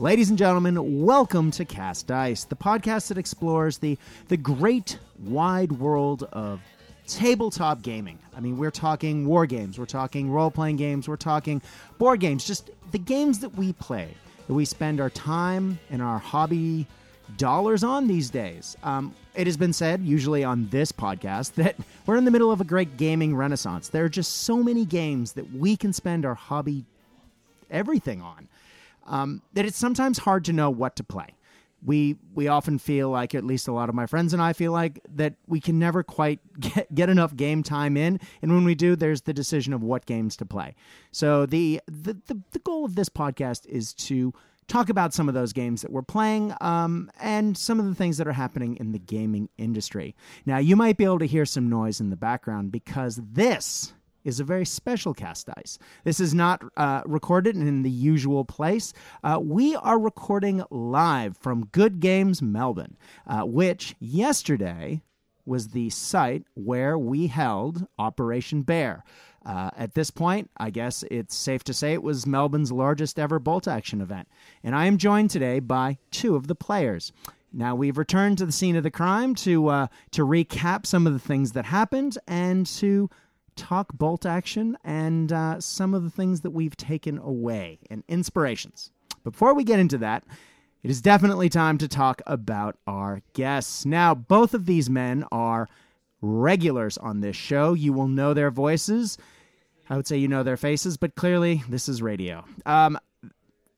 Ladies 0.00 0.30
and 0.30 0.38
gentlemen, 0.38 1.04
welcome 1.04 1.50
to 1.50 1.66
Cast 1.66 2.06
Dice, 2.06 2.44
the 2.44 2.56
podcast 2.56 3.08
that 3.08 3.18
explores 3.18 3.76
the 3.76 3.98
the 4.28 4.36
great 4.38 4.98
wide 5.18 5.72
world 5.72 6.22
of 6.32 6.62
tabletop 7.06 7.82
gaming. 7.82 8.18
I 8.34 8.40
mean, 8.40 8.56
we're 8.56 8.70
talking 8.70 9.26
war 9.26 9.44
games, 9.44 9.78
we're 9.78 9.84
talking 9.84 10.30
role 10.30 10.50
playing 10.50 10.76
games, 10.76 11.06
we're 11.06 11.16
talking 11.16 11.60
board 11.98 12.20
games, 12.20 12.46
just 12.46 12.70
the 12.92 12.98
games 12.98 13.40
that 13.40 13.50
we 13.56 13.74
play, 13.74 14.08
that 14.46 14.54
we 14.54 14.64
spend 14.64 15.02
our 15.02 15.10
time 15.10 15.78
and 15.90 16.00
our 16.00 16.18
hobby 16.18 16.86
dollars 17.36 17.84
on 17.84 18.06
these 18.06 18.30
days. 18.30 18.78
Um, 18.82 19.14
it 19.34 19.46
has 19.46 19.58
been 19.58 19.74
said, 19.74 20.00
usually 20.00 20.44
on 20.44 20.66
this 20.70 20.92
podcast, 20.92 21.52
that 21.56 21.76
we're 22.06 22.16
in 22.16 22.24
the 22.24 22.30
middle 22.30 22.50
of 22.50 22.62
a 22.62 22.64
great 22.64 22.96
gaming 22.96 23.36
renaissance. 23.36 23.88
There 23.88 24.06
are 24.06 24.08
just 24.08 24.44
so 24.44 24.62
many 24.62 24.86
games 24.86 25.32
that 25.34 25.52
we 25.52 25.76
can 25.76 25.92
spend 25.92 26.24
our 26.24 26.36
hobby 26.36 26.86
everything 27.70 28.22
on 28.22 28.48
um, 29.10 29.42
that 29.52 29.66
it's 29.66 29.76
sometimes 29.76 30.18
hard 30.18 30.44
to 30.46 30.52
know 30.52 30.70
what 30.70 30.96
to 30.96 31.04
play. 31.04 31.34
We 31.82 32.16
we 32.34 32.46
often 32.48 32.78
feel 32.78 33.10
like, 33.10 33.34
at 33.34 33.44
least 33.44 33.66
a 33.66 33.72
lot 33.72 33.88
of 33.88 33.94
my 33.94 34.06
friends 34.06 34.32
and 34.32 34.42
I 34.42 34.52
feel 34.52 34.70
like 34.70 35.00
that 35.14 35.34
we 35.46 35.60
can 35.60 35.78
never 35.78 36.02
quite 36.02 36.40
get, 36.60 36.94
get 36.94 37.08
enough 37.08 37.34
game 37.34 37.62
time 37.62 37.96
in, 37.96 38.20
and 38.40 38.52
when 38.52 38.64
we 38.64 38.74
do, 38.74 38.96
there's 38.96 39.22
the 39.22 39.34
decision 39.34 39.72
of 39.72 39.82
what 39.82 40.06
games 40.06 40.36
to 40.38 40.46
play. 40.46 40.74
So 41.10 41.44
the 41.46 41.80
the 41.86 42.14
the, 42.26 42.40
the 42.52 42.58
goal 42.60 42.84
of 42.84 42.94
this 42.94 43.08
podcast 43.08 43.66
is 43.66 43.92
to 43.94 44.32
talk 44.68 44.88
about 44.88 45.12
some 45.12 45.28
of 45.28 45.34
those 45.34 45.52
games 45.52 45.82
that 45.82 45.90
we're 45.90 46.00
playing 46.00 46.54
um, 46.60 47.10
and 47.20 47.58
some 47.58 47.80
of 47.80 47.86
the 47.86 47.94
things 47.94 48.18
that 48.18 48.28
are 48.28 48.32
happening 48.32 48.76
in 48.76 48.92
the 48.92 49.00
gaming 49.00 49.48
industry. 49.58 50.14
Now, 50.46 50.58
you 50.58 50.76
might 50.76 50.96
be 50.96 51.04
able 51.04 51.18
to 51.18 51.26
hear 51.26 51.44
some 51.44 51.68
noise 51.68 52.00
in 52.00 52.10
the 52.10 52.16
background 52.16 52.70
because 52.70 53.16
this 53.16 53.92
is 54.24 54.40
a 54.40 54.44
very 54.44 54.66
special 54.66 55.14
cast 55.14 55.46
dice. 55.46 55.78
This 56.04 56.20
is 56.20 56.34
not 56.34 56.62
uh, 56.76 57.02
recorded 57.06 57.56
in 57.56 57.82
the 57.82 57.90
usual 57.90 58.44
place. 58.44 58.92
Uh, 59.22 59.38
we 59.42 59.76
are 59.76 59.98
recording 59.98 60.62
live 60.70 61.36
from 61.38 61.66
Good 61.66 62.00
Games 62.00 62.42
Melbourne, 62.42 62.96
uh, 63.26 63.42
which 63.42 63.94
yesterday 63.98 65.02
was 65.46 65.68
the 65.68 65.90
site 65.90 66.44
where 66.54 66.98
we 66.98 67.26
held 67.26 67.86
Operation 67.98 68.62
Bear. 68.62 69.04
Uh, 69.44 69.70
at 69.76 69.94
this 69.94 70.10
point, 70.10 70.50
I 70.58 70.70
guess 70.70 71.02
it's 71.10 71.34
safe 71.34 71.64
to 71.64 71.74
say 71.74 71.94
it 71.94 72.02
was 72.02 72.26
Melbourne's 72.26 72.70
largest 72.70 73.18
ever 73.18 73.38
bolt 73.38 73.66
action 73.66 74.00
event. 74.00 74.28
And 74.62 74.74
I 74.74 74.84
am 74.84 74.98
joined 74.98 75.30
today 75.30 75.60
by 75.60 75.96
two 76.10 76.36
of 76.36 76.46
the 76.46 76.54
players. 76.54 77.12
Now 77.52 77.74
we've 77.74 77.98
returned 77.98 78.38
to 78.38 78.46
the 78.46 78.52
scene 78.52 78.76
of 78.76 78.84
the 78.84 78.90
crime 78.90 79.34
to 79.36 79.68
uh, 79.68 79.86
to 80.12 80.24
recap 80.24 80.86
some 80.86 81.06
of 81.06 81.12
the 81.12 81.18
things 81.18 81.52
that 81.52 81.64
happened 81.64 82.16
and 82.28 82.66
to 82.66 83.10
talk 83.60 83.92
bolt 83.92 84.24
action 84.24 84.76
and 84.82 85.32
uh, 85.32 85.60
some 85.60 85.92
of 85.92 86.02
the 86.02 86.10
things 86.10 86.40
that 86.40 86.50
we've 86.50 86.76
taken 86.76 87.18
away 87.18 87.78
and 87.90 88.02
inspirations. 88.08 88.90
Before 89.22 89.52
we 89.52 89.64
get 89.64 89.78
into 89.78 89.98
that, 89.98 90.24
it 90.82 90.90
is 90.90 91.02
definitely 91.02 91.50
time 91.50 91.76
to 91.78 91.86
talk 91.86 92.22
about 92.26 92.78
our 92.86 93.20
guests. 93.34 93.84
Now, 93.84 94.14
both 94.14 94.54
of 94.54 94.64
these 94.64 94.88
men 94.88 95.26
are 95.30 95.68
regulars 96.22 96.96
on 96.96 97.20
this 97.20 97.36
show. 97.36 97.74
You 97.74 97.92
will 97.92 98.08
know 98.08 98.32
their 98.32 98.50
voices. 98.50 99.18
I 99.90 99.96
would 99.96 100.06
say 100.06 100.16
you 100.16 100.28
know 100.28 100.42
their 100.42 100.56
faces, 100.56 100.96
but 100.96 101.16
clearly 101.16 101.62
this 101.68 101.86
is 101.86 102.00
radio. 102.00 102.44
Um, 102.64 102.98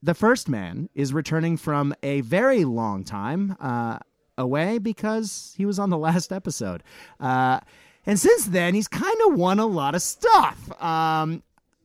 the 0.01 0.15
first 0.15 0.49
man 0.49 0.89
is 0.95 1.13
returning 1.13 1.57
from 1.57 1.93
a 2.05 2.21
very 2.21 2.65
long 2.65 3.03
time 3.03 3.57
uh, 3.61 3.99
away 4.39 4.79
because 4.79 5.55
he 5.57 5.67
was 5.67 5.81
on 5.81 5.91
the 5.91 5.99
last 6.09 6.33
episode. 6.33 6.85
Uh, 7.19 7.59
and 8.07 8.19
since 8.19 8.47
then, 8.47 8.75
he's 8.75 8.89
kind 8.89 9.17
of 9.27 9.35
won 9.35 9.59
a 9.59 9.67
lot 9.67 9.95
of 9.95 10.03
stuff. 10.03 10.83
Um, 10.83 11.43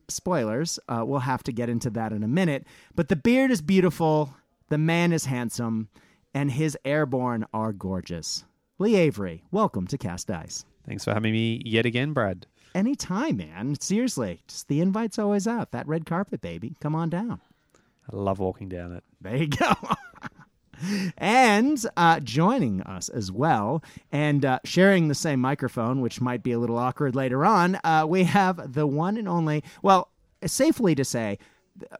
spoilers, 0.08 0.78
uh, 0.88 1.04
we'll 1.06 1.20
have 1.20 1.42
to 1.44 1.52
get 1.52 1.68
into 1.68 1.90
that 1.90 2.12
in 2.12 2.22
a 2.22 2.28
minute. 2.28 2.66
But 2.94 3.08
the 3.08 3.16
beard 3.16 3.50
is 3.50 3.62
beautiful, 3.62 4.34
the 4.68 4.78
man 4.78 5.12
is 5.12 5.26
handsome, 5.26 5.88
and 6.34 6.50
his 6.50 6.76
airborne 6.84 7.46
are 7.52 7.72
gorgeous. 7.72 8.44
Lee 8.78 8.96
Avery, 8.96 9.42
welcome 9.50 9.86
to 9.88 9.98
Cast 9.98 10.28
Dice. 10.28 10.64
Thanks 10.86 11.04
for 11.04 11.12
having 11.12 11.32
me 11.32 11.62
yet 11.64 11.84
again, 11.84 12.12
Brad. 12.12 12.46
Anytime, 12.74 13.38
man. 13.38 13.74
Seriously, 13.80 14.40
just 14.46 14.68
the 14.68 14.80
invite's 14.80 15.18
always 15.18 15.46
out. 15.46 15.72
That 15.72 15.88
red 15.88 16.06
carpet, 16.06 16.40
baby. 16.40 16.76
Come 16.80 16.94
on 16.94 17.10
down. 17.10 17.40
I 18.10 18.16
love 18.16 18.38
walking 18.38 18.68
down 18.68 18.92
it. 18.92 19.04
There 19.20 19.36
you 19.36 19.48
go. 19.48 19.72
and 21.16 21.84
uh, 21.96 22.20
joining 22.20 22.82
us 22.82 23.08
as 23.08 23.30
well, 23.32 23.82
and 24.12 24.44
uh, 24.44 24.58
sharing 24.64 25.08
the 25.08 25.14
same 25.14 25.40
microphone, 25.40 26.00
which 26.00 26.20
might 26.20 26.42
be 26.42 26.52
a 26.52 26.58
little 26.58 26.78
awkward 26.78 27.14
later 27.14 27.44
on, 27.44 27.78
uh, 27.84 28.04
we 28.08 28.24
have 28.24 28.74
the 28.74 28.86
one 28.86 29.16
and 29.16 29.28
only, 29.28 29.62
well, 29.82 30.10
safely 30.44 30.94
to 30.94 31.04
say, 31.04 31.38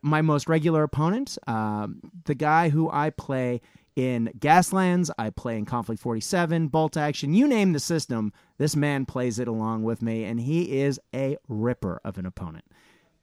my 0.02 0.22
most 0.22 0.48
regular 0.48 0.82
opponent, 0.82 1.38
um, 1.46 2.00
the 2.24 2.34
guy 2.34 2.68
who 2.68 2.90
I 2.90 3.10
play 3.10 3.60
in 3.96 4.30
Gaslands, 4.38 5.10
I 5.18 5.30
play 5.30 5.58
in 5.58 5.66
Konflikt 5.66 5.98
47, 5.98 6.68
Bolt 6.68 6.96
Action, 6.96 7.34
you 7.34 7.48
name 7.48 7.72
the 7.72 7.80
system, 7.80 8.32
this 8.56 8.76
man 8.76 9.06
plays 9.06 9.38
it 9.38 9.48
along 9.48 9.82
with 9.82 10.02
me, 10.02 10.24
and 10.24 10.40
he 10.40 10.80
is 10.80 11.00
a 11.14 11.36
ripper 11.48 12.00
of 12.04 12.16
an 12.16 12.26
opponent. 12.26 12.64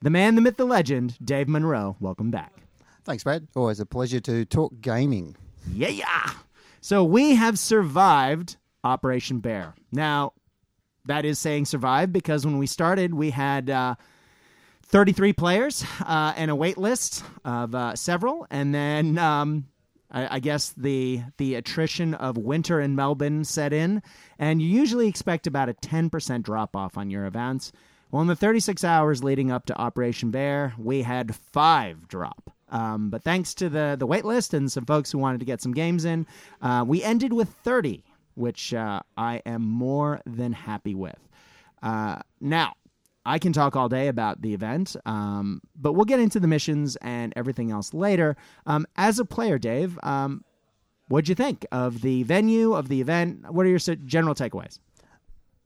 The 0.01 0.09
man, 0.09 0.35
the 0.35 0.41
myth, 0.41 0.57
the 0.57 0.65
legend, 0.65 1.17
Dave 1.23 1.47
Monroe, 1.47 1.95
welcome 1.99 2.29
back. 2.29 2.53
Thanks, 3.05 3.23
Brad. 3.23 3.47
Always 3.55 3.79
a 3.79 3.85
pleasure 3.85 4.19
to 4.21 4.45
talk 4.45 4.73
gaming. 4.81 5.37
Yeah, 5.71 5.89
yeah. 5.89 6.31
So 6.81 7.03
we 7.03 7.35
have 7.35 7.57
survived 7.57 8.57
Operation 8.83 9.39
Bear. 9.39 9.73
Now, 9.91 10.33
that 11.05 11.25
is 11.25 11.39
saying 11.39 11.65
survived 11.65 12.13
because 12.13 12.45
when 12.45 12.57
we 12.57 12.67
started, 12.67 13.13
we 13.13 13.31
had 13.31 13.69
uh, 13.69 13.95
33 14.83 15.33
players 15.33 15.85
uh, 16.01 16.33
and 16.35 16.51
a 16.51 16.55
wait 16.55 16.77
list 16.77 17.23
of 17.43 17.73
uh, 17.75 17.95
several, 17.95 18.47
and 18.49 18.73
then 18.73 19.17
um, 19.17 19.67
I, 20.11 20.35
I, 20.35 20.39
guess 20.39 20.73
the 20.77 21.21
the 21.37 21.55
attrition 21.55 22.13
of 22.13 22.37
winter 22.37 22.79
in 22.79 22.95
Melbourne 22.95 23.43
set 23.43 23.73
in, 23.73 24.01
and 24.39 24.61
you 24.61 24.67
usually 24.67 25.07
expect 25.07 25.47
about 25.47 25.69
a 25.69 25.73
10% 25.73 26.43
drop 26.43 26.75
off 26.75 26.97
on 26.97 27.09
your 27.09 27.25
events. 27.25 27.71
Well, 28.11 28.21
in 28.21 28.27
the 28.27 28.35
36 28.35 28.83
hours 28.83 29.23
leading 29.23 29.51
up 29.51 29.65
to 29.65 29.77
Operation 29.77 30.31
Bear, 30.31 30.73
we 30.77 31.01
had 31.01 31.35
five 31.35 32.07
drop. 32.07 32.54
Um, 32.69 33.09
but 33.09 33.23
thanks 33.23 33.53
to 33.55 33.69
the 33.69 33.95
the 33.97 34.07
wait 34.07 34.25
list 34.25 34.53
and 34.53 34.71
some 34.71 34.85
folks 34.85 35.11
who 35.11 35.17
wanted 35.17 35.39
to 35.39 35.45
get 35.45 35.61
some 35.61 35.71
games 35.73 36.05
in, 36.05 36.25
uh, 36.61 36.83
we 36.87 37.03
ended 37.03 37.33
with 37.33 37.49
30, 37.63 38.03
which 38.35 38.73
uh, 38.73 39.01
I 39.17 39.41
am 39.45 39.61
more 39.61 40.21
than 40.25 40.53
happy 40.53 40.95
with. 40.95 41.19
Uh, 41.83 42.19
now, 42.41 42.73
I 43.25 43.39
can 43.39 43.53
talk 43.53 43.75
all 43.75 43.89
day 43.89 44.07
about 44.07 44.41
the 44.41 44.53
event, 44.53 44.95
um, 45.05 45.61
but 45.75 45.93
we'll 45.93 46.05
get 46.05 46.19
into 46.19 46.39
the 46.39 46.47
missions 46.47 46.95
and 46.97 47.33
everything 47.35 47.71
else 47.71 47.93
later. 47.93 48.35
Um, 48.67 48.85
as 48.97 49.17
a 49.17 49.25
player, 49.25 49.57
Dave, 49.57 49.97
um, 50.03 50.43
what'd 51.07 51.27
you 51.27 51.35
think 51.35 51.65
of 51.71 52.01
the 52.01 52.23
venue 52.23 52.73
of 52.73 52.87
the 52.87 53.01
event? 53.01 53.51
What 53.51 53.65
are 53.65 53.69
your 53.69 53.79
general 53.79 54.35
takeaways? 54.35 54.79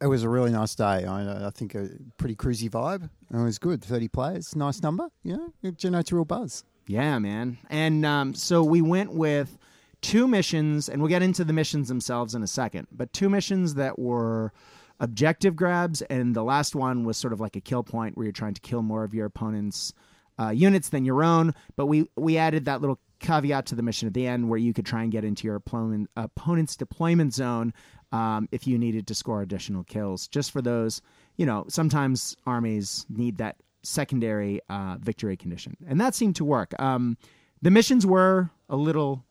It 0.02 0.08
was 0.08 0.24
a 0.24 0.30
really 0.30 0.52
nice 0.52 0.76
day. 0.76 1.04
I, 1.06 1.48
I 1.48 1.50
think 1.50 1.76
a 1.76 1.90
pretty 2.18 2.36
cruisy 2.36 2.70
vibe. 2.70 3.10
It 3.34 3.38
was 3.38 3.60
good. 3.60 3.84
Thirty 3.84 4.08
players, 4.08 4.56
nice 4.56 4.82
number. 4.82 5.10
You 5.24 5.36
know, 5.36 5.54
it 5.62 5.78
generates 5.78 6.14
a 6.14 6.16
real 6.16 6.24
buzz. 6.24 6.64
Yeah, 6.90 7.20
man. 7.20 7.60
And 7.70 8.04
um, 8.04 8.34
so 8.34 8.64
we 8.64 8.82
went 8.82 9.14
with 9.14 9.60
two 10.02 10.28
missions, 10.28 10.90
and 10.90 11.00
we'll 11.00 11.10
get 11.10 11.22
into 11.22 11.44
the 11.44 11.54
missions 11.54 11.88
themselves 11.88 12.34
in 12.34 12.42
a 12.42 12.48
second, 12.48 12.88
but 12.92 13.14
two 13.14 13.30
missions 13.30 13.76
that 13.76 14.00
were 14.00 14.52
objective 15.00 15.56
grabs, 15.56 16.02
and 16.02 16.36
the 16.36 16.42
last 16.42 16.74
one 16.74 17.04
was 17.04 17.16
sort 17.16 17.32
of 17.32 17.40
like 17.40 17.56
a 17.56 17.62
kill 17.62 17.84
point 17.84 18.18
where 18.18 18.24
you're 18.26 18.34
trying 18.34 18.56
to 18.56 18.62
kill 18.62 18.82
more 18.82 19.04
of 19.04 19.14
your 19.14 19.28
opponent's 19.28 19.94
uh, 20.40 20.50
units 20.50 20.90
than 20.90 21.06
your 21.06 21.24
own. 21.24 21.54
But 21.76 21.86
we 21.86 22.10
we 22.16 22.40
added 22.40 22.66
that 22.66 22.82
little 22.82 23.00
caveat 23.20 23.68
to 23.68 23.76
the 23.76 23.84
mission 23.84 24.08
at 24.08 24.16
the 24.16 24.26
end 24.26 24.50
where 24.50 24.58
you 24.58 24.74
could 24.74 24.88
try 24.88 25.04
and 25.04 25.12
get 25.12 25.24
into 25.24 25.46
your 25.46 25.58
opponent, 25.58 26.10
opponent's 26.16 26.76
deployment 26.76 27.36
zone 27.36 27.72
um, 28.12 28.50
if 28.52 28.66
you 28.66 28.80
needed 28.80 29.06
to 29.06 29.14
score 29.14 29.44
additional 29.44 29.84
kills. 29.84 30.28
Just 30.28 30.50
for 30.50 30.62
those, 30.64 31.04
you 31.38 31.46
know, 31.46 31.66
sometimes 31.70 32.36
armies 32.48 33.06
need 33.10 33.38
that 33.38 33.58
secondary 33.84 34.62
uh, 34.70 34.98
victory 35.00 35.38
condition, 35.38 35.78
and 35.88 36.00
that 36.02 36.16
seemed 36.16 36.36
to 36.38 36.46
work. 36.46 36.80
Um, 36.80 37.18
the 37.62 37.72
missions 37.72 38.06
were 38.06 38.50
a 38.70 38.76
little 38.76 39.24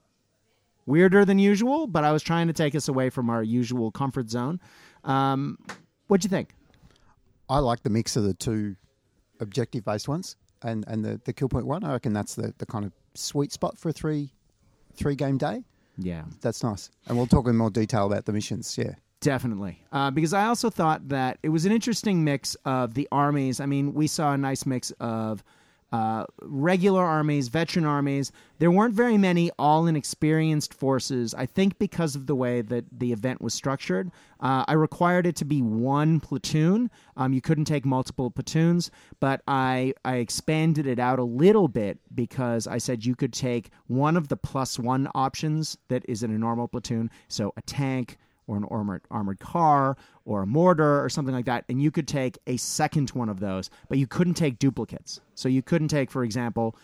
weirder 0.87 1.25
than 1.25 1.39
usual, 1.39 1.87
but 1.87 2.05
I 2.05 2.13
was 2.13 2.23
trying 2.23 2.47
to 2.47 2.53
take 2.53 2.75
us 2.75 2.89
away 2.89 3.11
from 3.11 3.31
our 3.31 3.43
usual 3.43 3.91
comfort 3.91 4.31
zone. 4.31 4.61
Um, 5.05 5.59
what'd 6.07 6.25
you 6.25 6.31
think? 6.31 6.55
I 7.49 7.59
like 7.59 7.83
the 7.83 7.91
mix 7.91 8.17
of 8.17 8.25
the 8.25 8.35
two 8.35 8.77
objective 9.41 9.85
based 9.85 10.09
ones 10.09 10.37
and, 10.63 10.85
and 10.89 11.05
the, 11.05 11.21
the 11.25 11.33
kill 11.33 11.49
point 11.49 11.67
one. 11.67 11.85
I 11.85 11.93
reckon 11.93 12.13
that's 12.13 12.35
the, 12.35 12.55
the 12.59 12.67
kind 12.67 12.85
of 12.85 12.93
sweet 13.15 13.53
spot 13.53 13.79
for 13.79 13.91
a 13.91 13.93
three 13.93 14.33
three 14.95 15.15
game 15.15 15.39
day. 15.39 15.65
Yeah. 15.97 16.25
That's 16.41 16.63
nice. 16.63 16.91
And 17.07 17.17
we'll 17.17 17.27
talk 17.27 17.47
in 17.47 17.57
more 17.57 17.71
detail 17.71 18.07
about 18.07 18.25
the 18.25 18.33
missions. 18.33 18.77
Yeah. 18.77 18.95
Definitely. 19.21 19.83
Uh, 19.91 20.11
because 20.11 20.33
I 20.33 20.47
also 20.47 20.71
thought 20.71 21.09
that 21.09 21.39
it 21.43 21.49
was 21.49 21.65
an 21.65 21.73
interesting 21.73 22.23
mix 22.23 22.55
of 22.65 22.95
the 22.95 23.09
armies. 23.11 23.61
I 23.61 23.67
mean, 23.67 23.95
we 23.95 24.07
saw 24.07 24.33
a 24.33 24.39
nice 24.39 24.65
mix 24.65 24.93
of 25.01 25.43
uh, 25.91 26.25
regular 26.43 27.03
armies, 27.03 27.49
veteran 27.49 27.85
armies. 27.85 28.31
There 28.59 28.71
weren't 28.71 28.95
very 28.95 29.17
many 29.17 29.51
all 29.59 29.87
inexperienced 29.87 30.75
forces. 30.75 31.35
I 31.35 31.47
think 31.47 31.79
because 31.79 32.15
of 32.15 32.27
the 32.27 32.35
way 32.35 32.61
that 32.61 32.85
the 32.93 33.13
event 33.13 33.41
was 33.41 33.55
structured, 33.55 34.11
uh, 34.41 34.65
I 34.69 34.75
required 34.75 35.27
it 35.27 35.35
to 35.37 35.45
be 35.45 35.63
one 35.63 36.21
platoon. 36.21 36.91
Um, 37.17 37.33
you 37.33 37.41
couldn't 37.41 37.65
take 37.65 37.87
multiple 37.87 38.31
platoons, 38.31 38.91
but 39.19 39.41
I 39.49 39.95
I 40.05 40.17
expanded 40.17 40.87
it 40.87 40.99
out 40.99 41.19
a 41.19 41.25
little 41.25 41.69
bit 41.69 41.99
because 42.15 42.67
I 42.67 42.79
said 42.79 43.07
you 43.07 43.17
could 43.17 43.33
take 43.33 43.71
one 43.87 44.17
of 44.17 44.29
the 44.29 44.37
plus 44.37 44.79
one 44.79 45.09
options 45.15 45.79
that 45.89 46.05
is 46.07 46.23
in 46.23 46.31
a 46.31 46.39
normal 46.39 46.69
platoon, 46.69 47.11
so 47.29 47.53
a 47.57 47.63
tank 47.63 48.19
or 48.49 48.57
an 48.57 48.65
armored 48.65 49.03
armored 49.11 49.39
car 49.39 49.97
or 50.25 50.43
a 50.43 50.47
mortar 50.47 51.05
or 51.05 51.09
something 51.09 51.35
like 51.35 51.45
that, 51.45 51.65
and 51.69 51.81
you 51.81 51.93
could 51.93 52.09
take 52.09 52.39
a 52.49 52.57
second 52.57 53.11
one 53.11 53.29
of 53.29 53.39
those, 53.39 53.71
but 53.89 53.99
you 53.99 54.09
couldn't 54.09 54.35
take 54.35 54.59
duplicates. 54.59 55.21
So 55.37 55.49
you 55.49 55.63
couldn't 55.63 55.89
take, 55.89 56.11
for 56.11 56.25
example, 56.25 56.75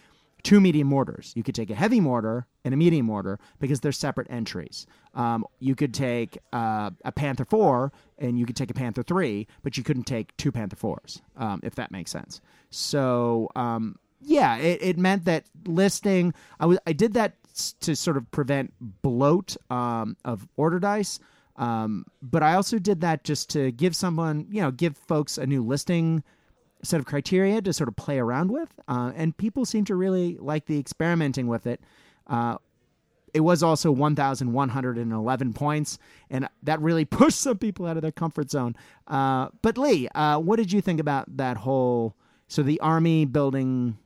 two 0.44 0.60
medium 0.60 0.86
mortars. 0.86 1.32
You 1.34 1.42
could 1.42 1.54
take 1.54 1.70
a 1.70 1.74
heavy 1.74 1.98
mortar 1.98 2.46
and 2.64 2.72
a 2.72 2.76
medium 2.76 3.06
mortar 3.06 3.40
because 3.58 3.80
they're 3.80 3.92
separate 3.92 4.28
entries. 4.30 4.86
Um, 5.14 5.44
you 5.58 5.74
could 5.74 5.92
take 5.92 6.38
uh, 6.52 6.90
a 7.04 7.10
Panzer 7.12 7.48
4 7.48 7.92
and 8.18 8.38
you 8.38 8.46
could 8.46 8.56
take 8.56 8.70
a 8.70 8.74
Panzer 8.74 9.04
3, 9.04 9.46
but 9.62 9.76
you 9.76 9.82
couldn't 9.82 10.04
take 10.04 10.36
two 10.36 10.52
Panzer 10.52 10.78
4s, 10.78 11.20
um, 11.36 11.60
if 11.64 11.74
that 11.74 11.90
makes 11.90 12.10
sense. 12.10 12.40
So, 12.70 13.50
um, 13.56 13.98
yeah, 14.20 14.56
it, 14.56 14.82
it 14.82 14.98
meant 14.98 15.24
that 15.24 15.46
listing, 15.66 16.34
I, 16.60 16.92
did 16.92 17.14
that 17.14 17.34
to 17.80 17.94
sort 17.96 18.16
of 18.16 18.30
prevent 18.30 18.72
bloat 19.02 19.56
um, 19.70 20.16
of 20.24 20.48
order 20.56 20.78
dice. 20.78 21.20
Um, 21.56 22.06
but 22.20 22.42
I 22.42 22.54
also 22.54 22.78
did 22.78 23.00
that 23.02 23.24
just 23.24 23.50
to 23.50 23.70
give 23.70 23.94
someone, 23.94 24.46
you 24.50 24.60
know, 24.60 24.70
give 24.70 24.96
folks 24.96 25.38
a 25.38 25.46
new 25.46 25.62
listing 25.62 26.22
set 26.82 27.00
of 27.00 27.06
criteria 27.06 27.62
to 27.62 27.72
sort 27.72 27.88
of 27.88 27.96
play 27.96 28.18
around 28.18 28.50
with. 28.50 28.68
Uh, 28.88 29.12
and 29.14 29.36
people 29.36 29.64
seem 29.64 29.84
to 29.86 29.94
really 29.94 30.36
like 30.38 30.66
the 30.66 30.78
experimenting 30.78 31.46
with 31.46 31.66
it. 31.66 31.80
Uh, 32.26 32.56
it 33.32 33.40
was 33.40 33.62
also 33.62 33.90
1,111 33.90 35.52
points, 35.52 35.98
and 36.30 36.48
that 36.62 36.80
really 36.80 37.04
pushed 37.04 37.40
some 37.40 37.58
people 37.58 37.86
out 37.86 37.96
of 37.96 38.02
their 38.02 38.12
comfort 38.12 38.50
zone. 38.50 38.76
Uh, 39.08 39.48
but 39.60 39.76
Lee, 39.76 40.08
uh, 40.14 40.38
what 40.38 40.56
did 40.56 40.72
you 40.72 40.80
think 40.80 41.00
about 41.00 41.36
that 41.36 41.56
whole? 41.56 42.14
So 42.46 42.62
the 42.62 42.80
army 42.80 43.24
building 43.24 43.98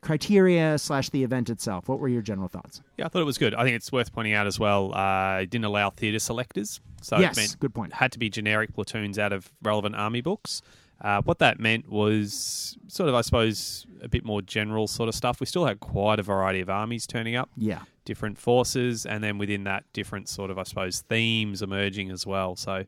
criteria 0.00 0.78
slash 0.78 1.10
the 1.10 1.22
event 1.24 1.50
itself. 1.50 1.88
What 1.88 1.98
were 2.00 2.08
your 2.08 2.22
general 2.22 2.48
thoughts? 2.48 2.80
Yeah, 2.96 3.06
I 3.06 3.08
thought 3.08 3.22
it 3.22 3.26
was 3.26 3.38
good. 3.38 3.54
I 3.54 3.64
think 3.64 3.76
it's 3.76 3.92
worth 3.92 4.12
pointing 4.12 4.32
out 4.34 4.46
as 4.46 4.58
well. 4.58 4.94
Uh, 4.94 5.40
it 5.42 5.50
didn't 5.50 5.64
allow 5.66 5.90
theatre 5.90 6.18
selectors, 6.18 6.80
so 7.02 7.18
yes, 7.18 7.36
it 7.36 7.40
meant 7.40 7.60
good 7.60 7.74
point. 7.74 7.92
had 7.94 8.12
to 8.12 8.18
be 8.18 8.28
generic 8.30 8.72
platoons 8.74 9.18
out 9.18 9.32
of 9.32 9.50
relevant 9.62 9.94
army 9.96 10.20
books. 10.20 10.62
Uh, 11.00 11.22
what 11.22 11.38
that 11.38 11.58
meant 11.58 11.88
was 11.90 12.76
sort 12.88 13.08
of, 13.08 13.14
I 13.14 13.22
suppose, 13.22 13.86
a 14.02 14.08
bit 14.08 14.22
more 14.24 14.42
general 14.42 14.86
sort 14.86 15.08
of 15.08 15.14
stuff. 15.14 15.40
We 15.40 15.46
still 15.46 15.64
had 15.64 15.80
quite 15.80 16.18
a 16.18 16.22
variety 16.22 16.60
of 16.60 16.68
armies 16.68 17.06
turning 17.06 17.36
up, 17.36 17.48
Yeah. 17.56 17.80
different 18.04 18.36
forces, 18.36 19.06
and 19.06 19.24
then 19.24 19.38
within 19.38 19.64
that, 19.64 19.84
different 19.94 20.28
sort 20.28 20.50
of, 20.50 20.58
I 20.58 20.64
suppose, 20.64 21.00
themes 21.00 21.62
emerging 21.62 22.10
as 22.10 22.26
well. 22.26 22.54
So, 22.54 22.84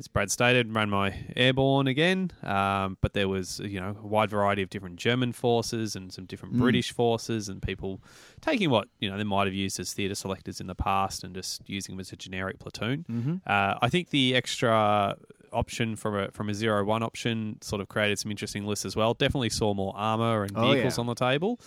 as 0.00 0.08
Brad 0.08 0.30
stated, 0.30 0.74
ran 0.74 0.90
my 0.90 1.14
airborne 1.36 1.86
again, 1.86 2.32
um, 2.42 2.96
but 3.00 3.12
there 3.12 3.28
was 3.28 3.60
you 3.60 3.78
know 3.80 3.96
a 4.02 4.06
wide 4.06 4.30
variety 4.30 4.62
of 4.62 4.70
different 4.70 4.96
German 4.96 5.32
forces 5.32 5.94
and 5.94 6.12
some 6.12 6.24
different 6.24 6.56
British 6.56 6.90
forces, 6.92 7.48
and 7.48 7.62
people 7.62 8.00
taking 8.40 8.70
what 8.70 8.88
you 8.98 9.08
know 9.08 9.16
they 9.16 9.24
might 9.24 9.46
have 9.46 9.54
used 9.54 9.78
as 9.78 9.92
theatre 9.92 10.14
selectors 10.16 10.60
in 10.60 10.66
the 10.66 10.74
past 10.74 11.22
and 11.22 11.34
just 11.34 11.62
using 11.68 11.94
them 11.94 12.00
as 12.00 12.10
a 12.12 12.16
generic 12.16 12.58
platoon. 12.58 13.04
Mm-hmm. 13.08 13.34
Uh, 13.46 13.74
I 13.80 13.88
think 13.88 14.10
the 14.10 14.34
extra 14.34 15.16
option 15.52 15.96
from 15.96 16.16
a 16.16 16.30
from 16.30 16.48
a 16.48 16.54
zero 16.54 16.84
one 16.84 17.02
option 17.02 17.58
sort 17.60 17.80
of 17.82 17.88
created 17.88 18.18
some 18.18 18.30
interesting 18.30 18.64
lists 18.66 18.84
as 18.84 18.96
well. 18.96 19.14
Definitely 19.14 19.50
saw 19.50 19.74
more 19.74 19.92
armor 19.96 20.42
and 20.44 20.52
Oh, 20.56 20.72
vehicles 20.72 20.96
yeah. 20.96 21.00
on 21.00 21.06
the 21.06 21.14
table. 21.14 21.60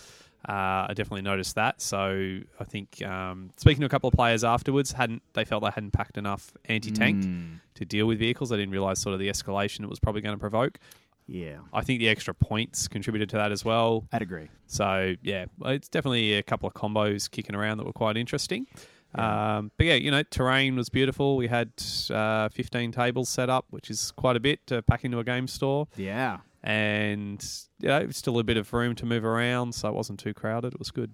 Uh, 0.48 0.88
I 0.90 0.94
definitely 0.96 1.22
noticed 1.22 1.56
that. 1.56 1.82
So 1.82 2.40
I 2.60 2.64
think 2.66 3.02
um, 3.06 3.52
speaking 3.58 3.80
to 3.82 3.86
a 3.86 3.90
couple 3.90 4.08
of 4.10 4.14
players 4.14 4.44
afterwards, 4.44 4.92
hadn't 4.92 5.22
they 5.34 5.46
felt 5.46 5.64
they 5.64 5.70
hadn't 5.74 5.92
packed 5.92 6.18
enough 6.18 6.52
anti 6.66 6.92
tank 6.92 7.24
Mm. 7.24 7.60
to 7.76 7.86
deal 7.86 8.06
with 8.08 8.20
vehicles. 8.20 8.50
They 8.50 8.58
didn't 8.58 8.72
realize 8.74 9.00
sort 9.00 9.14
of 9.14 9.20
the 9.20 9.30
escalation 9.30 9.82
it 9.84 9.90
was 9.90 10.00
probably 10.00 10.22
going 10.22 10.36
to 10.36 10.40
provoke. 10.40 10.80
Yeah. 11.28 11.60
I 11.72 11.82
think 11.82 12.00
the 12.00 12.10
extra 12.10 12.34
points 12.34 12.90
contributed 12.90 13.30
to 13.30 13.38
that 13.38 13.52
as 13.54 13.64
well. 13.64 14.06
I'd 14.12 14.22
agree. 14.22 14.50
So 14.68 15.16
yeah, 15.24 15.46
it's 15.66 15.88
definitely 15.88 16.34
a 16.34 16.44
couple 16.44 16.68
of 16.68 16.74
combos 16.74 17.32
kicking 17.32 17.56
around 17.56 17.78
that 17.78 17.86
were 17.86 17.94
quite 17.94 18.18
interesting. 18.18 18.68
Um, 19.16 19.72
but 19.78 19.86
yeah, 19.86 19.94
you 19.94 20.10
know, 20.12 20.24
terrain 20.24 20.76
was 20.76 20.90
beautiful. 20.90 21.38
We 21.38 21.48
had 21.48 21.72
uh, 22.10 22.50
15 22.50 22.92
tables 22.92 23.30
set 23.30 23.48
up, 23.50 23.66
which 23.70 23.90
is 23.92 24.12
quite 24.12 24.36
a 24.36 24.40
bit 24.40 24.66
to 24.68 24.82
pack 24.82 25.06
into 25.06 25.20
a 25.20 25.24
game 25.24 25.48
store, 25.48 25.88
Yeah. 25.96 26.40
And 26.64 27.44
you 27.80 27.90
know, 27.90 28.10
still 28.12 28.40
a 28.40 28.44
bit 28.44 28.58
of 28.58 28.72
room 28.74 28.96
to 28.96 29.06
move 29.06 29.26
around, 29.26 29.76
so 29.76 29.90
it 29.90 29.94
wasn't 29.94 30.20
too 30.20 30.34
crowded. 30.34 30.74
It 30.74 30.80
was 30.80 30.92
good. 30.92 31.14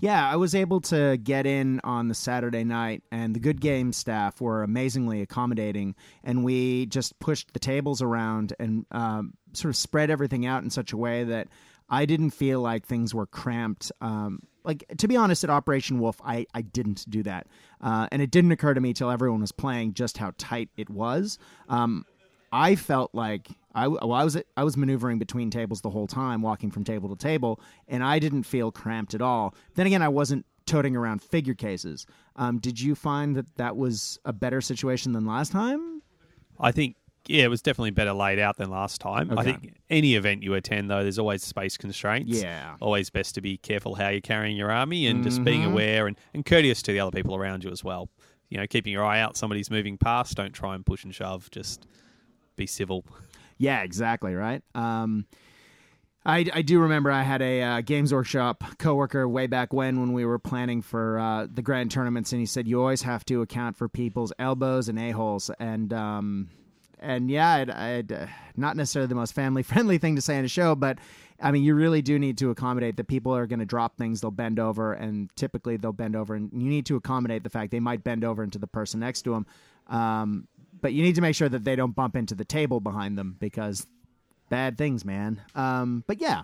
Yeah, 0.00 0.28
I 0.28 0.36
was 0.36 0.54
able 0.54 0.80
to 0.82 1.18
get 1.18 1.46
in 1.46 1.80
on 1.84 2.08
the 2.08 2.14
Saturday 2.14 2.64
night, 2.64 3.02
and 3.12 3.34
the 3.34 3.40
Good 3.40 3.60
Game 3.60 3.92
staff 3.92 4.40
were 4.40 4.62
amazingly 4.62 5.20
accommodating. 5.20 5.94
And 6.24 6.42
we 6.42 6.86
just 6.86 7.18
pushed 7.18 7.52
the 7.52 7.58
tables 7.58 8.00
around 8.02 8.54
and 8.58 8.86
um, 8.90 9.34
sort 9.52 9.70
of 9.70 9.76
spread 9.76 10.10
everything 10.10 10.46
out 10.46 10.62
in 10.64 10.70
such 10.70 10.92
a 10.92 10.96
way 10.96 11.24
that 11.24 11.48
I 11.88 12.06
didn't 12.06 12.30
feel 12.30 12.60
like 12.60 12.86
things 12.86 13.14
were 13.14 13.26
cramped. 13.26 13.92
Um, 14.00 14.40
like 14.64 14.84
to 14.98 15.06
be 15.06 15.16
honest, 15.16 15.44
at 15.44 15.50
Operation 15.50 15.98
Wolf, 15.98 16.20
I, 16.24 16.46
I 16.54 16.62
didn't 16.62 17.04
do 17.08 17.22
that, 17.24 17.46
uh, 17.80 18.08
and 18.10 18.22
it 18.22 18.30
didn't 18.30 18.52
occur 18.52 18.74
to 18.74 18.80
me 18.80 18.92
till 18.92 19.10
everyone 19.10 19.40
was 19.40 19.52
playing 19.52 19.94
just 19.94 20.18
how 20.18 20.32
tight 20.38 20.70
it 20.76 20.90
was. 20.90 21.38
Um, 21.68 22.04
I 22.52 22.74
felt 22.74 23.14
like 23.14 23.48
I, 23.74 23.86
well, 23.88 24.12
I 24.12 24.24
was 24.24 24.36
I 24.56 24.64
was 24.64 24.76
maneuvering 24.76 25.18
between 25.18 25.50
tables 25.50 25.80
the 25.80 25.90
whole 25.90 26.06
time, 26.06 26.42
walking 26.42 26.70
from 26.70 26.84
table 26.84 27.08
to 27.08 27.16
table, 27.16 27.60
and 27.88 28.02
I 28.02 28.18
didn't 28.18 28.42
feel 28.42 28.72
cramped 28.72 29.14
at 29.14 29.22
all. 29.22 29.54
Then 29.74 29.86
again, 29.86 30.02
I 30.02 30.08
wasn't 30.08 30.44
toting 30.66 30.96
around 30.96 31.22
figure 31.22 31.54
cases. 31.54 32.06
Um, 32.36 32.58
did 32.58 32.80
you 32.80 32.94
find 32.94 33.36
that 33.36 33.56
that 33.56 33.76
was 33.76 34.18
a 34.24 34.32
better 34.32 34.60
situation 34.60 35.12
than 35.12 35.24
last 35.26 35.52
time? 35.52 36.02
I 36.58 36.72
think 36.72 36.96
yeah, 37.26 37.44
it 37.44 37.48
was 37.48 37.62
definitely 37.62 37.90
better 37.90 38.12
laid 38.12 38.38
out 38.38 38.56
than 38.56 38.70
last 38.70 39.00
time. 39.00 39.36
I 39.38 39.44
think 39.44 39.74
any 39.88 40.14
event 40.16 40.42
you 40.42 40.54
attend 40.54 40.90
though, 40.90 41.02
there's 41.02 41.18
always 41.18 41.42
space 41.44 41.76
constraints. 41.76 42.42
Yeah. 42.42 42.74
always 42.80 43.08
best 43.10 43.34
to 43.36 43.40
be 43.40 43.56
careful 43.58 43.94
how 43.94 44.08
you're 44.08 44.20
carrying 44.20 44.56
your 44.56 44.70
army 44.72 45.06
and 45.06 45.22
just 45.22 45.44
being 45.44 45.60
Mm-hmm. 45.62 45.72
aware 45.72 46.06
and, 46.06 46.16
and 46.34 46.44
courteous 46.44 46.82
to 46.82 46.92
the 46.92 46.98
other 47.00 47.10
people 47.12 47.36
around 47.36 47.62
you 47.62 47.70
as 47.70 47.84
well. 47.84 48.08
You 48.48 48.58
know, 48.58 48.66
keeping 48.66 48.92
your 48.92 49.04
eye 49.04 49.20
out. 49.20 49.36
Somebody's 49.36 49.70
moving 49.70 49.96
past. 49.96 50.36
Don't 50.36 50.52
try 50.52 50.74
and 50.74 50.84
push 50.84 51.04
and 51.04 51.14
shove. 51.14 51.50
Just 51.52 51.86
be 52.56 52.66
civil. 52.66 53.04
Yeah, 53.60 53.82
exactly 53.82 54.34
right. 54.34 54.62
Um, 54.74 55.26
I, 56.24 56.46
I 56.52 56.62
do 56.62 56.80
remember 56.80 57.10
I 57.10 57.22
had 57.22 57.42
a 57.42 57.62
uh, 57.62 57.80
Games 57.82 58.12
Workshop 58.12 58.64
coworker 58.78 59.28
way 59.28 59.46
back 59.46 59.74
when 59.74 60.00
when 60.00 60.14
we 60.14 60.24
were 60.24 60.38
planning 60.38 60.80
for 60.80 61.18
uh, 61.18 61.46
the 61.52 61.60
grand 61.60 61.90
tournaments, 61.90 62.32
and 62.32 62.40
he 62.40 62.46
said 62.46 62.66
you 62.66 62.80
always 62.80 63.02
have 63.02 63.22
to 63.26 63.42
account 63.42 63.76
for 63.76 63.86
people's 63.86 64.32
elbows 64.38 64.88
and 64.88 64.98
a 64.98 65.10
holes, 65.10 65.50
and 65.60 65.92
um, 65.92 66.48
and 66.98 67.30
yeah, 67.30 67.52
I'd, 67.52 67.70
I'd, 67.70 68.12
uh, 68.12 68.26
not 68.56 68.78
necessarily 68.78 69.08
the 69.08 69.14
most 69.14 69.34
family 69.34 69.62
friendly 69.62 69.98
thing 69.98 70.16
to 70.16 70.22
say 70.22 70.38
in 70.38 70.44
a 70.46 70.48
show, 70.48 70.74
but 70.74 70.98
I 71.38 71.50
mean 71.50 71.62
you 71.62 71.74
really 71.74 72.00
do 72.00 72.18
need 72.18 72.38
to 72.38 72.48
accommodate 72.48 72.96
that 72.96 73.08
people 73.08 73.36
are 73.36 73.46
going 73.46 73.60
to 73.60 73.66
drop 73.66 73.98
things, 73.98 74.22
they'll 74.22 74.30
bend 74.30 74.58
over, 74.58 74.94
and 74.94 75.28
typically 75.36 75.76
they'll 75.76 75.92
bend 75.92 76.16
over, 76.16 76.34
and 76.34 76.50
you 76.54 76.70
need 76.70 76.86
to 76.86 76.96
accommodate 76.96 77.44
the 77.44 77.50
fact 77.50 77.72
they 77.72 77.80
might 77.80 78.04
bend 78.04 78.24
over 78.24 78.42
into 78.42 78.58
the 78.58 78.66
person 78.66 79.00
next 79.00 79.22
to 79.22 79.32
them. 79.32 79.46
Um, 79.86 80.48
but 80.80 80.92
you 80.92 81.02
need 81.02 81.14
to 81.14 81.20
make 81.20 81.34
sure 81.34 81.48
that 81.48 81.64
they 81.64 81.76
don't 81.76 81.94
bump 81.94 82.16
into 82.16 82.34
the 82.34 82.44
table 82.44 82.80
behind 82.80 83.18
them 83.18 83.36
because 83.38 83.86
bad 84.48 84.76
things, 84.76 85.04
man. 85.04 85.40
Um, 85.54 86.04
but 86.06 86.20
yeah, 86.20 86.42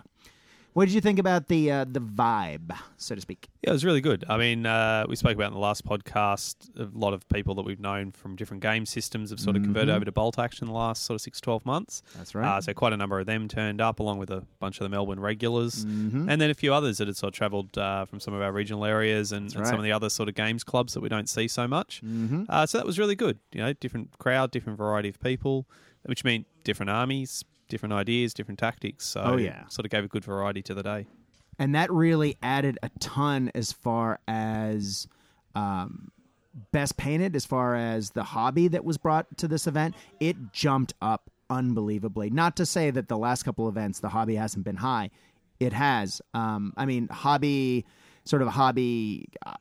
what 0.77 0.85
did 0.85 0.93
you 0.93 1.01
think 1.01 1.17
about 1.17 1.47
the 1.47 1.71
uh, 1.71 1.85
the 1.89 1.99
vibe, 1.99 2.71
so 2.97 3.15
to 3.15 3.21
speak? 3.21 3.47
Yeah, 3.63 3.71
it 3.71 3.73
was 3.73 3.83
really 3.83 3.99
good. 3.99 4.23
I 4.29 4.37
mean, 4.37 4.67
uh, 4.67 5.07
we 5.09 5.15
spoke 5.15 5.33
about 5.33 5.47
in 5.47 5.53
the 5.53 5.59
last 5.59 5.83
podcast 5.83 6.55
a 6.77 6.87
lot 6.95 7.15
of 7.15 7.27
people 7.29 7.55
that 7.55 7.63
we've 7.63 7.79
known 7.79 8.11
from 8.11 8.35
different 8.35 8.61
game 8.61 8.85
systems 8.85 9.31
have 9.31 9.39
sort 9.39 9.55
of 9.55 9.63
converted 9.63 9.89
over 9.89 10.05
to 10.05 10.11
bolt 10.11 10.37
action 10.37 10.67
in 10.67 10.71
the 10.71 10.77
last 10.77 11.01
sort 11.01 11.15
of 11.15 11.21
six, 11.21 11.41
12 11.41 11.65
months. 11.65 12.03
That's 12.15 12.35
Uh, 12.35 12.61
so 12.61 12.75
quite 12.75 12.93
a 12.93 12.97
number 12.97 13.19
of 13.19 13.25
them 13.25 13.47
turned 13.47 13.81
up, 13.81 13.99
along 13.99 14.19
with 14.19 14.29
a 14.29 14.45
bunch 14.59 14.79
of 14.79 14.83
the 14.83 14.89
Melbourne 14.89 15.19
regulars, 15.19 15.83
Mm-hmm. 15.83 16.29
and 16.29 16.39
then 16.39 16.51
a 16.51 16.53
few 16.53 16.71
others 16.75 16.99
that 16.99 17.07
had 17.07 17.17
sort 17.17 17.33
of 17.33 17.37
travelled 17.37 17.75
uh, 17.75 18.05
from 18.05 18.19
some 18.19 18.35
of 18.35 18.41
our 18.43 18.51
regional 18.51 18.85
areas 18.85 19.31
and, 19.31 19.51
and 19.51 19.61
right. 19.61 19.67
some 19.67 19.79
of 19.79 19.83
the 19.83 19.91
other 19.91 20.11
sort 20.11 20.29
of 20.29 20.35
games 20.35 20.63
clubs 20.63 20.93
that 20.93 20.99
we 20.99 21.09
don't 21.09 21.27
see 21.27 21.47
so 21.47 21.67
much. 21.67 22.01
mm-hmm. 22.05 22.43
Uh, 22.47 22.67
so 22.67 22.77
that 22.77 22.85
was 22.85 22.99
really 22.99 23.15
good. 23.15 23.39
You 23.51 23.61
know, 23.63 23.73
different 23.73 24.15
crowd, 24.19 24.51
different 24.51 24.77
variety 24.77 25.09
of 25.09 25.19
people, 25.19 25.65
which 26.05 26.23
mean 26.23 26.45
different 26.63 26.91
armies, 26.91 27.43
different 27.67 27.93
ideas, 27.93 28.33
different 28.33 28.59
tactics. 28.59 29.05
So 29.05 29.21
Oh, 29.21 29.37
yeah. 29.37 29.67
sort 29.67 29.85
of 29.85 29.91
gave 29.91 30.03
a 30.03 30.07
good 30.07 30.23
variety 30.25 30.61
to 30.63 30.73
the 30.73 30.83
day. 30.83 31.07
and 31.59 31.73
that 31.75 31.91
really 31.91 32.37
added 32.43 32.77
a 32.83 32.89
ton 32.99 33.51
as 33.55 33.71
far 33.71 34.19
as 34.27 35.07
um, 35.55 36.11
best 36.71 36.97
painted 36.97 37.35
as 37.35 37.45
far 37.45 37.75
as 37.75 38.11
the 38.11 38.23
hobby 38.23 38.67
that 38.67 38.83
was 38.85 38.97
brought 38.97 39.25
to 39.37 39.47
this 39.47 39.65
event 39.67 39.95
it 40.19 40.35
jumped 40.51 40.93
up 41.01 41.29
unbelievably 41.49 42.29
not 42.29 42.55
to 42.57 42.65
say 42.65 42.89
that 42.91 43.07
the 43.07 43.17
last 43.17 43.43
couple 43.43 43.67
events 43.69 43.99
the 43.99 44.09
hobby 44.09 44.35
hasn't 44.35 44.63
been 44.65 44.75
high 44.75 45.09
it 45.59 45.71
has 45.73 46.21
um, 46.33 46.73
i 46.77 46.85
mean 46.85 47.07
hobby 47.09 47.85
sort 48.25 48.41
of 48.41 48.47
hobby 48.49 49.27
uh, 49.45 49.53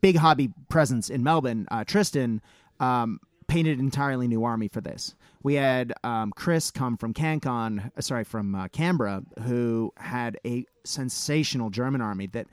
big 0.00 0.16
hobby 0.16 0.50
presence 0.68 1.10
in 1.10 1.22
melbourne 1.22 1.66
uh, 1.70 1.84
tristan 1.84 2.40
um, 2.80 3.18
painted 3.48 3.78
an 3.78 3.84
entirely 3.84 4.26
new 4.28 4.42
army 4.44 4.68
for 4.68 4.80
this 4.80 5.14
we 5.42 5.54
had 5.54 5.92
um, 6.04 6.32
Chris 6.34 6.70
come 6.70 6.96
from 6.96 7.14
CanCon, 7.14 7.90
uh, 7.96 8.00
sorry, 8.00 8.24
from 8.24 8.54
uh, 8.54 8.68
Canberra, 8.68 9.22
who 9.42 9.92
had 9.96 10.38
a 10.44 10.64
sensational 10.84 11.70
German 11.70 12.00
army 12.00 12.26
that 12.28 12.46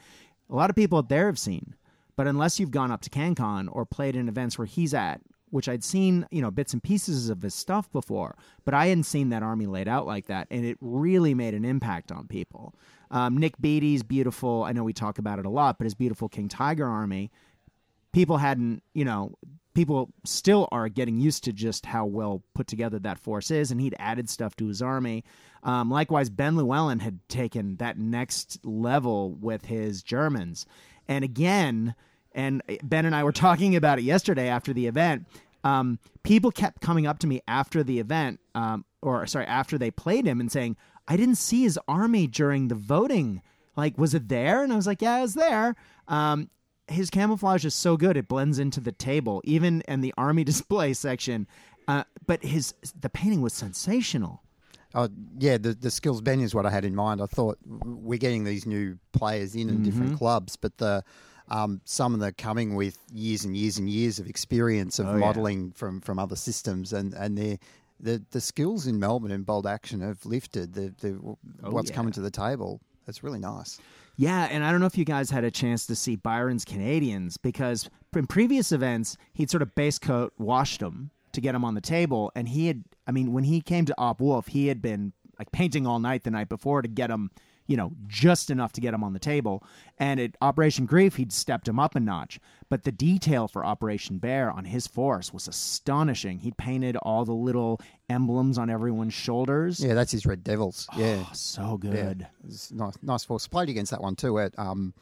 a 0.50 0.56
lot 0.56 0.70
of 0.70 0.76
people 0.76 0.98
out 0.98 1.10
there 1.10 1.28
have 1.28 1.40
seen. 1.40 1.76
But 2.16 2.28
unless 2.28 2.60
you've 2.60 2.72
gone 2.72 2.92
up 2.92 3.02
to 3.02 3.10
CanCon 3.10 3.70
or 3.72 3.86
played 3.86 4.16
in 4.16 4.28
events 4.28 4.58
where 4.58 4.68
he's 4.68 4.94
at, 4.94 5.22
which 5.52 5.70
I'd 5.70 5.84
seen, 5.84 6.28
you 6.32 6.42
know, 6.42 6.52
bits 6.52 6.74
and 6.74 6.84
pieces 6.84 7.30
of 7.30 7.42
his 7.42 7.56
stuff 7.56 7.92
before, 7.92 8.36
but 8.66 8.74
I 8.74 8.88
hadn't 8.88 9.06
seen 9.06 9.30
that 9.30 9.42
army 9.42 9.66
laid 9.66 9.88
out 9.88 10.06
like 10.06 10.28
that, 10.28 10.48
and 10.52 10.66
it 10.66 10.78
really 10.82 11.34
made 11.34 11.54
an 11.54 11.66
impact 11.66 12.12
on 12.12 12.28
people. 12.28 12.76
Um, 13.10 13.38
Nick 13.38 13.60
Beatty's 13.60 14.04
beautiful. 14.04 14.64
I 14.64 14.74
know 14.74 14.84
we 14.84 14.94
talk 14.94 15.18
about 15.18 15.40
it 15.40 15.46
a 15.46 15.50
lot, 15.50 15.78
but 15.80 15.86
his 15.86 15.96
beautiful 15.96 16.30
King 16.30 16.50
Tiger 16.50 16.86
army, 16.86 17.32
people 18.12 18.38
hadn't, 18.38 18.84
you 18.94 19.06
know, 19.06 19.34
people 19.80 20.10
still 20.26 20.68
are 20.74 20.90
getting 20.90 21.22
used 21.22 21.46
to 21.46 21.54
just 21.54 21.86
how 21.86 22.06
well 22.06 22.44
put 22.54 22.68
together 22.68 23.00
that 23.00 23.18
force 23.18 23.50
is, 23.50 23.72
and 23.72 23.80
he'd 23.80 23.96
added 23.98 24.30
stuff 24.30 24.54
to 24.54 24.68
his 24.68 24.82
army. 24.82 25.24
Um, 25.64 25.90
likewise, 25.90 26.30
Ben 26.30 26.58
Llewellyn 26.58 27.00
had 27.00 27.22
taken 27.30 27.78
that 27.78 27.98
next 27.98 28.60
level 28.66 29.32
with 29.36 29.64
his 29.64 30.04
Germans, 30.04 30.66
and 31.08 31.24
again, 31.24 31.96
and 32.34 32.62
Ben 32.84 33.06
and 33.06 33.16
I 33.16 33.24
were 33.24 33.32
talking 33.48 33.78
about 33.78 34.00
it 34.00 34.02
yesterday 34.02 34.50
after 34.50 34.74
the 34.74 34.86
event. 34.86 35.26
Um, 35.64 35.98
people 36.24 36.52
kept 36.52 36.82
coming 36.82 37.08
up 37.08 37.20
to 37.20 37.28
me 37.28 37.40
after 37.48 37.82
the 37.82 38.00
event, 38.00 38.42
um, 38.56 38.84
or 39.02 39.26
sorry, 39.28 39.46
after 39.46 39.78
they 39.78 39.92
played 39.92 40.26
him, 40.26 40.42
and 40.42 40.52
saying, 40.52 40.76
"I 41.08 41.16
didn't 41.16 41.36
see 41.36 41.62
his 41.62 41.80
army 41.88 42.28
during 42.28 42.68
the 42.68 42.76
voting. 42.76 43.42
Like, 43.78 43.98
was 43.98 44.14
it 44.14 44.28
there?" 44.28 44.62
And 44.62 44.74
I 44.74 44.76
was 44.76 44.88
like, 44.88 45.02
"Yeah, 45.02 45.20
it 45.20 45.22
was 45.22 45.36
there." 45.36 45.78
Um, 46.10 46.50
his 46.90 47.10
camouflage 47.10 47.66
is 47.66 47.74
so 47.76 47.98
good; 47.98 48.18
it 48.18 48.28
blends 48.28 48.60
into 48.60 48.80
the 48.80 48.92
table, 48.92 49.42
even 49.44 49.82
in 49.88 50.02
the 50.02 50.14
army 50.18 50.44
display 50.54 50.94
section. 50.94 51.48
Uh, 51.88 52.04
but 52.28 52.44
his 52.44 52.74
the 53.00 53.10
painting 53.10 53.42
was 53.42 53.54
sensational. 53.54 54.42
Oh, 54.96 55.08
yeah, 55.38 55.58
the, 55.60 55.74
the 55.76 55.92
skills 55.92 56.20
Ben 56.20 56.40
is 56.40 56.56
what 56.56 56.66
I 56.66 56.72
had 56.72 56.84
in 56.84 56.96
mind. 56.96 57.22
I 57.22 57.28
thought 57.28 57.60
we're 57.68 58.18
getting 58.18 58.44
these 58.44 58.66
new 58.66 58.98
players 59.12 59.54
in 59.56 59.62
in 59.62 59.68
Mm-hmm. 59.76 59.84
different 59.84 60.18
clubs, 60.18 60.56
but 60.56 60.78
the 60.78 61.04
um, 61.50 61.82
some 61.86 62.14
of 62.14 62.20
them 62.20 62.30
are 62.30 62.32
coming 62.32 62.76
with 62.76 62.98
years 63.12 63.44
and 63.46 63.56
years 63.56 63.78
and 63.80 63.90
years 63.90 64.20
of 64.20 64.28
experience 64.28 65.00
of 65.00 65.08
Oh, 65.08 65.14
yeah. 65.14 65.20
modelling 65.20 65.72
from, 65.72 66.02
from 66.02 66.18
other 66.20 66.36
systems, 66.36 66.94
and 66.94 67.14
and 67.14 67.38
their 67.38 67.58
the 68.00 68.24
the 68.32 68.42
skills 68.42 68.88
in 68.88 69.00
Melbourne 69.00 69.32
and 69.32 69.46
bolt 69.46 69.66
action 69.66 70.02
have 70.02 70.26
lifted. 70.26 70.74
The, 70.74 70.94
the 71.02 71.10
what's 71.12 71.36
Oh, 71.64 71.92
yeah. 71.92 71.96
coming 71.96 72.14
to 72.14 72.22
the 72.22 72.32
table. 72.32 72.80
It's 73.08 73.24
really 73.24 73.40
nice. 73.40 73.80
Yeah, 74.20 74.50
and 74.52 74.66
I 74.66 74.72
don't 74.72 74.82
know 74.82 74.86
if 74.86 74.98
you 74.98 75.06
guys 75.06 75.30
had 75.30 75.46
a 75.46 75.52
chance 75.52 75.86
to 75.86 75.96
see 75.96 76.18
Byron's 76.18 76.66
Canadians 76.66 77.38
because 77.38 77.90
in 78.14 78.28
previous 78.28 78.74
events 78.74 79.16
he'd 79.32 79.50
sort 79.50 79.62
of 79.62 79.74
base 79.76 79.98
coat 79.98 80.34
washed 80.38 80.82
them 80.82 81.12
to 81.32 81.40
get 81.40 81.56
him 81.56 81.64
on 81.64 81.74
the 81.74 81.80
table, 81.80 82.30
and 82.36 82.50
he 82.50 82.68
had. 82.68 82.84
I 83.08 83.14
mean, 83.14 83.32
when 83.32 83.46
he 83.46 83.62
came 83.62 83.86
to 83.86 83.96
Op 83.98 84.20
Wolf, 84.20 84.48
he 84.48 84.68
had 84.68 84.82
been 84.82 85.14
like 85.40 85.54
painting 85.54 85.88
all 85.88 86.00
night 86.00 86.26
the 86.26 86.32
night 86.32 86.50
before 86.50 86.82
to 86.82 86.90
get 86.90 87.10
him, 87.10 87.32
you 87.66 87.78
know, 87.78 87.94
just 88.08 88.50
enough 88.50 88.74
to 88.74 88.82
get 88.82 88.94
him 88.94 89.06
on 89.06 89.14
the 89.14 89.20
table. 89.20 89.64
And 89.98 90.20
at 90.20 90.36
Operation 90.42 90.86
Grief, 90.86 91.16
he'd 91.16 91.32
stepped 91.32 91.70
him 91.70 91.80
up 91.80 91.96
a 91.96 92.02
notch. 92.02 92.42
But 92.68 92.84
the 92.84 92.92
detail 92.92 93.48
for 93.48 93.64
Operation 93.64 94.18
Bear 94.18 94.52
on 94.52 94.66
his 94.66 94.86
force 94.86 95.32
was 95.32 95.48
astonishing. 95.48 96.40
He'd 96.40 96.58
painted 96.58 96.98
all 96.98 97.24
the 97.24 97.32
little 97.32 97.80
emblems 98.10 98.58
on 98.58 98.70
everyone's 98.70 99.14
shoulders. 99.14 99.84
Yeah, 99.84 99.94
that's 99.94 100.12
his 100.12 100.26
Red 100.26 100.44
Devils. 100.44 100.88
Yeah, 100.98 101.24
Oh, 101.28 101.30
so 101.34 101.80
yeah. 101.84 101.92
good. 101.92 102.28
It's 102.48 102.72
nice, 102.72 102.96
nice 103.02 103.24
force. 103.24 103.48
Played 103.48 103.70
against 103.70 103.92
that 103.92 104.02
one 104.02 104.16
too 104.16 104.40
at 104.40 104.58
um, 104.58 104.94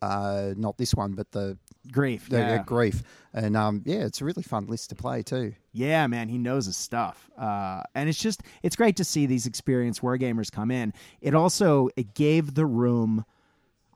uh, 0.00 0.52
not 0.56 0.76
this 0.78 0.94
one, 0.94 1.12
but 1.12 1.30
the 1.32 1.56
Grief. 1.90 2.28
the 2.28 2.38
yeah. 2.38 2.54
uh, 2.54 2.62
grief, 2.62 3.02
and 3.34 3.56
um, 3.56 3.82
yeah, 3.84 4.04
it's 4.04 4.20
a 4.20 4.24
really 4.24 4.42
fun 4.44 4.66
list 4.66 4.90
to 4.90 4.94
play 4.94 5.22
too. 5.22 5.52
Yeah, 5.72 6.06
man, 6.06 6.28
he 6.28 6.38
knows 6.38 6.66
his 6.66 6.76
stuff, 6.76 7.28
uh, 7.36 7.82
and 7.96 8.08
it's 8.08 8.20
just 8.20 8.42
it's 8.62 8.76
great 8.76 8.96
to 8.96 9.04
see 9.04 9.26
these 9.26 9.46
experienced 9.46 10.00
wargamers 10.00 10.50
come 10.50 10.70
in. 10.70 10.92
It 11.20 11.34
also 11.34 11.88
it 11.96 12.14
gave 12.14 12.54
the 12.54 12.66
room, 12.66 13.24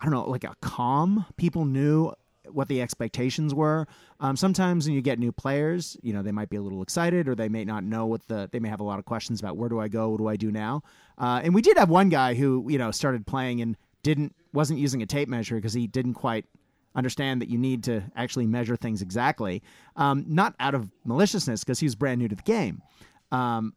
I 0.00 0.04
don't 0.06 0.14
know, 0.14 0.24
like 0.28 0.42
a 0.42 0.54
calm. 0.60 1.26
People 1.36 1.64
knew 1.64 2.12
what 2.52 2.68
the 2.68 2.82
expectations 2.82 3.54
were. 3.54 3.86
Um, 4.20 4.36
sometimes 4.36 4.86
when 4.86 4.94
you 4.94 5.02
get 5.02 5.18
new 5.18 5.32
players, 5.32 5.96
you 6.02 6.12
know 6.12 6.22
they 6.22 6.32
might 6.32 6.48
be 6.48 6.56
a 6.56 6.62
little 6.62 6.82
excited, 6.82 7.28
or 7.28 7.34
they 7.34 7.48
may 7.48 7.64
not 7.64 7.84
know 7.84 8.06
what 8.06 8.26
the 8.28 8.48
they 8.52 8.60
may 8.60 8.68
have 8.68 8.80
a 8.80 8.84
lot 8.84 8.98
of 8.98 9.04
questions 9.04 9.40
about 9.40 9.56
where 9.56 9.68
do 9.68 9.80
I 9.80 9.88
go, 9.88 10.10
what 10.10 10.18
do 10.18 10.28
I 10.28 10.36
do 10.36 10.50
now. 10.50 10.82
Uh, 11.18 11.40
and 11.42 11.54
we 11.54 11.62
did 11.62 11.78
have 11.78 11.90
one 11.90 12.08
guy 12.08 12.34
who 12.34 12.66
you 12.68 12.78
know 12.78 12.90
started 12.90 13.26
playing 13.26 13.60
and 13.60 13.76
didn't 14.02 14.34
wasn't 14.52 14.78
using 14.78 15.02
a 15.02 15.06
tape 15.06 15.28
measure 15.28 15.56
because 15.56 15.74
he 15.74 15.86
didn't 15.86 16.14
quite 16.14 16.44
understand 16.94 17.42
that 17.42 17.48
you 17.48 17.58
need 17.58 17.84
to 17.84 18.02
actually 18.16 18.46
measure 18.46 18.76
things 18.76 19.02
exactly. 19.02 19.62
Um, 19.96 20.24
not 20.26 20.54
out 20.58 20.74
of 20.74 20.90
maliciousness, 21.04 21.62
because 21.62 21.78
he 21.78 21.86
was 21.86 21.94
brand 21.94 22.18
new 22.18 22.28
to 22.28 22.34
the 22.34 22.42
game, 22.42 22.82
um, 23.30 23.74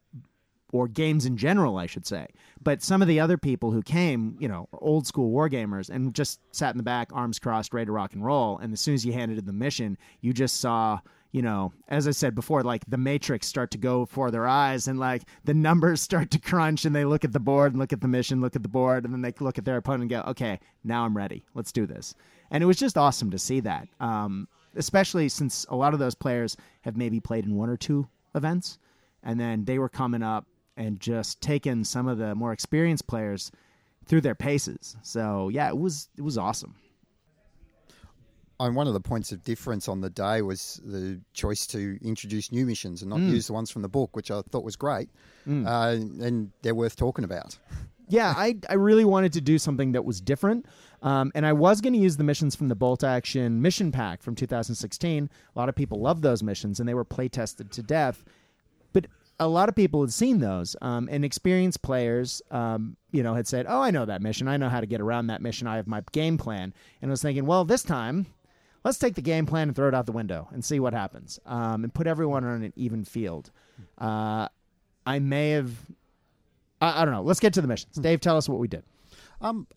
or 0.72 0.88
games 0.88 1.26
in 1.26 1.38
general, 1.38 1.78
I 1.78 1.86
should 1.86 2.06
say. 2.06 2.28
But 2.62 2.84
some 2.84 3.02
of 3.02 3.08
the 3.08 3.20
other 3.20 3.38
people 3.38 3.72
who 3.72 3.82
came, 3.82 4.36
you 4.40 4.48
know, 4.48 4.68
old 4.74 5.08
school 5.08 5.32
wargamers 5.32 5.90
and 5.90 6.14
just 6.14 6.40
sat 6.52 6.74
in 6.74 6.78
the 6.78 6.84
back, 6.84 7.10
arms 7.14 7.40
crossed, 7.40 7.74
ready 7.74 7.88
to 7.88 7.92
rock 7.92 8.14
and 8.14 8.26
roll. 8.26 8.58
And 8.58 8.74
as 8.74 8.82
soon 8.82 8.94
as 8.94 9.06
you 9.06 9.14
handed 9.14 9.38
in 9.38 9.46
the 9.46 9.54
mission, 9.54 9.98
you 10.22 10.34
just 10.34 10.60
saw. 10.60 11.00
You 11.32 11.44
know, 11.44 11.74
as 11.90 12.08
I 12.08 12.12
said 12.12 12.34
before, 12.34 12.64
like 12.64 12.84
the 12.88 12.98
matrix 12.98 13.46
start 13.46 13.70
to 13.72 13.78
go 13.78 14.08
before 14.08 14.32
their 14.32 14.48
eyes, 14.48 14.88
and 14.88 14.98
like 14.98 15.22
the 15.44 15.54
numbers 15.54 16.02
start 16.10 16.32
to 16.32 16.40
crunch, 16.40 16.86
and 16.86 16.96
they 16.96 17.06
look 17.06 17.24
at 17.24 17.34
the 17.34 17.40
board 17.40 17.72
and 17.72 17.80
look 17.80 17.94
at 17.94 18.02
the 18.02 18.08
mission, 18.08 18.42
look 18.42 18.56
at 18.56 18.64
the 18.64 18.68
board, 18.68 19.06
and 19.06 19.14
then 19.14 19.22
they 19.22 19.32
look 19.40 19.60
at 19.60 19.66
their 19.66 19.78
opponent 19.78 20.02
and 20.02 20.10
go, 20.10 20.32
"Okay, 20.32 20.60
now 20.84 21.06
I'm 21.06 21.16
ready. 21.16 21.46
Let's 21.54 21.72
do 21.72 21.86
this." 21.86 22.16
and 22.52 22.64
it 22.64 22.68
was 22.68 22.78
just 22.78 22.98
awesome 22.98 23.32
to 23.32 23.40
see 23.40 23.60
that. 23.62 23.88
Um, 24.00 24.48
especially 24.76 25.30
since 25.30 25.66
a 25.70 25.76
lot 25.76 25.94
of 25.94 26.00
those 26.00 26.16
players 26.16 26.56
have 26.82 26.98
maybe 26.98 27.20
played 27.20 27.46
in 27.46 27.56
one 27.56 27.70
or 27.70 27.78
two 27.78 28.08
events, 28.36 28.80
and 29.24 29.40
then 29.40 29.66
they 29.66 29.80
were 29.80 29.90
coming 29.90 30.24
up 30.24 30.46
and 30.80 31.00
just 31.00 31.42
taking 31.42 31.84
some 31.84 32.08
of 32.08 32.18
the 32.18 32.34
more 32.34 32.52
experienced 32.52 33.06
players 33.06 33.52
through 34.06 34.22
their 34.22 34.34
paces. 34.34 34.96
So 35.04 35.50
yeah, 35.50 35.68
it 35.68 35.78
was 35.78 36.10
it 36.18 36.22
was 36.22 36.38
awesome. 36.38 36.74
And 38.62 38.76
one 38.76 38.88
of 38.88 38.94
the 38.94 39.00
points 39.00 39.32
of 39.32 39.44
difference 39.44 39.88
on 39.88 40.02
the 40.02 40.10
day 40.10 40.42
was 40.42 40.82
the 40.84 41.22
choice 41.34 41.66
to 41.68 41.98
introduce 42.02 42.52
new 42.52 42.66
missions 42.66 43.02
and 43.02 43.10
not 43.10 43.22
use 43.22 43.48
the 43.48 43.54
ones 43.54 43.72
from 43.72 43.84
the 43.84 43.88
book, 43.88 44.18
which 44.18 44.32
I 44.32 44.42
thought 44.42 44.66
was 44.66 44.76
great, 44.76 45.10
uh, 45.48 45.96
and 45.98 46.52
they're 46.62 46.76
worth 46.76 46.98
talking 46.98 47.24
about. 47.24 47.58
yeah, 48.10 48.34
I, 48.36 48.58
I 48.70 48.74
really 48.74 49.06
wanted 49.06 49.32
to 49.34 49.42
do 49.42 49.60
something 49.60 49.94
that 49.94 50.04
was 50.04 50.20
different. 50.20 50.66
Um, 51.02 51.32
and 51.36 51.46
I 51.46 51.54
was 51.54 51.80
going 51.80 51.94
to 51.94 52.00
use 52.00 52.18
the 52.18 52.26
missions 52.26 52.54
from 52.54 52.68
the 52.68 52.76
Bolt 52.76 53.04
Action 53.04 53.62
Mission 53.62 53.94
Pack 53.94 54.22
from 54.22 54.36
2016. 54.36 55.30
A 55.56 55.60
lot 55.60 55.70
of 55.70 55.76
people 55.76 56.02
love 56.02 56.22
those 56.22 56.44
missions, 56.44 56.82
and 56.82 56.90
they 56.90 56.94
were 56.94 57.06
play 57.06 57.30
tested 57.30 57.72
to 57.72 57.82
death. 57.84 58.26
A 59.40 59.48
lot 59.48 59.70
of 59.70 59.76
people 59.76 60.02
had 60.02 60.12
seen 60.12 60.40
those, 60.40 60.76
um, 60.82 61.08
and 61.10 61.24
experienced 61.24 61.82
players, 61.82 62.42
um, 62.52 62.98
you 63.12 63.24
know, 63.24 63.36
had 63.36 63.48
said, 63.48 63.66
"Oh, 63.70 63.82
I 63.82 63.92
know 63.92 64.06
that 64.06 64.22
mission. 64.22 64.48
I 64.48 64.58
know 64.58 64.70
how 64.70 64.82
to 64.82 64.86
get 64.86 65.00
around 65.00 65.28
that 65.28 65.42
mission. 65.42 65.68
I 65.68 65.78
have 65.78 65.88
my 65.88 66.04
game 66.12 66.38
plan." 66.38 66.74
And 67.02 67.10
I 67.10 67.14
was 67.14 67.22
thinking, 67.22 67.46
well, 67.46 67.64
this 67.64 67.84
time, 67.84 68.26
let's 68.84 68.98
take 68.98 69.16
the 69.16 69.22
game 69.22 69.46
plan 69.46 69.70
and 69.70 69.76
throw 69.76 69.88
it 69.88 69.96
out 69.96 70.06
the 70.06 70.12
window 70.12 70.50
and 70.52 70.64
see 70.64 70.80
what 70.80 70.94
happens, 70.94 71.40
um, 71.46 71.84
and 71.84 71.94
put 71.94 72.06
everyone 72.06 72.44
on 72.44 72.64
an 72.64 72.74
even 72.76 73.06
field. 73.06 73.52
Uh, 73.98 74.50
I 75.06 75.20
may 75.20 75.52
have 75.52 75.72
I, 76.82 77.02
I 77.02 77.06
don't 77.06 77.14
know. 77.14 77.22
Let's 77.22 77.40
get 77.40 77.54
to 77.54 77.62
the 77.62 77.68
missions. 77.68 77.96
Dave, 77.96 78.22
tell 78.22 78.38
us 78.38 78.48
what 78.48 78.60
we 78.60 78.68
did. 78.68 78.84
Um, 79.42 79.68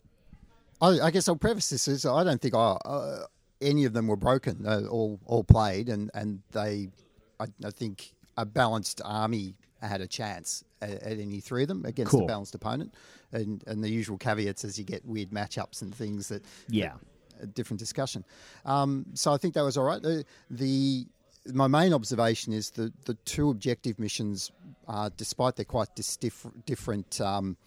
I, 0.81 0.99
I 1.01 1.11
guess 1.11 1.27
I'll 1.27 1.35
preface 1.35 1.69
this 1.69 1.87
is 1.87 2.05
I 2.05 2.23
don't 2.23 2.41
think 2.41 2.55
I, 2.55 2.77
uh, 2.85 3.25
any 3.61 3.85
of 3.85 3.93
them 3.93 4.07
were 4.07 4.15
broken. 4.15 4.65
Uh, 4.65 4.81
all 4.89 5.19
all 5.25 5.43
played, 5.43 5.89
and 5.89 6.11
and 6.13 6.41
they, 6.51 6.89
I, 7.39 7.45
I 7.65 7.71
think 7.71 8.12
a 8.37 8.45
balanced 8.45 9.01
army 9.05 9.55
had 9.81 10.01
a 10.01 10.07
chance 10.07 10.63
at, 10.81 10.91
at 11.03 11.19
any 11.19 11.39
three 11.41 11.63
of 11.63 11.67
them 11.67 11.85
against 11.85 12.11
Cool. 12.11 12.23
a 12.23 12.27
balanced 12.27 12.55
opponent, 12.55 12.93
and 13.31 13.63
and 13.67 13.83
the 13.83 13.89
usual 13.89 14.17
caveats 14.17 14.63
as 14.65 14.77
you 14.79 14.85
get 14.85 15.05
weird 15.05 15.29
matchups 15.31 15.81
and 15.81 15.93
things 15.93 16.27
that 16.29 16.43
Yeah. 16.69 16.93
a 17.41 17.45
different 17.47 17.79
discussion. 17.79 18.23
Um, 18.65 19.05
so 19.13 19.33
I 19.33 19.37
think 19.37 19.53
that 19.55 19.63
was 19.63 19.77
all 19.77 19.83
right. 19.85 20.01
The, 20.01 20.23
the 20.49 21.05
my 21.53 21.67
main 21.67 21.93
observation 21.93 22.53
is 22.53 22.69
the 22.71 22.93
the 23.05 23.15
two 23.25 23.49
objective 23.49 23.99
missions, 23.99 24.51
uh, 24.87 25.09
despite 25.17 25.55
their 25.57 25.65
quite 25.65 25.93
dis- 25.95 26.15
diff- 26.17 26.47
different 26.65 27.19
um, 27.19 27.57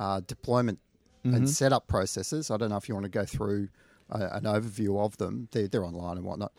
uh, 0.00 0.20
deployment 0.26 0.78
and 1.24 1.48
setup 1.48 1.86
processes. 1.86 2.50
I 2.50 2.56
don't 2.56 2.70
know 2.70 2.76
if 2.78 2.88
you 2.88 2.94
want 2.96 3.04
to 3.04 3.08
go 3.20 3.24
through 3.24 3.68
uh, 4.10 4.30
an 4.32 4.42
overview 4.42 4.98
of 5.04 5.16
them. 5.18 5.46
They're, 5.52 5.68
they're 5.68 5.84
online 5.84 6.16
and 6.16 6.26
whatnot, 6.26 6.50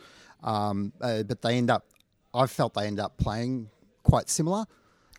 um, 0.42 0.94
uh, 1.02 1.24
but 1.24 1.42
they 1.42 1.58
end 1.58 1.70
up. 1.70 1.86
I 2.34 2.48
felt 2.48 2.74
they 2.74 2.88
end 2.88 3.00
up 3.00 3.18
playing 3.18 3.70
quite 4.04 4.30
similar. 4.30 4.66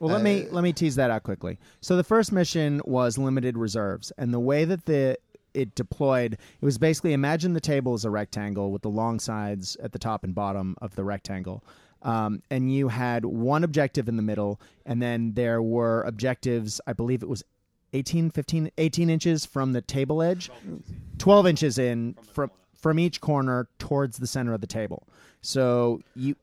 Well, 0.01 0.11
let 0.11 0.21
Uh, 0.21 0.25
me 0.25 0.47
let 0.51 0.65
me 0.65 0.73
tease 0.73 0.97
that 0.97 1.11
out 1.11 1.23
quickly. 1.23 1.59
So 1.81 1.97
the 1.97 2.05
first 2.05 2.33
mission 2.33 2.81
was 2.85 3.17
limited 3.17 3.57
reserves, 3.57 4.13
and 4.19 4.35
the 4.35 4.41
way 4.41 4.65
that 4.65 4.87
the 4.87 5.17
it 5.55 5.73
deployed, 5.77 6.33
it 6.33 6.65
was 6.65 6.79
basically 6.79 7.13
imagine 7.13 7.53
the 7.53 7.61
table 7.61 7.95
as 7.95 8.05
a 8.05 8.11
rectangle 8.11 8.73
with 8.73 8.83
the 8.83 8.91
long 8.91 9.21
sides 9.21 9.77
at 9.77 9.93
the 9.93 10.01
top 10.01 10.25
and 10.25 10.35
bottom 10.35 10.75
of 10.83 10.97
the 10.97 11.05
rectangle. 11.05 11.63
Um, 12.03 12.43
and 12.51 12.75
you 12.75 12.89
had 12.89 13.25
one 13.25 13.63
objective 13.63 14.09
in 14.09 14.17
the 14.17 14.23
middle, 14.23 14.61
and 14.85 15.01
then 15.01 15.35
there 15.35 15.63
were 15.63 16.03
objectives, 16.03 16.81
I 16.89 16.93
believe 16.93 17.23
it 17.23 17.29
was 17.29 17.45
18, 17.93 18.31
15, 18.31 18.73
18 18.77 19.09
inches 19.09 19.47
from 19.47 19.73
the 19.73 19.81
table 19.81 20.21
edge, 20.23 20.51
12 21.19 21.47
inches 21.47 21.79
in 21.79 22.17
from, 22.33 22.51
from 22.75 22.99
each 22.99 23.21
corner 23.21 23.69
towards 23.79 24.17
the 24.19 24.27
center 24.27 24.53
of 24.55 24.61
the 24.61 24.67
table. 24.67 25.07
So 25.41 26.01
you, 26.17 26.35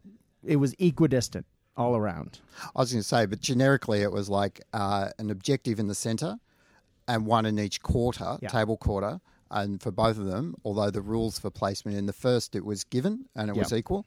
it 0.45 0.57
was 0.57 0.73
equidistant 0.79 1.45
all 1.77 1.95
around. 1.95 2.39
I 2.75 2.79
was 2.81 2.91
going 2.91 3.01
to 3.01 3.07
say, 3.07 3.25
but 3.25 3.39
generically, 3.41 4.01
it 4.01 4.11
was 4.11 4.29
like 4.29 4.61
uh, 4.73 5.09
an 5.19 5.29
objective 5.29 5.79
in 5.79 5.87
the 5.87 5.95
centre 5.95 6.37
and 7.07 7.25
one 7.25 7.45
in 7.45 7.57
each 7.59 7.81
quarter, 7.81 8.37
Yeah. 8.41 8.49
table 8.49 8.77
quarter. 8.77 9.19
And 9.49 9.81
for 9.81 9.91
both 9.91 10.17
of 10.17 10.25
them, 10.25 10.55
although 10.63 10.89
the 10.91 11.01
rules 11.01 11.37
for 11.39 11.49
placement 11.49 11.97
in 11.97 12.05
the 12.05 12.13
first 12.13 12.55
it 12.55 12.63
was 12.65 12.83
given 12.85 13.25
and 13.35 13.49
it 13.49 13.55
was 13.55 13.73
equal, 13.73 14.05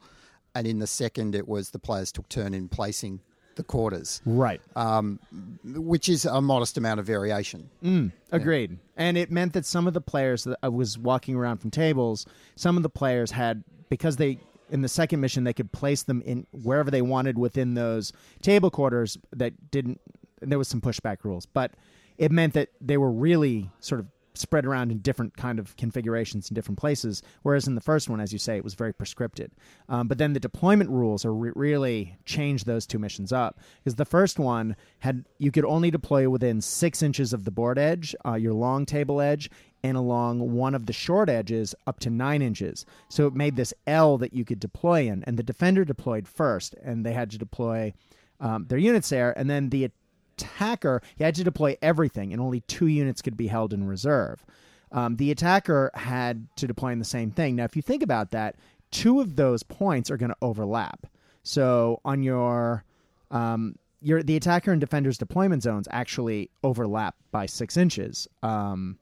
and 0.55 0.67
in 0.67 0.79
the 0.79 0.87
second 0.87 1.35
it 1.35 1.47
was 1.47 1.71
the 1.71 1.79
players 1.79 2.11
took 2.13 2.29
turn 2.31 2.55
in 2.55 2.69
placing 2.69 3.21
the 3.57 3.63
quarters, 3.63 4.21
Right. 4.25 4.61
um, 4.75 5.21
which 5.65 6.09
is 6.09 6.25
a 6.25 6.41
modest 6.41 6.77
amount 6.79 6.99
of 6.99 7.07
variation. 7.07 7.69
Mm, 7.85 8.11
agreed. 8.33 8.79
And 8.97 9.17
it 9.19 9.31
meant 9.31 9.53
that 9.53 9.65
some 9.67 9.87
of 9.87 9.93
the 9.95 10.01
players 10.01 10.45
that 10.45 10.59
I 10.63 10.69
was 10.69 10.99
walking 10.99 11.35
around 11.37 11.59
from 11.59 11.71
tables, 11.71 12.27
some 12.57 12.77
of 12.77 12.83
the 12.83 12.89
players 12.91 13.31
had 13.31 13.63
because 13.91 14.17
they 14.17 14.39
in 14.75 14.83
the 14.83 14.89
second 14.89 15.21
mission 15.21 15.45
they 15.45 15.53
could 15.53 15.71
place 15.71 16.03
them 16.03 16.21
in 16.23 16.47
wherever 16.51 16.91
they 16.91 17.01
wanted 17.01 17.39
within 17.39 17.75
those 17.75 18.13
table 18.43 18.71
quarters 18.71 19.17
that 19.33 19.71
didn't 19.71 20.01
there 20.41 20.59
was 20.59 20.69
some 20.69 20.81
pushback 20.81 21.19
rules, 21.23 21.47
but 21.47 21.73
it 22.19 22.31
meant 22.31 22.53
that 22.55 22.69
they 22.81 22.99
were 22.99 23.11
really 23.11 23.71
sort 23.79 24.01
of 24.01 24.09
spread 24.35 24.67
around 24.67 24.91
in 24.91 24.99
different 24.99 25.37
kind 25.37 25.61
of 25.61 25.77
configurations 25.77 26.51
in 26.51 26.55
different 26.55 26.77
places 26.77 27.23
whereas 27.43 27.69
in 27.69 27.77
the 27.77 27.81
first 27.81 28.11
one 28.11 28.21
as 28.21 28.33
you 28.33 28.39
say 28.39 28.57
it 28.57 28.65
was 28.65 28.75
very 28.75 28.93
prescripted. 28.93 29.51
Um, 29.89 30.09
but 30.09 30.19
then 30.19 30.33
the 30.33 30.41
deployment 30.41 30.91
rules 30.91 31.25
are 31.25 31.33
re- 31.33 31.53
really 31.55 32.17
changed 32.25 32.67
those 32.67 32.85
two 32.85 32.99
missions 32.99 33.33
up 33.33 33.61
because 33.79 33.95
the 33.95 34.05
first 34.05 34.41
one 34.41 34.75
had 34.99 35.25
you 35.39 35.53
could 35.53 35.65
only 35.65 35.93
deploy 35.93 36.29
within 36.29 36.61
six 36.61 37.01
inches 37.01 37.33
of 37.33 37.45
the 37.45 37.53
board 37.53 37.79
edge 37.79 38.17
uh, 38.27 38.35
your 38.35 38.55
long 38.55 38.85
table 38.85 39.21
edge 39.21 39.51
and 39.85 39.97
along 39.97 40.51
one 40.53 40.75
of 40.75 40.87
the 40.87 40.93
short 40.93 41.29
edges 41.29 41.77
up 41.87 42.01
to 42.01 42.11
nine 42.11 42.43
inches 42.43 42.85
so 43.09 43.29
it 43.29 43.35
made 43.35 43.55
this 43.55 43.73
l 43.87 44.19
that 44.19 44.35
you 44.35 44.45
could 44.45 44.59
deploy 44.59 45.07
in 45.07 45.23
and 45.29 45.37
the 45.37 45.43
defender 45.45 45.85
deployed 45.85 46.27
first 46.27 46.75
and 46.83 47.07
they 47.07 47.13
had 47.13 47.31
to 47.31 47.39
deploy 47.39 47.93
um, 48.41 48.65
their 48.69 48.79
units 48.79 49.11
there 49.11 49.39
and 49.39 49.49
then 49.49 49.71
the 49.71 49.89
attacker, 50.37 51.03
he 51.17 51.25
had 51.25 51.35
to 51.37 51.45
deploy 51.45 51.77
everything, 51.83 52.33
and 52.33 52.41
only 52.41 52.61
two 52.61 52.87
units 52.87 53.23
could 53.23 53.37
be 53.37 53.47
held 53.47 53.73
in 53.73 53.87
reserve. 53.87 54.45
Um, 54.93 55.17
the 55.17 55.31
attacker 55.31 55.91
had 55.95 56.47
to 56.57 56.67
deploy 56.67 56.93
in 56.93 56.99
the 56.99 57.05
same 57.05 57.31
thing. 57.31 57.57
Now, 57.57 57.65
if 57.65 57.75
you 57.77 57.83
think 57.83 58.03
about 58.03 58.31
that, 58.31 58.57
two 58.91 59.21
of 59.21 59.37
those 59.37 59.63
points 59.63 60.11
are 60.11 60.17
going 60.17 60.31
to 60.31 60.37
overlap. 60.41 61.07
So 61.43 62.01
on 62.05 62.23
your 62.23 62.85
um, 63.31 63.77
your 64.01 64.23
the 64.23 64.37
attacker 64.37 64.71
and 64.71 64.81
defender's 64.81 65.19
deployment 65.19 65.63
zones 65.63 65.89
actually 65.91 66.51
overlap 66.63 67.17
by 67.33 67.47
six 67.47 67.77
inches. 67.77 68.29
Um, 68.43 68.99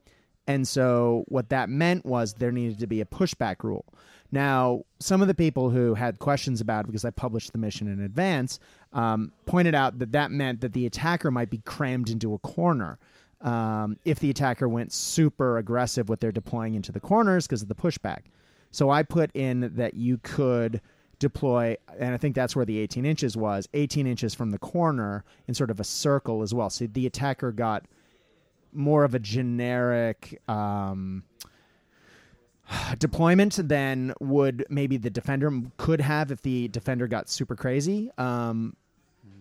and 0.47 0.67
so 0.67 1.25
what 1.29 1.49
that 1.51 1.69
meant 1.69 2.05
was 2.05 2.35
there 2.35 2.53
needed 2.53 2.79
to 2.81 2.87
be 2.87 3.01
a 3.01 3.05
pushback 3.05 3.63
rule. 3.63 3.85
Now, 4.33 4.85
some 4.99 5.21
of 5.21 5.29
the 5.29 5.35
people 5.35 5.69
who 5.69 5.95
had 5.95 6.19
questions 6.19 6.61
about 6.61 6.85
it 6.85 6.87
because 6.87 7.05
I 7.05 7.11
published 7.11 7.53
the 7.53 7.59
mission 7.59 7.87
in 7.87 8.01
advance 8.01 8.59
um, 8.93 9.33
pointed 9.45 9.75
out 9.75 9.99
that 9.99 10.13
that 10.13 10.31
meant 10.31 10.63
that 10.63 10.73
the 10.73 10.87
attacker 10.87 11.31
might 11.31 11.51
be 11.51 11.59
crammed 11.59 12.09
into 12.09 12.33
a 12.33 12.39
corner 12.39 12.99
um, 13.43 13.99
if 14.05 14.21
the 14.21 14.31
attacker 14.31 14.69
went 14.69 14.93
super 14.93 15.59
aggressive 15.59 16.09
with 16.09 16.21
their 16.21 16.33
deploying 16.33 16.75
into 16.75 16.93
the 16.93 17.01
corners 17.01 17.47
because 17.47 17.63
of 17.63 17.69
the 17.69 17.75
pushback. 17.75 18.23
So 18.71 18.89
I 18.89 19.03
put 19.03 19.31
in 19.35 19.73
that 19.77 19.95
you 19.95 20.19
could 20.23 20.81
deploy, 21.19 21.77
and 21.99 22.15
I 22.15 22.17
think 22.17 22.35
that's 22.35 22.57
where 22.57 22.65
the 22.65 22.79
18 22.79 23.05
inches 23.05 23.37
was 23.37 23.69
18 23.75 24.07
inches 24.07 24.35
from 24.35 24.51
the 24.51 24.59
corner 24.59 25.25
in 25.47 25.55
sort 25.55 25.71
of 25.71 25.79
a 25.79 25.85
circle 25.85 26.43
as 26.43 26.55
well. 26.55 26.71
So 26.71 26.87
the 26.87 27.07
attacker 27.07 27.53
got 27.53 27.85
more 28.73 29.05
of 29.05 29.15
a 29.15 29.19
generic 29.19 30.41
um, 30.49 31.25
deployment 32.99 33.69
than 33.69 34.15
would 34.21 34.65
maybe 34.69 34.97
the 34.97 35.11
defender 35.11 35.51
could 35.77 36.01
have 36.01 36.31
if 36.31 36.43
the 36.43 36.69
defender 36.69 37.07
got 37.07 37.29
super 37.29 37.57
crazy. 37.57 38.11
Um, 38.19 38.77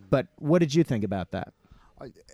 but 0.10 0.28
what 0.38 0.60
did 0.60 0.76
you 0.76 0.84
think 0.84 1.04
about 1.04 1.32
that? 1.32 1.54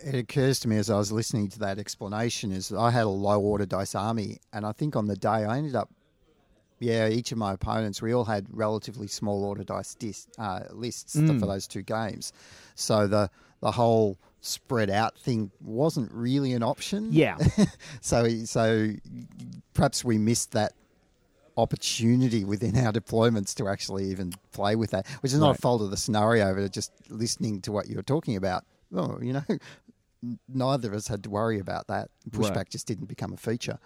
It 0.04 0.16
occurs 0.16 0.60
to 0.62 0.68
me 0.70 0.78
as 0.78 0.90
I 0.90 0.98
was 0.98 1.12
listening 1.12 1.50
to 1.50 1.60
that 1.60 1.78
explanation 1.78 2.52
is 2.52 2.70
that 2.70 2.80
I 2.80 2.90
had 2.90 3.04
a 3.04 3.10
low 3.10 3.40
order 3.42 3.66
dice 3.66 3.96
army, 3.96 4.40
and 4.54 4.66
I 4.66 4.72
think 4.72 4.96
on 4.96 5.08
the 5.08 5.18
day 5.18 5.28
I 5.30 5.58
ended 5.58 5.76
up, 5.76 5.90
yeah, 6.80 7.10
each 7.10 7.34
of 7.34 7.38
my 7.38 7.54
opponents 7.54 8.02
we 8.02 8.14
all 8.14 8.24
had 8.24 8.48
relatively 8.50 9.08
small 9.08 9.44
order 9.44 9.66
dice 9.66 9.96
dis, 9.96 10.28
uh, 10.38 10.62
lists 10.72 11.16
for 11.16 11.46
those 11.46 11.68
two 11.68 11.82
games, 11.82 12.32
so 12.76 13.08
the 13.08 13.30
the 13.62 13.72
whole 13.72 14.18
spread 14.48 14.90
out 14.90 15.18
thing 15.18 15.52
wasn't 15.62 16.12
really 16.12 16.54
an 16.54 16.64
option. 16.64 17.10
Yeah. 17.12 17.38
so 18.02 18.28
so 18.46 18.90
perhaps 19.74 20.04
we 20.04 20.18
missed 20.18 20.52
that 20.54 20.74
opportunity 21.58 22.44
within 22.44 22.78
our 22.78 22.92
deployments 22.94 23.56
to 23.56 23.68
actually 23.68 24.06
even 24.06 24.32
play 24.52 24.76
with 24.76 24.92
that, 24.92 25.08
which 25.22 25.34
is 25.34 25.40
not 25.40 25.50
Right. 25.50 25.58
a 25.58 25.62
fault 25.62 25.82
of 25.82 25.90
the 25.92 25.98
scenario, 25.98 26.54
but 26.54 26.72
just 26.72 26.92
listening 27.10 27.62
to 27.62 27.72
what 27.72 27.88
you 27.88 27.96
were 27.96 28.04
talking 28.04 28.36
about. 28.36 28.64
Oh, 28.96 29.20
you 29.22 29.34
know, 29.34 29.44
neither 30.48 30.90
of 30.90 30.94
us 30.94 31.08
had 31.08 31.24
to 31.24 31.30
worry 31.30 31.60
about 31.60 31.88
that. 31.88 32.10
Pushback 32.30 32.56
Right. 32.56 32.70
just 32.70 32.86
didn't 32.88 33.08
become 33.08 33.34
a 33.34 33.38
feature. 33.38 33.80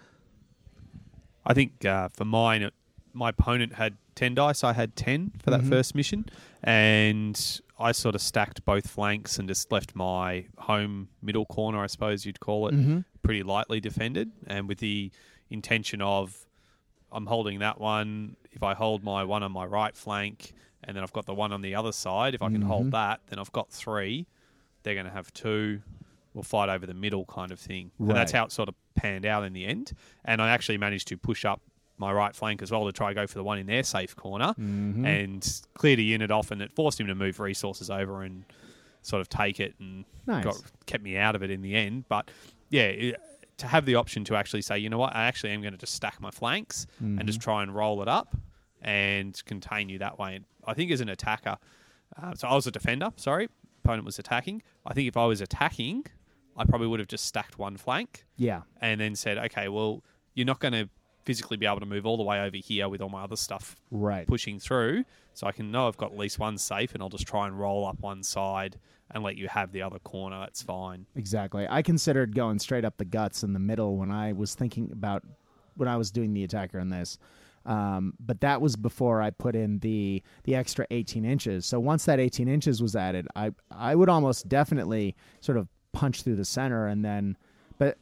I 1.44 1.54
think 1.54 1.84
uh, 1.84 2.08
for 2.10 2.24
mine, 2.24 2.70
my 3.14 3.30
opponent 3.30 3.74
had 3.74 3.96
10 4.14 4.34
dice. 4.34 4.64
I 4.64 4.72
had 4.72 4.96
10 4.96 5.32
for 5.42 5.50
that 5.50 5.60
mm-hmm. 5.60 5.70
first 5.70 5.94
mission. 5.94 6.26
And 6.62 7.60
I 7.78 7.92
sort 7.92 8.14
of 8.14 8.20
stacked 8.20 8.64
both 8.64 8.88
flanks 8.88 9.38
and 9.38 9.48
just 9.48 9.72
left 9.72 9.94
my 9.94 10.46
home 10.58 11.08
middle 11.20 11.46
corner, 11.46 11.82
I 11.82 11.86
suppose 11.86 12.24
you'd 12.24 12.40
call 12.40 12.68
it, 12.68 12.74
mm-hmm. 12.74 13.00
pretty 13.22 13.42
lightly 13.42 13.80
defended. 13.80 14.30
And 14.46 14.68
with 14.68 14.78
the 14.78 15.10
intention 15.50 16.00
of 16.00 16.46
I'm 17.12 17.26
holding 17.26 17.60
that 17.60 17.80
one. 17.80 18.36
If 18.50 18.62
I 18.62 18.74
hold 18.74 19.04
my 19.04 19.24
one 19.24 19.42
on 19.42 19.52
my 19.52 19.66
right 19.66 19.94
flank 19.94 20.52
and 20.84 20.96
then 20.96 21.04
I've 21.04 21.12
got 21.12 21.26
the 21.26 21.34
one 21.34 21.52
on 21.52 21.60
the 21.62 21.74
other 21.74 21.92
side, 21.92 22.34
if 22.34 22.42
I 22.42 22.50
can 22.50 22.62
hold 22.62 22.84
mm-hmm. 22.84 22.90
that, 22.90 23.20
then 23.28 23.38
I've 23.38 23.52
got 23.52 23.70
three. 23.70 24.26
They're 24.82 24.94
going 24.94 25.06
to 25.06 25.12
have 25.12 25.32
two. 25.32 25.82
We'll 26.34 26.42
fight 26.42 26.70
over 26.70 26.86
the 26.86 26.94
middle 26.94 27.24
kind 27.26 27.52
of 27.52 27.60
thing. 27.60 27.92
And 27.98 28.16
that's 28.16 28.32
how 28.32 28.46
it 28.46 28.52
sort 28.52 28.68
of 28.68 28.74
panned 28.94 29.26
out 29.26 29.44
in 29.44 29.52
the 29.52 29.66
end. 29.66 29.92
And 30.24 30.40
I 30.40 30.50
actually 30.50 30.78
managed 30.78 31.08
to 31.08 31.18
push 31.18 31.44
up 31.44 31.60
my 31.98 32.12
right 32.12 32.34
flank 32.34 32.62
as 32.62 32.70
well 32.72 32.84
to 32.86 32.92
try 32.92 33.10
to 33.10 33.14
go 33.14 33.26
for 33.26 33.34
the 33.38 33.44
one 33.44 33.58
in 33.58 33.66
their 33.66 33.82
safe 33.82 34.16
corner 34.16 34.54
and 35.06 35.60
cleared 35.74 35.98
a 35.98 36.02
unit 36.02 36.30
off. 36.30 36.50
And 36.50 36.60
it 36.62 36.72
forced 36.72 36.98
him 37.00 37.06
to 37.06 37.14
move 37.14 37.38
resources 37.40 37.90
over 37.90 38.22
and 38.22 38.44
sort 39.02 39.20
of 39.20 39.28
take 39.28 39.60
it 39.60 39.74
and 39.78 40.04
Nice. 40.26 40.44
got, 40.44 40.56
kept 40.86 41.02
me 41.04 41.16
out 41.16 41.34
of 41.36 41.42
it 41.42 41.50
in 41.50 41.62
the 41.62 41.74
end. 41.74 42.04
But 42.08 42.30
yeah, 42.70 42.82
it, 42.84 43.20
to 43.58 43.66
have 43.66 43.84
the 43.86 43.94
option 43.96 44.24
to 44.24 44.36
actually 44.36 44.62
say, 44.62 44.78
you 44.78 44.88
know 44.88 44.98
what, 44.98 45.14
I 45.14 45.24
actually 45.26 45.50
am 45.50 45.60
going 45.60 45.72
to 45.72 45.78
just 45.78 45.94
stack 45.94 46.20
my 46.20 46.30
flanks 46.30 46.86
and 47.00 47.24
just 47.26 47.40
try 47.40 47.62
and 47.62 47.74
roll 47.74 48.02
it 48.02 48.08
up 48.08 48.34
and 48.80 49.40
contain 49.44 49.88
you 49.88 49.98
that 49.98 50.18
way. 50.18 50.36
And 50.36 50.44
I 50.66 50.74
think 50.74 50.90
as 50.90 51.00
an 51.00 51.08
attacker, 51.08 51.58
uh, 52.20 52.34
so 52.34 52.48
I 52.48 52.54
was 52.54 52.66
a 52.66 52.70
defender, 52.70 53.10
sorry, 53.16 53.48
opponent 53.84 54.04
was 54.04 54.18
attacking. 54.18 54.62
I 54.86 54.94
think 54.94 55.08
if 55.08 55.16
I 55.16 55.26
was 55.26 55.40
attacking, 55.40 56.06
I 56.56 56.64
probably 56.64 56.86
would 56.88 57.00
have 57.00 57.08
just 57.08 57.24
stacked 57.26 57.58
one 57.58 57.76
flank 57.76 58.24
Yeah. 58.36 58.62
and 58.80 59.00
then 59.00 59.14
said, 59.14 59.38
okay, 59.38 59.68
well, 59.68 60.02
you're 60.34 60.46
not 60.46 60.58
going 60.60 60.72
to 60.72 60.88
physically 61.24 61.56
be 61.56 61.66
able 61.66 61.80
to 61.80 61.86
move 61.86 62.04
all 62.06 62.16
the 62.16 62.22
way 62.22 62.40
over 62.40 62.56
here 62.56 62.88
with 62.88 63.00
all 63.00 63.08
my 63.08 63.22
other 63.22 63.36
stuff 63.36 63.76
Right. 63.90 64.26
pushing 64.26 64.58
through. 64.58 65.04
So 65.34 65.46
I 65.46 65.52
can 65.52 65.70
know 65.70 65.88
I've 65.88 65.96
got 65.96 66.12
at 66.12 66.18
least 66.18 66.38
one 66.38 66.58
safe, 66.58 66.92
and 66.94 67.02
I'll 67.02 67.08
just 67.08 67.26
try 67.26 67.46
and 67.46 67.58
roll 67.58 67.86
up 67.86 68.00
one 68.00 68.22
side 68.22 68.76
and 69.10 69.22
let 69.22 69.36
you 69.36 69.48
have 69.48 69.72
the 69.72 69.82
other 69.82 69.98
corner. 69.98 70.40
That's 70.40 70.62
fine. 70.62 71.06
Exactly. 71.16 71.66
I 71.68 71.82
considered 71.82 72.34
going 72.34 72.58
straight 72.58 72.84
up 72.84 72.96
the 72.98 73.04
guts 73.04 73.42
in 73.42 73.52
the 73.52 73.58
middle 73.58 73.96
when 73.96 74.10
I 74.10 74.32
was 74.32 74.54
thinking 74.54 74.90
about 74.92 75.22
when 75.76 75.88
I 75.88 75.96
was 75.96 76.10
doing 76.10 76.34
the 76.34 76.44
attacker 76.44 76.78
in 76.78 76.90
this. 76.90 77.18
Um, 77.64 78.14
but 78.18 78.40
that 78.40 78.60
was 78.60 78.74
before 78.76 79.22
I 79.22 79.30
put 79.30 79.54
in 79.54 79.78
the 79.78 80.22
the 80.44 80.54
extra 80.56 80.86
18 80.90 81.24
inches. 81.24 81.64
So 81.64 81.78
once 81.78 82.04
that 82.06 82.18
18 82.18 82.48
inches 82.48 82.82
was 82.82 82.96
added, 82.96 83.28
I 83.36 83.52
I 83.70 83.94
would 83.94 84.08
almost 84.08 84.48
definitely 84.48 85.14
sort 85.40 85.56
of 85.58 85.68
punch 85.92 86.22
through 86.22 86.36
the 86.36 86.44
center 86.44 86.86
and 86.88 87.04
then, 87.04 87.36
but 87.78 87.98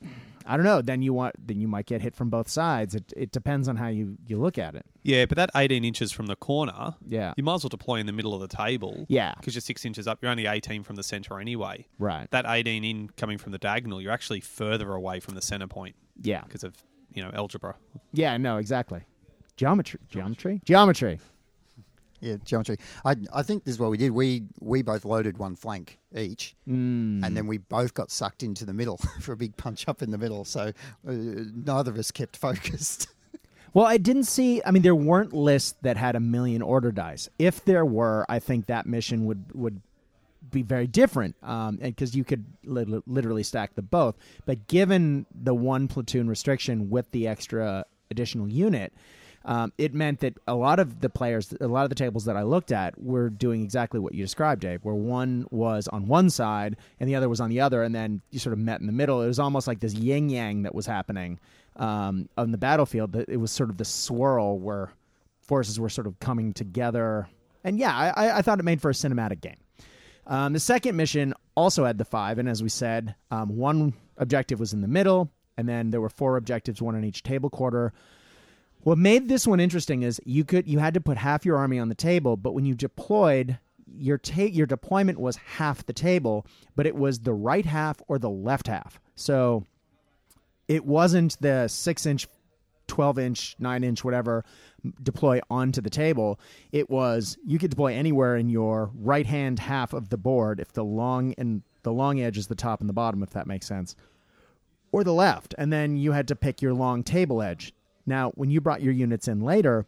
I 0.51 0.57
don't 0.57 0.65
know. 0.67 0.83
Then 0.83 1.01
you 1.01 1.13
want 1.15 1.35
then 1.47 1.61
you 1.61 1.69
might 1.69 1.87
get 1.87 2.03
hit 2.03 2.15
from 2.17 2.29
both 2.29 2.49
sides. 2.49 2.95
It 2.95 3.13
it 3.17 3.31
depends 3.33 3.69
on 3.69 3.77
how 3.77 3.87
you 3.89 4.17
you 4.27 4.37
look 4.39 4.59
at 4.59 4.75
it. 4.75 4.85
Yeah, 5.03 5.25
but 5.27 5.37
that 5.37 5.51
18 5.55 5.85
inches 5.85 6.11
from 6.13 6.27
the 6.27 6.37
corner, 6.37 6.95
Yeah. 7.07 7.33
you 7.37 7.45
might 7.45 7.55
as 7.55 7.63
well 7.65 7.69
deploy 7.71 7.97
in 8.01 8.07
the 8.07 8.13
middle 8.13 8.35
of 8.35 8.41
the 8.41 8.49
table. 8.55 9.07
Yeah. 9.09 9.33
Because 9.39 9.55
you're 9.55 9.61
six 9.63 9.85
inches 9.85 10.07
up. 10.09 10.19
You're 10.21 10.31
only 10.31 10.47
18 10.47 10.83
from 10.83 10.97
the 10.97 11.03
center 11.03 11.39
anyway. 11.41 11.87
Right. 11.99 12.29
That 12.33 12.45
18 12.47 12.85
in 12.85 13.09
coming 13.17 13.39
from 13.39 13.53
the 13.53 13.59
diagonal, 13.59 14.03
you're 14.03 14.13
actually 14.13 14.41
further 14.41 14.93
away 14.93 15.21
from 15.21 15.35
the 15.37 15.43
center 15.43 15.67
point 15.69 15.95
Yeah. 16.21 16.43
because 16.43 16.65
of, 16.65 16.75
you 17.15 17.23
know, 17.23 17.31
algebra. 17.33 17.77
Yeah. 18.13 18.37
No. 18.37 18.57
Exactly. 18.59 19.03
Geometry. 19.57 20.01
Geometry. 20.09 20.61
Geometry. 20.65 21.19
Yeah, 22.21 22.37
geometry. 22.45 22.77
I 23.05 23.17
I 23.33 23.43
think 23.43 23.65
this 23.65 23.75
is 23.75 23.79
what 23.81 23.91
we 23.91 23.97
did. 23.97 24.11
We 24.11 24.43
we 24.61 24.83
both 24.83 25.05
loaded 25.05 25.39
one 25.39 25.57
flank 25.57 25.99
each, 26.15 26.55
Mm. 26.69 27.25
and 27.25 27.37
then 27.37 27.47
we 27.47 27.59
both 27.59 27.95
got 27.95 28.11
sucked 28.11 28.43
into 28.43 28.65
the 28.65 28.75
middle 28.75 28.97
for 29.21 29.33
a 29.33 29.37
big 29.37 29.57
punch 29.57 29.89
up 29.89 30.03
in 30.03 30.11
the 30.11 30.19
middle. 30.19 30.45
So 30.45 30.61
uh, 31.09 31.13
neither 31.13 31.91
of 31.91 31.99
us 31.99 32.11
kept 32.11 32.37
focused. 32.49 33.09
Well, 33.73 33.87
I 33.87 33.97
didn't 33.99 34.25
see. 34.25 34.61
I 34.67 34.71
mean, 34.73 34.83
there 34.83 34.95
weren't 34.97 35.33
lists 35.33 35.77
that 35.83 35.97
had 35.97 36.17
a 36.17 36.21
million 36.21 36.61
order 36.61 36.91
dice. 36.93 37.29
If 37.39 37.65
there 37.65 37.85
were, 37.87 38.27
I 38.29 38.39
think 38.41 38.67
that 38.67 38.85
mission 38.87 39.25
would 39.27 39.45
would 39.55 39.81
be 40.51 40.63
very 40.63 40.89
different, 40.89 41.37
um, 41.43 41.79
and 41.81 41.95
because 41.95 42.17
you 42.17 42.25
could 42.25 42.45
li- 42.65 43.01
literally 43.07 43.45
stack 43.45 43.77
the 43.77 43.83
both. 43.83 44.17
But 44.45 44.67
given 44.67 45.25
the 45.33 45.55
one 45.55 45.87
platoon 45.87 46.29
restriction 46.29 46.91
with 46.91 47.11
the 47.13 47.29
extra 47.29 47.85
additional 48.11 48.49
unit, 48.49 48.93
um, 49.45 49.73
it 49.79 49.95
meant 49.95 50.21
that 50.21 50.37
a 50.47 50.55
lot 50.55 50.79
of 50.79 51.01
the 51.01 51.09
players, 51.09 51.55
a 51.61 51.67
lot 51.67 51.85
of 51.85 51.89
the 51.89 51.95
tables 51.95 52.27
that 52.27 52.37
I 52.37 52.43
looked 52.43 52.73
at, 52.73 53.01
were 53.01 53.31
doing 53.31 53.63
exactly 53.63 53.99
what 53.99 54.15
you 54.15 54.23
described, 54.23 54.61
Dave. 54.61 54.85
Where 54.85 54.95
one 54.95 55.47
was 55.51 55.89
on 55.89 56.07
one 56.07 56.29
side 56.29 56.77
and 56.99 57.09
the 57.09 57.15
other 57.15 57.29
was 57.29 57.41
on 57.41 57.49
the 57.49 57.61
other, 57.61 57.83
and 57.83 57.95
then 57.95 58.21
you 58.31 58.39
sort 58.39 58.53
of 58.53 58.59
met 58.59 58.81
in 58.81 58.87
the 58.87 58.93
middle. 58.93 59.23
It 59.23 59.27
was 59.27 59.39
almost 59.39 59.67
like 59.67 59.81
this 59.81 59.95
yin 59.95 60.29
yang 60.29 60.63
that 60.63 60.75
was 60.75 60.87
happening 60.87 61.41
um, 61.77 62.29
on 62.37 62.53
the 62.53 62.59
battlefield. 62.59 63.17
It 63.17 63.39
was 63.39 63.51
sort 63.51 63.71
of 63.71 63.79
the 63.79 63.85
swirl 63.85 64.59
where 64.59 64.93
forces 65.41 65.81
were 65.81 65.89
sort 65.89 66.07
of 66.07 66.19
coming 66.21 66.53
together. 66.53 67.29
And 67.65 67.79
yeah, 67.79 68.13
I, 68.15 68.39
I 68.39 68.43
thought 68.43 68.59
it 68.59 68.65
made 68.65 68.81
for 68.81 68.91
a 68.91 68.95
cinematic 68.95 69.41
game. 69.41 69.57
Um, 70.27 70.53
the 70.53 70.61
second 70.61 70.97
mission 70.97 71.35
also 71.57 71.85
had 71.85 71.99
the 71.99 72.05
five, 72.05 72.39
and 72.39 72.49
as 72.49 72.63
we 72.63 72.69
said, 72.69 73.15
um, 73.31 73.57
one 73.57 73.95
objective 74.19 74.61
was 74.61 74.73
in 74.73 74.81
the 74.81 74.89
middle, 74.89 75.31
and 75.57 75.69
then 75.69 75.91
there 75.91 76.01
were 76.01 76.09
four 76.09 76.37
objectives, 76.37 76.81
one 76.81 76.95
on 76.95 77.05
each 77.05 77.23
table 77.23 77.51
quarter. 77.51 77.93
What 78.83 78.97
made 78.97 79.29
this 79.29 79.47
one 79.47 79.61
interesting 79.61 80.03
is 80.03 80.21
you 80.25 80.45
could 80.45 80.67
you 80.67 80.79
had 80.79 80.95
to 80.95 81.01
put 81.01 81.19
half 81.19 81.45
your 81.45 81.57
army 81.57 81.79
on 81.79 81.89
the 81.89 81.95
table, 81.95 82.37
but 82.37 82.55
when 82.55 82.65
you 82.65 82.75
deployed, 82.75 83.59
your 83.87 84.17
ta- 84.17 84.43
your 84.43 84.67
deployment 84.67 85.21
was 85.21 85.37
half 85.37 85.85
the 85.85 85.93
table, 85.93 86.47
but 86.77 86.87
it 86.87 86.97
was 86.97 87.21
the 87.21 87.35
right 87.35 87.67
half 87.67 88.01
or 88.09 88.19
the 88.19 88.31
left 88.31 88.69
half. 88.69 88.99
So 89.17 89.65
it 90.67 90.87
wasn't 90.87 91.39
the 91.41 91.69
six 91.69 92.07
inch, 92.07 92.27
twelve 92.87 93.19
inch, 93.19 93.55
nine 93.59 93.85
inch, 93.85 94.03
whatever 94.03 94.45
deploy 95.03 95.41
onto 95.51 95.83
the 95.83 95.91
table. 95.91 96.41
It 96.73 96.89
was 96.89 97.37
you 97.45 97.59
could 97.59 97.71
deploy 97.71 97.93
anywhere 97.93 98.37
in 98.37 98.49
your 98.49 98.91
right 98.95 99.27
hand 99.27 99.59
half 99.59 99.93
of 99.93 100.09
the 100.09 100.17
board 100.17 100.59
if 100.59 100.73
the 100.73 100.85
long 100.85 101.35
and 101.37 101.63
the 101.83 101.93
long 101.93 102.21
edge 102.21 102.39
is 102.39 102.47
the 102.47 102.55
top 102.55 102.81
and 102.81 102.89
the 102.89 102.95
bottom, 102.95 103.23
if 103.23 103.31
that 103.31 103.47
makes 103.47 103.67
sense, 103.67 103.95
or 104.91 105.05
the 105.05 105.13
left, 105.13 105.55
and 105.59 105.71
then 105.71 105.99
you 105.99 106.13
had 106.13 106.29
to 106.29 106.37
pick 106.37 106.63
your 106.63 106.73
long 106.73 107.03
table 107.03 107.43
edge. 107.43 107.75
Now, 108.07 108.31
when 108.31 108.51
you 108.51 108.61
brought 108.61 108.83
your 108.83 108.93
units 108.93 109.29
in 109.29 109.41
later, 109.41 109.87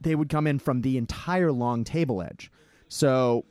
they 0.00 0.14
would 0.14 0.28
come 0.28 0.46
in 0.46 0.58
from 0.58 0.82
the 0.82 0.96
entire 0.98 1.52
long 1.52 1.84
table 1.84 2.22
edge. 2.22 2.50
So 2.88 3.44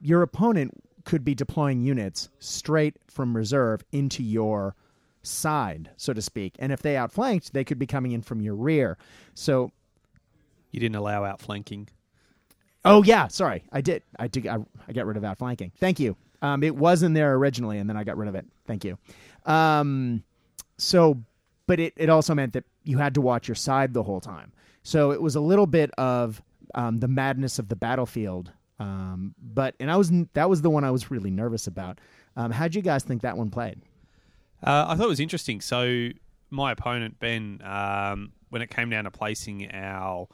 your 0.00 0.22
opponent 0.22 0.72
could 1.04 1.24
be 1.24 1.34
deploying 1.34 1.80
units 1.80 2.28
straight 2.38 2.96
from 3.08 3.36
reserve 3.36 3.82
into 3.92 4.22
your 4.22 4.74
side, 5.22 5.90
so 5.96 6.12
to 6.12 6.22
speak. 6.22 6.54
And 6.58 6.72
if 6.72 6.82
they 6.82 6.96
outflanked, 6.96 7.52
they 7.52 7.64
could 7.64 7.78
be 7.78 7.86
coming 7.86 8.12
in 8.12 8.22
from 8.22 8.40
your 8.40 8.54
rear. 8.54 8.96
So, 9.34 9.70
You 10.72 10.80
didn't 10.80 10.96
allow 10.96 11.24
outflanking. 11.24 11.88
oh 12.84 13.02
yeah, 13.02 13.28
sorry, 13.28 13.64
I 13.72 13.80
did. 13.80 14.02
I 14.18 14.28
did. 14.28 14.46
I, 14.46 14.58
I 14.88 14.92
got 14.92 15.06
rid 15.06 15.16
of 15.16 15.24
outflanking. 15.24 15.72
Thank 15.78 16.00
you. 16.00 16.16
Um, 16.42 16.62
it 16.62 16.74
was 16.74 17.02
in 17.02 17.12
there 17.12 17.34
originally, 17.34 17.78
and 17.78 17.88
then 17.88 17.96
I 17.96 18.04
got 18.04 18.16
rid 18.16 18.28
of 18.28 18.34
it. 18.34 18.46
Thank 18.66 18.84
you. 18.84 18.96
Um, 19.44 20.22
so, 20.78 21.22
but 21.70 21.78
it 21.78 21.92
it 21.96 22.08
also 22.08 22.34
meant 22.34 22.52
that 22.54 22.64
you 22.82 22.98
had 22.98 23.14
to 23.14 23.20
watch 23.20 23.46
your 23.46 23.54
side 23.54 23.94
the 23.94 24.02
whole 24.02 24.20
time. 24.20 24.50
So 24.82 25.12
it 25.12 25.22
was 25.22 25.36
a 25.36 25.40
little 25.40 25.68
bit 25.68 25.92
of 25.98 26.42
um, 26.74 26.98
the 26.98 27.06
madness 27.06 27.60
of 27.60 27.68
the 27.68 27.76
battlefield. 27.76 28.50
Um, 28.80 29.36
but 29.40 29.76
and 29.78 29.88
I 29.88 29.96
was 29.96 30.10
that 30.32 30.50
was 30.50 30.62
the 30.62 30.70
one 30.70 30.82
I 30.82 30.90
was 30.90 31.12
really 31.12 31.30
nervous 31.30 31.68
about. 31.68 32.00
Um, 32.34 32.50
how'd 32.50 32.74
you 32.74 32.82
guys 32.82 33.04
think 33.04 33.22
that 33.22 33.36
one 33.36 33.50
played? 33.50 33.82
Uh, 34.66 34.86
I 34.88 34.96
thought 34.96 35.04
it 35.04 35.10
was 35.10 35.20
interesting. 35.20 35.60
So 35.60 36.08
my 36.50 36.72
opponent 36.72 37.20
Ben, 37.20 37.62
um, 37.62 38.32
when 38.48 38.62
it 38.62 38.70
came 38.70 38.90
down 38.90 39.04
to 39.04 39.12
placing 39.12 39.70
our 39.72 40.26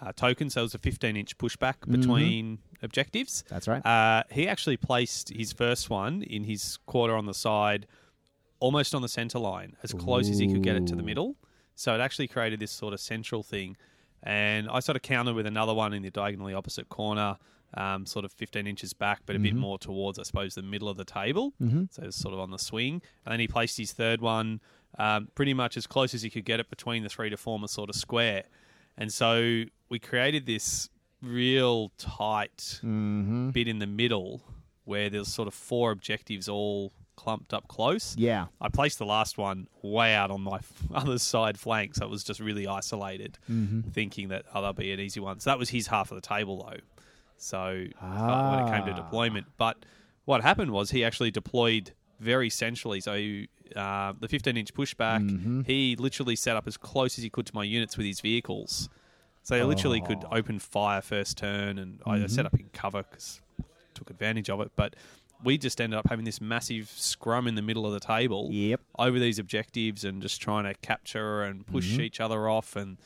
uh, 0.00 0.12
tokens, 0.16 0.54
so 0.54 0.60
it 0.60 0.62
was 0.62 0.74
a 0.74 0.78
15 0.78 1.14
inch 1.14 1.36
pushback 1.36 1.74
between 1.86 2.58
objectives. 2.82 3.44
That's 3.50 3.68
right. 3.68 3.84
Uh, 3.84 4.22
he 4.30 4.48
actually 4.48 4.78
placed 4.78 5.28
his 5.28 5.52
first 5.52 5.90
one 5.90 6.22
in 6.22 6.44
his 6.44 6.78
quarter 6.86 7.14
on 7.14 7.26
the 7.26 7.34
side, 7.34 7.86
almost 8.60 8.94
on 8.94 9.02
the 9.02 9.08
center 9.08 9.38
line, 9.38 9.76
as 9.82 9.92
close 9.92 10.28
as 10.30 10.38
he 10.38 10.46
could 10.46 10.62
get 10.62 10.76
it 10.76 10.86
to 10.88 10.94
the 10.96 11.02
middle. 11.02 11.36
So 11.74 11.94
it 11.94 12.00
actually 12.00 12.28
created 12.28 12.60
this 12.60 12.70
sort 12.70 12.92
of 12.94 13.00
central 13.00 13.42
thing. 13.42 13.76
And 14.22 14.68
I 14.68 14.80
sort 14.80 14.96
of 14.96 15.02
countered 15.02 15.34
with 15.34 15.46
another 15.46 15.72
one 15.74 15.92
in 15.94 16.02
the 16.02 16.10
diagonally 16.10 16.52
opposite 16.52 16.88
corner, 16.90 17.38
um, 17.74 18.04
sort 18.04 18.24
of 18.26 18.32
15 18.32 18.66
inches 18.66 18.92
back, 18.92 19.20
but 19.26 19.34
a 19.34 19.38
bit 19.38 19.54
more 19.54 19.78
towards, 19.78 20.18
I 20.18 20.24
suppose, 20.24 20.54
the 20.54 20.62
middle 20.62 20.88
of 20.90 20.96
the 20.98 21.04
table. 21.06 21.54
Mm-hmm. 21.60 21.84
So 21.90 22.02
it's 22.04 22.16
sort 22.16 22.34
of 22.34 22.40
on 22.40 22.50
the 22.50 22.58
swing. 22.58 23.00
And 23.24 23.32
then 23.32 23.40
he 23.40 23.48
placed 23.48 23.78
his 23.78 23.92
third 23.92 24.20
one 24.20 24.60
um, 24.98 25.28
pretty 25.34 25.54
much 25.54 25.76
as 25.76 25.86
close 25.86 26.12
as 26.14 26.22
he 26.22 26.28
could 26.30 26.44
get 26.44 26.60
it 26.60 26.68
between 26.68 27.02
the 27.02 27.08
three 27.08 27.30
to 27.30 27.36
form 27.36 27.64
a 27.64 27.68
sort 27.68 27.88
of 27.88 27.96
square. 27.96 28.44
And 28.98 29.10
so 29.12 29.62
we 29.88 29.98
created 29.98 30.44
this 30.46 30.90
real 31.22 31.90
tight 31.96 32.80
Mm-hmm. 32.84 33.50
bit 33.50 33.68
in 33.68 33.78
the 33.78 33.86
middle 33.86 34.42
where 34.84 35.08
there's 35.08 35.28
sort 35.28 35.46
of 35.48 35.54
four 35.54 35.92
objectives 35.92 36.48
all 36.48 36.92
clumped 37.22 37.52
up 37.52 37.68
close. 37.68 38.16
Yeah. 38.16 38.46
I 38.60 38.68
placed 38.68 38.98
the 38.98 39.04
last 39.06 39.36
one 39.36 39.66
way 39.82 40.14
out 40.14 40.30
on 40.30 40.40
my 40.40 40.60
other 40.94 41.18
side 41.18 41.58
flank, 41.58 41.94
so 41.94 42.04
it 42.06 42.10
was 42.10 42.24
just 42.24 42.40
really 42.40 42.66
isolated, 42.66 43.38
Mm-hmm. 43.50 43.90
thinking 43.90 44.28
that 44.28 44.44
oh 44.54 44.60
that'll 44.62 44.72
be 44.72 44.92
an 44.92 45.00
easy 45.00 45.20
one. 45.20 45.38
So 45.40 45.50
that 45.50 45.58
was 45.58 45.68
his 45.70 45.86
half 45.88 46.10
of 46.10 46.16
the 46.20 46.26
table 46.26 46.56
though. 46.68 46.80
So 47.36 47.86
uh, 48.00 48.48
when 48.50 48.60
it 48.60 48.70
came 48.70 48.84
to 48.86 48.92
Ah. 48.92 49.02
deployment, 49.04 49.46
but 49.58 49.76
what 50.24 50.42
happened 50.42 50.70
was 50.72 50.90
he 50.90 51.04
actually 51.04 51.30
deployed 51.30 51.92
very 52.20 52.50
centrally. 52.50 53.00
So 53.00 53.12
uh, 53.76 54.12
the 54.18 54.28
15 54.28 54.56
inch 54.56 54.74
pushback, 54.74 55.20
Mm-hmm. 55.28 55.62
he 55.62 55.96
literally 55.96 56.36
set 56.36 56.56
up 56.56 56.66
as 56.66 56.76
close 56.76 57.18
as 57.18 57.24
he 57.24 57.30
could 57.30 57.46
to 57.46 57.54
my 57.54 57.64
units 57.64 57.96
with 57.96 58.06
his 58.06 58.20
vehicles. 58.20 58.88
So 59.42 59.54
they 59.56 59.62
literally 59.64 60.00
could 60.02 60.24
Oh. 60.24 60.36
open 60.38 60.58
fire 60.58 61.00
first 61.02 61.38
turn, 61.38 61.78
and 61.78 62.00
I 62.06 62.18
Mm-hmm. 62.18 62.26
set 62.28 62.46
up 62.46 62.54
in 62.54 62.68
cover 62.72 63.02
because 63.02 63.40
took 63.94 64.10
advantage 64.10 64.48
of 64.50 64.60
it. 64.60 64.70
But 64.76 64.94
we 65.44 65.56
just 65.58 65.80
ended 65.80 65.98
up 65.98 66.06
having 66.08 66.24
this 66.24 66.40
massive 66.40 66.88
scrum 66.94 67.46
in 67.46 67.54
the 67.54 67.62
middle 67.62 67.86
of 67.86 67.92
the 67.92 68.00
table 68.00 68.48
Yep. 68.50 68.80
over 68.98 69.18
these 69.18 69.38
objectives 69.38 70.04
and 70.04 70.20
just 70.22 70.40
trying 70.40 70.64
to 70.64 70.74
capture 70.80 71.42
and 71.42 71.66
push 71.66 71.92
Mm-hmm. 71.92 72.00
each 72.02 72.20
other 72.20 72.48
off 72.48 72.76
and 72.76 72.96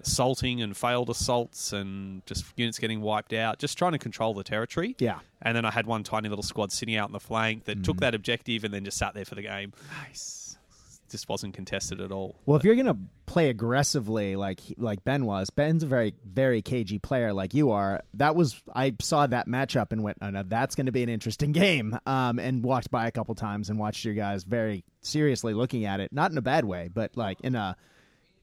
assaulting 0.00 0.60
and 0.60 0.76
failed 0.76 1.08
assaults 1.08 1.72
and 1.72 2.24
just 2.26 2.44
units 2.56 2.78
getting 2.78 3.00
wiped 3.00 3.32
out, 3.32 3.58
just 3.58 3.78
trying 3.78 3.92
to 3.92 3.98
control 3.98 4.34
the 4.34 4.44
territory. 4.44 4.94
Yeah. 4.98 5.20
And 5.40 5.56
then 5.56 5.64
I 5.64 5.70
had 5.70 5.86
one 5.86 6.02
tiny 6.02 6.28
little 6.28 6.42
squad 6.42 6.72
sitting 6.72 6.96
out 6.96 7.08
in 7.08 7.12
the 7.12 7.20
flank 7.20 7.64
that 7.64 7.78
Mm. 7.78 7.84
took 7.84 8.00
that 8.00 8.14
objective 8.14 8.64
and 8.64 8.74
then 8.74 8.84
just 8.84 8.98
sat 8.98 9.14
there 9.14 9.24
for 9.24 9.34
the 9.34 9.42
game. 9.42 9.72
Nice. 10.02 10.43
Just 11.14 11.28
wasn't 11.28 11.54
contested 11.54 12.00
at 12.00 12.10
all. 12.10 12.34
Well, 12.44 12.56
if 12.56 12.64
you're 12.64 12.74
gonna 12.74 12.98
play 13.26 13.48
aggressively 13.48 14.34
like 14.34 14.58
like 14.78 15.04
Ben 15.04 15.26
was, 15.26 15.48
Ben's 15.48 15.84
a 15.84 15.86
very 15.86 16.12
very 16.26 16.60
cagey 16.60 16.98
player 16.98 17.32
like 17.32 17.54
you 17.54 17.70
are. 17.70 18.02
That 18.14 18.34
was 18.34 18.60
I 18.74 18.96
saw 19.00 19.24
that 19.28 19.46
matchup 19.46 19.92
and 19.92 20.02
went, 20.02 20.18
oh, 20.22 20.30
no, 20.30 20.42
that's 20.42 20.74
going 20.74 20.86
to 20.86 20.92
be 20.92 21.04
an 21.04 21.08
interesting 21.08 21.52
game. 21.52 21.96
Um, 22.04 22.40
and 22.40 22.64
walked 22.64 22.90
by 22.90 23.06
a 23.06 23.12
couple 23.12 23.36
times 23.36 23.70
and 23.70 23.78
watched 23.78 24.04
your 24.04 24.14
guys 24.14 24.42
very 24.42 24.82
seriously 25.02 25.54
looking 25.54 25.84
at 25.84 26.00
it, 26.00 26.12
not 26.12 26.32
in 26.32 26.36
a 26.36 26.42
bad 26.42 26.64
way, 26.64 26.90
but 26.92 27.16
like 27.16 27.40
in 27.42 27.54
a 27.54 27.76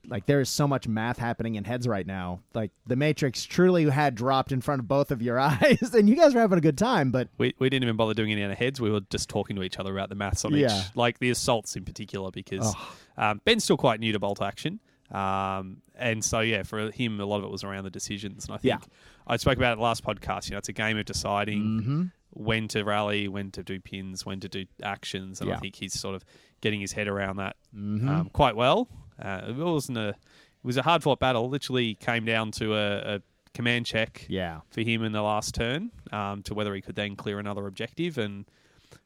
like 0.07 0.25
there 0.25 0.39
is 0.41 0.49
so 0.49 0.67
much 0.67 0.87
math 0.87 1.17
happening 1.17 1.55
in 1.55 1.63
heads 1.63 1.87
right 1.87 2.05
now. 2.07 2.41
Like 2.53 2.71
the 2.87 2.95
Matrix 2.95 3.45
truly 3.45 3.89
had 3.89 4.15
dropped 4.15 4.51
in 4.51 4.59
front 4.61 4.79
of 4.81 4.87
both 4.87 5.11
of 5.11 5.21
your 5.21 5.39
eyes, 5.39 5.93
and 5.93 6.09
you 6.09 6.15
guys 6.15 6.33
were 6.33 6.41
having 6.41 6.57
a 6.57 6.61
good 6.61 6.77
time. 6.77 7.11
But 7.11 7.29
We, 7.37 7.53
we 7.59 7.69
didn't 7.69 7.83
even 7.83 7.95
bother 7.97 8.13
doing 8.13 8.31
any 8.31 8.43
on 8.43 8.51
heads. 8.51 8.81
We 8.81 8.89
were 8.91 9.01
just 9.09 9.29
talking 9.29 9.55
to 9.57 9.63
each 9.63 9.77
other 9.79 9.93
about 9.93 10.09
the 10.09 10.15
maths 10.15 10.43
on 10.43 10.53
Yeah. 10.53 10.75
each, 10.79 10.95
like 10.95 11.19
the 11.19 11.29
assaults 11.29 11.75
in 11.75 11.85
particular, 11.85 12.31
because 12.31 12.73
Oh. 12.75 12.95
um, 13.17 13.41
Ben's 13.45 13.63
still 13.63 13.77
quite 13.77 13.99
new 13.99 14.11
to 14.11 14.19
bolt 14.19 14.41
action. 14.41 14.79
Um, 15.11 15.77
and 15.95 16.23
so, 16.23 16.39
yeah, 16.39 16.63
for 16.63 16.89
him, 16.91 17.19
a 17.19 17.25
lot 17.25 17.37
of 17.39 17.43
it 17.43 17.51
was 17.51 17.63
around 17.63 17.83
the 17.83 17.89
decisions. 17.89 18.45
And 18.45 18.53
I 18.55 18.57
think 18.57 18.81
Yeah. 18.81 18.87
I 19.27 19.37
spoke 19.37 19.57
about 19.57 19.77
it 19.77 19.81
last 19.81 20.03
podcast. 20.03 20.45
You 20.49 20.53
know, 20.53 20.57
it's 20.59 20.69
a 20.69 20.73
game 20.73 20.97
of 20.97 21.05
deciding 21.05 21.61
Mm-hmm. 21.63 22.03
when 22.31 22.67
to 22.69 22.83
rally, 22.83 23.27
when 23.27 23.51
to 23.51 23.61
do 23.63 23.79
pins, 23.79 24.25
when 24.25 24.39
to 24.39 24.47
do 24.49 24.65
actions. 24.81 25.41
And 25.41 25.51
I 25.51 25.57
think 25.57 25.75
he's 25.75 25.93
sort 25.99 26.15
of 26.15 26.23
getting 26.61 26.79
his 26.79 26.93
head 26.93 27.07
around 27.07 27.37
that 27.37 27.55
Mhm. 27.75 28.07
um, 28.07 28.29
quite 28.29 28.55
well. 28.55 28.87
Uh, 29.19 29.41
it 29.49 29.55
wasn't 29.55 29.97
a, 29.97 30.09
it 30.09 30.15
was 30.63 30.77
a 30.77 30.83
hard 30.83 31.01
fought 31.03 31.19
battle. 31.19 31.49
Literally 31.49 31.95
came 31.95 32.25
down 32.25 32.51
to 32.53 32.75
a, 32.75 33.15
a 33.15 33.21
command 33.53 33.85
check 33.85 34.25
yeah, 34.29 34.61
for 34.69 34.81
him 34.81 35.03
in 35.03 35.11
the 35.11 35.21
last 35.21 35.53
turn 35.55 35.91
um, 36.11 36.41
to 36.43 36.53
whether 36.53 36.73
he 36.75 36.81
could 36.81 36.95
then 36.95 37.15
clear 37.15 37.39
another 37.39 37.67
objective. 37.67 38.17
And 38.17 38.45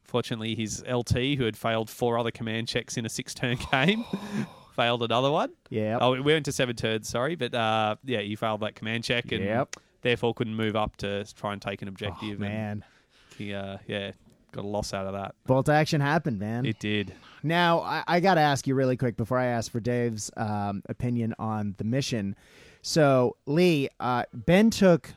fortunately, 0.04 0.56
his 0.56 0.84
LT, 0.88 1.38
who 1.38 1.46
had 1.46 1.58
failed 1.58 1.90
four 1.90 2.18
other 2.18 2.32
command 2.32 2.68
checks 2.68 2.98
in 2.98 3.06
a 3.06 3.10
six 3.10 3.34
turn 3.34 3.58
game, 3.72 4.06
failed 4.76 5.04
another 5.04 5.32
one. 5.32 5.52
yeah, 5.70 5.98
Oh, 6.02 6.12
we 6.12 6.22
went 6.22 6.46
to 6.46 6.52
seven 6.52 6.76
turns, 6.76 7.08
sorry. 7.10 7.36
But 7.36 7.54
uh, 7.54 7.96
yeah, 8.04 8.20
he 8.22 8.36
failed 8.36 8.62
that 8.62 8.76
command 8.76 9.04
check 9.04 9.32
and 9.32 9.44
Yep. 9.44 9.76
therefore 10.02 10.34
couldn't 10.34 10.56
move 10.56 10.76
up 10.76 10.98
to 10.98 11.26
try 11.36 11.54
and 11.54 11.62
take 11.62 11.82
an 11.82 11.88
oh, 11.88 11.92
objective. 11.92 12.32
and 12.32 12.40
man. 12.40 12.86
he, 13.38 13.54
uh, 13.54 13.78
yeah, 13.88 14.12
got 14.56 14.66
a 14.66 14.68
loss 14.68 14.94
out 14.94 15.06
of 15.06 15.14
that. 15.14 15.36
Bolt 15.46 15.70
action 15.70 16.02
happened, 16.02 16.40
man. 16.40 16.66
It 16.66 16.80
did. 16.80 17.14
Now, 17.44 17.80
I, 17.82 18.04
I 18.08 18.20
got 18.20 18.36
to 18.36 18.42
ask 18.42 18.66
you 18.66 18.74
really 18.74 18.98
quick 18.98 19.18
before 19.18 19.38
I 19.38 19.46
ask 19.46 19.72
for 19.72 19.80
Dave's 19.80 20.32
um, 20.38 20.82
opinion 20.90 21.36
on 21.38 21.76
the 21.78 21.84
mission. 21.84 22.36
So, 22.82 23.36
Lee, 23.46 23.90
uh, 24.00 24.24
Ben 24.34 24.70
took 24.70 25.14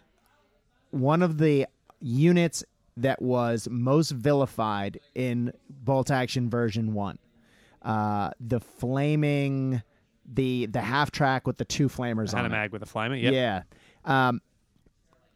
one 0.90 1.22
of 1.22 1.38
the 1.38 1.66
units 2.00 2.64
that 2.96 3.22
was 3.22 3.68
most 3.70 4.10
vilified 4.10 5.00
in 5.14 5.52
Bolt 5.70 6.10
Action 6.10 6.50
version 6.50 6.92
1. 6.94 7.18
Uh, 7.82 8.30
the 8.40 8.60
flaming, 8.60 9.82
the 10.30 10.66
the 10.66 10.80
half 10.80 11.10
track 11.12 11.46
with 11.46 11.58
the 11.58 11.64
two 11.64 11.88
flamers 11.88 12.34
on 12.34 12.52
it. 12.52 12.72
With 12.72 12.82
a 12.82 12.86
flamer. 12.86 13.20
Yep. 13.22 13.32
Yeah. 13.32 13.62
Um, 14.04 14.40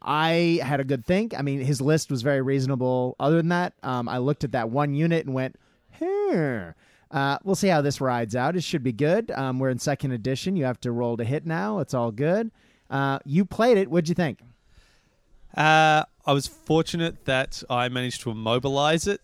I 0.04 0.60
had 0.62 0.80
a 0.80 0.84
good 0.84 1.04
think. 1.06 1.38
I 1.38 1.42
mean, 1.42 1.60
his 1.60 1.80
list 1.80 2.10
was 2.10 2.22
very 2.22 2.42
reasonable. 2.42 3.16
Other 3.20 3.36
than 3.36 3.48
that, 3.48 3.74
um, 3.82 4.08
I 4.08 4.18
looked 4.18 4.44
at 4.44 4.52
that 4.52 4.70
one 4.70 4.94
unit 4.94 5.26
and 5.26 5.34
went, 5.34 5.56
"Here." 5.90 6.76
Uh, 7.10 7.38
we'll 7.44 7.54
see 7.54 7.68
how 7.68 7.82
this 7.82 8.00
rides 8.00 8.34
out. 8.34 8.56
It 8.56 8.64
should 8.64 8.82
be 8.82 8.92
good. 8.92 9.30
Um, 9.32 9.58
we're 9.58 9.68
in 9.68 9.78
second 9.78 10.12
edition. 10.12 10.56
You 10.56 10.64
have 10.64 10.80
to 10.80 10.92
roll 10.92 11.18
to 11.18 11.24
hit 11.24 11.44
now. 11.44 11.80
It's 11.80 11.92
all 11.92 12.10
good. 12.10 12.50
Uh, 12.88 13.18
you 13.24 13.44
played 13.44 13.76
it. 13.76 13.90
What'd 13.90 14.08
you 14.08 14.14
think? 14.14 14.40
Uh, 15.54 16.04
I 16.24 16.32
was 16.32 16.46
fortunate 16.46 17.26
that 17.26 17.62
I 17.68 17.88
managed 17.90 18.22
to 18.22 18.30
immobilize 18.30 19.06
it 19.06 19.20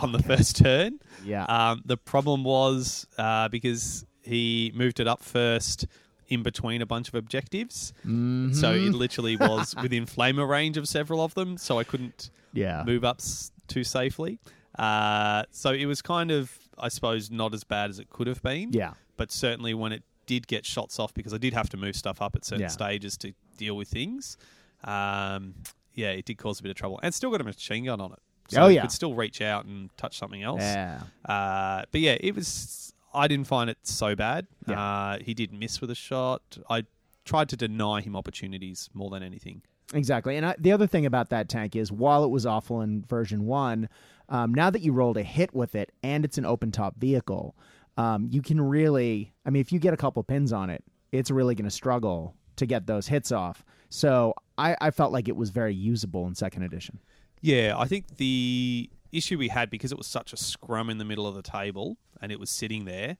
on 0.00 0.12
the 0.12 0.22
first 0.22 0.56
turn. 0.56 1.00
Yeah. 1.24 1.44
Um, 1.44 1.82
the 1.84 1.96
problem 1.96 2.44
was 2.44 3.06
uh, 3.18 3.48
because 3.48 4.06
he 4.22 4.72
moved 4.74 5.00
it 5.00 5.06
up 5.06 5.22
first 5.22 5.86
in 6.28 6.42
between 6.42 6.82
a 6.82 6.86
bunch 6.86 7.08
of 7.08 7.14
objectives. 7.14 7.92
Mm-hmm. 8.00 8.52
So 8.52 8.72
it 8.72 8.92
literally 8.92 9.36
was 9.36 9.74
within 9.82 10.06
flamer 10.06 10.46
range 10.48 10.76
of 10.76 10.86
several 10.86 11.22
of 11.22 11.34
them. 11.34 11.56
So 11.56 11.78
I 11.78 11.84
couldn't 11.84 12.30
Yeah. 12.52 12.82
move 12.86 13.04
up 13.04 13.16
s- 13.20 13.50
too 13.66 13.82
safely. 13.84 14.38
Uh, 14.78 15.44
so 15.50 15.70
it 15.72 15.86
was 15.86 16.02
kind 16.02 16.30
of, 16.30 16.52
I 16.78 16.88
suppose, 16.88 17.30
not 17.30 17.54
as 17.54 17.64
bad 17.64 17.90
as 17.90 17.98
it 17.98 18.10
could 18.10 18.26
have 18.26 18.42
been. 18.42 18.72
Yeah. 18.72 18.92
But 19.16 19.32
certainly 19.32 19.74
when 19.74 19.92
it 19.92 20.02
did 20.26 20.46
get 20.46 20.64
shots 20.66 20.98
off, 20.98 21.12
because 21.14 21.32
I 21.34 21.38
did 21.38 21.54
have 21.54 21.68
to 21.70 21.76
move 21.76 21.96
stuff 21.96 22.20
up 22.22 22.36
at 22.36 22.44
certain 22.44 22.62
Yeah. 22.62 22.68
stages 22.68 23.16
to 23.18 23.32
deal 23.56 23.76
with 23.76 23.88
things. 23.88 24.36
Um, 24.84 25.54
yeah, 25.94 26.10
it 26.10 26.24
did 26.26 26.38
cause 26.38 26.60
a 26.60 26.62
bit 26.62 26.70
of 26.70 26.76
trouble, 26.76 27.00
and 27.02 27.12
still 27.12 27.30
got 27.30 27.40
a 27.40 27.44
machine 27.44 27.86
gun 27.86 28.00
on 28.00 28.12
it. 28.12 28.18
So 28.48 28.62
Oh, 28.62 28.66
you 28.68 28.76
yeah. 28.76 28.82
could 28.82 28.92
still 28.92 29.14
reach 29.14 29.40
out 29.42 29.64
and 29.64 29.90
touch 29.96 30.16
something 30.18 30.42
else. 30.42 30.60
Yeah. 30.62 31.00
Uh, 31.24 31.82
but 31.90 32.00
yeah, 32.00 32.16
it 32.20 32.34
was. 32.34 32.92
I 33.12 33.28
didn't 33.28 33.46
find 33.46 33.70
it 33.70 33.78
so 33.82 34.14
bad. 34.14 34.46
Yeah. 34.66 34.80
Uh, 34.80 35.18
he 35.20 35.34
did 35.34 35.52
miss 35.52 35.80
with 35.80 35.90
a 35.90 35.94
shot. 35.94 36.58
I 36.68 36.84
tried 37.24 37.48
to 37.50 37.56
deny 37.56 38.00
him 38.00 38.16
opportunities 38.16 38.88
more 38.94 39.10
than 39.10 39.22
anything. 39.22 39.62
Exactly. 39.94 40.36
And 40.36 40.44
I, 40.44 40.54
the 40.58 40.72
other 40.72 40.86
thing 40.86 41.06
about 41.06 41.30
that 41.30 41.48
tank 41.48 41.74
is 41.74 41.90
while 41.90 42.24
it 42.24 42.28
was 42.28 42.44
awful 42.44 42.82
in 42.82 43.04
version 43.04 43.46
one, 43.46 43.88
um, 44.28 44.52
now 44.52 44.68
that 44.70 44.82
you 44.82 44.92
rolled 44.92 45.16
a 45.16 45.22
hit 45.22 45.54
with 45.54 45.74
it 45.74 45.92
and 46.02 46.24
it's 46.24 46.36
an 46.36 46.44
open 46.44 46.70
top 46.70 46.96
vehicle, 46.98 47.56
um, 47.96 48.28
you 48.30 48.42
can 48.42 48.60
really, 48.60 49.32
I 49.46 49.50
mean, 49.50 49.60
if 49.60 49.72
you 49.72 49.78
get 49.78 49.94
a 49.94 49.96
couple 49.96 50.22
pins 50.22 50.52
on 50.52 50.68
it, 50.68 50.84
it's 51.10 51.30
really 51.30 51.54
going 51.54 51.64
to 51.64 51.70
struggle 51.70 52.34
to 52.56 52.66
get 52.66 52.86
those 52.86 53.08
hits 53.08 53.32
off. 53.32 53.64
So 53.88 54.34
I, 54.58 54.76
I 54.80 54.90
felt 54.90 55.12
like 55.12 55.28
it 55.28 55.36
was 55.36 55.50
very 55.50 55.74
usable 55.74 56.26
in 56.26 56.34
second 56.34 56.64
edition. 56.64 57.00
Yeah, 57.40 57.74
I 57.78 57.86
think 57.86 58.16
the 58.16 58.90
issue 59.12 59.38
we 59.38 59.48
had 59.48 59.70
because 59.70 59.92
it 59.92 59.98
was 59.98 60.06
such 60.06 60.32
a 60.32 60.36
scrum 60.36 60.90
in 60.90 60.98
the 60.98 61.04
middle 61.04 61.26
of 61.26 61.34
the 61.34 61.42
table 61.42 61.96
and 62.20 62.30
it 62.32 62.38
was 62.40 62.50
sitting 62.50 62.84
there, 62.84 63.16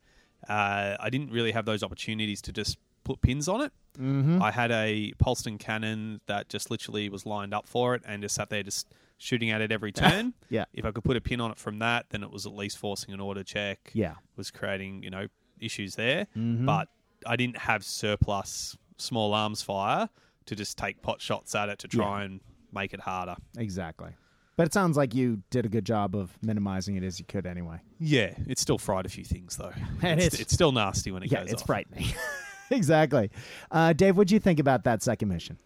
uh, 0.48 0.96
I 1.00 1.10
didn't 1.10 1.30
really 1.30 1.52
have 1.52 1.64
those 1.64 1.82
opportunities 1.82 2.40
to 2.42 2.52
just 2.52 2.78
put 3.04 3.20
pins 3.22 3.48
on 3.48 3.62
it. 3.62 3.72
Mm-hmm. 3.98 4.42
I 4.42 4.50
had 4.50 4.70
a 4.70 5.12
Polsten 5.22 5.58
cannon 5.58 6.20
that 6.26 6.48
just 6.48 6.70
literally 6.70 7.08
was 7.08 7.26
lined 7.26 7.54
up 7.54 7.68
for 7.68 7.94
it 7.94 8.02
and 8.06 8.22
just 8.22 8.34
sat 8.34 8.50
there 8.50 8.62
just 8.62 8.86
shooting 9.16 9.50
at 9.50 9.60
it 9.60 9.72
every 9.72 9.92
turn. 10.04 10.34
Yeah. 10.50 10.66
If 10.72 10.84
I 10.84 10.90
could 10.92 11.04
put 11.04 11.16
a 11.16 11.20
pin 11.20 11.40
on 11.40 11.50
it 11.50 11.58
from 11.58 11.78
that, 11.80 12.06
then 12.10 12.22
it 12.22 12.30
was 12.30 12.46
at 12.46 12.52
least 12.54 12.78
forcing 12.78 13.12
an 13.14 13.20
order 13.20 13.42
check. 13.42 13.90
Yeah. 13.94 14.14
Was 14.36 14.50
creating, 14.50 15.02
you 15.02 15.10
know, 15.10 15.26
issues 15.58 15.96
there. 15.96 16.26
Mhm. 16.36 16.66
But 16.66 16.88
I 17.26 17.34
didn't 17.36 17.56
have 17.58 17.82
surplus 17.84 18.76
small 18.98 19.34
arms 19.34 19.62
fire 19.62 20.08
to 20.46 20.54
just 20.56 20.78
take 20.78 21.02
pot 21.02 21.20
shots 21.20 21.54
at 21.54 21.68
it 21.68 21.78
to 21.80 21.88
try 21.88 22.22
and 22.24 22.40
make 22.72 22.94
it 22.94 23.00
harder. 23.00 23.36
Exactly. 23.56 24.10
But 24.58 24.66
it 24.66 24.74
sounds 24.74 24.96
like 24.96 25.14
you 25.14 25.40
did 25.50 25.64
a 25.64 25.68
good 25.68 25.86
job 25.86 26.16
of 26.16 26.36
minimizing 26.42 26.96
it 26.96 27.04
as 27.04 27.20
you 27.20 27.24
could 27.24 27.46
anyway. 27.46 27.78
Yeah, 28.00 28.34
it 28.48 28.58
still 28.58 28.76
fried 28.76 29.06
a 29.06 29.08
few 29.08 29.22
things 29.24 29.56
though. 29.56 29.72
And 30.02 30.18
it's, 30.20 30.34
it's- 30.34 30.40
it's 30.40 30.52
still 30.52 30.72
nasty 30.72 31.12
when 31.12 31.22
it 31.22 31.30
yeah, 31.30 31.42
goes 31.44 31.52
it's 31.52 31.62
off. 31.62 31.66
frightening. 31.66 32.06
exactly. 32.70 33.30
Uh, 33.70 33.92
Dave, 33.92 34.16
what'd 34.16 34.32
you 34.32 34.40
think 34.40 34.58
about 34.58 34.82
that 34.82 35.00
second 35.02 35.28
mission? 35.28 35.58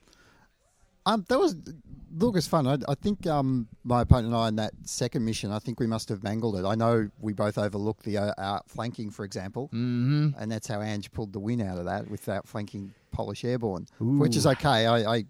Um, 1.06 1.24
that 1.30 1.38
was 1.38 1.56
look, 2.14 2.36
it's 2.36 2.46
fun. 2.46 2.66
I, 2.66 2.76
I 2.86 2.94
think 2.94 3.26
um, 3.26 3.66
my 3.82 4.02
opponent 4.02 4.26
and 4.28 4.36
I 4.36 4.48
in 4.48 4.56
that 4.56 4.72
second 4.84 5.24
mission, 5.24 5.50
I 5.50 5.58
think 5.58 5.80
we 5.80 5.86
must 5.86 6.10
have 6.10 6.22
mangled 6.22 6.56
it. 6.56 6.64
I 6.66 6.74
know 6.74 7.08
we 7.18 7.32
both 7.32 7.56
overlooked 7.56 8.04
the 8.04 8.18
uh, 8.18 8.34
outflanking, 8.38 9.10
for 9.10 9.24
example, 9.24 9.68
Mm-hmm. 9.72 10.38
and 10.38 10.52
that's 10.52 10.68
how 10.68 10.82
Ange 10.82 11.10
pulled 11.12 11.32
the 11.32 11.40
win 11.40 11.62
out 11.62 11.78
of 11.78 11.86
that 11.86 12.08
with 12.10 12.26
that 12.26 12.46
flanking 12.46 12.92
Polish 13.10 13.42
airborne, 13.44 13.86
which 13.98 14.36
is 14.36 14.46
okay. 14.46 14.86
I, 14.86 15.14
I 15.16 15.24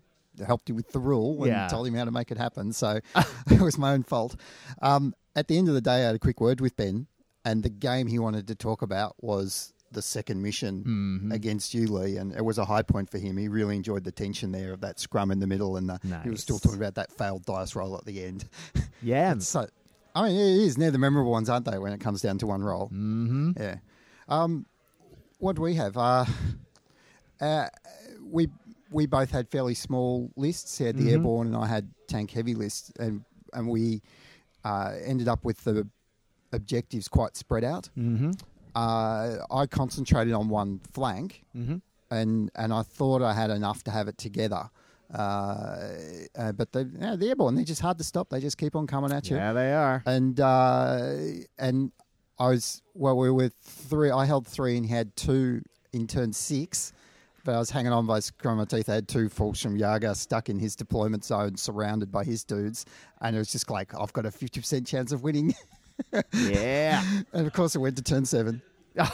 helped 0.47 0.69
him 0.71 0.77
with 0.77 0.93
the 0.93 0.99
rule 1.01 1.39
and 1.45 1.53
Yeah. 1.53 1.69
told 1.69 1.87
him 1.87 1.95
how 1.95 2.05
to 2.05 2.11
make 2.11 2.31
it 2.31 2.39
happen, 2.39 2.73
so 2.73 3.01
it 3.51 3.61
was 3.61 3.79
my 3.79 3.93
own 3.93 4.03
fault. 4.03 4.37
Um, 4.81 5.15
at 5.37 5.49
the 5.49 5.57
end 5.59 5.69
of 5.69 5.75
the 5.75 5.81
day, 5.81 6.03
I 6.03 6.07
had 6.07 6.15
a 6.15 6.19
quick 6.19 6.41
word 6.41 6.61
with 6.61 6.77
Ben, 6.77 7.07
and 7.45 7.63
the 7.63 7.71
game 7.71 8.07
he 8.07 8.19
wanted 8.19 8.47
to 8.49 8.55
talk 8.55 8.83
about 8.83 9.15
was 9.23 9.73
the 9.91 10.01
second 10.03 10.41
mission 10.43 10.85
Mm-hmm. 11.21 11.33
against 11.33 11.75
you, 11.75 11.87
Lee, 11.87 12.17
and 12.17 12.33
it 12.35 12.43
was 12.45 12.57
a 12.57 12.65
high 12.65 12.81
point 12.83 13.11
for 13.11 13.19
him. 13.19 13.37
He 13.37 13.49
really 13.49 13.77
enjoyed 13.77 14.05
the 14.05 14.13
tension 14.13 14.51
there 14.53 14.73
of 14.73 14.81
that 14.81 14.99
scrum 14.99 15.31
in 15.31 15.39
the 15.39 15.47
middle, 15.47 15.77
and 15.77 15.89
the, 15.89 16.21
he 16.25 16.31
was 16.31 16.41
still 16.41 16.59
talking 16.59 16.79
about 16.79 16.95
that 16.95 17.13
failed 17.13 17.45
dice 17.45 17.75
roll 17.77 17.95
at 17.97 18.05
the 18.07 18.25
end. 18.25 18.45
Yeah. 19.03 19.37
so, 19.39 19.67
I 20.15 20.29
mean, 20.29 20.37
it 20.39 20.63
is. 20.65 20.77
They're 20.77 20.91
the 20.93 20.99
memorable 20.99 21.33
ones, 21.33 21.49
aren't 21.51 21.65
they, 21.65 21.77
when 21.79 21.93
it 21.93 21.99
comes 22.01 22.21
down 22.23 22.39
to 22.39 22.47
one 22.47 22.63
roll? 22.63 22.87
Mm-hmm. 22.87 23.51
Yeah. 23.59 23.77
Um, 24.29 24.65
what 25.39 25.57
do 25.57 25.63
we 25.63 25.75
have? 25.75 25.97
Uh, 25.97 26.25
uh, 27.41 27.67
we 28.23 28.49
we 28.93 29.07
both 29.07 29.31
had 29.31 29.49
fairly 29.49 29.75
small 29.75 30.31
lists. 30.37 30.79
He 30.79 30.85
had 30.85 30.97
the 30.97 31.05
Mhm. 31.09 31.13
airborne, 31.13 31.47
and 31.49 31.57
I 31.57 31.67
had 31.67 31.89
tank 32.09 32.31
heavy 32.31 32.55
lists, 32.55 32.93
and 32.99 33.25
and 33.53 33.69
we 33.69 34.03
uh, 34.65 34.95
ended 35.05 35.29
up 35.29 35.45
with 35.45 35.65
the 35.65 35.87
objectives 36.53 37.09
quite 37.09 37.37
spread 37.37 37.65
out. 37.65 37.89
Mm-hmm. 37.99 38.31
Uh, 38.75 39.37
I 39.51 39.67
concentrated 39.67 40.33
on 40.35 40.49
one 40.49 40.81
flank, 40.93 41.45
Mm-hmm. 41.57 41.77
and 42.11 42.51
and 42.55 42.73
I 42.73 42.83
thought 42.83 43.23
I 43.23 43.33
had 43.35 43.51
enough 43.51 43.83
to 43.85 43.91
have 43.91 44.09
it 44.09 44.19
together. 44.19 44.71
Uh, 45.13 45.79
uh, 46.37 46.53
but 46.53 46.73
the 46.73 46.89
yeah, 46.99 47.17
the 47.17 47.29
airborne, 47.29 47.55
they're 47.55 47.65
just 47.65 47.81
hard 47.83 47.99
to 47.99 48.05
stop. 48.05 48.31
They 48.31 48.41
just 48.41 48.57
keep 48.57 48.75
on 48.77 48.87
coming 48.87 49.13
at 49.13 49.29
you 49.31 49.37
Yeah, 49.37 49.53
they 49.53 49.73
are. 49.73 50.03
and 50.07 50.39
uh, 50.41 51.15
and 51.59 51.93
I 52.39 52.49
was 52.49 52.83
well, 52.95 53.17
we 53.17 53.31
were 53.31 53.51
three. 53.63 54.11
I 54.11 54.25
held 54.25 54.47
three 54.47 54.77
and 54.77 54.87
he 54.87 54.93
had 54.95 55.15
two 55.17 55.63
in 55.93 56.07
turn 56.07 56.33
six, 56.33 56.93
but 57.45 57.55
I 57.55 57.59
was 57.59 57.71
hanging 57.71 57.93
on 57.93 58.07
by 58.07 58.19
the 58.19 58.23
scrum 58.23 58.59
of 58.59 58.71
my 58.73 58.77
teeth. 58.79 58.89
I 58.89 58.95
had 58.95 59.09
two 59.09 59.29
Fallschirmjäger 59.29 60.15
stuck 60.17 60.49
in 60.49 60.59
his 60.59 60.77
deployment 60.77 61.25
zone, 61.25 61.57
surrounded 61.57 62.11
by 62.13 62.25
his 62.25 62.45
dudes, 62.45 62.85
and 63.21 63.35
it 63.35 63.39
was 63.39 63.51
just 63.53 63.71
like 63.71 63.95
I've 63.99 64.13
got 64.13 64.27
a 64.27 64.31
fifty 64.31 64.61
percent 64.61 64.87
chance 64.87 65.13
of 65.13 65.23
winning. 65.23 65.55
Yeah. 66.33 67.03
and 67.33 67.47
of 67.47 67.53
course, 67.53 67.77
it 67.77 67.79
went 67.79 67.97
to 67.97 68.03
turn 68.03 68.25
seven, 68.25 68.61
and 68.97 69.13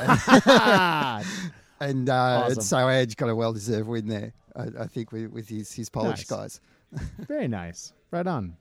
uh, 2.09 2.45
Awesome. 2.47 2.62
so 2.62 2.88
Ange 2.88 3.17
got 3.17 3.29
a 3.29 3.35
well 3.37 3.53
deserved 3.53 3.88
win 3.88 4.07
there. 4.09 4.33
I, 4.57 4.67
I 4.81 4.87
think 4.87 5.12
with, 5.12 5.31
with 5.31 5.49
his 5.49 5.73
his 5.73 5.91
Polish 5.91 6.31
Nice. 6.31 6.38
guys. 6.38 6.61
very 7.29 7.49
nice. 7.49 7.93
Right 8.11 8.27
on. 8.27 8.57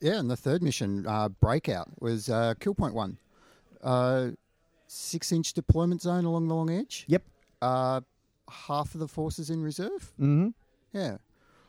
Yeah, 0.00 0.18
and 0.18 0.30
the 0.30 0.36
third 0.36 0.62
mission, 0.62 1.06
uh, 1.06 1.28
Breakout, 1.28 1.88
was 2.00 2.28
uh, 2.28 2.54
kill 2.58 2.74
point 2.74 2.94
one. 2.94 3.18
Uh, 3.82 4.30
six 4.86 5.30
inch 5.32 5.52
deployment 5.52 6.02
zone 6.02 6.24
along 6.24 6.48
the 6.48 6.54
long 6.54 6.70
edge. 6.70 7.04
Yep. 7.08 7.22
Uh, 7.62 8.00
half 8.50 8.94
of 8.94 9.00
the 9.00 9.08
forces 9.08 9.50
in 9.50 9.62
reserve. 9.62 10.12
Mm-hmm. 10.20 10.48
Yeah. 10.92 11.18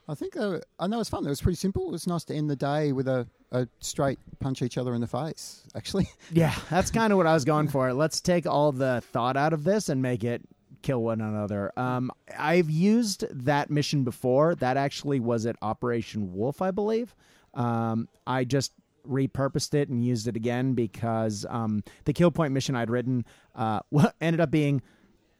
I 0.07 0.15
think 0.15 0.33
they 0.33 0.45
were, 0.45 0.61
I 0.79 0.87
know 0.87 0.97
it 0.97 0.99
was 0.99 1.09
fun. 1.09 1.25
It 1.25 1.29
was 1.29 1.41
pretty 1.41 1.55
simple. 1.55 1.87
It 1.87 1.91
was 1.91 2.07
nice 2.07 2.23
to 2.25 2.35
end 2.35 2.49
the 2.49 2.55
day 2.55 2.91
with 2.91 3.07
a, 3.07 3.27
a 3.51 3.67
straight 3.79 4.19
punch 4.39 4.61
each 4.61 4.77
other 4.77 4.93
in 4.93 5.01
the 5.01 5.07
face, 5.07 5.63
actually. 5.75 6.09
Yeah, 6.31 6.55
that's 6.69 6.91
kind 6.91 7.13
of 7.13 7.17
what 7.17 7.27
I 7.27 7.33
was 7.33 7.45
going 7.45 7.67
for. 7.67 7.93
Let's 7.93 8.19
take 8.19 8.45
all 8.45 8.71
the 8.71 9.01
thought 9.11 9.37
out 9.37 9.53
of 9.53 9.63
this 9.63 9.89
and 9.89 10.01
make 10.01 10.23
it 10.23 10.41
kill 10.81 11.03
one 11.03 11.21
another. 11.21 11.71
Um, 11.77 12.11
I've 12.37 12.69
used 12.69 13.25
that 13.45 13.69
mission 13.69 14.03
before. 14.03 14.55
That 14.55 14.77
actually 14.77 15.19
was 15.19 15.45
at 15.45 15.55
Operation 15.61 16.33
Wolf, 16.33 16.61
I 16.61 16.71
believe. 16.71 17.15
Um, 17.53 18.07
I 18.25 18.43
just 18.43 18.73
repurposed 19.07 19.73
it 19.73 19.89
and 19.89 20.03
used 20.03 20.27
it 20.27 20.35
again 20.35 20.73
because 20.73 21.45
um, 21.49 21.83
the 22.05 22.13
kill 22.13 22.31
point 22.31 22.53
mission 22.53 22.75
I'd 22.75 22.89
written 22.89 23.25
uh, 23.55 23.79
ended 24.21 24.39
up 24.39 24.51
being 24.51 24.81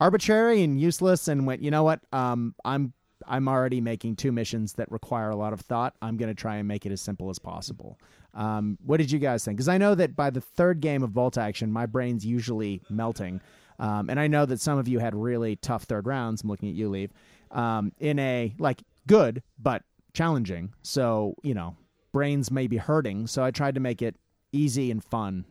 arbitrary 0.02 0.64
and 0.64 0.82
useless 0.82 1.28
and 1.28 1.46
went 1.46 1.62
you 1.62 1.72
know 1.72 1.84
what? 1.84 2.02
Um, 2.12 2.56
i'm 2.66 2.92
i'm 3.28 3.48
already 3.48 3.80
making 3.80 4.16
two 4.16 4.32
missions 4.32 4.74
that 4.74 4.92
require 4.92 5.30
a 5.30 5.36
lot 5.36 5.54
of 5.54 5.62
thought. 5.62 5.96
I'm 6.02 6.18
going 6.18 6.30
to 6.30 6.36
try 6.36 6.58
and 6.58 6.68
make 6.68 6.86
it 6.86 6.92
as 6.92 7.00
simple 7.00 7.30
as 7.30 7.38
possible. 7.38 8.00
Um, 8.34 8.80
what 8.84 8.98
did 8.98 9.12
you 9.12 9.20
guys 9.20 9.46
think? 9.46 9.58
Because 9.58 9.70
i 9.70 9.78
know 9.78 9.94
that 9.96 10.16
by 10.16 10.32
the 10.32 10.42
third 10.42 10.82
game 10.82 11.04
of 11.04 11.14
bolt 11.14 11.38
action 11.38 11.72
my 11.72 11.86
brain's 11.86 12.26
usually 12.26 12.82
melting. 12.90 13.40
Um, 13.80 14.10
and 14.10 14.20
i 14.20 14.28
know 14.28 14.46
that 14.46 14.60
some 14.60 14.80
of 14.80 14.88
you 14.88 15.00
had 15.00 15.16
really 15.16 15.56
tough 15.56 15.84
third 15.84 16.08
rounds 16.08 16.42
i'm 16.42 16.50
looking 16.50 16.70
at 16.70 16.76
you 16.76 16.90
leave 16.90 17.12
um, 17.52 17.92
in 18.00 18.18
a 18.20 18.54
like 18.58 18.82
good 19.08 19.44
but 19.60 19.84
challenging. 20.14 20.74
So 20.82 21.36
you 21.44 21.54
know 21.54 21.78
brains 22.12 22.50
may 22.50 22.66
be 22.66 22.78
hurting. 22.78 23.28
So 23.28 23.44
i 23.44 23.52
tried 23.52 23.76
to 23.76 23.82
make 23.82 24.02
it 24.02 24.16
easy 24.52 24.90
and 24.90 25.04
fun 25.04 25.46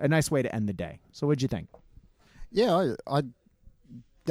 a 0.00 0.08
nice 0.08 0.30
way 0.32 0.42
to 0.42 0.52
end 0.52 0.68
the 0.68 0.72
day. 0.72 0.98
So 1.12 1.26
what'd 1.28 1.42
you 1.42 1.48
think? 1.48 1.68
Yeah, 2.50 2.74
I, 2.74 3.18
I, 3.18 3.22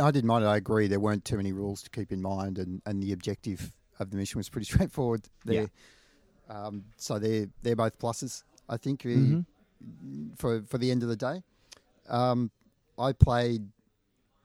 I 0.01 0.11
didn't 0.11 0.27
mind 0.27 0.43
it. 0.43 0.47
I 0.47 0.57
agree. 0.57 0.87
There 0.87 0.99
weren't 0.99 1.23
too 1.25 1.37
many 1.37 1.51
rules 1.51 1.83
to 1.83 1.89
keep 1.89 2.11
in 2.11 2.21
mind, 2.21 2.57
and, 2.57 2.81
and 2.85 3.01
the 3.01 3.11
objective 3.13 3.71
of 3.99 4.09
the 4.09 4.17
mission 4.17 4.39
was 4.39 4.49
pretty 4.49 4.65
straightforward. 4.71 5.27
There, 5.45 5.69
um, 6.49 6.85
so 6.97 7.19
they're 7.19 7.47
they're 7.61 7.75
both 7.75 7.97
pluses. 7.99 8.43
I 8.69 8.77
think 8.77 9.01
Mhm. 9.03 9.45
for 10.37 10.61
for 10.63 10.77
the 10.77 10.89
end 10.91 11.03
of 11.03 11.09
the 11.09 11.15
day. 11.15 11.43
Um, 12.09 12.51
I 12.97 13.11
played 13.13 13.69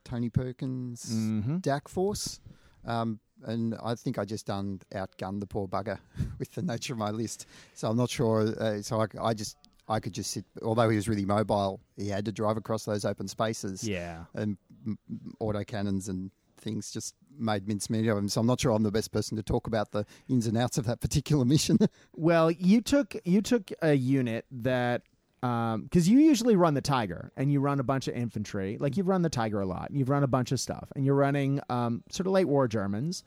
Tony 0.04 0.30
Perkins, 0.30 1.06
Mhm. 1.12 1.60
Dak 1.62 1.88
Force, 1.88 2.40
um, 2.84 3.20
and 3.44 3.74
I 3.82 3.94
think 3.94 4.18
I 4.18 4.24
just 4.24 4.46
done 4.46 4.80
outgunned 4.92 5.40
the 5.40 5.46
poor 5.46 5.66
bugger 5.68 5.98
with 6.38 6.52
the 6.52 6.62
nature 6.62 6.92
of 6.94 6.98
my 6.98 7.10
list. 7.10 7.46
So 7.74 7.90
I'm 7.90 7.96
not 7.96 8.10
sure. 8.10 8.40
Uh, 8.60 8.82
so 8.82 9.00
I, 9.00 9.06
I 9.20 9.34
just 9.34 9.56
I 9.88 10.00
could 10.00 10.12
just 10.12 10.30
sit. 10.30 10.44
Although 10.62 10.88
he 10.90 10.96
was 10.96 11.08
really 11.08 11.24
mobile, 11.24 11.80
he 11.96 12.08
had 12.08 12.24
to 12.26 12.32
drive 12.32 12.56
across 12.58 12.84
those 12.84 13.04
open 13.04 13.28
spaces. 13.28 13.86
Yeah. 13.86 14.24
and 14.34 14.56
m- 14.86 14.98
autocannons 15.40 16.08
and 16.08 16.30
things 16.60 16.90
just 16.90 17.14
made 17.38 17.68
mincemeat 17.68 18.08
of 18.08 18.16
them. 18.16 18.28
So 18.28 18.40
I'm 18.40 18.46
not 18.46 18.60
sure 18.60 18.72
I'm 18.72 18.82
the 18.82 18.90
best 18.90 19.12
person 19.12 19.36
to 19.36 19.42
talk 19.42 19.66
about 19.66 19.92
the 19.92 20.04
ins 20.28 20.46
and 20.46 20.56
outs 20.56 20.78
of 20.78 20.86
that 20.86 21.00
particular 21.00 21.44
mission. 21.44 21.78
Well, 22.14 22.50
you 22.50 22.80
took 22.80 23.14
you 23.24 23.40
took 23.42 23.70
a 23.80 23.94
unit 23.94 24.44
that 24.50 25.02
because 25.40 26.08
you 26.08 26.18
usually 26.18 26.56
run 26.56 26.74
the 26.74 26.80
Tiger 26.80 27.30
and 27.36 27.52
you 27.52 27.60
run 27.60 27.78
a 27.78 27.84
bunch 27.84 28.08
of 28.08 28.14
infantry. 28.14 28.76
Like 28.80 28.96
you've 28.96 29.06
run 29.06 29.22
the 29.22 29.28
Tiger 29.28 29.60
a 29.60 29.66
lot. 29.66 29.90
You've 29.92 30.08
run 30.08 30.24
a 30.24 30.26
bunch 30.26 30.50
of 30.50 30.58
stuff, 30.58 30.90
and 30.96 31.04
you're 31.04 31.14
running 31.14 31.60
um, 31.68 32.02
sort 32.10 32.26
of 32.26 32.32
late 32.32 32.46
war 32.46 32.66
Germans. 32.66 33.22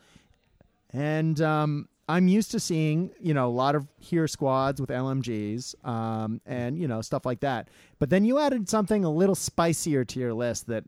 And 0.91 1.39
um, 1.41 1.87
I'm 2.09 2.27
used 2.27 2.51
to 2.51 2.59
seeing 2.59 3.11
you 3.21 3.33
know 3.33 3.47
a 3.47 3.55
lot 3.55 3.75
of 3.75 3.87
Heer 3.99 4.27
squads 4.27 4.81
with 4.81 4.89
LMGs 4.89 5.87
um, 5.87 6.41
and 6.45 6.77
you 6.77 6.87
know 6.87 7.01
stuff 7.01 7.25
like 7.25 7.39
that. 7.41 7.69
But 7.99 8.09
then 8.09 8.25
you 8.25 8.39
added 8.39 8.67
something 8.67 9.05
a 9.05 9.11
little 9.11 9.35
spicier 9.35 10.03
to 10.03 10.19
your 10.19 10.33
list 10.33 10.67
that 10.67 10.83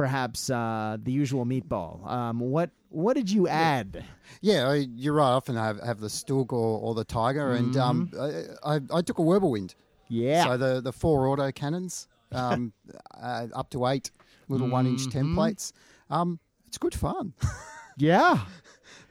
perhaps 0.00 0.48
uh, 0.48 0.96
the 1.02 1.12
usual 1.12 1.44
meatball. 1.44 2.06
Um, 2.10 2.40
what 2.40 2.70
what 2.88 3.14
did 3.16 3.30
you 3.30 3.46
add? 3.48 4.02
yeah, 4.40 4.66
I- 4.68 4.88
you're 4.96 5.12
right. 5.12 5.28
I 5.28 5.32
often 5.32 5.56
have, 5.56 5.78
have 5.80 6.00
the 6.00 6.08
Stug 6.08 6.52
or, 6.54 6.80
or 6.80 6.94
the 6.94 7.04
Tiger, 7.04 7.52
and 7.52 7.76
um, 7.76 8.10
I, 8.18 8.76
I, 8.76 8.80
I 8.94 9.02
took 9.02 9.18
a 9.18 9.22
Wirbelwind. 9.22 9.74
Yeah. 10.08 10.44
So 10.44 10.56
the 10.56 10.80
the 10.80 10.92
four 10.92 11.28
auto 11.28 11.52
cannons, 11.52 12.08
um, 12.32 12.72
uh, 13.22 13.48
up 13.54 13.68
to 13.70 13.86
eight 13.88 14.10
little 14.48 14.68
one 14.68 14.86
inch 14.86 15.02
templates. 15.08 15.72
Um, 16.08 16.38
it's 16.66 16.78
good 16.78 16.94
fun. 16.94 17.34
yeah. 17.98 18.38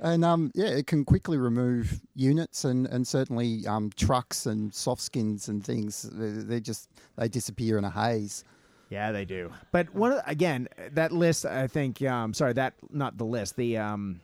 And 0.01 0.25
um, 0.25 0.51
yeah, 0.55 0.67
it 0.69 0.87
can 0.87 1.05
quickly 1.05 1.37
remove 1.37 2.01
units 2.15 2.63
and, 2.65 2.87
and 2.87 3.05
certainly 3.05 3.67
um, 3.67 3.91
trucks 3.95 4.45
and 4.45 4.73
soft 4.73 5.01
skins 5.01 5.49
and 5.49 5.63
things. 5.63 6.03
They, 6.03 6.29
they 6.29 6.59
just 6.61 6.89
they 7.17 7.27
disappear 7.27 7.77
in 7.77 7.83
a 7.83 7.89
haze. 7.91 8.43
Yeah, 8.89 9.11
they 9.11 9.23
do. 9.25 9.51
But 9.71 9.93
one 9.93 10.13
of, 10.13 10.21
again, 10.25 10.67
that 10.91 11.11
list, 11.11 11.45
I 11.45 11.67
think. 11.67 12.01
Um, 12.01 12.33
sorry, 12.33 12.53
that 12.53 12.73
not 12.89 13.17
the 13.17 13.25
list. 13.25 13.55
The 13.55 13.77
um, 13.77 14.19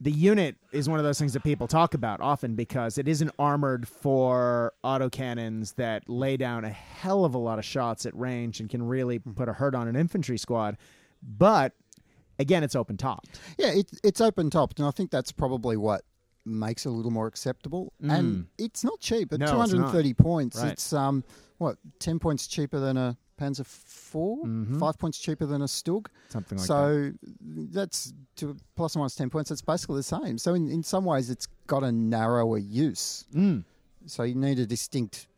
the 0.00 0.10
unit 0.10 0.56
is 0.72 0.88
one 0.88 0.98
of 0.98 1.04
those 1.04 1.18
things 1.18 1.32
that 1.32 1.42
people 1.42 1.66
talk 1.66 1.94
about 1.94 2.20
often 2.20 2.54
because 2.54 2.98
it 2.98 3.08
isn't 3.08 3.30
armored 3.38 3.86
for 3.88 4.72
autocannons 4.84 5.74
that 5.76 6.08
lay 6.08 6.36
down 6.36 6.64
a 6.64 6.70
hell 6.70 7.24
of 7.24 7.34
a 7.34 7.38
lot 7.38 7.58
of 7.58 7.64
shots 7.64 8.06
at 8.06 8.14
range 8.16 8.60
and 8.60 8.68
can 8.70 8.82
really 8.82 9.18
put 9.18 9.48
a 9.48 9.52
hurt 9.52 9.74
on 9.74 9.88
an 9.88 9.96
infantry 9.96 10.38
squad. 10.38 10.76
But 11.22 11.72
again, 12.38 12.62
it's 12.62 12.76
open 12.76 12.96
top. 12.96 13.26
Yeah, 13.58 13.72
it, 13.72 13.90
it's 14.04 14.20
open 14.20 14.48
topped, 14.50 14.78
and 14.78 14.88
I 14.88 14.90
think 14.90 15.10
that's 15.10 15.32
probably 15.32 15.76
what 15.76 16.02
makes 16.46 16.86
it 16.86 16.88
a 16.88 16.92
little 16.92 17.10
more 17.10 17.26
acceptable. 17.26 17.92
And 18.02 18.46
it's 18.58 18.82
not 18.84 19.00
cheap. 19.00 19.32
At 19.32 19.40
Mm. 19.40 19.46
No, 19.46 19.60
it's 19.62 19.70
230 19.72 20.14
points, 20.14 20.58
Right. 20.58 20.72
it's 20.72 20.92
um, 20.92 21.24
what 21.58 21.76
ten 21.98 22.18
points 22.18 22.46
cheaper 22.46 22.80
than 22.80 22.96
a 22.96 23.16
Panzer 23.40 23.64
4 23.64 24.46
five 24.78 24.98
points 24.98 25.18
cheaper 25.18 25.46
than 25.46 25.62
a 25.62 25.66
Stug. 25.66 26.02
Mm-hmm. 26.02 26.30
Something 26.30 26.58
like 26.58 26.66
that. 26.66 26.72
so 26.72 27.12
that's 27.72 28.12
to 28.36 28.56
plus 28.76 28.96
or 28.96 29.00
minus 29.00 29.14
ten 29.14 29.30
points. 29.30 29.50
That's 29.50 29.62
basically 29.62 29.96
the 29.96 30.02
same. 30.02 30.38
So 30.38 30.54
in, 30.54 30.68
in 30.70 30.82
some 30.82 31.04
ways, 31.04 31.30
it's 31.30 31.46
got 31.66 31.82
a 31.82 31.92
narrower 31.92 32.58
use. 32.58 33.24
Mm. 33.34 33.64
So 34.06 34.22
you 34.24 34.34
need 34.34 34.58
a 34.58 34.66
distinct 34.66 35.28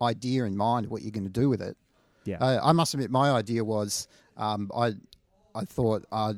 idea 0.00 0.44
in 0.44 0.56
mind 0.56 0.86
of 0.86 0.92
what 0.92 1.02
you're 1.02 1.10
going 1.10 1.24
to 1.24 1.30
do 1.30 1.48
with 1.48 1.62
it. 1.62 1.76
Yeah. 2.24 2.38
Uh, 2.38 2.60
I 2.62 2.72
must 2.72 2.94
admit, 2.94 3.10
my 3.10 3.30
idea 3.30 3.64
was 3.64 4.08
um, 4.36 4.70
I 4.76 4.92
I 5.54 5.64
thought 5.64 6.04
uh, 6.10 6.34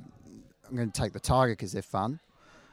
I'm 0.69 0.77
going 0.77 0.91
to 0.91 1.01
take 1.01 1.13
the 1.13 1.21
Tiger 1.21 1.53
because 1.53 1.73
they're 1.73 1.83
fun. 1.83 2.21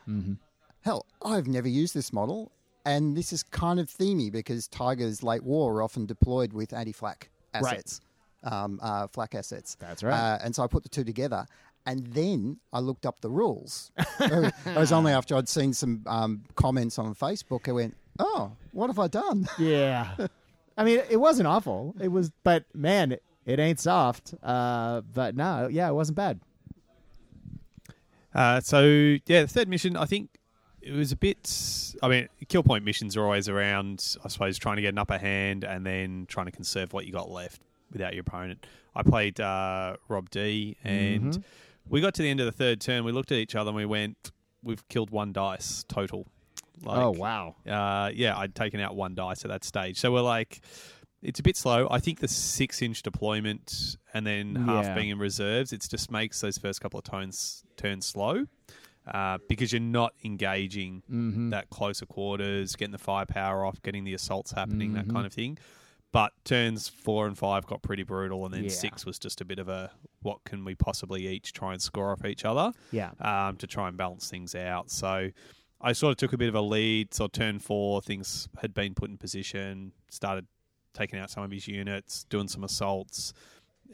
Mm-hmm. 0.07 0.33
Hell, 0.81 1.05
I've 1.23 1.47
never 1.47 1.67
used 1.67 1.93
this 1.93 2.11
model, 2.11 2.51
and 2.85 3.15
this 3.15 3.31
is 3.31 3.43
kind 3.43 3.79
of 3.79 3.87
themey 3.89 4.31
because 4.31 4.67
Tigers 4.67 5.23
late 5.23 5.43
war 5.43 5.73
are 5.75 5.83
often 5.83 6.05
deployed 6.05 6.51
with 6.51 6.73
anti-flak 6.73 7.29
assets, 7.53 8.01
um, 8.43 8.79
uh, 8.81 9.07
flak 9.07 9.35
assets. 9.35 9.75
That's 9.79 10.03
right. 10.03 10.13
Uh, 10.13 10.39
and 10.43 10.55
so 10.55 10.63
I 10.63 10.67
put 10.67 10.83
the 10.83 10.89
two 10.89 11.03
together. 11.03 11.45
And 11.85 12.07
then 12.07 12.59
I 12.71 12.79
looked 12.79 13.05
up 13.05 13.19
the 13.19 13.29
rules. 13.29 13.91
it 14.19 14.53
was 14.75 14.93
only 14.93 15.11
after 15.11 15.35
I'd 15.35 15.49
seen 15.49 15.73
some 15.73 16.03
um, 16.07 16.43
comments 16.55 16.97
on 16.97 17.13
Facebook. 17.13 17.67
I 17.67 17.73
went, 17.73 17.97
"Oh, 18.19 18.53
what 18.71 18.87
have 18.87 18.99
I 18.99 19.07
done?" 19.07 19.49
Yeah. 19.59 20.15
I 20.77 20.83
mean, 20.85 21.01
it 21.09 21.17
wasn't 21.17 21.47
awful. 21.47 21.93
It 21.99 22.07
was, 22.07 22.31
but 22.43 22.63
man, 22.73 23.11
it, 23.11 23.23
it 23.45 23.59
ain't 23.59 23.81
soft. 23.81 24.33
Uh, 24.41 25.01
but 25.01 25.35
no, 25.35 25.67
yeah, 25.69 25.89
it 25.89 25.93
wasn't 25.93 26.15
bad. 26.15 26.39
Uh, 28.33 28.61
so 28.61 28.83
yeah, 29.25 29.41
the 29.41 29.47
third 29.47 29.67
mission, 29.67 29.97
I 29.97 30.05
think 30.05 30.29
it 30.81 30.93
was 30.93 31.11
a 31.11 31.17
bit. 31.17 31.93
I 32.01 32.07
mean, 32.07 32.29
kill 32.47 32.63
point 32.63 32.85
missions 32.85 33.17
are 33.17 33.23
always 33.23 33.49
around. 33.49 34.15
I 34.23 34.29
suppose 34.29 34.57
trying 34.57 34.77
to 34.77 34.81
get 34.81 34.93
an 34.93 34.97
upper 34.99 35.17
hand 35.17 35.65
and 35.65 35.85
then 35.85 36.27
trying 36.29 36.45
to 36.45 36.51
conserve 36.51 36.93
what 36.93 37.05
you 37.05 37.11
got 37.11 37.29
left 37.29 37.61
without 37.93 38.13
your 38.13 38.21
opponent. 38.21 38.65
I 38.95 39.03
played 39.03 39.39
uh, 39.39 39.95
Rob 40.09 40.29
D, 40.29 40.75
and 40.83 41.43
we 41.87 42.01
got 42.01 42.13
to 42.15 42.21
the 42.21 42.29
end 42.29 42.39
of 42.39 42.45
the 42.45 42.51
third 42.51 42.81
turn. 42.81 43.03
We 43.05 43.11
looked 43.11 43.31
at 43.31 43.37
each 43.37 43.55
other 43.55 43.69
and 43.69 43.77
we 43.77 43.85
went, 43.85 44.31
"We've 44.61 44.85
killed 44.89 45.09
one 45.09 45.31
dice 45.33 45.83
total." 45.87 46.27
Like, 46.83 46.97
oh 46.97 47.11
wow. 47.11 47.55
uh, 47.67 48.11
yeah, 48.13 48.37
I'd 48.37 48.55
taken 48.55 48.79
out 48.81 48.95
one 48.95 49.15
dice 49.15 49.45
at 49.45 49.49
that 49.51 49.63
stage. 49.63 49.97
So 49.99 50.11
we're 50.11 50.21
like, 50.21 50.61
it's 51.21 51.39
a 51.39 51.43
bit 51.43 51.55
slow. 51.55 51.87
I 51.89 51.99
think 51.99 52.19
the 52.19 52.27
six 52.27 52.81
inch 52.81 53.03
deployment 53.03 53.95
and 54.13 54.27
then 54.27 54.55
half 54.55 54.85
Yeah. 54.85 54.95
being 54.95 55.09
in 55.09 55.17
reserves, 55.19 55.71
it 55.71 55.85
just 55.89 56.11
makes 56.11 56.41
those 56.41 56.57
first 56.57 56.81
couple 56.81 56.97
of 56.99 57.05
turns 57.05 57.63
turn 57.77 58.01
slow 58.01 58.47
uh, 59.07 59.37
because 59.47 59.71
you're 59.71 59.79
not 59.81 60.13
engaging 60.25 61.03
Mm-hmm. 61.09 61.51
that 61.51 61.69
closer 61.69 62.05
quarters, 62.05 62.75
getting 62.75 62.91
the 62.91 62.97
firepower 62.97 63.63
off, 63.65 63.81
getting 63.81 64.03
the 64.03 64.13
assaults 64.15 64.51
happening, 64.51 64.93
that 64.93 65.05
Mm-hmm. 65.05 65.13
kind 65.15 65.25
of 65.25 65.31
thing. 65.33 65.57
But 66.13 66.31
turns 66.45 66.87
four 66.87 67.27
and 67.27 67.37
five 67.37 67.65
got 67.65 67.81
pretty 67.81 68.03
brutal, 68.03 68.45
and 68.45 68.53
then 68.53 68.63
Yeah. 68.63 68.69
six 68.69 69.05
was 69.05 69.19
just 69.19 69.41
a 69.41 69.45
bit 69.45 69.59
of 69.59 69.67
a 69.67 69.91
what 70.21 70.45
can 70.45 70.63
we 70.63 70.73
possibly 70.75 71.27
each 71.27 71.51
try 71.51 71.73
and 71.73 71.81
score 71.81 72.11
off 72.13 72.23
each 72.23 72.45
other 72.45 72.71
Yeah. 72.91 73.11
um, 73.19 73.57
to 73.57 73.67
try 73.67 73.89
and 73.89 73.97
balance 73.97 74.29
things 74.29 74.55
out. 74.55 74.89
So 74.89 75.31
I 75.81 75.91
sort 75.91 76.11
of 76.11 76.17
took 76.17 76.31
a 76.31 76.37
bit 76.37 76.47
of 76.47 76.55
a 76.55 76.61
lead. 76.61 77.13
So 77.13 77.27
turn 77.27 77.59
four, 77.59 78.01
things 78.01 78.47
had 78.61 78.73
been 78.73 78.93
put 78.93 79.09
in 79.09 79.17
position, 79.17 79.91
started 80.09 80.47
taking 80.93 81.19
out 81.19 81.29
some 81.29 81.43
of 81.43 81.51
his 81.51 81.67
units, 81.67 82.23
doing 82.29 82.47
some 82.47 82.63
assaults. 82.63 83.33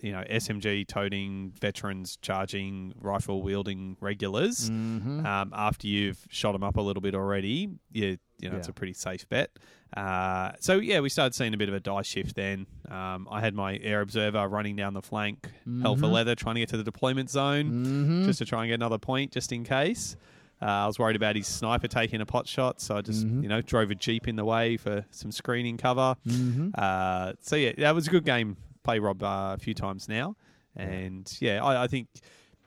You 0.01 0.11
know, 0.11 0.23
SMG 0.29 0.85
toting 0.85 1.51
veterans, 1.59 2.17
charging 2.21 2.93
rifle 2.99 3.41
wielding 3.41 3.97
regulars. 4.01 4.69
Mm-hmm. 4.69 5.25
Um, 5.25 5.51
after 5.55 5.87
you've 5.87 6.25
shot 6.29 6.51
them 6.51 6.63
up 6.63 6.77
a 6.77 6.81
little 6.81 7.01
bit 7.01 7.15
already, 7.15 7.69
you 7.91 8.17
you 8.39 8.49
know 8.49 8.57
it's 8.57 8.67
a 8.67 8.73
pretty 8.73 8.93
safe 8.93 9.27
bet. 9.29 9.49
Uh, 9.95 10.51
so 10.59 10.75
yeah, 10.77 10.99
we 10.99 11.09
started 11.09 11.33
seeing 11.33 11.53
a 11.53 11.57
bit 11.57 11.67
of 11.69 11.75
a 11.75 11.79
die 11.79 12.01
shift 12.03 12.35
then. 12.35 12.67
Um, 12.89 13.27
I 13.31 13.39
had 13.41 13.53
my 13.55 13.77
air 13.81 14.01
observer 14.01 14.47
running 14.47 14.75
down 14.75 14.93
the 14.93 15.01
flank, 15.01 15.49
hell 15.81 15.95
for 15.95 16.07
leather, 16.07 16.35
trying 16.35 16.55
to 16.55 16.61
get 16.61 16.69
to 16.69 16.77
the 16.77 16.83
deployment 16.83 17.29
zone 17.29 17.65
Mm-hmm. 17.71 18.25
just 18.25 18.39
to 18.39 18.45
try 18.45 18.61
and 18.63 18.69
get 18.69 18.75
another 18.75 18.97
point, 18.99 19.31
just 19.31 19.51
in 19.51 19.63
case. 19.63 20.15
Uh, 20.61 20.65
I 20.65 20.87
was 20.87 20.99
worried 20.99 21.15
about 21.15 21.37
his 21.37 21.47
sniper 21.47 21.87
taking 21.87 22.19
a 22.21 22.25
pot 22.25 22.45
shot, 22.47 22.81
so 22.81 22.97
I 22.97 23.01
just 23.01 23.25
Mm-hmm. 23.25 23.43
you 23.43 23.49
know 23.49 23.61
drove 23.61 23.91
a 23.91 23.95
jeep 23.95 24.27
in 24.27 24.35
the 24.35 24.45
way 24.45 24.77
for 24.77 25.05
some 25.11 25.31
screening 25.31 25.77
cover. 25.77 26.15
Mm-hmm. 26.27 26.69
Uh, 26.77 27.33
so 27.41 27.55
yeah, 27.55 27.71
that 27.77 27.95
was 27.95 28.07
a 28.07 28.11
good 28.11 28.25
game. 28.25 28.57
Play 28.83 28.99
Rob 28.99 29.23
uh, 29.23 29.55
a 29.55 29.57
few 29.57 29.73
times 29.73 30.07
now, 30.09 30.35
and 30.75 31.31
yeah, 31.39 31.63
I, 31.63 31.83
I 31.83 31.87
think 31.87 32.07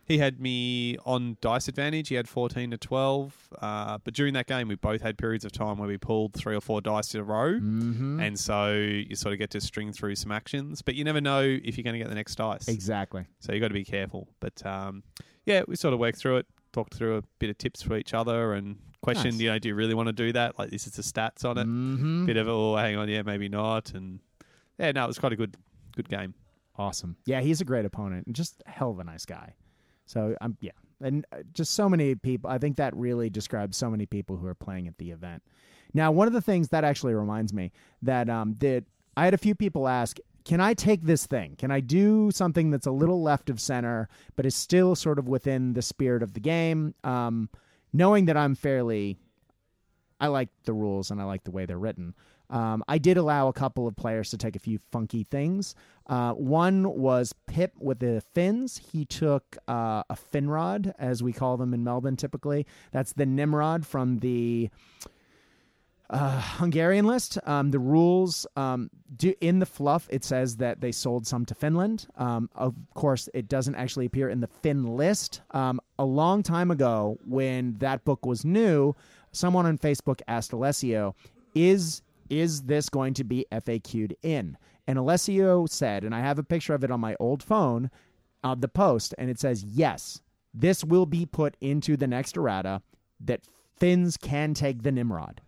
he 0.05 0.19
had 0.19 0.41
me 0.41 0.97
on 1.07 1.37
dice 1.41 1.69
advantage. 1.69 2.09
He 2.09 2.15
had 2.17 2.29
fourteen 2.29 2.71
to 2.73 2.77
twelve, 2.79 3.35
uh, 3.61 3.99
but 4.03 4.15
during 4.15 4.35
that 4.35 4.47
game, 4.47 4.69
we 4.69 4.75
both 4.75 5.01
had 5.01 5.17
periods 5.17 5.45
of 5.45 5.53
time 5.53 5.79
where 5.79 5.89
we 5.89 5.97
pulled 5.99 6.35
three 6.35 6.55
or 6.57 6.61
four 6.61 6.81
dice 6.81 7.15
in 7.15 7.21
a 7.21 7.25
row, 7.25 7.53
Mm-hmm. 7.53 8.21
and 8.21 8.39
so 8.39 8.73
you 8.75 9.15
sort 9.15 9.33
of 9.33 9.39
get 9.39 9.51
to 9.51 9.61
string 9.61 9.93
through 9.93 10.17
some 10.17 10.33
actions, 10.33 10.83
but 10.83 10.95
you 10.95 11.05
never 11.05 11.21
know 11.21 11.41
if 11.43 11.77
you're 11.77 11.85
going 11.85 11.95
to 11.95 11.99
get 11.99 12.09
the 12.09 12.15
next 12.15 12.35
dice. 12.37 12.69
Exactly. 12.69 13.25
So 13.41 13.53
you've 13.53 13.61
got 13.63 13.69
to 13.69 13.75
be 13.75 13.85
careful. 13.85 14.29
But 14.41 14.65
um, 14.67 15.03
yeah, 15.47 15.63
we 15.69 15.77
sort 15.77 15.95
of 15.95 16.01
worked 16.01 16.19
through 16.19 16.39
it, 16.39 16.47
talked 16.73 16.95
through 16.95 17.19
a 17.19 17.23
bit 17.39 17.51
of 17.51 17.59
tips 17.59 17.83
for 17.83 17.97
each 17.97 18.13
other, 18.15 18.55
and 18.55 18.77
questioned, 19.03 19.35
Nice. 19.35 19.41
you 19.41 19.51
know, 19.51 19.59
do 19.59 19.69
you 19.69 19.75
really 19.75 19.95
want 19.95 20.07
to 20.09 20.13
do 20.13 20.33
that? 20.33 20.59
Like 20.59 20.71
this 20.71 20.87
is 20.87 20.93
the 20.95 21.03
stats 21.03 21.45
on 21.45 21.59
it. 21.59 21.67
Mm-hmm. 21.67 22.27
Bit 22.27 22.37
of 22.37 22.49
oh, 22.49 22.77
hang 22.77 22.97
on, 22.97 23.09
yeah, 23.09 23.23
maybe 23.23 23.49
not. 23.49 23.93
And 23.95 24.21
yeah, 24.79 24.93
no, 24.93 25.05
it 25.05 25.09
was 25.09 25.19
quite 25.19 25.33
a 25.33 25.37
good, 25.37 25.57
good 25.97 26.09
game. 26.09 26.35
Awesome. 26.77 27.17
Yeah, 27.27 27.41
he's 27.41 27.61
a 27.61 27.65
great 27.65 27.85
opponent 27.85 28.27
and 28.27 28.35
just 28.35 28.63
a 28.67 28.71
hell 28.71 28.91
of 28.91 28.99
a 28.99 29.05
nice 29.05 29.27
guy. 29.27 29.55
So 30.13 30.37
I'm 30.41 30.57
yeah, 30.61 30.73
and 31.01 31.25
uh, 31.33 31.39
just 31.55 31.73
so 31.73 31.89
many 31.89 32.15
people. 32.15 32.51
I 32.51 32.59
think 32.59 32.77
that 32.77 32.95
really 32.95 33.31
describes 33.31 33.77
so 33.77 33.91
many 33.91 34.05
people 34.05 34.37
who 34.37 34.47
are 34.47 34.55
playing 34.55 34.87
at 34.87 34.99
the 34.99 35.11
event. 35.11 35.43
Now, 35.95 36.13
one 36.13 36.27
of 36.27 36.35
the 36.35 36.43
things 36.43 36.69
that 36.69 36.85
actually 36.85 37.15
reminds 37.15 37.55
me 37.55 37.73
that 38.03 38.29
um 38.29 38.57
that 38.59 38.85
I 39.17 39.25
had 39.25 39.35
a 39.35 39.39
few 39.39 39.55
people 39.55 39.89
ask, 39.89 40.19
can 40.45 40.61
I 40.61 40.75
take 40.75 41.03
this 41.03 41.27
thing? 41.27 41.57
Can 41.57 41.71
I 41.71 41.81
do 41.81 42.31
something 42.31 42.71
that's 42.71 42.87
a 42.87 42.93
little 42.93 43.23
left 43.23 43.49
of 43.49 43.59
center, 43.59 44.09
but 44.37 44.45
is 44.45 44.55
still 44.55 44.95
sort 44.95 45.19
of 45.19 45.29
within 45.29 45.73
the 45.73 45.83
spirit 45.83 46.23
of 46.23 46.35
the 46.35 46.41
game? 46.41 46.95
Um, 47.05 47.49
knowing 47.93 48.27
that 48.27 48.37
I'm 48.37 48.55
fairly 48.55 49.17
I 50.21 50.29
like 50.29 50.51
the 50.65 50.73
rules 50.73 51.11
and 51.11 51.21
I 51.21 51.25
like 51.25 51.43
the 51.43 51.51
way 51.51 51.67
they're 51.67 51.79
written. 51.79 52.15
Um, 52.53 52.85
I 52.87 52.99
did 52.99 53.17
allow 53.17 53.49
a 53.49 53.53
couple 53.53 53.89
of 53.89 53.97
players 53.97 54.31
to 54.31 54.37
take 54.37 54.55
a 54.55 54.61
few 54.61 54.79
funky 54.93 55.25
things. 55.25 55.75
Uh, 56.07 56.33
one 56.35 56.99
was 56.99 57.33
Pip 57.47 57.73
with 57.81 58.01
the 58.01 58.23
fins. 58.35 58.77
He 58.93 59.07
took 59.07 59.57
uh, 59.67 60.03
a 60.11 60.17
Finrod, 60.33 60.93
as 60.99 61.23
we 61.23 61.33
call 61.33 61.57
them 61.57 61.73
in 61.73 61.83
Melbourne 61.83 62.17
typically. 62.17 62.67
That's 62.93 63.15
the 63.15 63.25
Nimrod 63.25 63.87
from 63.87 64.19
the 64.19 64.69
uh, 66.11 66.41
Hungarian 66.41 67.07
list. 67.07 67.39
Um, 67.47 67.71
the 67.71 67.79
rules 67.79 68.47
um, 68.55 68.91
do 69.17 69.33
in 69.41 69.59
the 69.59 69.67
fluff. 69.67 70.07
It 70.11 70.23
says 70.23 70.59
that 70.59 70.83
they 70.83 70.93
sold 70.93 71.27
some 71.27 71.47
to 71.47 71.55
Finland. 71.55 72.07
Um, 72.17 72.51
of 72.55 72.75
course, 72.93 73.31
it 73.33 73.49
doesn't 73.49 73.77
actually 73.77 74.05
appear 74.05 74.29
in 74.29 74.41
the 74.41 74.47
Fin 74.47 74.97
list. 74.97 75.41
Um, 75.53 75.81
a 75.99 76.05
long 76.05 76.43
time 76.43 76.71
ago, 76.71 77.19
when 77.25 77.79
that 77.79 78.05
book 78.05 78.27
was 78.27 78.45
new, 78.45 78.95
someone 79.33 79.65
on 79.65 79.79
Facebook 79.79 80.21
asked 80.29 80.53
Alessio, 80.53 81.15
"Is 81.55 82.03
is 82.33 82.63
this 82.63 82.89
going 82.89 83.15
to 83.15 83.25
be 83.25 83.47
FAQ'd 83.53 84.17
in?" 84.23 84.57
And 84.87 84.99
Alessio 84.99 85.67
said, 85.67 86.03
and 86.03 86.15
I 86.15 86.21
have 86.21 86.39
a 86.39 86.43
picture 86.43 86.75
of 86.75 86.83
it 86.83 86.91
on 86.91 86.99
my 86.99 87.15
old 87.21 87.43
phone, 87.43 87.91
of 88.43 88.61
the 88.61 88.69
post, 88.69 89.15
and 89.19 89.31
it 89.31 89.39
says, 89.39 89.63
"Yes, 89.63 90.21
this 90.53 90.83
will 90.83 91.07
be 91.07 91.27
put 91.27 91.57
into 91.61 91.97
the 91.97 92.09
next 92.09 92.37
errata 92.37 92.83
that 93.21 93.45
Finns 93.77 94.17
can 94.17 94.55
take 94.55 94.83
the 94.83 94.91
Nimrod." 94.93 95.41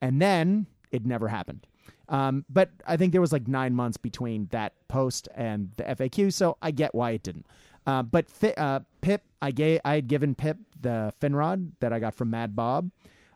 and 0.00 0.20
then 0.20 0.66
it 0.92 1.04
never 1.04 1.28
happened. 1.28 1.66
Um, 2.08 2.44
but 2.48 2.70
I 2.86 2.96
think 2.96 3.12
there 3.12 3.20
was 3.20 3.32
like 3.32 3.48
nine 3.48 3.74
months 3.74 3.96
between 3.96 4.46
that 4.52 4.74
post 4.88 5.28
and 5.34 5.72
the 5.76 5.84
FAQ, 5.84 6.32
so 6.32 6.56
I 6.62 6.70
get 6.70 6.94
why 6.94 7.12
it 7.12 7.22
didn't. 7.22 7.46
Uh, 7.86 8.02
but 8.02 8.30
fi- 8.30 8.54
uh, 8.54 8.80
Pip, 9.00 9.22
I 9.42 9.50
gave, 9.50 9.80
I 9.84 9.96
had 9.96 10.06
given 10.06 10.34
Pip 10.34 10.58
the 10.80 11.12
Finrod 11.20 11.72
that 11.80 11.92
I 11.92 11.98
got 11.98 12.14
from 12.14 12.30
Mad 12.30 12.54
Bob. 12.54 12.90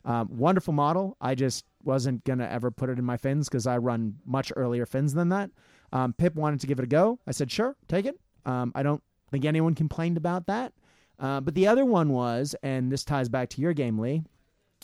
Um, 0.05 0.29
wonderful 0.31 0.73
model. 0.73 1.17
I 1.21 1.35
just 1.35 1.65
wasn't 1.85 2.25
gonna 2.25 2.47
ever 2.47 2.71
put 2.71 2.91
it 2.91 2.99
in 2.99 3.05
my 3.05 3.17
fins 3.17 3.49
because 3.49 3.67
I 3.67 3.79
run 3.79 4.17
much 4.25 4.53
earlier 4.57 4.87
fins 4.87 5.15
than 5.15 5.29
that. 5.31 5.51
Um, 5.93 6.13
Pip 6.13 6.35
wanted 6.35 6.61
to 6.61 6.67
give 6.67 6.79
it 6.79 6.85
a 6.85 6.89
go. 6.89 7.19
I 7.27 7.33
said, 7.33 7.51
sure, 7.51 7.77
take 7.89 8.07
it. 8.07 8.19
Um, 8.47 8.73
I 8.75 8.83
don't 8.83 9.03
think 9.31 9.45
anyone 9.45 9.75
complained 9.75 10.17
about 10.17 10.47
that. 10.47 10.73
Uh, 11.19 11.41
but 11.41 11.55
the 11.55 11.67
other 11.67 11.85
one 11.85 12.11
was, 12.11 12.55
and 12.63 12.91
this 12.91 13.05
ties 13.05 13.29
back 13.29 13.51
to 13.51 13.61
your 13.61 13.75
game, 13.75 13.99
Lee 13.99 14.23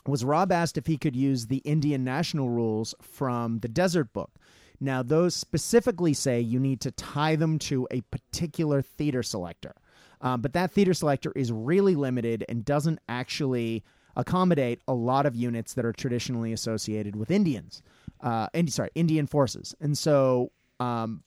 was 0.07 0.25
Rob 0.25 0.53
asked 0.53 0.79
if 0.79 0.87
he 0.87 0.97
could 0.97 1.17
use 1.17 1.47
the 1.47 1.59
Indian 1.59 2.05
national 2.05 2.49
rules 2.49 2.95
from 3.01 3.59
the 3.61 3.69
Desert 3.69 4.13
Book. 4.13 4.31
Now, 4.79 5.03
those 5.03 5.35
specifically 5.35 6.13
say 6.13 6.41
you 6.41 6.61
need 6.61 6.81
to 6.83 6.91
tie 6.91 7.37
them 7.37 7.59
to 7.61 7.89
a 7.91 8.03
particular 8.03 8.83
theater 8.83 9.23
selector. 9.23 9.75
Um, 10.21 10.43
but 10.43 10.53
that 10.53 10.71
theater 10.71 10.95
selector 10.95 11.33
is 11.35 11.51
really 11.51 11.95
limited 11.95 12.45
and 12.49 12.65
doesn't 12.65 13.01
actually 13.09 13.85
accommodate 14.17 14.81
a 14.89 14.95
lot 14.95 15.27
of 15.27 15.35
units 15.37 15.75
that 15.75 15.85
are 15.85 15.93
traditionally 15.93 16.53
associated 16.53 17.15
with 17.17 17.31
Indians. 17.31 17.83
Uh, 18.21 18.49
Indi- 18.55 18.73
sorry, 18.73 18.91
Indian 18.95 19.27
forces. 19.27 19.75
And 19.81 19.97
so 19.97 20.51
um, 20.81 21.23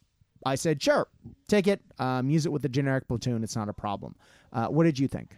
I 0.45 0.55
said, 0.55 0.81
sure, 0.81 1.07
take 1.47 1.67
it, 1.67 1.81
um, 1.99 2.29
use 2.29 2.45
it 2.45 2.51
with 2.51 2.61
the 2.63 2.69
generic 2.69 3.07
platoon. 3.07 3.43
It's 3.43 3.55
not 3.55 3.69
a 3.69 3.73
problem. 3.73 4.15
Uh, 4.51 4.67
what 4.67 4.85
did 4.85 4.97
you 4.97 5.07
think? 5.07 5.37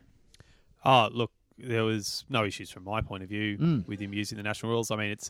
Oh, 0.85 1.09
look, 1.11 1.31
there 1.57 1.83
was 1.83 2.25
no 2.29 2.43
issues 2.45 2.71
from 2.71 2.85
my 2.85 3.01
point 3.01 3.21
of 3.23 3.29
view 3.29 3.57
Mm. 3.57 3.87
with 3.87 3.99
him 3.99 4.13
using 4.13 4.37
the 4.37 4.43
national 4.43 4.71
rules. 4.71 4.89
I 4.91 4.95
mean, 4.95 5.11
it's. 5.11 5.29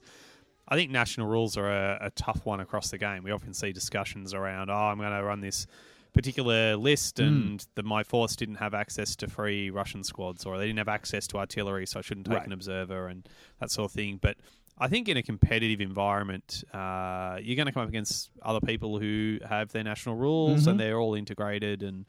I 0.68 0.76
think 0.76 0.92
national 0.92 1.28
rules 1.28 1.58
are 1.58 1.70
a, 1.70 1.98
a 2.04 2.10
tough 2.12 2.46
one 2.46 2.62
across 2.62 2.92
the 2.92 2.98
game. 2.98 3.24
We 3.24 3.32
often 3.32 3.54
see 3.54 3.74
discussions 3.74 4.34
around, 4.34 4.70
oh, 4.70 4.74
I'm 4.74 5.00
going 5.00 5.12
to 5.12 5.22
run 5.24 5.42
this 5.42 5.68
particular 6.14 6.76
list, 6.76 7.18
Mm. 7.18 7.28
and 7.28 7.68
the 7.76 7.84
my 7.84 8.04
force 8.04 8.36
didn't 8.36 8.56
have 8.56 8.74
access 8.74 9.16
to 9.18 9.28
free 9.28 9.70
Russian 9.70 10.04
squads, 10.04 10.46
or 10.46 10.58
they 10.58 10.66
didn't 10.68 10.80
have 10.80 10.88
access 10.90 11.28
to 11.28 11.38
artillery, 11.38 11.86
so 11.86 12.00
I 12.00 12.02
shouldn't 12.02 12.26
take 12.28 12.38
Right. 12.38 12.46
an 12.48 12.54
observer 12.54 13.08
and 13.08 13.28
that 13.60 13.72
sort 13.72 13.86
of 13.90 13.94
thing. 13.94 14.18
But 14.22 14.38
I 14.78 14.88
think 14.88 15.08
in 15.08 15.16
a 15.18 15.24
competitive 15.24 15.80
environment, 15.80 16.64
uh, 16.74 17.38
you're 17.42 17.56
going 17.56 17.68
to 17.68 17.72
come 17.72 17.84
up 17.84 17.90
against 17.90 18.32
other 18.42 18.60
people 18.62 19.00
who 19.00 19.40
have 19.48 19.72
their 19.72 19.84
national 19.84 20.16
rules, 20.16 20.64
Mhm. 20.64 20.68
and 20.72 20.80
they're 20.80 21.00
all 21.00 21.14
integrated 21.16 21.84
and 21.84 22.06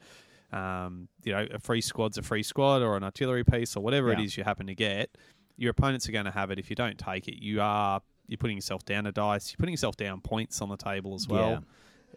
um, 0.51 1.07
you 1.23 1.31
know, 1.31 1.47
a 1.51 1.57
free 1.57 1.81
squad's 1.81 2.15
a 2.19 2.21
free 2.21 2.43
squad 2.43 2.83
or 2.83 2.95
an 2.95 3.03
artillery 3.03 3.43
piece 3.43 3.75
or 3.75 3.79
whatever 3.83 4.11
it 4.11 4.19
Yeah. 4.19 4.25
is 4.25 4.37
you 4.37 4.43
happen 4.43 4.67
to 4.67 4.75
get. 4.75 5.17
Your 5.57 5.71
opponents 5.71 6.07
are 6.07 6.11
going 6.11 6.25
to 6.25 6.31
have 6.31 6.51
it. 6.51 6.59
If 6.59 6.69
you 6.69 6.75
don't 6.75 6.99
take 6.99 7.27
it, 7.27 7.41
you 7.41 7.59
are 7.59 8.01
you're 8.27 8.37
putting 8.37 8.55
yourself 8.57 8.85
down 8.85 9.07
a 9.07 9.11
dice. 9.11 9.51
You're 9.51 9.57
putting 9.57 9.73
yourself 9.73 9.97
down 9.97 10.21
points 10.21 10.61
on 10.61 10.69
the 10.69 10.77
table 10.77 11.15
as 11.15 11.27
well. 11.27 11.49
Yeah. 11.49 11.59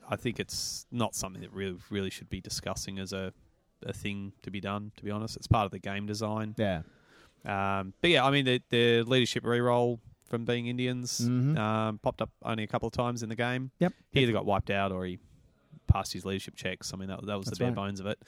I 0.09 0.17
think 0.17 0.39
it's 0.41 0.87
not 0.91 1.15
something 1.15 1.43
that 1.43 1.53
really 1.53 1.77
really 1.91 2.11
should 2.11 2.29
be 2.31 2.41
discussing 2.41 2.99
as 2.99 3.13
a 3.13 3.33
a 3.85 3.93
thing 3.93 4.33
to 4.43 4.51
be 4.51 4.61
done. 4.61 4.93
To 4.97 5.05
be 5.05 5.11
honest, 5.11 5.37
it's 5.37 5.47
part 5.47 5.67
of 5.67 5.71
the 5.71 5.79
game 5.79 6.07
design. 6.07 6.55
Yeah. 6.57 6.83
Um, 7.45 7.93
but 8.01 8.11
yeah, 8.11 8.25
I 8.25 8.31
mean 8.31 8.45
the 8.45 8.63
the 8.71 9.03
leadership 9.03 9.45
reroll 9.45 9.99
from 10.29 10.45
being 10.45 10.67
Indians 10.67 11.21
Mhm. 11.21 11.57
um, 11.57 11.99
popped 11.99 12.21
up 12.21 12.31
only 12.43 12.65
a 12.65 12.67
couple 12.67 12.89
of 12.89 12.93
times 12.93 13.23
in 13.23 13.29
the 13.29 13.37
game. 13.37 13.71
Yep. 13.79 13.93
He 14.11 14.21
either 14.21 14.33
got 14.33 14.45
wiped 14.45 14.71
out 14.71 14.91
or 14.91 15.05
he 15.05 15.19
passed 15.87 16.13
his 16.13 16.25
leadership 16.25 16.57
checks. 16.57 16.93
I 16.93 16.97
mean, 16.97 17.09
that, 17.09 17.25
that 17.27 17.37
was 17.37 17.47
That's 17.47 17.59
the 17.59 17.65
bare 17.65 17.69
right. 17.71 17.77
bones 17.77 18.01
of 18.01 18.07
it. 18.07 18.21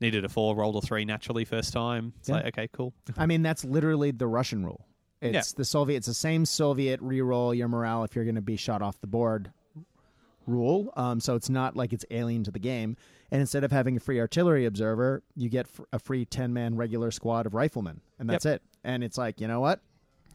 Needed 0.00 0.24
a 0.24 0.28
four, 0.28 0.54
rolled 0.54 0.76
a 0.76 0.80
three 0.80 1.04
naturally 1.04 1.44
first 1.44 1.72
time. 1.72 2.12
It's 2.20 2.28
Yeah. 2.28 2.36
like, 2.36 2.46
okay, 2.46 2.68
cool. 2.72 2.94
I 3.16 3.26
mean, 3.26 3.42
that's 3.42 3.64
literally 3.64 4.12
the 4.12 4.28
Russian 4.28 4.64
rule. 4.64 4.86
It's 5.20 5.52
the 5.52 5.64
Soviet. 5.64 5.96
It's 5.98 6.06
the 6.06 6.14
same 6.14 6.46
Soviet 6.46 7.00
re-roll 7.02 7.52
your 7.52 7.66
morale 7.68 8.04
if 8.04 8.14
you're 8.14 8.24
going 8.24 8.36
to 8.36 8.40
be 8.40 8.56
shot 8.56 8.80
off 8.80 9.00
the 9.00 9.06
board 9.08 9.50
rule. 10.46 10.92
Um, 10.96 11.20
so 11.20 11.34
it's 11.34 11.50
not 11.50 11.76
like 11.76 11.92
it's 11.92 12.04
alien 12.10 12.44
to 12.44 12.50
the 12.50 12.58
game. 12.58 12.96
And 13.30 13.40
instead 13.40 13.62
of 13.64 13.70
having 13.72 13.96
a 13.96 14.00
free 14.00 14.18
artillery 14.20 14.66
observer, 14.66 15.22
you 15.36 15.48
get 15.48 15.66
a 15.92 15.98
free 15.98 16.24
ten 16.24 16.52
man 16.52 16.76
regular 16.76 17.10
squad 17.10 17.46
of 17.46 17.54
riflemen, 17.54 18.00
and 18.18 18.28
that's 18.28 18.44
it. 18.46 18.62
And 18.84 19.04
it's 19.04 19.16
like, 19.18 19.40
you 19.40 19.46
know 19.48 19.60
what? 19.60 19.80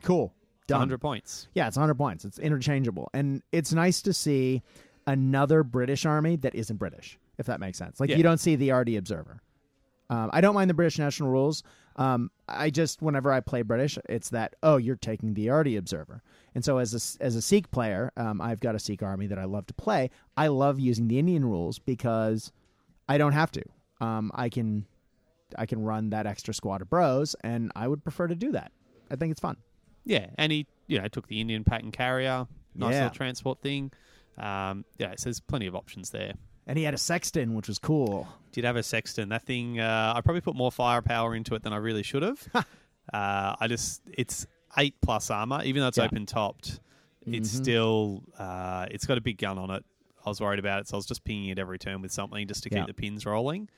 Cool, 0.04 0.34
done. 0.68 0.80
100 0.80 1.00
points. 1.00 1.48
Yeah, 1.54 1.68
it's 1.68 1.78
100 1.78 1.96
points. 1.96 2.26
It's 2.26 2.40
interchangeable. 2.40 3.10
And 3.14 3.42
it's 3.52 3.74
nice 3.74 4.02
to 4.04 4.14
see 4.14 4.62
another 5.08 5.64
British 5.64 6.06
army 6.06 6.36
that 6.38 6.56
isn't 6.56 6.78
British, 6.78 7.18
if 7.38 7.46
that 7.48 7.60
makes 7.60 7.78
sense. 7.78 8.00
Like, 8.00 8.10
Yeah. 8.12 8.18
you 8.18 8.24
don't 8.24 8.38
see 8.40 8.56
the 8.56 8.72
RD 8.72 8.96
Observer. 8.98 9.42
Um, 10.10 10.30
I 10.32 10.42
don't 10.42 10.54
mind 10.54 10.70
the 10.70 10.74
British 10.76 11.00
national 11.00 11.30
rules. 11.32 11.64
Um, 11.98 12.30
I 12.48 12.70
just, 12.70 13.02
whenever 13.02 13.32
I 13.32 13.40
play 13.40 13.62
British, 13.62 13.98
it's 14.10 14.30
that, 14.32 14.56
oh, 14.62 14.78
you're 14.78 14.98
taking 14.98 15.34
the 15.34 15.50
RD 15.50 15.76
Observer. 15.76 16.22
And 16.54 16.64
so, 16.66 16.78
as 16.78 16.94
a, 17.20 17.24
as 17.24 17.36
a 17.36 17.42
Sikh 17.42 17.72
player, 17.72 18.12
um, 18.18 18.42
I've 18.42 18.60
got 18.60 18.76
a 18.76 18.80
Sikh 18.80 19.02
army 19.04 19.28
that 19.28 19.40
I 19.40 19.46
love 19.46 19.66
to 19.68 19.74
play. 19.74 20.10
I 20.36 20.48
love 20.48 20.80
using 20.80 21.08
the 21.08 21.20
Indian 21.20 21.46
rules 21.46 21.80
because 21.80 22.52
I 23.08 23.18
don't 23.18 23.32
have 23.34 23.52
to. 23.54 23.64
Um, 24.02 24.32
I 24.36 24.50
can. 24.50 24.86
I 25.58 25.66
can 25.68 25.84
run 25.84 26.10
that 26.10 26.26
extra 26.26 26.54
squad 26.54 26.82
of 26.82 26.90
bros, 26.90 27.36
and 27.42 27.72
I 27.76 27.88
would 27.88 28.04
prefer 28.04 28.28
to 28.28 28.36
do 28.36 28.52
that. 28.54 28.72
I 29.12 29.16
think 29.16 29.32
it's 29.32 29.40
fun. 29.40 29.58
Yeah, 30.04 30.28
and 30.38 30.52
he, 30.52 30.66
you 30.88 31.00
know, 31.00 31.08
took 31.08 31.28
the 31.28 31.40
Indian 31.40 31.64
and 31.70 31.94
carrier, 31.94 32.48
nice 32.74 32.94
Yeah. 32.94 33.04
little 33.04 33.16
transport 33.16 33.62
thing. 33.62 33.92
Um, 34.38 34.84
yeah, 34.98 35.14
so 35.18 35.26
there's 35.26 35.40
plenty 35.40 35.68
of 35.68 35.76
options 35.76 36.10
there. 36.10 36.34
And 36.68 36.78
he 36.78 36.84
had 36.84 36.94
a 36.94 36.98
sexton, 36.98 37.54
which 37.54 37.68
was 37.68 37.78
cool. 37.80 38.28
Did 38.52 38.64
have 38.64 38.76
a 38.76 38.84
sexton. 38.84 39.30
That 39.30 39.44
thing, 39.44 39.80
uh, 39.80 40.14
I 40.16 40.22
probably 40.22 40.42
put 40.42 40.56
more 40.56 40.72
firepower 40.72 41.36
into 41.36 41.54
it 41.56 41.62
than 41.64 41.74
I 41.74 41.78
really 41.78 42.02
should 42.04 42.24
have. 42.24 42.48
uh, 42.56 42.64
I 43.14 43.68
just, 43.68 44.02
it's 44.12 44.48
eight 44.78 44.96
plus 45.02 45.30
armor, 45.30 45.62
even 45.64 45.82
though 45.82 45.88
it's 45.90 45.98
Yeah. 45.98 46.06
open 46.06 46.26
topped. 46.26 46.80
It's 47.28 47.52
Mhm. 47.54 47.56
still, 47.62 48.24
uh, 48.38 48.88
it's 48.92 49.06
got 49.06 49.18
a 49.18 49.22
big 49.22 49.38
gun 49.38 49.58
on 49.58 49.70
it. 49.72 49.84
I 50.26 50.30
was 50.30 50.42
worried 50.42 50.58
about 50.60 50.82
it, 50.82 50.88
so 50.88 50.96
I 50.96 50.98
was 50.98 51.06
just 51.06 51.24
pinging 51.24 51.50
it 51.50 51.60
every 51.60 51.78
turn 51.78 52.02
with 52.02 52.12
something 52.12 52.48
just 52.48 52.64
to 52.64 52.70
keep 52.70 52.80
Yeah. 52.80 52.86
the 52.88 52.94
pins 52.96 53.26
rolling. 53.28 53.70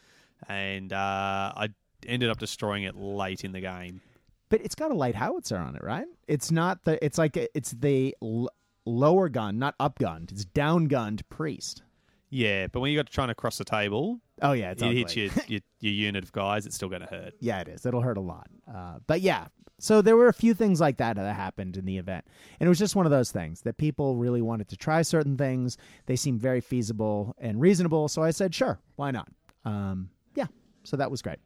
And 0.48 0.94
uh, 0.94 1.52
I 1.56 1.70
ended 2.06 2.30
up 2.30 2.38
destroying 2.40 2.84
it 2.84 2.96
late 2.96 3.44
in 3.44 3.52
the 3.52 3.60
game. 3.62 4.02
But 4.50 4.62
it's 4.62 4.76
got 4.76 4.92
a 4.92 4.94
light 4.94 5.16
howitzer 5.16 5.58
on 5.58 5.76
it, 5.76 5.84
right? 5.84 6.06
It's 6.28 6.52
not 6.52 6.84
the. 6.86 7.04
It's 7.04 7.18
like 7.18 7.36
it's 7.36 7.72
the 7.72 8.16
l- 8.22 8.50
lower 8.86 9.28
gun, 9.28 9.60
not 9.60 9.76
up 9.78 10.00
gunned. 10.00 10.32
It's 10.32 10.46
down 10.46 10.86
gunned 10.86 11.28
priest. 11.28 11.84
Yeah, 12.30 12.68
but 12.68 12.82
when 12.82 12.92
you 12.92 12.98
got 12.98 13.10
trying 13.10 13.30
to 13.30 13.36
cross 13.36 13.58
the 13.58 13.64
table, 13.66 14.20
Oh 14.42 14.52
yeah, 14.52 14.72
it's 14.72 14.82
it 14.82 14.86
ugly. 14.86 14.98
hits 14.98 15.16
your, 15.16 15.30
your 15.48 15.62
your 15.80 15.94
unit 15.94 16.24
of 16.24 16.32
guys. 16.32 16.66
It's 16.66 16.76
still 16.76 16.90
going 16.90 17.02
to 17.02 17.08
hurt. 17.08 17.34
Yeah, 17.40 17.62
it 17.62 17.68
is. 17.68 17.86
It'll 17.86 18.02
hurt 18.02 18.18
a 18.18 18.22
lot. 18.22 18.48
Uh, 18.72 19.00
but 19.08 19.22
yeah, 19.22 19.48
so 19.80 20.02
there 20.02 20.18
were 20.18 20.28
a 20.28 20.34
few 20.34 20.54
things 20.54 20.82
like 20.82 20.98
that 20.98 21.16
that 21.16 21.36
happened 21.36 21.78
in 21.78 21.86
the 21.86 21.98
event, 21.98 22.26
and 22.60 22.68
it 22.68 22.70
was 22.70 22.80
just 22.80 22.96
one 22.96 23.06
of 23.06 23.12
those 23.12 23.32
things 23.32 23.62
that 23.62 23.78
people 23.78 24.18
really 24.18 24.42
wanted 24.42 24.68
to 24.70 24.78
try 24.78 25.02
certain 25.04 25.38
things. 25.38 25.78
They 26.06 26.16
seemed 26.16 26.42
very 26.42 26.62
feasible 26.62 27.36
and 27.40 27.62
reasonable, 27.62 28.08
so 28.10 28.24
I 28.24 28.32
said, 28.32 28.54
sure, 28.54 28.80
why 28.98 29.12
not? 29.12 29.30
Um, 29.64 30.10
yeah, 30.36 30.48
so 30.84 30.98
that 30.98 31.10
was 31.10 31.22
great. 31.22 31.40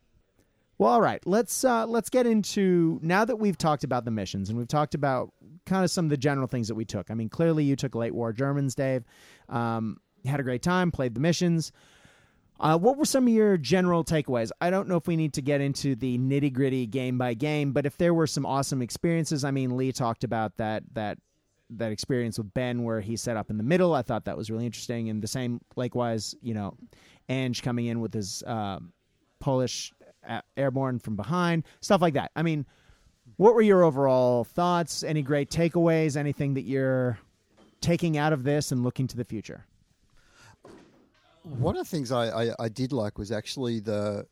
Well, 0.77 0.89
all 0.93 1.01
right, 1.01 1.21
let's 1.27 1.63
uh, 1.63 1.85
let's 1.85 2.09
get 2.09 2.25
into 2.25 2.99
now 3.03 3.23
that 3.23 3.35
we've 3.35 3.57
talked 3.57 3.83
about 3.83 4.03
the 4.03 4.09
missions 4.09 4.49
and 4.49 4.57
we've 4.57 4.67
talked 4.67 4.95
about 4.95 5.31
kind 5.67 5.83
of 5.83 5.91
some 5.91 6.05
of 6.05 6.09
the 6.09 6.17
general 6.17 6.47
things 6.47 6.67
that 6.69 6.75
we 6.75 6.85
took. 6.85 7.11
I 7.11 7.13
mean, 7.13 7.29
clearly 7.29 7.63
you 7.63 7.75
took 7.75 7.93
late 7.93 8.15
war 8.15 8.33
Germans, 8.33 8.73
Dave. 8.73 9.03
Um, 9.47 9.99
had 10.29 10.39
a 10.39 10.43
great 10.43 10.61
time, 10.61 10.91
played 10.91 11.13
the 11.13 11.19
missions. 11.19 11.71
Uh, 12.59 12.77
what 12.77 12.95
were 12.95 13.05
some 13.05 13.25
of 13.27 13.33
your 13.33 13.57
general 13.57 14.03
takeaways? 14.03 14.51
I 14.61 14.69
don't 14.69 14.87
know 14.87 14.95
if 14.95 15.07
we 15.07 15.15
need 15.15 15.33
to 15.33 15.41
get 15.41 15.61
into 15.61 15.95
the 15.95 16.19
nitty 16.19 16.53
gritty 16.53 16.85
game 16.85 17.17
by 17.17 17.33
game, 17.33 17.71
but 17.71 17.87
if 17.87 17.97
there 17.97 18.13
were 18.13 18.27
some 18.27 18.45
awesome 18.45 18.83
experiences, 18.83 19.43
I 19.43 19.49
mean, 19.49 19.75
Lee 19.75 19.91
talked 19.91 20.23
about 20.23 20.57
that 20.57 20.83
that 20.93 21.17
that 21.71 21.91
experience 21.91 22.37
with 22.37 22.53
Ben 22.53 22.83
where 22.83 23.01
he 23.01 23.15
set 23.15 23.37
up 23.37 23.49
in 23.49 23.57
the 23.57 23.63
middle. 23.63 23.95
I 23.95 24.03
thought 24.03 24.25
that 24.25 24.37
was 24.37 24.51
really 24.51 24.65
interesting, 24.65 25.09
and 25.09 25.23
the 25.23 25.27
same 25.27 25.59
likewise, 25.75 26.35
you 26.41 26.53
know, 26.53 26.75
Ange 27.29 27.63
coming 27.63 27.87
in 27.87 27.99
with 27.99 28.13
his 28.13 28.43
uh, 28.43 28.79
Polish 29.39 29.91
uh, 30.27 30.41
airborne 30.55 30.99
from 30.99 31.15
behind, 31.15 31.63
stuff 31.79 32.01
like 32.01 32.13
that. 32.13 32.29
I 32.35 32.43
mean, 32.43 32.67
what 33.37 33.55
were 33.55 33.61
your 33.61 33.83
overall 33.83 34.43
thoughts? 34.43 35.03
Any 35.03 35.23
great 35.23 35.49
takeaways? 35.49 36.15
Anything 36.15 36.53
that 36.53 36.63
you're 36.63 37.17
taking 37.79 38.17
out 38.17 38.33
of 38.33 38.43
this 38.43 38.71
and 38.71 38.83
looking 38.83 39.07
to 39.07 39.17
the 39.17 39.25
future? 39.25 39.65
One 41.43 41.75
of 41.75 41.83
the 41.83 41.89
things 41.89 42.11
I, 42.11 42.49
I, 42.49 42.55
I 42.59 42.69
did 42.69 42.91
like 42.93 43.17
was 43.17 43.31
actually 43.31 43.79
the 43.79 44.25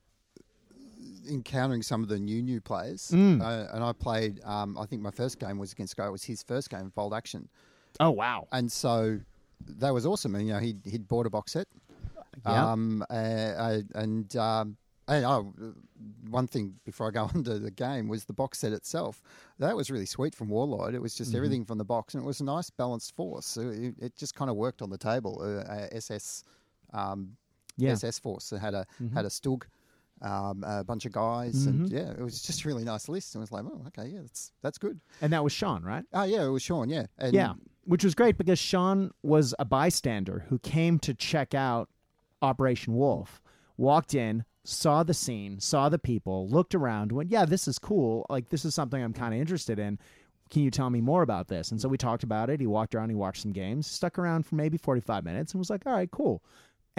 encountering 1.29 1.81
some 1.83 2.01
of 2.03 2.09
the 2.09 2.19
new 2.19 2.41
new 2.41 2.61
players, 2.61 3.11
Mm. 3.13 3.41
uh, 3.41 3.67
and 3.73 3.83
I 3.83 3.93
played. 3.93 4.41
Um, 4.43 4.77
I 4.77 4.85
think 4.85 5.01
my 5.01 5.11
first 5.11 5.39
game 5.39 5.57
was 5.57 5.71
against 5.71 5.95
Guy. 5.97 6.07
It 6.07 6.11
was 6.11 6.23
his 6.23 6.43
first 6.43 6.69
game, 6.69 6.87
of 6.87 6.95
Bolt 6.95 7.13
Action, 7.13 7.47
Oh 7.99 8.11
wow. 8.11 8.47
and 8.51 8.71
so 8.71 9.19
that 9.79 9.93
was 9.93 10.05
awesome. 10.05 10.35
And 10.35 10.47
you 10.47 10.53
know, 10.53 10.59
he 10.59 10.75
he'd 10.85 11.07
bought 11.07 11.25
a 11.25 11.29
box 11.29 11.53
set. 11.53 11.67
Yeah. 12.45 12.71
Um, 12.71 13.03
uh, 13.09 13.13
uh, 13.13 13.81
and 13.95 14.35
um, 14.37 14.77
and 15.07 15.25
oh, 15.25 15.53
one 16.29 16.47
thing 16.47 16.75
before 16.85 17.07
I 17.07 17.11
go 17.11 17.23
on 17.35 17.43
to 17.43 17.59
the 17.59 17.71
game 17.71 18.07
was 18.07 18.25
the 18.25 18.33
box 18.33 18.59
set 18.59 18.71
itself. 18.71 19.21
That 19.59 19.75
was 19.75 19.89
really 19.91 20.05
sweet 20.05 20.33
from 20.35 20.49
Warlord. 20.49 20.93
It 20.95 21.01
was 21.01 21.15
just 21.15 21.31
Mm-hmm. 21.31 21.37
everything 21.37 21.65
from 21.65 21.77
the 21.79 21.85
box, 21.85 22.13
and 22.13 22.23
it 22.23 22.27
was 22.27 22.39
a 22.39 22.45
nice 22.45 22.69
balanced 22.69 23.15
force. 23.15 23.45
So 23.45 23.61
it, 23.69 23.95
it 23.99 24.15
just 24.15 24.35
kind 24.35 24.49
of 24.49 24.55
worked 24.57 24.81
on 24.81 24.89
the 24.89 24.97
table. 24.97 25.41
Uh, 25.41 25.69
uh, 25.71 25.87
SS, 25.91 26.43
um, 26.93 27.35
Yeah. 27.77 27.91
SS 27.91 28.19
force. 28.19 28.51
It 28.51 28.59
had 28.59 28.73
a 28.73 28.85
Mhm. 29.01 29.13
had 29.13 29.25
a 29.25 29.29
Stug. 29.29 29.63
Um, 30.21 30.65
a 30.67 30.83
bunch 30.83 31.05
of 31.05 31.13
guys, 31.13 31.65
Mhm. 31.65 31.67
and 31.67 31.89
yeah, 31.89 32.11
it 32.11 32.19
was 32.19 32.41
just 32.41 32.65
a 32.65 32.67
really 32.67 32.83
nice 32.83 33.07
list. 33.07 33.35
And 33.35 33.39
I 33.39 33.43
was 33.43 33.53
like, 33.53 33.63
oh, 33.63 33.83
okay, 33.87 34.09
yeah, 34.09 34.19
that's 34.19 34.51
that's 34.61 34.77
good. 34.77 34.99
And 35.21 35.31
that 35.31 35.45
was 35.45 35.53
Sean, 35.53 35.81
right? 35.81 36.03
Oh, 36.11 36.23
yeah, 36.23 36.43
it 36.43 36.49
was 36.49 36.61
Sean, 36.61 36.89
yeah, 36.89 37.05
and 37.17 37.33
yeah, 37.33 37.53
which 37.85 38.03
was 38.03 38.15
great 38.15 38.37
because 38.37 38.59
Sean 38.59 39.11
was 39.23 39.55
a 39.59 39.63
bystander 39.63 40.39
who 40.49 40.59
came 40.59 40.99
to 40.99 41.13
check 41.13 41.53
out 41.55 41.87
Operation 42.41 42.95
Wolf, 42.95 43.41
walked 43.77 44.13
in, 44.13 44.43
saw 44.65 45.03
the 45.03 45.13
scene, 45.13 45.61
saw 45.61 45.87
the 45.87 45.97
people, 45.99 46.49
looked 46.49 46.75
around, 46.75 47.13
went, 47.13 47.31
"Yeah, 47.31 47.45
this 47.45 47.65
is 47.65 47.79
cool. 47.79 48.25
Like 48.29 48.49
this 48.49 48.65
is 48.65 48.75
something 48.75 49.01
I'm 49.01 49.13
kind 49.13 49.33
of 49.33 49.39
interested 49.39 49.79
in. 49.79 49.99
Can 50.49 50.63
you 50.63 50.71
tell 50.71 50.89
me 50.89 50.99
more 50.99 51.21
about 51.21 51.47
this?" 51.47 51.71
And 51.71 51.79
so 51.79 51.87
we 51.87 51.97
talked 51.97 52.23
about 52.23 52.49
it. 52.49 52.59
He 52.59 52.67
walked 52.67 52.93
around, 52.93 53.07
he 53.07 53.15
watched 53.15 53.41
some 53.43 53.53
games, 53.53 53.87
stuck 53.87 54.19
around 54.19 54.45
for 54.45 54.55
maybe 54.55 54.77
45 54.77 55.23
minutes, 55.23 55.53
and 55.53 55.59
was 55.59 55.69
like, 55.69 55.85
"All 55.87 55.93
right, 55.93 56.11
cool." 56.11 56.43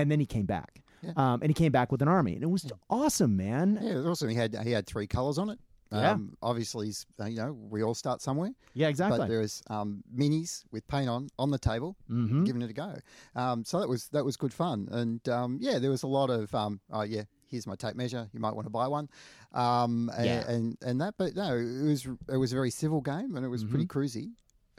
And 0.01 0.11
then 0.11 0.21
he 0.21 0.27
came 0.27 0.47
back. 0.47 0.83
Yeah. 1.03 1.13
Um, 1.17 1.41
and 1.43 1.49
he 1.51 1.55
came 1.55 1.73
back 1.73 1.91
with 1.93 2.03
an 2.03 2.09
army, 2.09 2.35
and 2.35 2.43
it 2.43 2.51
was 2.51 2.71
awesome, 2.91 3.37
man. 3.37 3.79
Yeah, 3.83 3.93
it 3.93 3.97
was 3.97 4.07
awesome. 4.07 4.29
He 4.29 4.35
had 4.35 4.55
he 4.65 4.71
had 4.71 4.87
three 4.87 5.07
colours 5.07 5.39
on 5.39 5.49
it. 5.51 5.59
Yeah. 5.93 6.13
Um, 6.13 6.37
obviously, 6.41 6.87
he's, 6.87 7.05
uh, 7.19 7.25
you 7.25 7.39
know, 7.39 7.53
we 7.53 7.83
all 7.83 7.95
start 7.95 8.21
somewhere. 8.23 8.51
Yeah, 8.75 8.87
exactly. 8.89 9.19
But 9.19 9.29
there 9.29 9.41
was 9.41 9.61
um, 9.71 10.05
minis 10.15 10.63
with 10.71 10.87
paint 10.87 11.09
on 11.09 11.29
on 11.39 11.51
the 11.51 11.59
table, 11.59 11.97
mm-hmm. 12.09 12.45
giving 12.45 12.63
it 12.63 12.71
a 12.71 12.73
go. 12.75 12.95
Um, 13.35 13.65
so 13.65 13.81
that 13.81 13.89
was 13.89 14.09
that 14.09 14.25
was 14.25 14.37
good 14.37 14.53
fun. 14.53 14.89
And 14.93 15.27
um, 15.29 15.59
yeah, 15.61 15.79
there 15.81 15.91
was 15.91 16.03
a 16.05 16.07
lot 16.07 16.31
of 16.31 16.55
um, 16.55 16.81
oh 16.93 17.03
yeah, 17.03 17.23
here's 17.49 17.67
my 17.67 17.75
tape 17.77 17.97
measure. 17.97 18.29
You 18.33 18.39
might 18.39 18.55
want 18.55 18.67
to 18.67 18.71
buy 18.71 18.87
one. 18.87 19.09
Um, 19.53 20.11
Yeah. 20.21 20.49
and 20.49 20.77
and 20.83 21.01
that, 21.01 21.15
but 21.19 21.35
no, 21.35 21.57
it 21.57 21.83
was 21.89 22.07
it 22.29 22.37
was 22.37 22.53
a 22.53 22.55
very 22.57 22.71
civil 22.71 23.01
game, 23.01 23.35
and 23.37 23.45
it 23.45 23.49
was 23.49 23.65
pretty 23.65 23.87
Mm-hmm. 23.87 23.99
cruisy. 23.99 24.31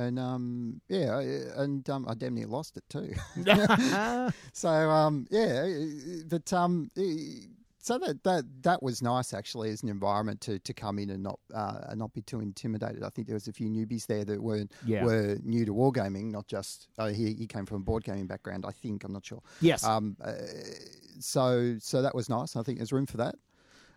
And 0.01 0.17
um, 0.19 0.81
yeah, 0.89 1.19
and 1.57 1.87
um, 1.89 2.05
I 2.09 2.13
damn 2.15 2.35
near 2.35 2.47
lost 2.47 2.77
it 2.77 2.83
too. 2.89 3.13
So 4.53 4.69
um, 4.69 5.27
yeah, 5.29 5.67
but 6.27 6.51
um, 6.53 6.89
so 7.79 7.97
that 7.97 8.23
that 8.23 8.43
that 8.63 8.83
was 8.83 9.01
nice 9.01 9.33
actually 9.33 9.69
as 9.71 9.81
an 9.83 9.89
environment 9.89 10.41
to, 10.41 10.59
to 10.59 10.73
come 10.73 10.99
in 10.99 11.09
and 11.09 11.23
not 11.23 11.39
uh, 11.53 11.79
and 11.89 11.99
not 11.99 12.13
be 12.13 12.21
too 12.21 12.39
intimidated. 12.39 13.03
I 13.03 13.09
think 13.09 13.27
there 13.27 13.33
was 13.35 13.47
a 13.47 13.53
few 13.53 13.69
newbies 13.69 14.05
there 14.07 14.25
that 14.25 14.41
were 14.41 14.65
Yeah. 14.85 15.03
were 15.05 15.37
new 15.43 15.65
to 15.65 15.73
wargaming, 15.73 16.31
not 16.31 16.47
just 16.47 16.87
uh, 16.97 17.07
he 17.07 17.33
he 17.33 17.47
came 17.47 17.65
from 17.65 17.77
a 17.77 17.83
board 17.83 18.03
gaming 18.03 18.27
background. 18.27 18.65
I 18.67 18.71
think 18.71 19.03
I'm 19.03 19.13
not 19.13 19.25
sure. 19.25 19.41
yes. 19.61 19.83
Um, 19.83 20.15
uh, 20.23 20.33
so 21.19 21.77
so 21.79 22.01
that 22.01 22.15
was 22.15 22.29
nice. 22.29 22.55
I 22.55 22.63
think 22.63 22.77
there's 22.79 22.91
room 22.93 23.05
for 23.05 23.17
that. 23.17 23.35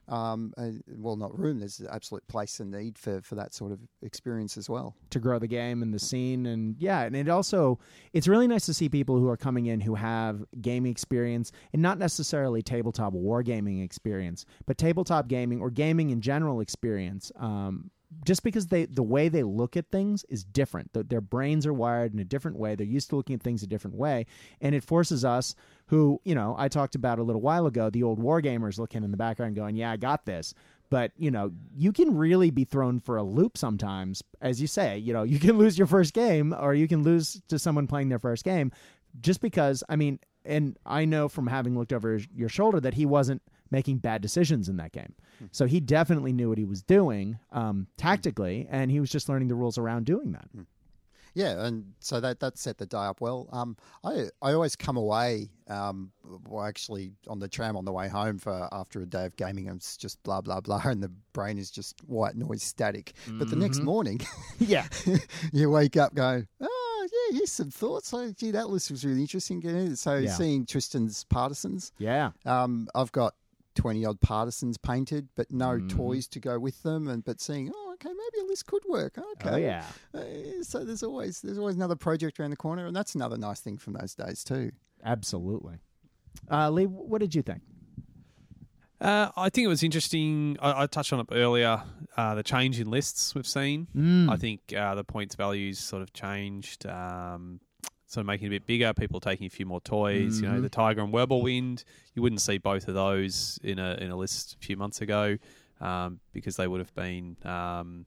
Um, 0.09 0.53
uh, 0.59 0.71
well, 0.87 1.17
not 1.17 1.39
room. 1.39 1.61
There's 1.61 1.81
absolute 1.91 2.27
place 2.29 2.61
and 2.61 2.71
need 2.71 2.99
for, 2.99 3.23
for 3.23 3.37
that 3.37 3.55
sort 3.55 3.73
of 3.73 3.81
experience 4.03 4.57
as 4.59 4.69
well. 4.69 4.95
to 5.11 5.19
grow 5.19 5.39
the 5.39 5.47
game 5.47 5.83
and 5.83 5.95
the 5.95 5.99
scene 5.99 6.47
and 6.47 6.77
yeah 6.79 7.03
and 7.03 7.15
it 7.15 7.29
also 7.29 7.79
it's 8.13 8.27
really 8.29 8.47
nice 8.49 8.67
to 8.67 8.75
see 8.75 8.89
people 8.89 9.19
who 9.19 9.29
are 9.29 9.37
coming 9.37 9.67
in 9.67 9.81
who 9.81 9.95
have 9.95 10.45
gaming 10.61 10.91
experience 10.91 11.53
and 11.73 11.81
not 11.81 11.99
necessarily 11.99 12.63
tabletop 12.63 13.13
wargaming 13.15 13.83
experience 13.85 14.45
but 14.67 14.77
tabletop 14.77 15.29
gaming 15.29 15.61
or 15.61 15.71
gaming 15.71 16.11
in 16.11 16.21
general 16.21 16.61
experience 16.61 17.31
um, 17.39 17.91
just 18.25 18.43
because 18.43 18.69
they 18.69 18.87
the 18.87 19.03
way 19.03 19.29
they 19.29 19.43
look 19.43 19.77
at 19.77 19.91
things 19.91 20.25
is 20.29 20.45
different. 20.45 20.93
Th- 20.95 21.07
their 21.07 21.21
brains 21.21 21.67
are 21.67 21.73
wired 21.73 22.13
in 22.13 22.19
a 22.19 22.25
different 22.25 22.57
way. 22.57 22.75
They're 22.75 22.87
used 22.87 23.11
to 23.11 23.17
looking 23.17 23.35
at 23.35 23.43
things 23.43 23.63
a 23.63 23.67
different 23.67 23.97
way. 23.97 24.27
And 24.61 24.75
it 24.75 24.85
forces 24.85 25.25
us 25.25 25.55
who 25.89 26.21
you 26.25 26.35
know 26.35 26.55
i 26.59 26.69
talked 26.69 26.95
about 26.95 27.19
a 27.19 27.23
little 27.23 27.43
while 27.43 27.67
ago 27.67 27.91
the 27.91 28.03
old 28.03 28.19
wargamers 28.19 28.79
looking 28.79 29.05
in 29.05 29.11
the 29.11 29.19
background 29.19 29.55
going 29.55 29.77
yeah 29.77 29.91
i 29.91 29.97
got 29.97 30.27
this. 30.27 30.55
But 30.91 31.13
you 31.17 31.31
know 31.31 31.51
you 31.75 31.93
can 31.93 32.17
really 32.17 32.51
be 32.51 32.65
thrown 32.65 33.01
for 33.01 33.17
a 33.17 33.23
loop 33.23 33.59
sometimes 33.59 34.23
as 34.41 34.61
you 34.61 34.67
say 34.67 34.99
you 34.99 35.13
know 35.13 35.23
you 35.23 35.39
can 35.39 35.59
lose 35.63 35.77
your 35.77 35.87
first 35.87 36.15
game 36.15 36.55
or 36.59 36.75
you 36.75 36.87
can 36.89 37.03
lose 37.03 37.43
to 37.49 37.59
someone 37.59 37.87
playing 37.87 38.09
their 38.09 38.19
first 38.19 38.45
game 38.45 38.71
just 39.21 39.41
because 39.41 39.83
i 39.89 39.97
mean 39.97 40.19
and 40.45 40.77
i 40.87 41.05
know 41.05 41.29
from 41.29 41.47
having 41.47 41.77
looked 41.77 41.93
over 41.93 42.21
your 42.35 42.49
shoulder 42.49 42.81
that 42.81 42.95
he 42.95 43.07
wasn't 43.07 43.43
making 43.71 43.99
bad 43.99 44.21
decisions 44.23 44.69
in 44.69 44.77
that 44.77 44.93
game 44.93 45.15
so 45.53 45.67
he 45.67 45.81
definitely 45.81 46.33
knew 46.33 46.49
what 46.49 46.59
he 46.59 46.65
was 46.65 46.83
doing 46.83 47.39
um, 47.53 47.87
tactically 47.97 48.67
and 48.71 48.91
he 48.91 49.01
was 49.01 49.11
just 49.11 49.29
learning 49.29 49.49
the 49.49 49.55
rules 49.55 49.79
around 49.79 50.05
doing 50.07 50.33
that 50.33 50.49
Yeah, 51.37 51.65
and 51.67 51.95
so 51.99 52.21
that 52.21 52.39
that 52.39 52.57
set 52.59 52.79
the 52.79 52.87
day 52.87 52.97
up 53.11 53.21
well. 53.21 53.49
Um, 53.51 53.77
I 54.05 54.29
I 54.41 54.53
always 54.53 54.77
come 54.77 54.97
away, 54.97 55.51
um, 55.67 56.13
well, 56.49 56.65
actually 56.65 57.11
on 57.27 57.41
the 57.41 57.49
tram 57.49 57.77
on 57.77 57.85
the 57.85 57.91
way 57.93 58.09
home 58.09 58.39
for 58.39 58.69
after 58.71 59.01
a 59.01 59.07
day 59.07 59.25
of 59.27 59.35
gaming, 59.35 59.69
I'm 59.69 59.81
just 59.81 60.23
blah 60.23 60.41
blah 60.41 60.61
blah, 60.61 60.81
and 60.85 61.03
the 61.03 61.11
brain 61.33 61.59
is 61.59 61.73
just 61.73 61.97
white 62.07 62.37
noise 62.37 62.63
static. 62.63 63.15
But 63.27 63.51
the 63.51 63.57
next 63.57 63.83
morning, 63.83 64.21
yeah 64.61 64.87
you 65.53 65.71
wake 65.71 65.97
up 65.97 66.15
going, 66.15 66.47
oh 66.61 67.09
yeah, 67.13 67.37
here's 67.39 67.51
some 67.51 67.71
thoughts. 67.73 68.15
Oh, 68.15 68.33
gee, 68.39 68.53
that 68.53 68.71
list 68.71 68.93
was 68.93 69.05
really 69.05 69.21
interesting. 69.23 69.97
So 69.97 70.15
Yeah. 70.19 70.31
seeing 70.31 70.67
Tristan's 70.67 71.25
partisans, 71.25 71.91
yeah 71.99 72.31
um, 72.47 72.87
I've 72.95 73.11
got 73.11 73.35
twenty 73.75 74.05
odd 74.05 74.21
partisans 74.21 74.79
painted, 74.79 75.29
but 75.35 75.51
no 75.53 75.79
Mhm. 75.79 75.89
toys 75.89 76.27
to 76.29 76.41
go 76.41 76.59
with 76.59 76.83
them, 76.83 77.09
and 77.09 77.25
but 77.25 77.41
seeing, 77.41 77.71
oh 77.75 77.93
okay, 77.95 78.09
maybe 78.11 78.45
a 78.45 78.47
list 78.47 78.67
could 78.67 78.83
work. 78.89 79.19
Okay, 79.19 79.51
oh 79.51 79.57
yeah 79.57 79.85
uh, 80.15 80.63
so 80.63 80.85
there's 80.85 81.03
always 81.03 81.41
there's 81.43 81.59
always 81.59 81.77
another 81.77 81.97
project 81.97 82.39
around 82.41 82.51
the 82.51 82.57
corner, 82.57 82.87
and 82.87 82.95
that's 82.97 83.15
another 83.15 83.37
nice 83.39 83.61
thing 83.61 83.77
from 83.79 83.93
those 83.95 84.15
days 84.15 84.43
too. 84.45 84.73
absolutely 85.05 85.79
uh, 86.51 86.71
lee 86.71 86.87
what 86.87 87.21
did 87.21 87.35
you 87.35 87.43
think 87.43 87.63
Uh, 89.01 89.31
I 89.37 89.51
think 89.51 89.65
it 89.67 89.69
was 89.69 89.83
interesting. 89.83 90.57
I, 90.63 90.83
I 90.83 90.87
touched 90.87 91.13
on 91.13 91.21
it 91.21 91.27
earlier. 91.33 91.83
Uh, 92.17 92.35
the 92.37 92.43
change 92.43 92.81
in 92.81 92.89
lists 92.91 93.35
we've 93.35 93.47
seen. 93.47 93.89
Mm. 93.95 94.31
I 94.31 94.37
think 94.37 94.61
uh, 94.73 94.95
the 94.95 95.05
points 95.05 95.35
values 95.35 95.79
sort 95.79 96.01
of 96.01 96.13
changed. 96.15 96.87
Um, 96.87 97.61
sort 98.15 98.23
of 98.23 98.27
making 98.27 98.47
it 98.47 98.49
a 98.49 98.51
bit 98.61 98.67
bigger. 98.67 98.93
People 98.95 99.21
taking 99.21 99.47
a 99.47 99.51
few 99.51 99.67
more 99.67 99.81
toys. 99.81 100.41
You 100.41 100.49
know, 100.49 100.59
Mhm. 100.59 100.63
the 100.63 100.69
Tiger 100.71 101.03
and 101.03 101.13
Wind. 101.13 101.85
You 102.15 102.23
wouldn't 102.23 102.41
see 102.41 102.59
both 102.59 102.89
of 102.89 102.95
those 102.95 103.59
in 103.63 103.79
a 103.79 103.95
in 104.01 104.11
a 104.11 104.17
list 104.17 104.55
a 104.55 104.65
few 104.67 104.77
months 104.77 105.01
ago 105.01 105.37
um, 105.81 106.21
because 106.33 106.57
they 106.57 106.67
would 106.67 106.81
have 106.81 106.95
been. 106.95 107.37
Um, 107.45 108.07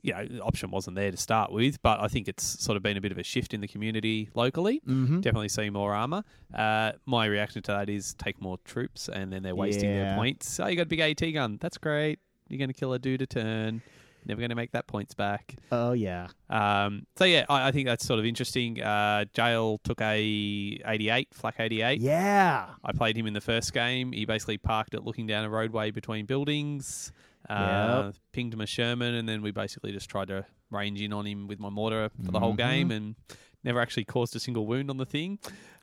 you 0.00 0.12
know, 0.12 0.24
the 0.26 0.40
option 0.44 0.70
wasn't 0.70 0.94
there 0.94 1.10
to 1.10 1.16
start 1.16 1.50
with, 1.50 1.82
but 1.82 1.98
I 2.00 2.06
think 2.06 2.28
it's 2.28 2.44
sort 2.44 2.76
of 2.76 2.84
been 2.84 2.96
a 2.96 3.00
bit 3.00 3.10
of 3.10 3.18
a 3.18 3.24
shift 3.24 3.52
in 3.52 3.60
the 3.60 3.66
community 3.66 4.28
locally. 4.32 4.80
mm-hmm. 4.86 5.20
Definitely 5.20 5.48
see 5.48 5.70
more 5.70 5.92
armor. 5.92 6.22
Uh, 6.54 6.92
my 7.04 7.26
reaction 7.26 7.62
to 7.62 7.72
that 7.72 7.88
is 7.90 8.14
take 8.14 8.40
more 8.40 8.58
troops, 8.64 9.08
and 9.08 9.32
then 9.32 9.42
they're 9.42 9.56
wasting 9.56 9.90
Yeah. 9.90 10.04
their 10.10 10.16
points. 10.16 10.60
Oh, 10.60 10.68
you 10.68 10.76
got 10.76 10.82
a 10.82 10.86
big 10.86 11.00
AT 11.00 11.32
gun. 11.32 11.58
That's 11.60 11.78
great. 11.78 12.20
You're 12.48 12.58
going 12.58 12.68
to 12.72 12.74
kill 12.74 12.92
a 12.92 12.98
dude 13.00 13.22
a 13.22 13.26
turn. 13.26 13.82
Never 14.28 14.40
going 14.40 14.50
to 14.50 14.54
make 14.54 14.72
that 14.72 14.86
points 14.86 15.14
back. 15.14 15.56
oh 15.72 15.92
yeah 15.92 16.28
Um, 16.50 17.06
so 17.16 17.24
yeah, 17.24 17.46
I, 17.48 17.68
I 17.68 17.72
think 17.72 17.86
that's 17.86 18.04
sort 18.06 18.18
of 18.20 18.26
interesting. 18.26 18.80
Uh, 18.82 19.24
Jail 19.32 19.78
took 19.84 20.00
a 20.02 20.18
88, 20.84 21.28
flak 21.32 21.56
88. 21.58 22.00
yeah 22.00 22.66
I 22.84 22.92
played 22.92 23.16
him 23.16 23.26
in 23.26 23.32
the 23.34 23.40
first 23.40 23.72
game. 23.72 24.12
He 24.12 24.24
basically 24.26 24.58
parked 24.58 24.94
it 24.94 25.02
looking 25.04 25.26
down 25.26 25.44
a 25.44 25.50
roadway 25.50 25.90
between 25.90 26.26
buildings. 26.26 27.10
Uh, 27.48 28.12
Pinged 28.32 28.52
him 28.54 28.60
a 28.60 28.66
Sherman, 28.66 29.14
and 29.14 29.28
then 29.28 29.40
we 29.42 29.50
basically 29.50 29.92
just 29.92 30.08
tried 30.10 30.28
to 30.28 30.44
range 30.70 31.00
in 31.00 31.12
on 31.14 31.26
him 31.26 31.46
with 31.46 31.58
my 31.58 31.70
mortar 31.70 32.10
for 32.24 32.30
the 32.30 32.38
whole 32.40 32.52
Mhm. 32.52 32.58
game, 32.58 32.90
and 32.90 33.14
never 33.64 33.80
actually 33.80 34.04
caused 34.04 34.36
a 34.36 34.40
single 34.40 34.66
wound 34.66 34.90
on 34.90 34.98
the 34.98 35.06
thing. 35.06 35.38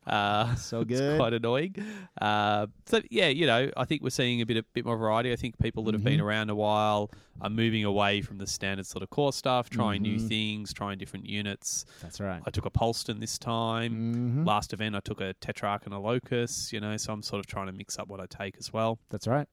Uh, 0.08 0.56
So 0.56 0.82
it's 0.88 0.90
good. 0.90 1.18
quite 1.18 1.34
annoying. 1.34 1.76
Uh, 2.22 2.68
so 2.86 3.02
yeah, 3.10 3.28
you 3.28 3.46
know, 3.48 3.70
I 3.76 3.86
think 3.86 4.02
we're 4.04 4.10
seeing 4.10 4.42
a 4.42 4.46
bit 4.46 4.58
a 4.58 4.64
bit 4.74 4.86
more 4.86 4.98
variety. 4.98 5.32
I 5.34 5.36
think 5.36 5.58
people 5.60 5.84
that 5.86 5.94
have 5.94 6.04
been 6.04 6.20
Mhm. 6.20 6.24
around 6.24 6.50
a 6.50 6.56
while 6.56 7.10
are 7.42 7.50
moving 7.50 7.84
away 7.84 8.22
from 8.22 8.38
the 8.38 8.48
standard 8.48 8.86
sort 8.86 9.04
of 9.04 9.10
core 9.10 9.34
stuff, 9.34 9.70
trying 9.70 10.02
new 10.04 10.18
Mhm. 10.18 10.28
things, 10.28 10.74
trying 10.74 10.98
different 10.98 11.26
units. 11.28 11.86
that's 12.02 12.20
right 12.20 12.42
I 12.46 12.50
took 12.52 12.66
a 12.66 12.70
Polsten 12.72 13.20
this 13.20 13.38
time. 13.38 14.44
Mhm. 14.44 14.46
Last 14.48 14.72
event, 14.74 14.96
I 14.96 15.00
took 15.02 15.20
a 15.22 15.34
Tetrarch 15.42 15.86
and 15.86 15.94
a 15.94 16.00
Locust. 16.00 16.72
You 16.72 16.80
know, 16.80 16.96
so 16.98 17.12
I'm 17.14 17.22
sort 17.24 17.40
of 17.40 17.46
trying 17.48 17.68
to 17.68 17.74
mix 17.74 17.98
up 18.00 18.08
what 18.08 18.20
I 18.20 18.26
take 18.28 18.56
as 18.58 18.72
well. 18.72 19.00
that's 19.10 19.28
right 19.28 19.48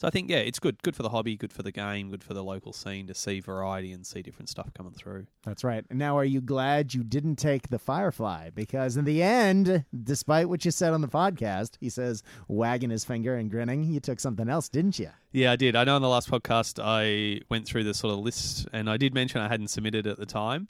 So 0.00 0.08
I 0.08 0.10
think 0.10 0.30
yeah, 0.30 0.38
it's 0.38 0.58
good. 0.58 0.82
Good 0.82 0.96
for 0.96 1.02
the 1.02 1.10
hobby. 1.10 1.36
Good 1.36 1.52
for 1.52 1.62
the 1.62 1.72
game. 1.72 2.08
Good 2.08 2.24
for 2.24 2.32
the 2.32 2.42
local 2.42 2.72
scene 2.72 3.06
to 3.08 3.14
see 3.14 3.40
variety 3.40 3.92
and 3.92 4.06
see 4.06 4.22
different 4.22 4.48
stuff 4.48 4.72
coming 4.72 4.94
through. 4.94 5.26
That's 5.44 5.62
right. 5.62 5.84
Now, 5.92 6.16
are 6.16 6.24
you 6.24 6.40
glad 6.40 6.94
you 6.94 7.04
didn't 7.04 7.36
take 7.36 7.68
the 7.68 7.78
Firefly? 7.78 8.48
Because 8.54 8.96
in 8.96 9.04
the 9.04 9.22
end, 9.22 9.84
despite 10.02 10.48
what 10.48 10.64
you 10.64 10.70
said 10.70 10.94
on 10.94 11.02
the 11.02 11.08
podcast, 11.08 11.72
he 11.80 11.90
says, 11.90 12.22
wagging 12.48 12.88
his 12.88 13.04
finger 13.04 13.36
and 13.36 13.50
grinning, 13.50 13.84
you 13.84 14.00
took 14.00 14.20
something 14.20 14.48
else, 14.48 14.70
didn't 14.70 14.98
you? 14.98 15.10
Yeah, 15.32 15.52
I 15.52 15.56
did. 15.56 15.76
I 15.76 15.84
know 15.84 15.96
on 15.96 16.02
the 16.02 16.08
last 16.08 16.30
podcast 16.30 16.80
I 16.82 17.42
went 17.50 17.66
through 17.66 17.84
the 17.84 17.92
sort 17.92 18.14
of 18.14 18.20
list, 18.20 18.68
and 18.72 18.88
I 18.88 18.96
did 18.96 19.12
mention 19.12 19.42
I 19.42 19.48
hadn't 19.48 19.68
submitted 19.68 20.06
at 20.06 20.16
the 20.16 20.24
time. 20.24 20.68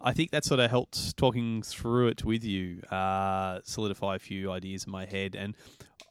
I 0.00 0.12
think 0.12 0.30
that 0.30 0.44
sort 0.44 0.60
of 0.60 0.70
helped 0.70 1.16
talking 1.16 1.62
through 1.62 2.06
it 2.06 2.24
with 2.24 2.44
you, 2.44 2.82
uh, 2.82 3.58
solidify 3.64 4.14
a 4.14 4.18
few 4.20 4.50
ideas 4.50 4.84
in 4.84 4.92
my 4.92 5.06
head. 5.06 5.34
And 5.34 5.56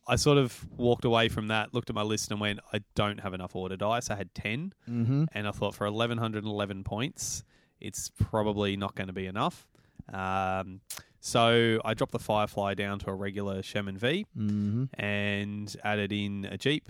I 0.09 0.15
sort 0.15 0.37
of 0.37 0.65
walked 0.77 1.05
away 1.05 1.29
from 1.29 1.47
that, 1.47 1.73
looked 1.73 1.89
at 1.89 1.95
my 1.95 2.01
list, 2.01 2.31
and 2.31 2.39
went, 2.41 2.59
I 2.73 2.81
don't 2.95 3.19
have 3.21 3.33
enough 3.33 3.55
order 3.55 3.77
dice. 3.77 4.09
I 4.09 4.15
had 4.15 4.33
10, 4.35 4.73
Mm-hmm. 4.89 5.23
and 5.33 5.47
I 5.47 5.51
thought 5.51 5.75
for 5.75 5.85
1,111 5.89 6.83
points, 6.83 7.43
it's 7.79 8.09
probably 8.19 8.75
not 8.75 8.95
going 8.95 9.07
to 9.07 9.13
be 9.13 9.25
enough. 9.27 9.67
Um, 10.11 10.81
so 11.21 11.79
I 11.85 11.93
dropped 11.93 12.11
the 12.13 12.19
Firefly 12.19 12.73
down 12.73 12.99
to 12.99 13.09
a 13.11 13.13
regular 13.13 13.61
Sherman 13.61 13.97
V 13.97 14.25
Mm-hmm. 14.37 14.85
and 14.99 15.75
added 15.83 16.11
in 16.11 16.45
a 16.51 16.57
Jeep, 16.57 16.89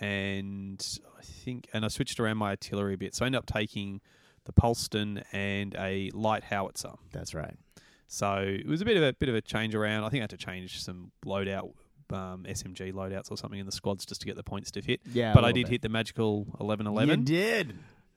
and 0.00 0.80
I 1.18 1.22
think, 1.22 1.68
and 1.72 1.84
I 1.84 1.88
switched 1.88 2.18
around 2.20 2.38
my 2.38 2.50
artillery 2.50 2.94
a 2.94 2.98
bit. 2.98 3.14
So 3.14 3.24
I 3.24 3.26
ended 3.26 3.38
up 3.40 3.46
taking 3.46 4.00
the 4.44 4.52
Polsten 4.52 5.22
and 5.32 5.74
a 5.78 6.10
light 6.14 6.44
howitzer. 6.44 6.92
That's 7.12 7.34
right. 7.34 7.56
So 8.08 8.34
it 8.38 8.66
was 8.66 8.80
a 8.80 8.84
bit 8.84 8.96
of 8.96 9.02
a 9.02 9.12
bit 9.12 9.28
of 9.28 9.34
a 9.34 9.40
change 9.40 9.74
around. 9.74 10.04
I 10.04 10.08
think 10.08 10.20
I 10.20 10.24
had 10.24 10.30
to 10.30 10.36
change 10.36 10.82
some 10.82 11.12
loadout, 11.24 11.72
um, 12.12 12.44
SMG 12.48 12.92
loadouts 12.92 13.30
or 13.30 13.36
something 13.36 13.58
in 13.60 13.66
the 13.66 13.72
squads 13.72 14.04
just 14.06 14.20
to 14.22 14.26
get 14.26 14.36
the 14.36 14.42
points 14.42 14.70
to 14.72 14.80
hit. 14.80 15.00
Yeah, 15.12 15.32
but 15.34 15.44
I 15.44 15.52
did 15.52 15.64
bit. 15.66 15.70
hit 15.72 15.82
the 15.82 15.88
magical 15.88 16.46
eleven 16.60 16.86
You 16.86 17.16
did. 17.16 17.74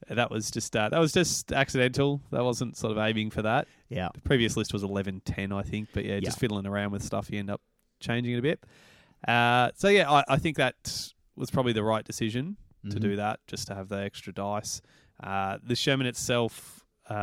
That 0.08 0.30
was 0.30 0.50
just 0.50 0.76
uh, 0.76 0.88
that 0.90 0.98
was 0.98 1.12
just 1.12 1.52
accidental. 1.52 2.20
That 2.30 2.44
wasn't 2.44 2.76
sort 2.76 2.92
of 2.92 2.98
aiming 2.98 3.30
for 3.30 3.42
that. 3.42 3.66
Yeah. 3.88 4.08
The 4.12 4.20
previous 4.20 4.56
list 4.56 4.72
was 4.72 4.82
eleven 4.82 5.22
ten, 5.24 5.50
I 5.52 5.62
think. 5.62 5.88
But 5.94 6.04
yeah, 6.04 6.20
just 6.20 6.38
fiddling 6.38 6.66
around 6.66 6.90
with 6.92 7.02
stuff, 7.02 7.30
you 7.30 7.38
end 7.38 7.50
up 7.50 7.62
changing 8.00 8.34
it 8.34 8.38
a 8.38 8.42
bit. 8.42 8.62
Uh, 9.26 9.70
so 9.74 9.88
yeah, 9.88 10.10
I, 10.10 10.24
I 10.28 10.36
think 10.36 10.56
that 10.58 11.10
was 11.36 11.50
probably 11.50 11.72
the 11.72 11.82
right 11.82 12.04
decision 12.04 12.56
to 12.90 12.96
Mhm. 12.98 13.00
do 13.00 13.16
that, 13.16 13.40
just 13.46 13.66
to 13.68 13.74
have 13.74 13.88
the 13.88 13.96
extra 14.02 14.32
dice. 14.32 14.82
Uh, 15.22 15.56
the 15.62 15.74
Sherman 15.74 16.06
itself, 16.06 16.84
uh, 17.08 17.14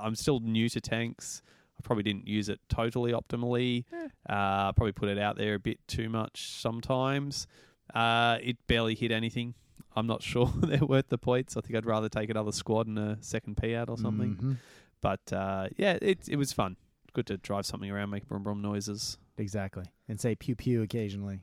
I'm 0.00 0.14
still 0.14 0.38
new 0.38 0.68
to 0.68 0.80
tanks. 0.80 1.42
I 1.78 1.82
probably 1.84 2.02
didn't 2.02 2.26
use 2.26 2.48
it 2.48 2.60
totally 2.68 3.12
optimally. 3.12 3.84
Uh, 4.28 4.72
probably 4.72 4.92
put 4.92 5.08
it 5.08 5.18
out 5.18 5.36
there 5.36 5.54
a 5.54 5.58
bit 5.60 5.78
too 5.86 6.08
much 6.08 6.50
sometimes. 6.50 7.46
Uh, 7.94 8.38
it 8.42 8.56
barely 8.66 8.94
hit 8.94 9.12
anything. 9.12 9.54
I'm 9.96 10.06
not 10.06 10.22
sure 10.32 10.52
they're 10.62 10.84
worth 10.84 11.08
the 11.08 11.18
points. 11.18 11.56
I 11.56 11.60
think 11.60 11.76
I'd 11.76 11.86
rather 11.86 12.08
take 12.08 12.30
another 12.30 12.52
squad 12.52 12.86
and 12.86 12.98
a 12.98 13.18
second 13.20 13.56
PIAT 13.56 13.88
or 13.88 13.96
something. 13.96 14.36
Mhm. 14.36 14.56
But 15.00 15.32
uh, 15.32 15.68
yeah, 15.76 15.96
it 16.02 16.28
it 16.28 16.36
was 16.36 16.52
fun. 16.52 16.76
Good 17.12 17.26
to 17.28 17.36
drive 17.38 17.66
something 17.66 17.90
around, 17.90 18.10
make 18.10 18.26
brum 18.28 18.42
brum 18.42 18.60
noises. 18.60 19.18
Exactly. 19.36 19.84
And 20.08 20.20
say 20.20 20.34
pew 20.34 20.56
pew 20.56 20.82
occasionally. 20.82 21.40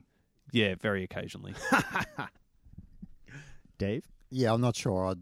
Yeah, 0.52 0.74
very 0.80 1.02
occasionally. 1.02 1.54
Dave? 3.78 4.04
Yeah, 4.30 4.52
I'm 4.52 4.60
not 4.60 4.76
sure 4.76 5.06
I'd 5.06 5.20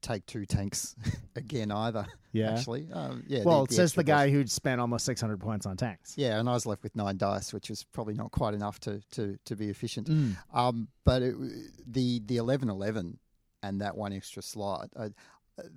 take 0.00 0.24
two 0.26 0.46
tanks 0.46 0.94
again 1.36 1.70
either. 1.70 2.06
Yeah. 2.32 2.52
Actually, 2.52 2.88
um, 2.92 3.24
yeah. 3.26 3.42
well, 3.44 3.66
the, 3.66 3.72
it 3.72 3.76
says 3.76 3.92
the 3.94 4.04
guy 4.04 4.26
was- 4.26 4.32
who 4.32 4.46
spent 4.46 4.80
almost 4.80 5.04
600 5.04 5.38
points 5.40 5.66
on 5.66 5.76
tanks. 5.76 6.14
Yeah, 6.16 6.38
and 6.38 6.48
I 6.48 6.52
was 6.52 6.66
left 6.66 6.82
with 6.82 6.94
nine 6.96 7.16
dice, 7.16 7.52
which 7.52 7.68
was 7.70 7.84
probably 7.84 8.14
not 8.14 8.30
quite 8.30 8.54
enough 8.54 8.78
to 8.80 9.00
to, 9.12 9.36
to 9.44 9.56
be 9.56 9.68
efficient. 9.68 10.08
Mm. 10.08 10.36
Um, 10.52 10.88
but 11.04 11.22
it, 11.22 11.34
the 11.86 12.20
the 12.26 12.36
eleven 12.36 12.68
eleven 12.70 13.18
and 13.62 13.80
that 13.80 13.96
one 13.96 14.12
extra 14.12 14.42
slot, 14.42 14.88
uh, 14.96 15.08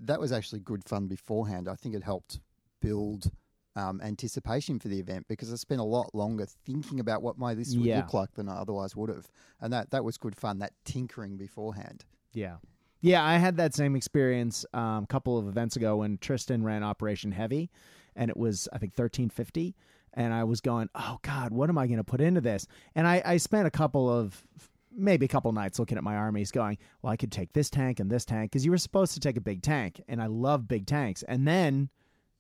that 0.06 0.20
was 0.20 0.32
actually 0.32 0.60
good 0.62 0.84
fun 0.86 1.08
beforehand. 1.08 1.68
I 1.68 1.76
think 1.76 1.96
it 1.96 2.04
helped 2.04 2.40
build 2.82 3.30
um, 3.76 4.00
anticipation 4.04 4.80
for 4.80 4.88
the 4.88 5.00
event 5.00 5.26
because 5.28 5.52
I 5.52 5.56
spent 5.56 5.82
a 5.82 5.84
lot 5.86 6.14
longer 6.14 6.46
thinking 6.66 7.00
about 7.00 7.24
what 7.24 7.38
my 7.38 7.54
list 7.54 7.76
would 7.76 7.86
Yeah. 7.86 7.98
look 7.98 8.14
like 8.14 8.32
than 8.36 8.48
I 8.48 8.56
otherwise 8.58 8.96
would 8.96 9.10
have, 9.10 9.28
and 9.60 9.74
that 9.74 9.90
that 9.92 10.04
was 10.04 10.18
good 10.18 10.36
fun. 10.36 10.60
That 10.60 10.74
tinkering 10.86 11.36
beforehand. 11.38 12.06
Yeah. 12.32 12.58
Yeah, 13.04 13.22
I 13.22 13.36
had 13.36 13.58
that 13.58 13.76
same 13.76 13.98
experience 13.98 14.66
um, 14.74 15.04
a 15.04 15.08
couple 15.08 15.38
of 15.38 15.50
events 15.50 15.76
ago 15.76 15.98
when 15.98 16.18
Tristan 16.20 16.64
ran 16.64 16.84
Operation 16.84 17.34
Heavy, 17.34 17.70
and 18.16 18.30
it 18.32 18.38
was, 18.38 18.70
I 18.72 18.78
think, 18.78 18.94
1350. 18.94 19.76
And 20.14 20.34
I 20.34 20.46
was 20.46 20.62
going, 20.62 20.88
oh, 20.96 21.20
God, 21.22 21.52
what 21.52 21.70
am 21.70 21.78
I 21.78 21.88
going 21.88 21.98
to 21.98 22.06
put 22.06 22.22
into 22.22 22.40
this? 22.40 22.66
And 22.96 23.06
I, 23.06 23.22
I 23.26 23.38
spent 23.38 23.68
a 23.68 23.72
couple 23.72 24.10
of, 24.10 24.42
maybe 24.90 25.26
a 25.26 25.28
couple 25.28 25.52
nights 25.52 25.80
looking 25.80 25.98
at 25.98 26.04
my 26.04 26.16
armies 26.16 26.50
going, 26.50 26.78
well, 27.02 27.12
I 27.12 27.18
could 27.18 27.32
take 27.32 27.52
this 27.52 27.70
tank 27.70 28.00
and 28.00 28.10
this 28.10 28.24
tank 28.24 28.52
because 28.52 28.64
you 28.64 28.72
were 28.72 28.78
supposed 28.78 29.14
to 29.16 29.20
take 29.20 29.36
a 29.36 29.42
big 29.42 29.64
tank. 29.64 30.02
And 30.08 30.22
I 30.22 30.28
love 30.28 30.70
big 30.70 30.86
tanks. 30.86 31.24
And 31.24 31.46
then 31.46 31.90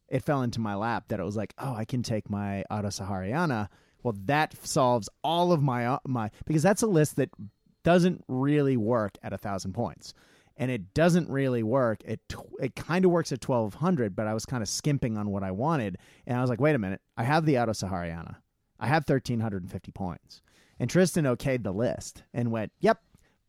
it 0.08 0.24
fell 0.24 0.44
into 0.44 0.62
my 0.62 0.76
lap 0.76 1.10
that 1.10 1.20
it 1.20 1.24
was 1.24 1.36
like, 1.36 1.54
oh, 1.58 1.74
I 1.74 1.84
can 1.84 2.04
take 2.04 2.30
my 2.30 2.64
Auto 2.72 2.88
Sahariana. 2.88 3.68
Well, 4.02 4.16
that 4.28 4.56
solves 4.66 5.10
all 5.26 5.52
of 5.52 5.62
my 5.62 5.88
uh, 5.88 6.00
my 6.06 6.32
because 6.46 6.64
that's 6.64 6.84
a 6.84 6.88
list 6.88 7.18
that 7.18 7.32
doesn't 7.84 8.24
really 8.30 8.78
work 8.78 9.18
at 9.24 9.34
a 9.34 9.38
thousand 9.38 9.74
points, 9.74 10.14
and 10.58 10.70
it 10.70 10.94
doesn't 10.94 11.30
really 11.30 11.64
work. 11.64 12.02
It 12.06 12.20
it 12.60 12.76
kind 12.76 13.06
of 13.06 13.12
works 13.12 13.32
at 13.32 13.42
twelve 13.42 13.76
hundred, 13.76 14.16
but 14.16 14.28
I 14.28 14.34
was 14.34 14.46
kind 14.46 14.62
of 14.62 14.70
skimping 14.70 15.18
on 15.18 15.30
what 15.30 15.44
I 15.44 15.52
wanted, 15.52 15.98
and 16.28 16.38
I 16.38 16.42
was 16.42 16.50
like, 16.50 16.62
wait 16.62 16.76
a 16.76 16.80
minute, 16.80 17.02
I 17.18 17.24
have 17.24 17.46
the 17.46 17.58
Auto 17.60 17.72
Sahariana, 17.72 18.38
I 18.80 18.88
have 18.88 19.06
thirteen 19.06 19.40
hundred 19.40 19.64
and 19.64 19.72
fifty 19.72 19.92
points, 19.92 20.42
and 20.80 20.90
Tristan 20.90 21.26
okayed 21.26 21.64
the 21.64 21.74
list 21.74 22.24
and 22.34 22.52
went, 22.52 22.72
yep, 22.80 23.02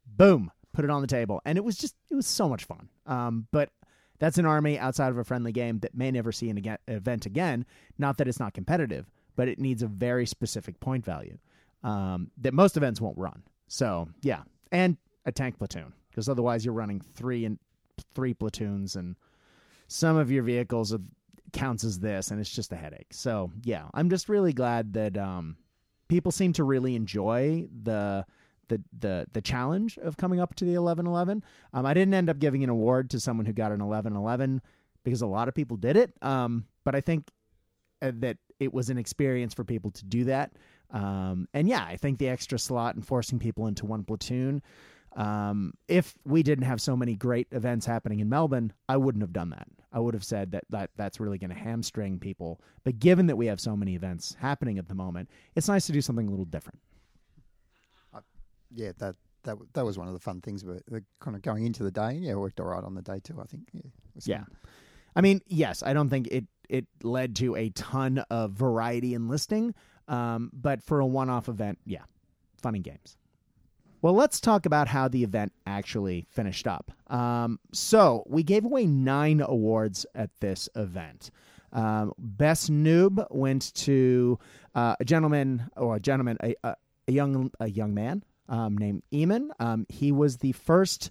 boom, 0.06 0.50
put 0.72 0.84
it 0.84 0.90
on 0.90 1.02
the 1.02 1.06
table, 1.06 1.40
and 1.44 1.58
it 1.58 1.64
was 1.64 1.76
just 1.76 1.94
it 2.10 2.14
was 2.14 2.26
so 2.26 2.48
much 2.48 2.64
fun. 2.64 2.88
Um, 3.06 3.46
but 3.52 3.70
that's 4.18 4.38
an 4.38 4.46
army 4.46 4.78
outside 4.78 5.10
of 5.10 5.18
a 5.18 5.24
friendly 5.24 5.52
game 5.52 5.80
that 5.80 5.94
may 5.94 6.10
never 6.10 6.32
see 6.32 6.48
an 6.48 6.58
aga- 6.58 6.78
event 6.88 7.26
again. 7.26 7.66
Not 7.98 8.16
that 8.18 8.28
it's 8.28 8.40
not 8.40 8.54
competitive, 8.54 9.10
but 9.36 9.48
it 9.48 9.58
needs 9.58 9.82
a 9.82 9.88
very 9.88 10.24
specific 10.24 10.78
point 10.80 11.04
value 11.04 11.38
um, 11.82 12.30
that 12.38 12.54
most 12.54 12.76
events 12.76 13.00
won't 13.00 13.18
run. 13.18 13.42
So 13.66 14.08
yeah, 14.22 14.42
and 14.70 14.96
a 15.26 15.32
tank 15.32 15.58
platoon 15.58 15.92
because 16.14 16.28
otherwise 16.28 16.64
you're 16.64 16.74
running 16.74 17.00
three 17.00 17.44
and 17.44 17.58
three 18.14 18.34
platoons, 18.34 18.94
and 18.96 19.16
some 19.88 20.16
of 20.16 20.30
your 20.30 20.42
vehicles 20.44 20.92
are, 20.92 21.00
counts 21.52 21.82
as 21.84 21.98
this, 21.98 22.30
and 22.30 22.40
it's 22.40 22.54
just 22.54 22.72
a 22.72 22.76
headache. 22.76 23.12
So 23.12 23.50
yeah, 23.62 23.88
I'm 23.94 24.10
just 24.10 24.28
really 24.28 24.52
glad 24.52 24.92
that 24.94 25.18
um, 25.18 25.56
people 26.08 26.32
seem 26.32 26.52
to 26.54 26.64
really 26.64 26.94
enjoy 26.94 27.66
the 27.82 28.24
the 28.68 28.82
the 28.98 29.26
the 29.32 29.42
challenge 29.42 29.98
of 29.98 30.16
coming 30.16 30.40
up 30.40 30.54
to 30.56 30.64
the 30.64 30.78
1111. 30.78 31.42
Um, 31.72 31.86
I 31.86 31.94
didn't 31.94 32.14
end 32.14 32.30
up 32.30 32.38
giving 32.38 32.64
an 32.64 32.70
award 32.70 33.10
to 33.10 33.20
someone 33.20 33.46
who 33.46 33.52
got 33.52 33.72
an 33.72 33.84
1111 33.84 34.60
because 35.04 35.22
a 35.22 35.26
lot 35.26 35.48
of 35.48 35.54
people 35.54 35.76
did 35.76 35.96
it. 35.96 36.12
Um, 36.22 36.64
but 36.84 36.94
I 36.94 37.00
think 37.00 37.30
uh, 38.02 38.12
that 38.16 38.38
it 38.58 38.72
was 38.72 38.90
an 38.90 38.98
experience 38.98 39.54
for 39.54 39.64
people 39.64 39.90
to 39.92 40.04
do 40.04 40.24
that. 40.24 40.52
Um, 40.90 41.48
and 41.54 41.68
yeah, 41.68 41.84
I 41.84 41.96
think 41.96 42.18
the 42.18 42.28
extra 42.28 42.58
slot 42.58 42.94
and 42.94 43.06
forcing 43.06 43.38
people 43.38 43.66
into 43.66 43.86
one 43.86 44.04
platoon. 44.04 44.62
Um, 45.16 45.74
if 45.86 46.14
we 46.24 46.42
didn't 46.42 46.64
have 46.64 46.80
so 46.80 46.96
many 46.96 47.14
great 47.14 47.46
events 47.52 47.86
happening 47.86 48.20
in 48.20 48.28
Melbourne, 48.28 48.72
I 48.88 48.96
wouldn't 48.96 49.22
have 49.22 49.32
done 49.32 49.50
that. 49.50 49.68
I 49.92 50.00
would 50.00 50.14
have 50.14 50.24
said 50.24 50.50
that, 50.52 50.64
that 50.70 50.90
that's 50.96 51.20
really 51.20 51.38
going 51.38 51.50
to 51.50 51.56
hamstring 51.56 52.18
people. 52.18 52.60
But 52.82 52.98
given 52.98 53.26
that 53.28 53.36
we 53.36 53.46
have 53.46 53.60
so 53.60 53.76
many 53.76 53.94
events 53.94 54.36
happening 54.40 54.78
at 54.78 54.88
the 54.88 54.94
moment, 54.94 55.30
it's 55.54 55.68
nice 55.68 55.86
to 55.86 55.92
do 55.92 56.00
something 56.00 56.26
a 56.26 56.30
little 56.30 56.44
different. 56.44 56.80
Yeah, 58.74 58.90
that 58.98 59.14
that 59.44 59.56
that 59.74 59.84
was 59.84 59.98
one 59.98 60.08
of 60.08 60.14
the 60.14 60.20
fun 60.20 60.40
things 60.40 60.62
about 60.64 60.82
the 60.88 61.04
kind 61.20 61.36
of 61.36 61.42
going 61.42 61.64
into 61.64 61.84
the 61.84 61.92
day. 61.92 62.14
Yeah, 62.14 62.32
it 62.32 62.38
worked 62.38 62.58
all 62.58 62.66
right 62.66 62.82
on 62.82 62.94
the 62.94 63.02
day 63.02 63.20
too. 63.22 63.40
I 63.40 63.44
think. 63.44 63.68
Yeah. 63.72 63.82
Yeah. 64.24 64.38
fun. 64.38 64.56
I 65.16 65.20
mean, 65.20 65.40
yes, 65.46 65.82
I 65.84 65.92
don't 65.92 66.08
think 66.08 66.26
it 66.28 66.46
it 66.68 66.86
led 67.02 67.36
to 67.36 67.54
a 67.54 67.68
ton 67.70 68.24
of 68.30 68.52
variety 68.52 69.14
in 69.14 69.28
listing, 69.28 69.74
um, 70.08 70.50
but 70.52 70.82
for 70.82 70.98
a 71.00 71.06
one-off 71.06 71.48
event, 71.48 71.78
yeah, 71.84 72.02
fun 72.60 72.74
and 72.74 72.82
games. 72.82 73.16
Well, 74.04 74.12
let's 74.12 74.38
talk 74.38 74.66
about 74.66 74.86
how 74.86 75.08
the 75.08 75.24
event 75.24 75.54
actually 75.66 76.26
finished 76.28 76.66
up. 76.66 76.92
Um, 77.06 77.58
so 77.72 78.22
we 78.26 78.42
gave 78.42 78.66
away 78.66 78.84
nine 78.84 79.40
awards 79.40 80.04
at 80.14 80.28
this 80.40 80.68
event. 80.76 81.30
Um, 81.72 82.12
best 82.18 82.70
noob 82.70 83.26
went 83.30 83.72
to 83.76 84.38
uh, 84.74 84.96
a 85.00 85.06
gentleman 85.06 85.70
or 85.78 85.96
a 85.96 86.00
gentleman, 86.00 86.36
a, 86.42 86.54
a, 86.62 86.76
a 87.08 87.12
young 87.12 87.50
a 87.60 87.70
young 87.70 87.94
man 87.94 88.22
um, 88.46 88.76
named 88.76 89.04
Eamon. 89.10 89.48
Um, 89.58 89.86
he 89.88 90.12
was 90.12 90.36
the 90.36 90.52
first 90.52 91.10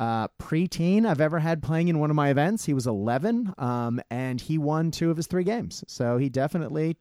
uh, 0.00 0.26
preteen 0.42 1.06
I've 1.06 1.20
ever 1.20 1.38
had 1.38 1.62
playing 1.62 1.86
in 1.86 2.00
one 2.00 2.10
of 2.10 2.16
my 2.16 2.30
events. 2.30 2.64
He 2.64 2.74
was 2.74 2.88
11, 2.88 3.54
um, 3.58 4.00
and 4.10 4.40
he 4.40 4.58
won 4.58 4.90
two 4.90 5.12
of 5.12 5.16
his 5.16 5.28
three 5.28 5.44
games. 5.44 5.84
So 5.86 6.18
he 6.18 6.30
definitely 6.30 6.96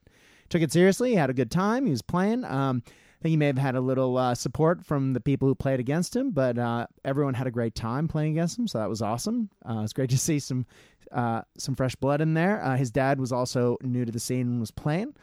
took 0.49 0.61
it 0.61 0.71
seriously. 0.71 1.09
He 1.09 1.15
had 1.15 1.31
a 1.31 1.33
good 1.33 1.49
time. 1.49 1.85
He 1.85 1.91
was 1.91 2.03
playing. 2.03 2.45
Um, 2.45 2.83
think 3.23 3.31
he 3.31 3.37
may 3.37 3.47
have 3.47 3.57
had 3.57 3.75
a 3.75 3.81
little 3.81 4.17
uh, 4.17 4.35
support 4.35 4.85
from 4.85 5.13
the 5.13 5.21
people 5.21 5.47
who 5.47 5.55
played 5.55 5.79
against 5.79 6.15
him, 6.15 6.31
but 6.31 6.59
uh, 6.59 6.85
everyone 7.05 7.33
had 7.33 7.47
a 7.47 7.51
great 7.51 7.73
time 7.73 8.07
playing 8.07 8.33
against 8.33 8.59
him. 8.59 8.67
So 8.67 8.77
that 8.79 8.89
was 8.89 9.01
awesome. 9.01 9.49
Uh, 9.65 9.81
it's 9.83 9.93
great 9.93 10.09
to 10.09 10.17
see 10.17 10.39
some 10.39 10.65
uh, 11.11 11.41
some 11.57 11.75
fresh 11.75 11.95
blood 11.95 12.21
in 12.21 12.33
there. 12.33 12.61
Uh, 12.63 12.75
his 12.75 12.91
dad 12.91 13.19
was 13.19 13.31
also 13.31 13.77
new 13.81 14.03
to 14.03 14.11
the 14.11 14.19
scene 14.19 14.47
and 14.47 14.59
was 14.59 14.71
playing. 14.71 15.13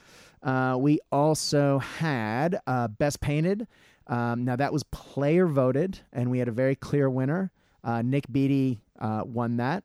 Uh, 0.42 0.76
we 0.78 1.00
also 1.12 1.78
had 1.78 2.58
best 2.98 3.20
painted. 3.20 3.66
Um, 4.06 4.44
now 4.44 4.56
that 4.56 4.72
was 4.72 4.82
player 4.84 5.46
voted, 5.46 6.00
and 6.12 6.30
we 6.30 6.38
had 6.38 6.48
a 6.48 6.52
very 6.52 6.76
clear 6.76 7.10
winner. 7.10 7.52
Nick 8.02 8.30
Beatty 8.32 8.80
won 8.98 9.58
that. 9.58 9.84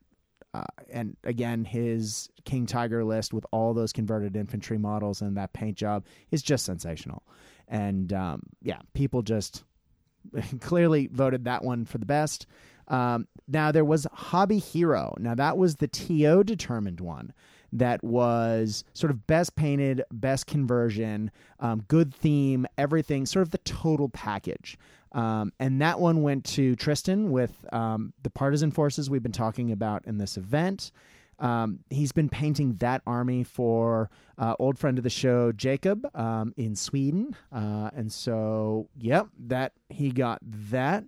Uh, 0.55 0.63
and 0.89 1.17
again, 1.25 1.65
his 1.65 2.29
King 2.45 2.65
Tiger 2.65 3.03
list 3.03 3.33
with 3.33 3.45
all 3.51 3.73
those 3.73 3.91
converted 3.91 4.37
infantry 4.37 4.77
models 4.77 5.21
and 5.21 5.35
that 5.35 5.51
paint 5.51 5.75
job 5.75 6.05
is 6.31 6.41
just 6.41 6.63
sensational. 6.63 7.23
And 7.67 8.13
um, 8.13 8.43
yeah, 8.61 8.79
people 8.93 9.21
just 9.21 9.63
clearly 10.61 11.07
voted 11.07 11.45
that 11.45 11.63
one 11.63 11.85
for 11.85 11.97
the 11.97 12.05
best. 12.05 12.47
Um, 12.87 13.27
now 13.47 13.71
there 13.71 13.85
was 13.85 14.05
Hobby 14.13 14.59
Hero. 14.59 15.15
Now 15.19 15.35
that 15.35 15.57
was 15.57 15.75
the 15.77 15.87
TO 15.87 16.43
determined 16.43 16.99
one. 17.01 17.33
that 17.73 18.03
was 18.03 18.83
sort 18.93 19.11
of 19.11 19.27
best 19.27 19.55
painted, 19.55 20.01
best 20.11 20.47
conversion, 20.47 21.29
um, 21.59 21.83
good 21.87 22.13
theme, 22.13 22.65
everything, 22.77 23.25
sort 23.25 23.43
of 23.43 23.51
the 23.51 23.57
total 23.59 24.07
package. 24.09 24.77
Um, 25.11 25.51
and 25.59 25.81
that 25.81 25.99
one 25.99 26.21
went 26.23 26.45
to 26.45 26.75
Tristan 26.75 27.31
with 27.31 27.53
um, 27.73 28.13
the 28.23 28.29
partisan 28.29 28.71
forces 28.71 29.09
we've 29.09 29.23
been 29.23 29.31
talking 29.31 29.71
about 29.71 30.05
in 30.05 30.17
this 30.17 30.37
event. 30.37 30.91
Um, 31.39 31.79
he's 31.89 32.11
been 32.11 32.29
painting 32.29 32.75
that 32.75 33.01
army 33.05 33.43
for 33.43 34.09
uh, 34.37 34.55
old 34.59 34.79
friend 34.79 34.97
of 34.97 35.03
the 35.03 35.09
show 35.09 35.51
Jacob 35.51 36.07
um, 36.15 36.53
in 36.57 36.75
Sweden, 36.75 37.35
uh, 37.51 37.89
and 37.95 38.11
so 38.11 38.87
yep, 38.97 39.27
that 39.47 39.73
he 39.89 40.11
got 40.11 40.39
that. 40.43 41.03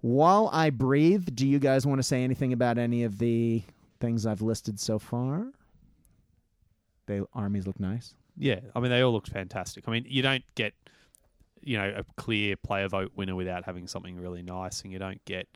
While 0.00 0.50
I 0.52 0.70
breathe, 0.70 1.28
do 1.34 1.46
you 1.46 1.58
guys 1.58 1.86
want 1.86 1.98
to 1.98 2.02
say 2.02 2.24
anything 2.24 2.52
about 2.52 2.76
any 2.76 3.04
of 3.04 3.18
the 3.18 3.62
things 4.00 4.26
I've 4.26 4.42
listed 4.42 4.80
so 4.80 4.98
far? 4.98 5.46
The 7.06 7.26
armies 7.32 7.66
look 7.66 7.78
nice. 7.78 8.14
Yeah, 8.36 8.60
I 8.74 8.80
mean 8.80 8.90
they 8.90 9.02
all 9.02 9.12
looked 9.12 9.28
fantastic. 9.28 9.84
I 9.86 9.92
mean 9.92 10.06
you 10.08 10.22
don't 10.22 10.44
get 10.54 10.74
you 11.62 11.76
know 11.76 11.92
a 11.96 12.04
clear 12.20 12.56
player 12.56 12.88
vote 12.88 13.12
winner 13.14 13.34
without 13.34 13.64
having 13.64 13.86
something 13.86 14.18
really 14.18 14.42
nice, 14.42 14.82
and 14.82 14.92
you 14.92 14.98
don't 14.98 15.24
get 15.24 15.46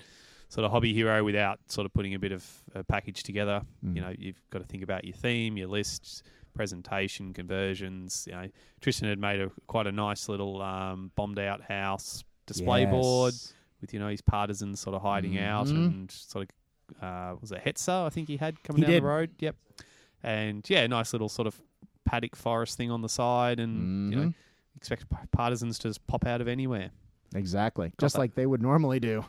sort 0.49 0.65
of 0.65 0.71
hobby 0.71 0.93
hero 0.95 1.25
without 1.25 1.59
sort 1.69 1.85
of 1.87 1.93
putting 1.93 2.15
a 2.15 2.19
bit 2.19 2.33
of 2.33 2.45
a 2.75 2.85
package 2.85 3.23
together. 3.23 3.63
Mm. 3.85 3.97
You 3.97 4.01
know, 4.03 4.13
you've 4.17 4.41
got 4.51 4.61
to 4.61 4.65
think 4.67 4.83
about 4.83 5.05
your 5.05 5.15
theme, 5.15 5.57
your 5.57 5.69
lists, 5.69 6.23
presentation, 6.55 7.33
conversions. 7.33 8.25
You 8.27 8.33
know, 8.37 8.49
Tristan 8.81 9.09
had 9.09 9.19
made 9.19 9.41
a 9.41 9.51
quite 9.67 9.87
a 9.87 9.93
nice 9.93 10.29
little 10.29 10.63
um, 10.63 11.11
bombed 11.17 11.39
out 11.39 11.63
house 11.63 12.25
display 12.47 12.83
Yes. 12.83 12.91
board 12.91 13.35
with 13.81 13.93
you 13.93 13.99
know 14.01 14.09
his 14.09 14.23
partisans 14.23 14.79
sort 14.81 14.95
of 14.95 15.03
hiding 15.03 15.37
out 15.39 15.67
Mhm. 15.67 15.87
and 15.87 16.11
sort 16.11 16.49
of 16.49 17.03
uh, 17.03 17.35
was 17.41 17.51
it 17.51 17.61
Hetzer 17.65 18.07
I 18.07 18.11
think 18.11 18.29
he 18.29 18.37
had 18.37 18.63
coming 18.63 18.83
He 18.83 18.87
down 18.87 18.93
did. 18.93 19.03
the 19.03 19.07
road. 19.07 19.31
Yep, 19.41 19.57
and 20.23 20.69
yeah, 20.71 20.87
nice 20.87 21.13
little 21.13 21.29
sort 21.29 21.49
of 21.49 21.61
paddock 22.05 22.37
forest 22.37 22.77
thing 22.77 22.91
on 22.91 23.03
the 23.03 23.09
side, 23.09 23.59
and 23.59 24.13
you 24.13 24.19
know 24.21 24.27
Mhm. 24.29 24.35
expect 24.77 25.07
partisans 25.33 25.79
to 25.81 25.89
just 25.89 26.07
pop 26.07 26.25
out 26.25 26.41
of 26.41 26.47
anywhere. 26.49 26.91
Exactly, 27.35 27.93
just 27.99 28.15
that. 28.15 28.21
like 28.21 28.35
they 28.37 28.47
would 28.47 28.63
normally 28.63 29.01
do. 29.01 29.25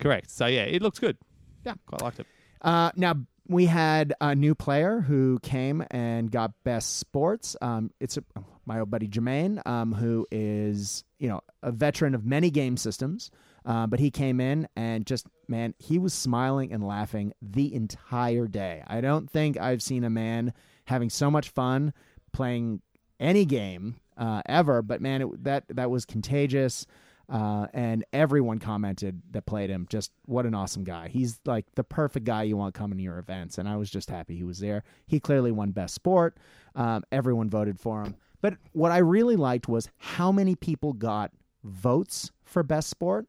Correct. 0.00 0.30
So 0.30 0.46
yeah, 0.46 0.62
it 0.62 0.82
looks 0.82 0.98
good. 0.98 1.16
Yeah. 1.64 1.74
quite 1.86 2.02
liked 2.02 2.20
it. 2.20 2.26
Uh, 2.62 2.90
now 2.96 3.14
we 3.48 3.66
had 3.66 4.14
a 4.20 4.34
new 4.34 4.54
player 4.54 5.00
who 5.00 5.38
came 5.42 5.84
and 5.90 6.30
got 6.30 6.52
best 6.64 6.98
sports. 6.98 7.56
Um, 7.60 7.90
it's 8.00 8.16
a, 8.16 8.24
my 8.64 8.80
old 8.80 8.90
buddy 8.90 9.08
Jermaine, 9.08 9.64
um, 9.66 9.92
who 9.92 10.26
is 10.30 11.04
you 11.18 11.28
know 11.28 11.40
a 11.62 11.72
veteran 11.72 12.14
of 12.14 12.24
many 12.24 12.50
game 12.50 12.76
systems. 12.76 13.30
Uh, 13.66 13.86
but 13.86 14.00
he 14.00 14.10
came 14.10 14.40
in 14.40 14.66
and 14.74 15.04
just 15.04 15.26
man, 15.46 15.74
he 15.78 15.98
was 15.98 16.14
smiling 16.14 16.72
and 16.72 16.86
laughing 16.86 17.32
the 17.42 17.74
entire 17.74 18.46
day. 18.46 18.82
I 18.86 19.02
don't 19.02 19.28
think 19.28 19.60
I've 19.60 19.82
seen 19.82 20.04
a 20.04 20.10
man 20.10 20.54
having 20.86 21.10
so 21.10 21.30
much 21.30 21.50
fun 21.50 21.92
playing 22.32 22.80
any 23.18 23.44
game 23.44 23.96
uh, 24.16 24.42
ever. 24.46 24.80
But 24.80 25.00
man, 25.02 25.22
it, 25.22 25.44
that 25.44 25.64
that 25.68 25.90
was 25.90 26.04
contagious. 26.04 26.86
Uh, 27.30 27.68
and 27.72 28.04
everyone 28.12 28.58
commented 28.58 29.22
that 29.30 29.46
played 29.46 29.70
him. 29.70 29.86
Just 29.88 30.10
what 30.26 30.46
an 30.46 30.54
awesome 30.54 30.82
guy. 30.82 31.08
He's 31.08 31.38
like 31.46 31.64
the 31.76 31.84
perfect 31.84 32.26
guy 32.26 32.42
you 32.42 32.56
want 32.56 32.74
coming 32.74 32.98
to 32.98 33.04
your 33.04 33.18
events. 33.18 33.56
And 33.56 33.68
I 33.68 33.76
was 33.76 33.88
just 33.88 34.10
happy 34.10 34.36
he 34.36 34.42
was 34.42 34.58
there. 34.58 34.82
He 35.06 35.20
clearly 35.20 35.52
won 35.52 35.70
best 35.70 35.94
sport. 35.94 36.36
Um, 36.74 37.04
everyone 37.12 37.48
voted 37.48 37.78
for 37.78 38.02
him. 38.02 38.16
But 38.42 38.54
what 38.72 38.90
I 38.90 38.98
really 38.98 39.36
liked 39.36 39.68
was 39.68 39.88
how 39.98 40.32
many 40.32 40.56
people 40.56 40.92
got 40.92 41.30
votes 41.62 42.32
for 42.42 42.64
best 42.64 42.90
sport. 42.90 43.26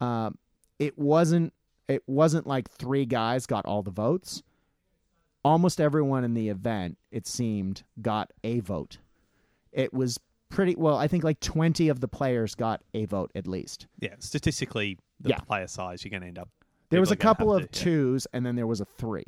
Um, 0.00 0.36
it 0.78 0.98
wasn't 0.98 1.52
it 1.86 2.02
wasn't 2.06 2.46
like 2.46 2.70
three 2.70 3.04
guys 3.04 3.46
got 3.46 3.66
all 3.66 3.82
the 3.82 3.90
votes. 3.90 4.42
Almost 5.44 5.80
everyone 5.80 6.24
in 6.24 6.32
the 6.32 6.48
event, 6.48 6.96
it 7.12 7.26
seemed, 7.26 7.84
got 8.00 8.32
a 8.42 8.60
vote. 8.60 8.98
It 9.70 9.92
was 9.92 10.18
pretty 10.54 10.74
well. 10.76 10.96
I 10.96 11.08
think 11.08 11.24
like 11.24 11.40
twenty 11.40 11.88
of 11.88 12.00
the 12.00 12.08
players 12.08 12.54
got 12.54 12.82
a 12.94 13.04
vote 13.06 13.30
at 13.34 13.46
least. 13.46 13.86
Yeah, 14.00 14.14
statistically, 14.20 14.98
the 15.20 15.30
Yeah. 15.30 15.38
player 15.38 15.66
size 15.66 16.04
you're 16.04 16.10
going 16.10 16.22
to 16.22 16.28
end 16.28 16.38
up. 16.38 16.48
There 16.90 17.00
was 17.00 17.10
a 17.10 17.16
people 17.16 17.30
are 17.30 17.34
gonna 17.34 17.36
couple 17.36 17.54
of 17.54 17.70
to- 17.70 17.78
yeah. 17.78 17.84
twos, 17.84 18.26
and 18.32 18.46
then 18.46 18.56
there 18.56 18.66
was 18.66 18.80
a 18.80 18.84
three. 18.84 19.24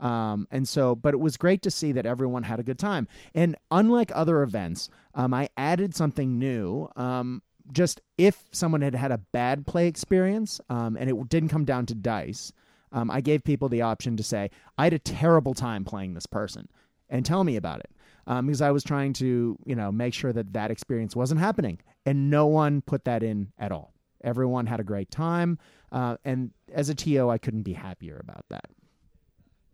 Um, 0.00 0.48
and 0.50 0.66
so, 0.68 0.96
but 0.96 1.14
it 1.14 1.20
was 1.20 1.36
great 1.36 1.62
to 1.62 1.70
see 1.70 1.92
that 1.92 2.04
everyone 2.04 2.42
had 2.42 2.58
a 2.58 2.64
good 2.64 2.78
time. 2.78 3.06
And 3.34 3.56
unlike 3.70 4.10
other 4.14 4.42
events, 4.42 4.90
um, 5.14 5.32
I 5.32 5.48
added 5.56 5.94
something 5.94 6.38
new. 6.38 6.88
Um, 6.96 7.42
just 7.72 8.00
if 8.18 8.44
someone 8.52 8.82
had 8.82 8.94
had 8.94 9.12
a 9.12 9.18
bad 9.18 9.66
play 9.66 9.86
experience 9.86 10.60
um, 10.68 10.96
and 10.96 11.08
it 11.08 11.28
didn't 11.28 11.48
come 11.48 11.64
down 11.64 11.86
to 11.86 11.94
dice, 11.94 12.52
um, 12.92 13.10
I 13.10 13.20
gave 13.20 13.44
people 13.44 13.68
the 13.68 13.82
option 13.82 14.16
to 14.16 14.22
say, 14.22 14.50
I 14.76 14.84
had 14.84 14.92
a 14.92 14.98
terrible 14.98 15.54
time 15.54 15.84
playing 15.84 16.14
this 16.14 16.26
person 16.26 16.68
and 17.08 17.24
tell 17.24 17.44
me 17.44 17.56
about 17.56 17.80
it. 17.80 17.90
Um, 18.26 18.46
because 18.46 18.62
I 18.62 18.70
was 18.70 18.82
trying 18.82 19.12
to, 19.14 19.58
you 19.64 19.74
know, 19.74 19.92
make 19.92 20.14
sure 20.14 20.32
that 20.32 20.52
that 20.54 20.70
experience 20.70 21.14
wasn't 21.14 21.40
happening. 21.40 21.80
And 22.06 22.30
no 22.30 22.46
one 22.46 22.80
put 22.80 23.04
that 23.04 23.22
in 23.22 23.52
at 23.58 23.72
all. 23.72 23.92
Everyone 24.22 24.66
had 24.66 24.80
a 24.80 24.84
great 24.84 25.10
time. 25.10 25.58
Uh, 25.92 26.16
and 26.24 26.50
as 26.72 26.88
a 26.88 26.94
TO, 26.94 27.28
I 27.28 27.38
couldn't 27.38 27.62
be 27.62 27.74
happier 27.74 28.18
about 28.20 28.44
that. 28.48 28.64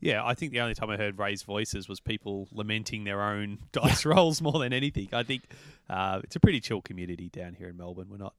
Yeah, 0.00 0.24
I 0.24 0.34
think 0.34 0.52
the 0.52 0.60
only 0.60 0.74
time 0.74 0.90
I 0.90 0.96
heard 0.96 1.18
raised 1.18 1.44
voices 1.44 1.88
was 1.88 2.00
people 2.00 2.48
lamenting 2.52 3.04
their 3.04 3.22
own 3.22 3.58
dice 3.72 4.04
rolls 4.04 4.40
more 4.40 4.58
than 4.58 4.72
anything. 4.72 5.08
I 5.12 5.22
think 5.22 5.42
uh, 5.88 6.20
it's 6.24 6.36
a 6.36 6.40
pretty 6.40 6.60
chill 6.60 6.80
community 6.80 7.28
down 7.28 7.54
here 7.54 7.68
in 7.68 7.76
Melbourne. 7.76 8.08
We're 8.10 8.16
not, 8.16 8.34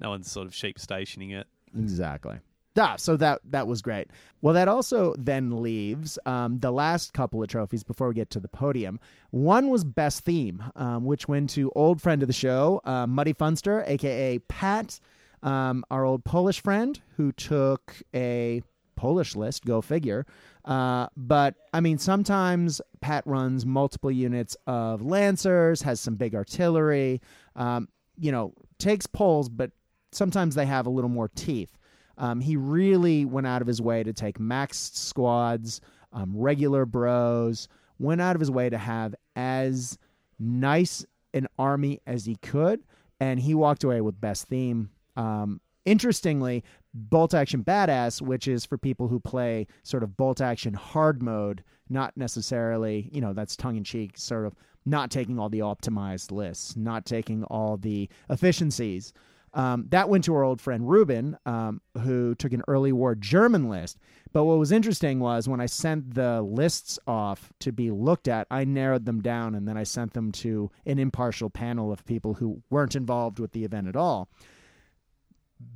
no 0.00 0.10
one's 0.10 0.30
sort 0.30 0.46
of 0.46 0.54
sheep 0.54 0.78
stationing 0.78 1.30
it. 1.30 1.46
Exactly. 1.76 2.38
Ah, 2.78 2.96
so 2.96 3.16
that 3.18 3.40
that 3.50 3.66
was 3.66 3.82
great. 3.82 4.08
Well, 4.40 4.54
that 4.54 4.66
also 4.66 5.14
then 5.18 5.62
leaves 5.62 6.18
um, 6.24 6.58
the 6.58 6.70
last 6.70 7.12
couple 7.12 7.42
of 7.42 7.48
trophies 7.48 7.84
before 7.84 8.08
we 8.08 8.14
get 8.14 8.30
to 8.30 8.40
the 8.40 8.48
podium. 8.48 8.98
One 9.30 9.68
was 9.68 9.84
best 9.84 10.24
theme, 10.24 10.64
um, 10.74 11.04
which 11.04 11.28
went 11.28 11.50
to 11.50 11.70
old 11.74 12.00
friend 12.00 12.22
of 12.22 12.28
the 12.28 12.32
show, 12.32 12.80
uh, 12.84 13.06
Muddy 13.06 13.34
Funster, 13.34 13.86
aka 13.86 14.38
Pat, 14.48 14.98
um, 15.42 15.84
our 15.90 16.04
old 16.04 16.24
Polish 16.24 16.62
friend 16.62 16.98
who 17.16 17.30
took 17.32 17.96
a 18.14 18.62
Polish 18.96 19.36
list. 19.36 19.64
Go 19.66 19.82
figure. 19.82 20.24
Uh, 20.64 21.08
but 21.16 21.56
I 21.74 21.80
mean, 21.80 21.98
sometimes 21.98 22.80
Pat 23.02 23.26
runs 23.26 23.66
multiple 23.66 24.10
units 24.10 24.56
of 24.66 25.02
Lancers, 25.02 25.82
has 25.82 26.00
some 26.00 26.14
big 26.14 26.34
artillery. 26.34 27.20
Um, 27.54 27.88
you 28.18 28.32
know, 28.32 28.54
takes 28.78 29.06
poles, 29.06 29.48
but 29.48 29.72
sometimes 30.12 30.54
they 30.54 30.66
have 30.66 30.86
a 30.86 30.90
little 30.90 31.10
more 31.10 31.28
teeth. 31.28 31.76
Um, 32.22 32.40
he 32.40 32.56
really 32.56 33.24
went 33.24 33.48
out 33.48 33.62
of 33.62 33.68
his 33.68 33.82
way 33.82 34.04
to 34.04 34.12
take 34.12 34.38
maxed 34.38 34.94
squads, 34.94 35.80
um, 36.12 36.32
regular 36.36 36.86
bros, 36.86 37.66
went 37.98 38.20
out 38.20 38.36
of 38.36 38.40
his 38.40 38.50
way 38.50 38.70
to 38.70 38.78
have 38.78 39.12
as 39.34 39.98
nice 40.38 41.04
an 41.34 41.48
army 41.58 42.00
as 42.06 42.24
he 42.24 42.36
could, 42.36 42.84
and 43.18 43.40
he 43.40 43.56
walked 43.56 43.82
away 43.82 44.00
with 44.00 44.20
best 44.20 44.46
theme. 44.46 44.90
Um, 45.16 45.60
interestingly, 45.84 46.62
bolt 46.94 47.34
action 47.34 47.64
badass, 47.64 48.22
which 48.22 48.46
is 48.46 48.64
for 48.64 48.78
people 48.78 49.08
who 49.08 49.18
play 49.18 49.66
sort 49.82 50.04
of 50.04 50.16
bolt 50.16 50.40
action 50.40 50.74
hard 50.74 51.24
mode, 51.24 51.64
not 51.88 52.16
necessarily, 52.16 53.10
you 53.12 53.20
know, 53.20 53.32
that's 53.32 53.56
tongue 53.56 53.76
in 53.76 53.82
cheek, 53.82 54.16
sort 54.16 54.46
of 54.46 54.54
not 54.86 55.10
taking 55.10 55.40
all 55.40 55.48
the 55.48 55.58
optimized 55.58 56.30
lists, 56.30 56.76
not 56.76 57.04
taking 57.04 57.42
all 57.44 57.76
the 57.76 58.08
efficiencies. 58.30 59.12
Um, 59.54 59.86
that 59.90 60.08
went 60.08 60.24
to 60.24 60.34
our 60.34 60.44
old 60.44 60.60
friend 60.60 60.88
Ruben, 60.88 61.36
um, 61.44 61.80
who 62.02 62.34
took 62.34 62.52
an 62.52 62.62
early 62.68 62.92
war 62.92 63.14
German 63.14 63.68
list. 63.68 63.98
But 64.32 64.44
what 64.44 64.58
was 64.58 64.72
interesting 64.72 65.20
was 65.20 65.48
when 65.48 65.60
I 65.60 65.66
sent 65.66 66.14
the 66.14 66.40
lists 66.40 66.98
off 67.06 67.52
to 67.60 67.70
be 67.70 67.90
looked 67.90 68.28
at, 68.28 68.46
I 68.50 68.64
narrowed 68.64 69.04
them 69.04 69.20
down 69.20 69.54
and 69.54 69.68
then 69.68 69.76
I 69.76 69.82
sent 69.82 70.14
them 70.14 70.32
to 70.32 70.70
an 70.86 70.98
impartial 70.98 71.50
panel 71.50 71.92
of 71.92 72.06
people 72.06 72.34
who 72.34 72.62
weren't 72.70 72.96
involved 72.96 73.38
with 73.38 73.52
the 73.52 73.64
event 73.64 73.88
at 73.88 73.96
all. 73.96 74.28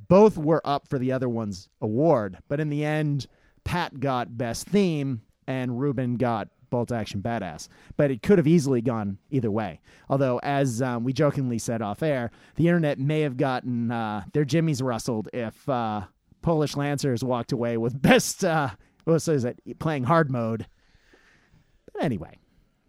Both 0.07 0.37
were 0.37 0.61
up 0.65 0.87
for 0.87 0.97
the 0.97 1.11
other 1.11 1.29
one's 1.29 1.69
award, 1.79 2.39
but 2.47 2.59
in 2.59 2.69
the 2.69 2.83
end, 2.83 3.27
Pat 3.63 3.99
got 3.99 4.37
best 4.37 4.67
theme 4.67 5.21
and 5.45 5.79
Ruben 5.79 6.17
got 6.17 6.49
bolt 6.69 6.91
action 6.91 7.21
badass. 7.21 7.67
But 7.95 8.11
it 8.11 8.21
could 8.21 8.37
have 8.37 8.47
easily 8.47 8.81
gone 8.81 9.17
either 9.29 9.51
way. 9.51 9.79
Although, 10.09 10.39
as 10.43 10.81
um, 10.81 11.03
we 11.03 11.13
jokingly 11.13 11.57
said 11.59 11.81
off 11.81 12.01
air, 12.03 12.31
the 12.55 12.67
internet 12.67 12.99
may 12.99 13.21
have 13.21 13.37
gotten 13.37 13.91
uh, 13.91 14.23
their 14.33 14.45
jimmies 14.45 14.81
rustled 14.81 15.29
if 15.33 15.67
uh, 15.69 16.01
Polish 16.41 16.75
Lancers 16.77 17.23
walked 17.23 17.51
away 17.51 17.77
with 17.77 18.01
best. 18.01 18.43
Uh, 18.45 18.69
what 19.05 19.27
is 19.27 19.45
it? 19.45 19.59
Playing 19.79 20.03
hard 20.03 20.29
mode. 20.29 20.67
But 21.93 22.03
anyway, 22.03 22.37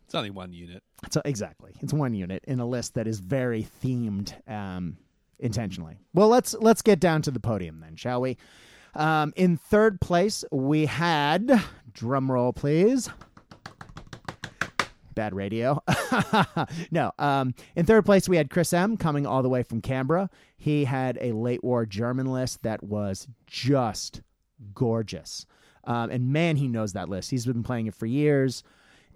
It's 0.04 0.14
only 0.14 0.30
one 0.30 0.52
unit. 0.52 0.82
so 1.10 1.22
exactly, 1.24 1.72
it's 1.80 1.92
one 1.92 2.14
unit 2.14 2.44
in 2.48 2.60
a 2.60 2.66
list 2.66 2.94
that 2.94 3.06
is 3.06 3.20
very 3.20 3.66
themed 3.82 4.32
um, 4.50 4.96
intentionally. 5.38 5.96
Well, 6.14 6.28
let's 6.28 6.54
let's 6.54 6.82
get 6.82 6.98
down 7.00 7.22
to 7.22 7.30
the 7.30 7.40
podium 7.40 7.80
then, 7.80 7.96
shall 7.96 8.20
we? 8.20 8.36
Um, 8.94 9.32
in 9.36 9.56
third 9.56 10.00
place, 10.00 10.44
we 10.50 10.86
had 10.86 11.62
drum 11.92 12.30
roll, 12.32 12.52
please. 12.52 13.08
Bad 15.18 15.34
radio. 15.34 15.82
no. 16.92 17.10
Um, 17.18 17.54
in 17.74 17.84
third 17.84 18.04
place, 18.04 18.28
we 18.28 18.36
had 18.36 18.50
Chris 18.50 18.72
M 18.72 18.96
coming 18.96 19.26
all 19.26 19.42
the 19.42 19.48
way 19.48 19.64
from 19.64 19.80
Canberra. 19.80 20.30
He 20.56 20.84
had 20.84 21.18
a 21.20 21.32
late 21.32 21.64
war 21.64 21.84
German 21.84 22.26
list 22.26 22.62
that 22.62 22.84
was 22.84 23.26
just 23.46 24.22
gorgeous. 24.74 25.44
Um, 25.82 26.10
and 26.10 26.32
man, 26.32 26.54
he 26.54 26.68
knows 26.68 26.92
that 26.92 27.08
list. 27.08 27.30
He's 27.32 27.46
been 27.46 27.64
playing 27.64 27.88
it 27.88 27.96
for 27.96 28.06
years. 28.06 28.62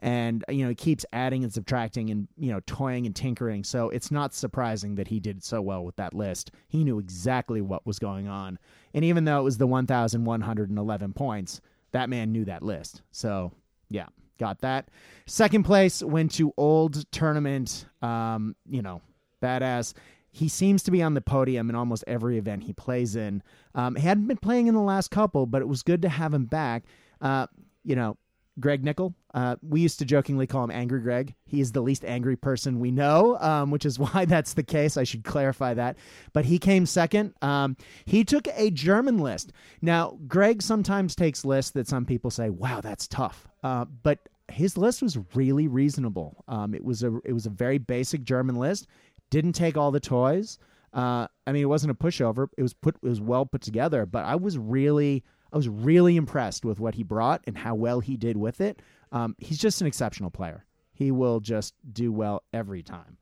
and 0.00 0.44
you 0.48 0.64
know 0.64 0.70
he 0.70 0.74
keeps 0.74 1.06
adding 1.12 1.44
and 1.44 1.52
subtracting 1.52 2.10
and 2.10 2.26
you 2.36 2.50
know 2.50 2.60
toying 2.66 3.06
and 3.06 3.14
tinkering. 3.14 3.62
So 3.62 3.88
it's 3.90 4.10
not 4.10 4.34
surprising 4.34 4.96
that 4.96 5.06
he 5.06 5.20
did 5.20 5.44
so 5.44 5.62
well 5.62 5.84
with 5.84 5.96
that 5.96 6.14
list. 6.14 6.50
He 6.66 6.82
knew 6.82 6.98
exactly 6.98 7.60
what 7.60 7.86
was 7.86 8.00
going 8.00 8.26
on, 8.26 8.58
and 8.92 9.04
even 9.04 9.24
though 9.24 9.38
it 9.38 9.44
was 9.44 9.58
the 9.58 9.68
1,111 9.68 11.12
points, 11.12 11.60
that 11.92 12.10
man 12.10 12.32
knew 12.32 12.44
that 12.46 12.64
list. 12.64 13.02
So 13.12 13.52
yeah, 13.88 14.08
got 14.42 14.60
that. 14.62 14.88
Second 15.26 15.62
place 15.62 16.02
went 16.02 16.32
to 16.32 16.52
Old 16.56 17.10
Tournament. 17.12 17.86
Um, 18.02 18.56
you 18.68 18.82
know, 18.82 19.00
badass. 19.40 19.94
He 20.32 20.48
seems 20.48 20.82
to 20.84 20.90
be 20.90 21.00
on 21.00 21.14
the 21.14 21.20
podium 21.20 21.70
in 21.70 21.76
almost 21.76 22.02
every 22.08 22.38
event 22.38 22.64
he 22.64 22.72
plays 22.72 23.14
in. 23.14 23.42
Um, 23.74 23.94
he 23.94 24.02
hadn't 24.02 24.26
been 24.26 24.38
playing 24.38 24.66
in 24.66 24.74
the 24.74 24.80
last 24.80 25.10
couple, 25.10 25.46
but 25.46 25.62
it 25.62 25.68
was 25.68 25.82
good 25.82 26.02
to 26.02 26.08
have 26.08 26.34
him 26.34 26.46
back. 26.46 26.84
Uh, 27.20 27.46
you 27.84 27.94
know, 27.94 28.16
Greg 28.60 28.84
Nickel. 28.84 29.14
Uh, 29.34 29.56
we 29.62 29.80
used 29.80 29.98
to 29.98 30.04
jokingly 30.04 30.46
call 30.46 30.64
him 30.64 30.70
Angry 30.70 31.00
Greg. 31.00 31.34
He 31.46 31.60
is 31.60 31.72
the 31.72 31.80
least 31.80 32.04
angry 32.04 32.36
person 32.36 32.80
we 32.80 32.90
know, 32.90 33.38
um, 33.40 33.70
which 33.70 33.86
is 33.86 33.98
why 33.98 34.24
that's 34.24 34.54
the 34.54 34.62
case. 34.62 34.96
I 34.96 35.04
should 35.04 35.24
clarify 35.24 35.74
that. 35.74 35.96
But 36.32 36.44
he 36.44 36.58
came 36.58 36.86
second. 36.86 37.34
Um, 37.42 37.76
he 38.04 38.24
took 38.24 38.46
a 38.54 38.70
German 38.70 39.18
list. 39.18 39.52
Now, 39.80 40.18
Greg 40.26 40.62
sometimes 40.62 41.14
takes 41.14 41.44
lists 41.44 41.72
that 41.72 41.88
some 41.88 42.04
people 42.04 42.30
say, 42.30 42.50
"Wow, 42.50 42.80
that's 42.80 43.08
tough," 43.08 43.48
uh, 43.62 43.86
but 44.02 44.18
his 44.50 44.76
list 44.76 45.02
was 45.02 45.18
really 45.34 45.66
reasonable. 45.68 46.44
Um, 46.48 46.74
it 46.74 46.84
was 46.84 47.02
a 47.02 47.18
it 47.24 47.32
was 47.32 47.46
a 47.46 47.50
very 47.50 47.78
basic 47.78 48.22
German 48.22 48.56
list. 48.56 48.86
Didn't 49.30 49.54
take 49.54 49.76
all 49.76 49.90
the 49.90 50.00
toys. 50.00 50.58
Uh, 50.92 51.26
I 51.46 51.52
mean, 51.52 51.62
it 51.62 51.68
wasn't 51.68 51.92
a 51.92 51.94
pushover. 51.94 52.48
It 52.58 52.62
was 52.62 52.74
put 52.74 52.96
it 52.96 53.08
was 53.08 53.20
well 53.20 53.46
put 53.46 53.62
together. 53.62 54.04
But 54.04 54.24
I 54.24 54.36
was 54.36 54.58
really 54.58 55.24
I 55.52 55.56
was 55.56 55.68
really 55.68 56.16
impressed 56.16 56.64
with 56.64 56.80
what 56.80 56.94
he 56.94 57.02
brought 57.02 57.42
and 57.46 57.58
how 57.58 57.74
well 57.74 58.00
he 58.00 58.16
did 58.16 58.36
with 58.36 58.60
it. 58.60 58.80
Um, 59.10 59.36
he's 59.38 59.58
just 59.58 59.80
an 59.80 59.86
exceptional 59.86 60.30
player. 60.30 60.64
He 60.92 61.10
will 61.10 61.40
just 61.40 61.74
do 61.92 62.10
well 62.12 62.42
every 62.52 62.82
time. 62.82 63.18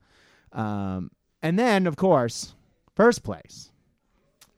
Um, 0.53 1.11
and 1.41 1.57
then, 1.59 1.87
of 1.87 1.95
course, 1.95 2.55
first 2.95 3.23
place. 3.23 3.71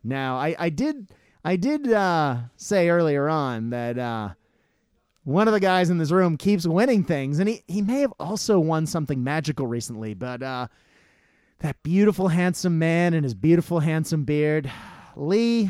Now, 0.03 0.37
I, 0.37 0.55
I 0.59 0.69
did 0.69 1.11
I 1.45 1.55
did 1.55 1.91
uh, 1.91 2.37
say 2.55 2.89
earlier 2.89 3.27
on 3.27 3.71
that 3.71 3.97
uh, 3.97 4.29
one 5.23 5.47
of 5.47 5.53
the 5.53 5.59
guys 5.59 5.89
in 5.89 5.97
this 5.97 6.11
room 6.11 6.37
keeps 6.37 6.65
winning 6.65 7.03
things, 7.03 7.39
and 7.39 7.49
he, 7.49 7.63
he 7.67 7.81
may 7.81 7.99
have 7.99 8.13
also 8.19 8.59
won 8.59 8.85
something 8.85 9.23
magical 9.23 9.67
recently, 9.67 10.13
but 10.13 10.41
uh, 10.41 10.67
that 11.59 11.81
beautiful, 11.83 12.29
handsome 12.29 12.79
man 12.79 13.13
and 13.13 13.23
his 13.23 13.33
beautiful, 13.33 13.79
handsome 13.79 14.23
beard, 14.23 14.71
Lee, 15.15 15.69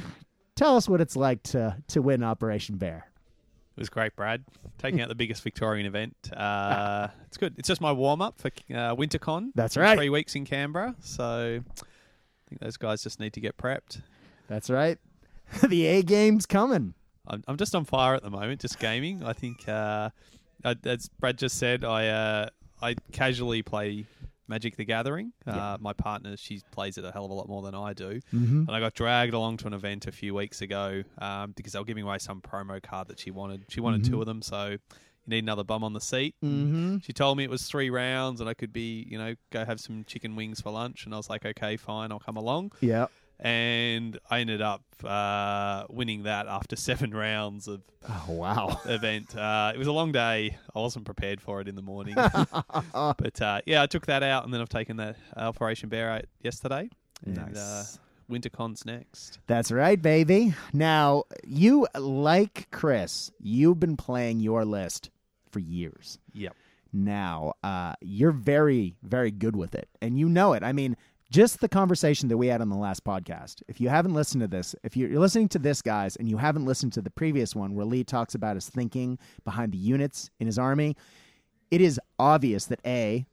tell 0.56 0.76
us 0.78 0.88
what 0.90 1.02
it's 1.02 1.16
like 1.16 1.44
to 1.44 1.78
to 1.90 2.02
win 2.02 2.24
Operation 2.24 2.78
Bear. 2.78 3.08
It 3.76 3.80
was 3.80 3.90
great, 3.90 4.16
Brad. 4.16 4.44
Taking 4.78 5.02
out 5.02 5.10
the 5.10 5.16
biggest 5.16 5.42
Victorian 5.44 5.86
event. 5.86 6.16
Uh, 6.34 7.08
it's 7.28 7.38
good. 7.38 7.56
It's 7.58 7.68
just 7.68 7.82
my 7.82 7.92
warm 7.92 8.22
up 8.22 8.38
for 8.40 8.48
uh, 8.48 8.96
WinterCon. 8.96 9.50
That's 9.56 9.76
right. 9.76 9.98
Three 9.98 10.10
weeks 10.10 10.36
in 10.36 10.46
Canberra. 10.46 10.94
So 11.00 11.60
I 11.66 12.50
think 12.50 12.62
those 12.62 12.78
guys 12.78 13.02
just 13.02 13.20
need 13.20 13.34
to 13.34 13.40
get 13.40 13.58
prepped. 13.58 14.02
That's 14.48 14.70
right. 14.70 15.00
the 15.68 15.86
A 15.88 16.04
game's 16.04 16.46
coming. 16.46 16.94
I'm, 17.28 17.44
I'm 17.48 17.58
just 17.58 17.74
on 17.74 17.86
fire 17.86 18.14
at 18.14 18.22
the 18.22 18.30
moment, 18.30 18.62
just 18.62 18.78
gaming. 18.80 19.24
I 19.24 19.34
think, 19.34 19.68
uh, 19.68 20.10
I- 20.64 20.76
as 20.86 21.10
Brad 21.20 21.38
just 21.40 21.58
said, 21.58 21.84
I 21.84 22.08
uh, 22.10 22.50
I 22.82 22.96
casually 23.12 23.64
play 23.64 24.06
Magic 24.48 24.76
the 24.76 24.86
Gathering. 24.86 25.34
Uh, 25.46 25.78
My 25.80 25.94
partner, 25.94 26.36
she 26.38 26.62
plays 26.72 26.98
it 26.98 27.06
a 27.06 27.12
hell 27.12 27.26
of 27.26 27.32
a 27.32 27.34
lot 27.34 27.48
more 27.48 27.62
than 27.62 27.76
I 27.76 27.94
do. 27.94 28.20
Mm-hmm. 28.34 28.66
And 28.68 28.72
I 28.72 28.80
got 28.80 28.94
dragged 28.94 29.34
along 29.34 29.58
to 29.58 29.68
an 29.68 29.74
event 29.74 30.08
a 30.08 30.12
few 30.12 30.34
weeks 30.34 30.62
ago 30.62 31.04
um, 31.20 31.52
because 31.52 31.74
they 31.74 31.80
were 31.80 31.86
giving 31.86 32.04
away 32.04 32.18
some 32.20 32.42
promo 32.42 32.82
card 32.82 33.08
that 33.08 33.20
she 33.20 33.32
wanted. 33.32 33.66
She 33.70 33.80
wanted 33.80 34.04
two 34.06 34.20
of 34.20 34.26
them, 34.26 34.42
so 34.42 34.78
you 35.26 35.30
need 35.30 35.44
another 35.44 35.64
bum 35.64 35.84
on 35.84 35.94
the 35.94 36.02
seat. 36.02 36.36
Mm-hmm. 36.44 36.98
She 37.00 37.14
told 37.14 37.38
me 37.38 37.44
it 37.44 37.50
was 37.50 37.64
three 37.64 37.90
rounds 37.90 38.42
and 38.42 38.50
I 38.50 38.54
could 38.54 38.74
be, 38.74 39.08
you 39.10 39.18
know, 39.18 39.36
go 39.52 39.64
have 39.64 39.80
some 39.80 40.04
chicken 40.06 40.36
wings 40.36 40.60
for 40.60 40.72
lunch. 40.72 41.06
And 41.06 41.14
I 41.14 41.18
was 41.18 41.30
like, 41.30 41.46
okay, 41.46 41.78
fine, 41.78 42.12
I'll 42.12 42.20
come 42.20 42.36
along. 42.38 42.74
Yeah. 42.82 43.08
And 43.44 44.18
I 44.32 44.40
ended 44.40 44.62
up 44.62 44.84
uh, 45.04 45.84
winning 45.90 46.24
that 46.24 46.48
after 46.48 46.76
seven 46.78 47.12
rounds 47.12 47.68
of 47.68 47.82
Oh 48.08 48.26
wow. 48.30 48.80
event. 48.86 49.36
Uh, 49.36 49.74
it 49.76 49.78
was 49.78 49.88
a 49.88 49.92
long 49.92 50.12
day. 50.14 50.58
I 50.74 50.80
wasn't 50.80 51.06
prepared 51.06 51.42
for 51.42 51.60
it 51.60 51.68
in 51.68 51.76
the 51.76 51.82
morning. 51.82 52.16
but 52.94 53.42
uh, 53.42 53.62
yeah, 53.66 53.84
I 53.84 53.88
took 53.88 54.06
that 54.06 54.24
out 54.24 54.46
and 54.46 54.54
then 54.54 54.62
I've 54.62 54.70
taken 54.70 54.98
that 54.98 55.18
Operation 55.36 55.90
Bear 55.90 56.10
out 56.10 56.26
yesterday. 56.42 56.90
And 57.26 57.38
uh, 57.38 57.44
Nice. 57.52 58.00
WinterCon's 58.32 58.86
next. 58.86 59.40
That's 59.48 59.72
right, 59.72 60.02
baby. 60.02 60.54
Now, 60.72 61.24
you, 61.46 61.86
like 61.98 62.70
Chris, 62.72 63.30
you've 63.40 63.80
been 63.80 63.98
playing 63.98 64.40
your 64.40 64.64
list 64.64 65.10
for 65.52 65.60
years. 65.60 66.18
Yep. 66.34 66.56
Now, 66.94 67.54
uh, 67.64 67.94
you're 68.02 68.32
very, 68.32 68.96
very 69.04 69.32
good 69.32 69.56
with 69.56 69.74
it, 69.76 69.90
and 70.02 70.18
you 70.18 70.30
know 70.30 70.54
it. 70.54 70.64
I 70.64 70.74
mean, 70.74 70.96
just 71.34 71.62
the 71.62 71.68
conversation 71.68 72.30
that 72.30 72.38
we 72.38 72.46
had 72.46 72.62
on 72.62 72.70
the 72.70 72.78
last 72.78 73.04
podcast. 73.04 73.64
If 73.68 73.82
you 73.82 73.90
haven't 73.90 74.14
listened 74.14 74.42
to 74.42 74.48
this, 74.48 74.76
if 74.84 74.96
you're, 74.96 75.20
listening 75.20 75.50
to 75.50 75.60
this, 75.60 75.82
guys, 75.82 76.16
and 76.16 76.30
you 76.30 76.38
haven't 76.38 76.66
listened 76.66 76.94
to 76.94 77.02
the 77.02 77.10
previous 77.10 77.56
one 77.56 77.74
where 77.74 77.88
Lee 77.88 78.04
talks 78.04 78.36
about 78.36 78.56
his 78.56 78.70
thinking 78.70 79.18
behind 79.44 79.72
the 79.72 79.78
units 79.80 80.30
in 80.40 80.46
his 80.46 80.60
army, 80.60 80.96
it 81.72 81.82
is 81.82 82.00
obvious 82.20 82.66
that 82.68 82.80
A, 82.86 83.26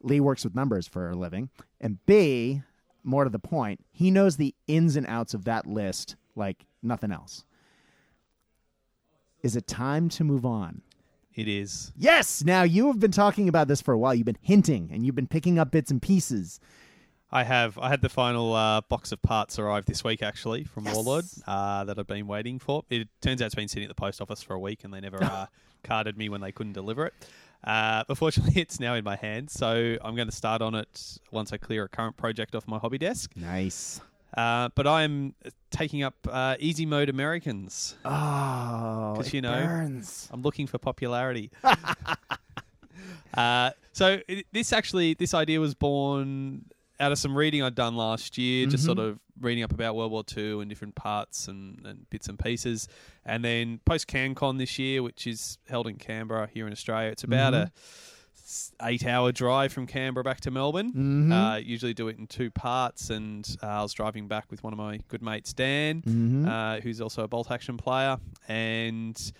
Lee 0.00 0.20
works 0.20 0.42
with 0.42 0.54
numbers 0.54 0.88
for 0.88 1.10
a 1.10 1.14
living, 1.14 1.50
and 1.82 1.98
B, 2.06 2.62
more 3.02 3.24
to 3.24 3.30
the 3.30 3.38
point, 3.38 3.84
he 3.92 4.10
knows 4.10 4.38
the 4.38 4.54
ins 4.66 4.96
and 4.96 5.06
outs 5.06 5.34
of 5.34 5.44
that 5.44 5.66
list 5.66 6.16
like 6.34 6.64
nothing 6.82 7.12
else. 7.12 7.44
Is 9.42 9.54
it 9.54 9.66
time 9.66 10.08
to 10.08 10.24
move 10.24 10.46
on? 10.46 10.80
It 11.34 11.48
is. 11.48 11.92
Yes. 11.96 12.42
Now 12.42 12.62
you 12.62 12.86
have 12.86 13.00
been 13.00 13.10
talking 13.10 13.50
about 13.50 13.68
this 13.68 13.82
for 13.82 13.92
a 13.92 13.98
while. 13.98 14.14
You've 14.14 14.24
been 14.24 14.38
hinting 14.40 14.88
and 14.90 15.04
you've 15.04 15.14
been 15.16 15.26
picking 15.26 15.58
up 15.58 15.70
bits 15.72 15.90
and 15.90 16.00
pieces. 16.00 16.60
I 17.34 17.42
have. 17.42 17.76
I 17.78 17.88
had 17.88 18.00
the 18.00 18.08
final 18.08 18.54
uh, 18.54 18.80
box 18.82 19.10
of 19.10 19.20
parts 19.20 19.58
arrive 19.58 19.86
this 19.86 20.04
week, 20.04 20.22
actually, 20.22 20.62
from 20.62 20.84
Warlord 20.84 21.24
uh, 21.48 21.82
that 21.82 21.98
I've 21.98 22.06
been 22.06 22.28
waiting 22.28 22.60
for. 22.60 22.84
It 22.88 23.08
turns 23.20 23.42
out 23.42 23.46
it's 23.46 23.56
been 23.56 23.66
sitting 23.66 23.82
at 23.84 23.88
the 23.88 24.00
post 24.00 24.20
office 24.22 24.40
for 24.40 24.54
a 24.54 24.58
week, 24.58 24.84
and 24.84 24.94
they 24.94 25.00
never 25.00 25.18
uh, 25.22 25.46
carded 25.82 26.16
me 26.16 26.28
when 26.28 26.40
they 26.40 26.52
couldn't 26.52 26.74
deliver 26.74 27.06
it. 27.06 27.14
Uh, 27.64 28.04
but 28.06 28.16
fortunately, 28.16 28.60
it's 28.62 28.78
now 28.78 28.94
in 28.94 29.02
my 29.02 29.16
hands, 29.16 29.52
so 29.52 29.96
I'm 30.02 30.14
going 30.14 30.28
to 30.28 30.34
start 30.34 30.62
on 30.62 30.76
it 30.76 31.18
once 31.32 31.52
I 31.52 31.56
clear 31.56 31.82
a 31.84 31.88
current 31.88 32.16
project 32.16 32.54
off 32.54 32.68
my 32.68 32.78
hobby 32.78 32.98
desk. 32.98 33.32
Nice. 33.34 34.00
Uh, 34.36 34.68
but 34.76 34.86
I'm 34.86 35.34
taking 35.72 36.04
up 36.04 36.14
uh, 36.30 36.54
Easy 36.60 36.86
Mode 36.86 37.08
Americans. 37.08 37.96
Oh, 38.04 39.14
'Cause, 39.16 39.28
it 39.28 39.34
you 39.34 39.42
know, 39.42 39.60
burns. 39.64 40.28
I'm 40.32 40.42
looking 40.42 40.68
for 40.68 40.78
popularity. 40.78 41.50
uh, 43.34 43.70
so 43.92 44.20
it, 44.28 44.46
this 44.52 44.72
actually, 44.72 45.14
this 45.14 45.34
idea 45.34 45.58
was 45.60 45.74
born 45.74 46.66
out 47.00 47.12
of 47.12 47.18
some 47.18 47.36
reading 47.36 47.62
I'd 47.62 47.74
done 47.74 47.96
last 47.96 48.38
year, 48.38 48.66
just 48.66 48.84
sort 48.84 48.98
of 48.98 49.18
reading 49.40 49.64
up 49.64 49.72
about 49.72 49.96
World 49.96 50.12
War 50.12 50.22
II 50.36 50.60
and 50.60 50.68
different 50.68 50.94
parts 50.94 51.48
and, 51.48 51.84
and 51.84 52.08
bits 52.10 52.28
and 52.28 52.38
pieces. 52.38 52.86
And 53.24 53.44
then 53.44 53.80
post 53.84 54.06
CanCon 54.06 54.58
this 54.58 54.78
year, 54.78 55.02
which 55.02 55.26
is 55.26 55.58
held 55.68 55.86
in 55.88 55.96
Canberra 55.96 56.48
here 56.52 56.66
in 56.66 56.72
Australia, 56.72 57.10
it's 57.10 57.24
about 57.24 57.52
a 57.54 57.72
eight-hour 58.82 59.32
drive 59.32 59.72
from 59.72 59.86
Canberra 59.86 60.22
back 60.22 60.40
to 60.42 60.50
Melbourne. 60.50 61.32
Uh, 61.32 61.56
usually 61.56 61.94
do 61.94 62.08
it 62.08 62.18
in 62.18 62.26
two 62.26 62.50
parts, 62.50 63.10
and 63.10 63.56
uh, 63.62 63.66
I 63.66 63.82
was 63.82 63.92
driving 63.92 64.28
back 64.28 64.50
with 64.50 64.62
one 64.62 64.72
of 64.72 64.78
my 64.78 65.00
good 65.08 65.22
mates, 65.22 65.52
Dan, 65.52 66.02
uh, 66.46 66.80
who's 66.80 67.00
also 67.00 67.22
a 67.24 67.28
bolt 67.28 67.50
action 67.50 67.76
player, 67.76 68.18
and 68.46 69.32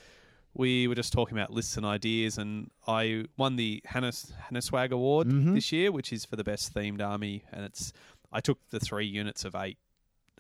we 0.55 0.86
were 0.88 0.94
just 0.94 1.12
talking 1.12 1.36
about 1.36 1.50
lists 1.50 1.76
and 1.76 1.84
ideas, 1.84 2.38
and 2.38 2.70
I 2.86 3.24
won 3.36 3.57
the 3.57 3.80
Hannah 3.84 4.12
Hannah 4.38 4.62
Swag 4.62 4.92
Award 4.92 5.28
this 5.55 5.72
year, 5.72 5.90
which 5.92 6.12
is 6.12 6.24
for 6.24 6.36
the 6.36 6.44
best 6.44 6.72
themed 6.74 7.02
army, 7.02 7.44
and 7.52 7.64
it's 7.64 7.92
I 8.32 8.40
took 8.40 8.59
the 8.70 8.80
three 8.80 9.07
units 9.07 9.44
of 9.44 9.55
eight 9.55 9.78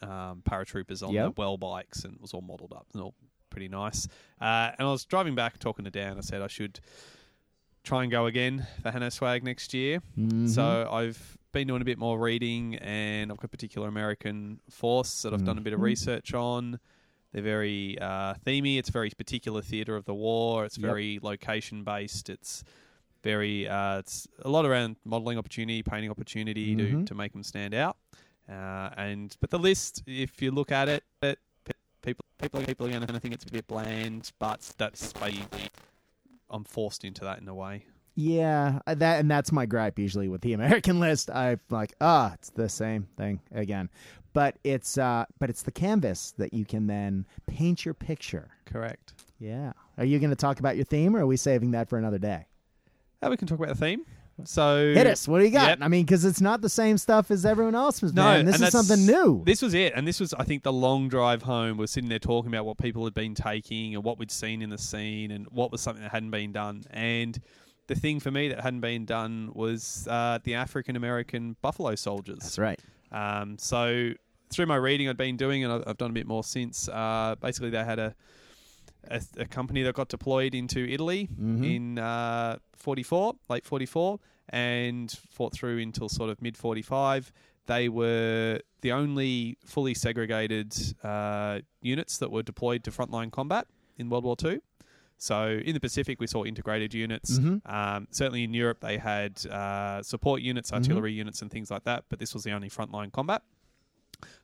um, 0.02 0.42
paratroopers 0.48 1.06
on 1.06 1.12
Yep. 1.12 1.34
the 1.34 1.42
Welbikes, 1.42 2.04
and 2.04 2.14
it 2.14 2.20
was 2.20 2.32
all 2.34 2.42
modelled 2.42 2.72
up 2.72 2.86
and 2.92 3.02
all 3.02 3.14
pretty 3.50 3.68
nice. 3.68 4.06
Uh, 4.40 4.70
and 4.78 4.86
I 4.88 4.90
was 4.90 5.04
driving 5.04 5.34
back 5.34 5.58
talking 5.58 5.84
to 5.84 5.90
Dan. 5.90 6.16
I 6.18 6.20
said 6.20 6.42
I 6.42 6.48
should 6.48 6.80
try 7.84 8.02
and 8.02 8.10
go 8.10 8.26
again 8.26 8.66
for 8.82 8.90
Hannah 8.90 9.10
Swag 9.10 9.44
next 9.44 9.74
year. 9.74 10.00
So 10.48 10.88
I've 10.90 11.38
been 11.52 11.68
doing 11.68 11.82
a 11.82 11.84
bit 11.84 11.98
more 11.98 12.18
reading, 12.18 12.74
and 12.76 13.30
I've 13.30 13.36
got 13.38 13.44
a 13.44 13.48
particular 13.48 13.86
American 13.88 14.60
force 14.70 15.22
that 15.22 15.32
I've 15.32 15.44
done 15.44 15.58
a 15.58 15.60
bit 15.60 15.72
of 15.72 15.80
research 15.80 16.34
on. 16.34 16.80
They're 17.34 17.42
very 17.42 17.98
uh, 18.00 18.34
themey. 18.46 18.78
It's 18.78 18.90
very 18.90 19.10
particular 19.10 19.60
theatre 19.60 19.96
of 19.96 20.04
the 20.04 20.14
war. 20.14 20.64
It's 20.64 20.78
Yep. 20.78 20.86
very 20.86 21.18
location 21.20 21.82
based. 21.82 22.30
It's 22.30 22.62
very 23.24 23.68
uh, 23.68 23.98
it's 23.98 24.28
a 24.42 24.48
lot 24.48 24.64
around 24.64 24.96
modelling 25.04 25.36
opportunity, 25.36 25.82
painting 25.82 26.10
opportunity 26.10 26.76
to, 26.76 27.04
to 27.04 27.14
make 27.14 27.32
them 27.32 27.42
stand 27.42 27.74
out. 27.74 27.96
Uh, 28.48 28.90
and 28.96 29.36
but 29.40 29.50
the 29.50 29.58
list, 29.58 30.02
if 30.06 30.40
you 30.40 30.52
look 30.52 30.70
at 30.70 30.88
it, 30.88 31.02
it 31.22 31.40
people 32.02 32.24
people 32.38 32.60
people 32.62 32.86
are 32.86 32.90
going 32.90 33.06
to 33.06 33.18
think 33.20 33.34
it's 33.34 33.44
a 33.44 33.50
bit 33.50 33.66
bland, 33.66 34.30
but 34.38 34.72
that's 34.78 35.12
why 35.18 35.32
I'm 36.50 36.62
forced 36.64 37.04
into 37.04 37.24
that 37.24 37.40
in 37.40 37.48
a 37.48 37.54
way. 37.54 37.84
Yeah, 38.14 38.78
uh, 38.86 38.94
that 38.94 39.18
and 39.18 39.28
that's 39.28 39.50
my 39.50 39.66
gripe 39.66 39.98
usually 39.98 40.28
with 40.28 40.42
the 40.42 40.52
American 40.52 41.00
list. 41.06 41.30
I'm 41.30 41.58
like, 41.68 41.94
ah, 42.00 42.34
it's 42.34 42.50
the 42.50 42.68
same 42.68 43.08
thing 43.16 43.40
again. 43.52 43.88
But 44.34 44.58
it's 44.64 44.98
uh 44.98 45.24
but 45.38 45.48
it's 45.48 45.62
the 45.62 45.72
canvas 45.72 46.34
that 46.38 46.52
you 46.52 46.66
can 46.66 46.86
then 46.86 47.24
paint 47.46 47.84
your 47.84 47.94
picture. 47.94 48.50
Correct. 48.66 49.14
Yeah. 49.38 49.72
Are 49.96 50.04
you 50.04 50.18
going 50.18 50.30
to 50.30 50.36
talk 50.36 50.60
about 50.60 50.76
your 50.76 50.84
theme 50.84 51.16
or 51.16 51.20
are 51.20 51.26
we 51.26 51.36
saving 51.36 51.70
that 51.70 51.88
for 51.88 51.98
another 51.98 52.18
day? 52.18 52.46
Uh, 53.22 53.30
we 53.30 53.36
can 53.36 53.48
talk 53.48 53.58
about 53.58 53.68
the 53.68 53.74
theme. 53.74 54.04
So 54.42 54.92
Hit 54.92 55.06
us. 55.06 55.28
What 55.28 55.38
do 55.38 55.44
you 55.44 55.50
got? 55.50 55.68
Yep. 55.68 55.78
I 55.82 55.88
mean, 55.88 56.04
because 56.04 56.24
it's 56.24 56.40
not 56.40 56.60
the 56.60 56.68
same 56.68 56.98
stuff 56.98 57.30
as 57.30 57.46
everyone 57.46 57.76
else 57.76 58.02
was. 58.02 58.12
Doing. 58.12 58.26
No, 58.26 58.32
man. 58.32 58.46
this 58.46 58.60
is 58.60 58.72
something 58.72 59.06
new. 59.06 59.44
This 59.44 59.62
was 59.62 59.74
it, 59.74 59.92
and 59.94 60.08
this 60.08 60.18
was, 60.18 60.34
I 60.34 60.42
think, 60.42 60.64
the 60.64 60.72
long 60.72 61.08
drive 61.08 61.42
home. 61.42 61.76
We're 61.76 61.86
sitting 61.86 62.10
there 62.10 62.18
talking 62.18 62.52
about 62.52 62.66
what 62.66 62.76
people 62.76 63.04
had 63.04 63.14
been 63.14 63.36
taking 63.36 63.94
and 63.94 64.02
what 64.02 64.18
we'd 64.18 64.32
seen 64.32 64.60
in 64.60 64.70
the 64.70 64.78
scene, 64.78 65.30
and 65.30 65.46
what 65.52 65.70
was 65.70 65.80
something 65.80 66.02
that 66.02 66.10
hadn't 66.10 66.32
been 66.32 66.50
done. 66.50 66.82
And 66.90 67.40
the 67.86 67.94
thing 67.94 68.18
for 68.18 68.32
me 68.32 68.48
that 68.48 68.60
hadn't 68.60 68.80
been 68.80 69.04
done 69.04 69.52
was 69.54 70.08
uh, 70.10 70.40
the 70.42 70.54
African 70.54 70.96
American 70.96 71.56
buffalo 71.62 71.94
soldiers. 71.94 72.38
That's 72.40 72.58
right. 72.58 72.80
Um, 73.12 73.56
so 73.58 74.14
through 74.54 74.66
my 74.66 74.76
reading, 74.76 75.08
I'd 75.08 75.16
been 75.16 75.36
doing, 75.36 75.64
and 75.64 75.72
I've, 75.72 75.84
I've 75.86 75.98
done 75.98 76.10
a 76.10 76.14
bit 76.14 76.26
more 76.26 76.44
since. 76.44 76.88
Uh, 76.88 77.34
basically, 77.40 77.70
they 77.70 77.84
had 77.84 77.98
a, 77.98 78.14
a 79.10 79.20
a 79.38 79.46
company 79.46 79.82
that 79.82 79.94
got 79.94 80.08
deployed 80.08 80.54
into 80.54 80.86
Italy 80.88 81.28
in 81.64 81.98
uh, 81.98 82.58
44, 82.76 83.34
late 83.48 83.64
44, 83.66 84.18
and 84.50 85.10
fought 85.30 85.52
through 85.52 85.78
until 85.78 86.08
sort 86.08 86.30
of 86.30 86.40
mid 86.42 86.56
45. 86.56 87.32
They 87.66 87.88
were 87.88 88.60
the 88.82 88.92
only 88.92 89.56
fully 89.64 89.94
segregated 89.94 90.74
uh, 91.02 91.60
units 91.80 92.18
that 92.18 92.30
were 92.30 92.42
deployed 92.42 92.84
to 92.84 92.90
frontline 92.90 93.30
combat 93.32 93.66
in 93.96 94.10
World 94.10 94.24
War 94.24 94.36
Two. 94.36 94.60
So 95.16 95.60
in 95.64 95.72
the 95.72 95.80
Pacific, 95.80 96.20
we 96.20 96.26
saw 96.26 96.44
integrated 96.44 96.92
units. 96.92 97.38
Um, 97.64 98.08
certainly 98.10 98.44
in 98.44 98.52
Europe, 98.52 98.80
they 98.80 98.98
had 98.98 99.44
uh, 99.46 100.02
support 100.02 100.42
units, 100.42 100.72
artillery 100.72 101.12
units, 101.12 101.40
and 101.40 101.50
things 101.50 101.70
like 101.70 101.84
that. 101.84 102.04
But 102.10 102.18
this 102.18 102.34
was 102.34 102.42
the 102.44 102.50
only 102.52 102.68
frontline 102.68 103.10
combat. 103.12 103.42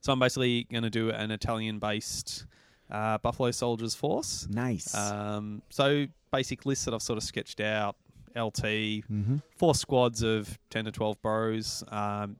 So 0.01 0.13
I'm 0.13 0.19
basically 0.19 0.65
going 0.65 0.83
to 0.85 0.91
do 0.91 1.11
an 1.11 1.31
Italian-based 1.31 2.47
uh, 2.91 3.19
Buffalo 3.19 3.51
Soldiers 3.51 3.95
force. 3.95 4.47
Nice. 4.51 4.95
Um, 4.95 5.63
so 5.71 6.07
basic 6.33 6.67
list 6.67 6.85
that 6.87 6.95
I've 6.95 7.03
sort 7.03 7.17
of 7.17 7.23
sketched 7.23 7.61
out: 7.61 7.97
LT, 8.37 8.63
Mm-hmm. 8.65 9.37
four 9.57 9.75
squads 9.75 10.23
of 10.23 10.59
ten 10.71 10.85
to 10.87 10.93
twelve 10.93 11.21
bros, 11.23 11.85
um, 11.89 12.37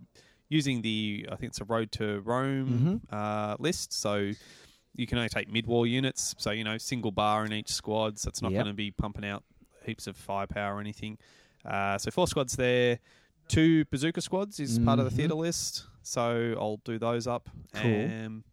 using 0.49 0.83
the 0.83 1.27
I 1.31 1.37
think 1.37 1.51
it's 1.51 1.61
a 1.61 1.65
Road 1.65 1.93
to 1.93 2.21
Rome 2.21 3.01
Mm-hmm. 3.11 3.15
uh, 3.15 3.57
list. 3.59 3.93
So 3.93 4.33
you 4.97 5.07
can 5.07 5.19
only 5.19 5.29
take 5.29 5.51
mid-war 5.51 5.87
units, 5.87 6.35
so 6.39 6.51
you 6.51 6.65
know 6.65 6.77
single 6.79 7.13
bar 7.13 7.45
in 7.45 7.53
each 7.53 7.71
squad. 7.73 8.19
So 8.19 8.29
it's 8.29 8.43
not 8.43 8.53
Yep. 8.53 8.59
going 8.65 8.73
to 8.75 8.77
be 8.77 8.91
pumping 8.91 9.25
out 9.25 9.45
heaps 9.87 10.07
of 10.07 10.17
firepower 10.17 10.77
or 10.77 10.81
anything. 10.81 11.17
Uh, 11.65 11.97
so 11.99 12.11
four 12.11 12.27
squads 12.27 12.57
there. 12.57 12.99
Two 13.49 13.85
bazooka 13.87 14.21
squads 14.21 14.61
is 14.61 14.79
part 14.79 14.99
of 15.01 15.05
the 15.07 15.11
Mhm. 15.11 15.17
theatre 15.17 15.35
list, 15.35 15.87
so 16.03 16.55
I'll 16.59 16.81
do 16.85 16.99
those 16.99 17.27
up. 17.27 17.49
Cool. 17.75 18.05
Um, 18.05 18.45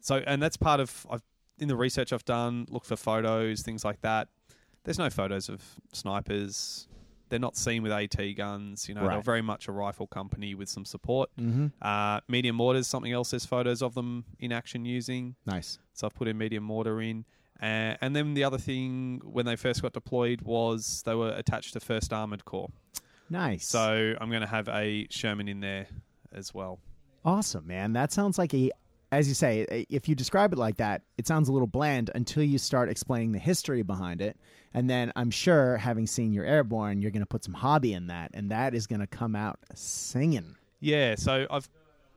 so 0.00 0.16
and 0.26 0.42
that's 0.42 0.56
part 0.56 0.80
of 0.80 1.06
I've 1.10 1.22
in 1.58 1.68
the 1.68 1.76
research 1.76 2.12
I've 2.12 2.24
done. 2.24 2.66
Look 2.68 2.84
for 2.84 2.96
photos, 2.96 3.62
things 3.62 3.84
like 3.84 4.00
that. 4.02 4.28
There's 4.84 4.98
no 4.98 5.10
photos 5.10 5.48
of 5.48 5.62
snipers. 5.92 6.88
They're 7.28 7.38
not 7.38 7.56
seen 7.56 7.82
with 7.82 7.92
AT 7.92 8.36
guns. 8.36 8.88
You 8.88 8.94
know, 8.94 9.08
they're 9.08 9.22
very 9.22 9.40
much 9.42 9.68
a 9.68 9.72
rifle 9.72 10.06
company 10.06 10.54
with 10.54 10.68
some 10.68 10.84
support. 10.84 11.30
mm-hmm. 11.40 11.68
Uh, 11.80 12.20
medium 12.28 12.56
mortars, 12.56 12.88
something 12.88 13.12
else. 13.12 13.30
There's 13.30 13.46
photos 13.46 13.80
of 13.80 13.94
them 13.94 14.24
in 14.38 14.52
action 14.52 14.84
using. 14.84 15.36
Nice. 15.46 15.78
So 15.94 16.06
I've 16.06 16.14
put 16.14 16.28
in 16.28 16.36
medium 16.36 16.64
mortar 16.64 17.00
in. 17.00 17.24
Uh, 17.62 17.94
and 18.00 18.14
then 18.14 18.34
the 18.34 18.42
other 18.44 18.58
thing 18.58 19.20
when 19.24 19.46
they 19.46 19.54
first 19.56 19.80
got 19.82 19.92
deployed 19.92 20.42
was 20.42 21.02
they 21.06 21.14
were 21.14 21.30
attached 21.30 21.72
to 21.74 21.80
First 21.80 22.12
Armored 22.12 22.44
Corps. 22.44 22.70
Nice. 23.30 23.66
So 23.66 24.14
I'm 24.20 24.28
going 24.28 24.42
to 24.42 24.48
have 24.48 24.68
a 24.68 25.06
Sherman 25.08 25.48
in 25.48 25.60
there 25.60 25.86
as 26.34 26.54
well. 26.54 26.78
Awesome, 27.24 27.66
man. 27.66 27.92
That 27.92 28.12
sounds 28.12 28.38
like 28.38 28.52
a, 28.54 28.70
as 29.10 29.28
you 29.28 29.34
say, 29.34 29.86
if 29.88 30.08
you 30.08 30.14
describe 30.14 30.52
it 30.52 30.58
like 30.58 30.78
that, 30.78 31.02
it 31.18 31.26
sounds 31.26 31.48
a 31.48 31.52
little 31.52 31.68
bland 31.68 32.10
until 32.14 32.42
you 32.42 32.58
start 32.58 32.88
explaining 32.88 33.32
the 33.32 33.38
history 33.38 33.82
behind 33.82 34.20
it. 34.20 34.36
And 34.74 34.88
then 34.88 35.12
I'm 35.14 35.30
sure, 35.30 35.76
having 35.76 36.06
seen 36.06 36.32
your 36.32 36.44
airborne, 36.44 37.02
you're 37.02 37.10
going 37.10 37.22
to 37.22 37.26
put 37.26 37.44
some 37.44 37.54
hobby 37.54 37.92
in 37.92 38.06
that, 38.06 38.30
and 38.34 38.50
that 38.50 38.74
is 38.74 38.86
going 38.86 39.00
to 39.00 39.06
come 39.06 39.36
out 39.36 39.58
singing. 39.74 40.56
Yeah, 40.80 41.14
so 41.14 41.46
I've 41.50 41.68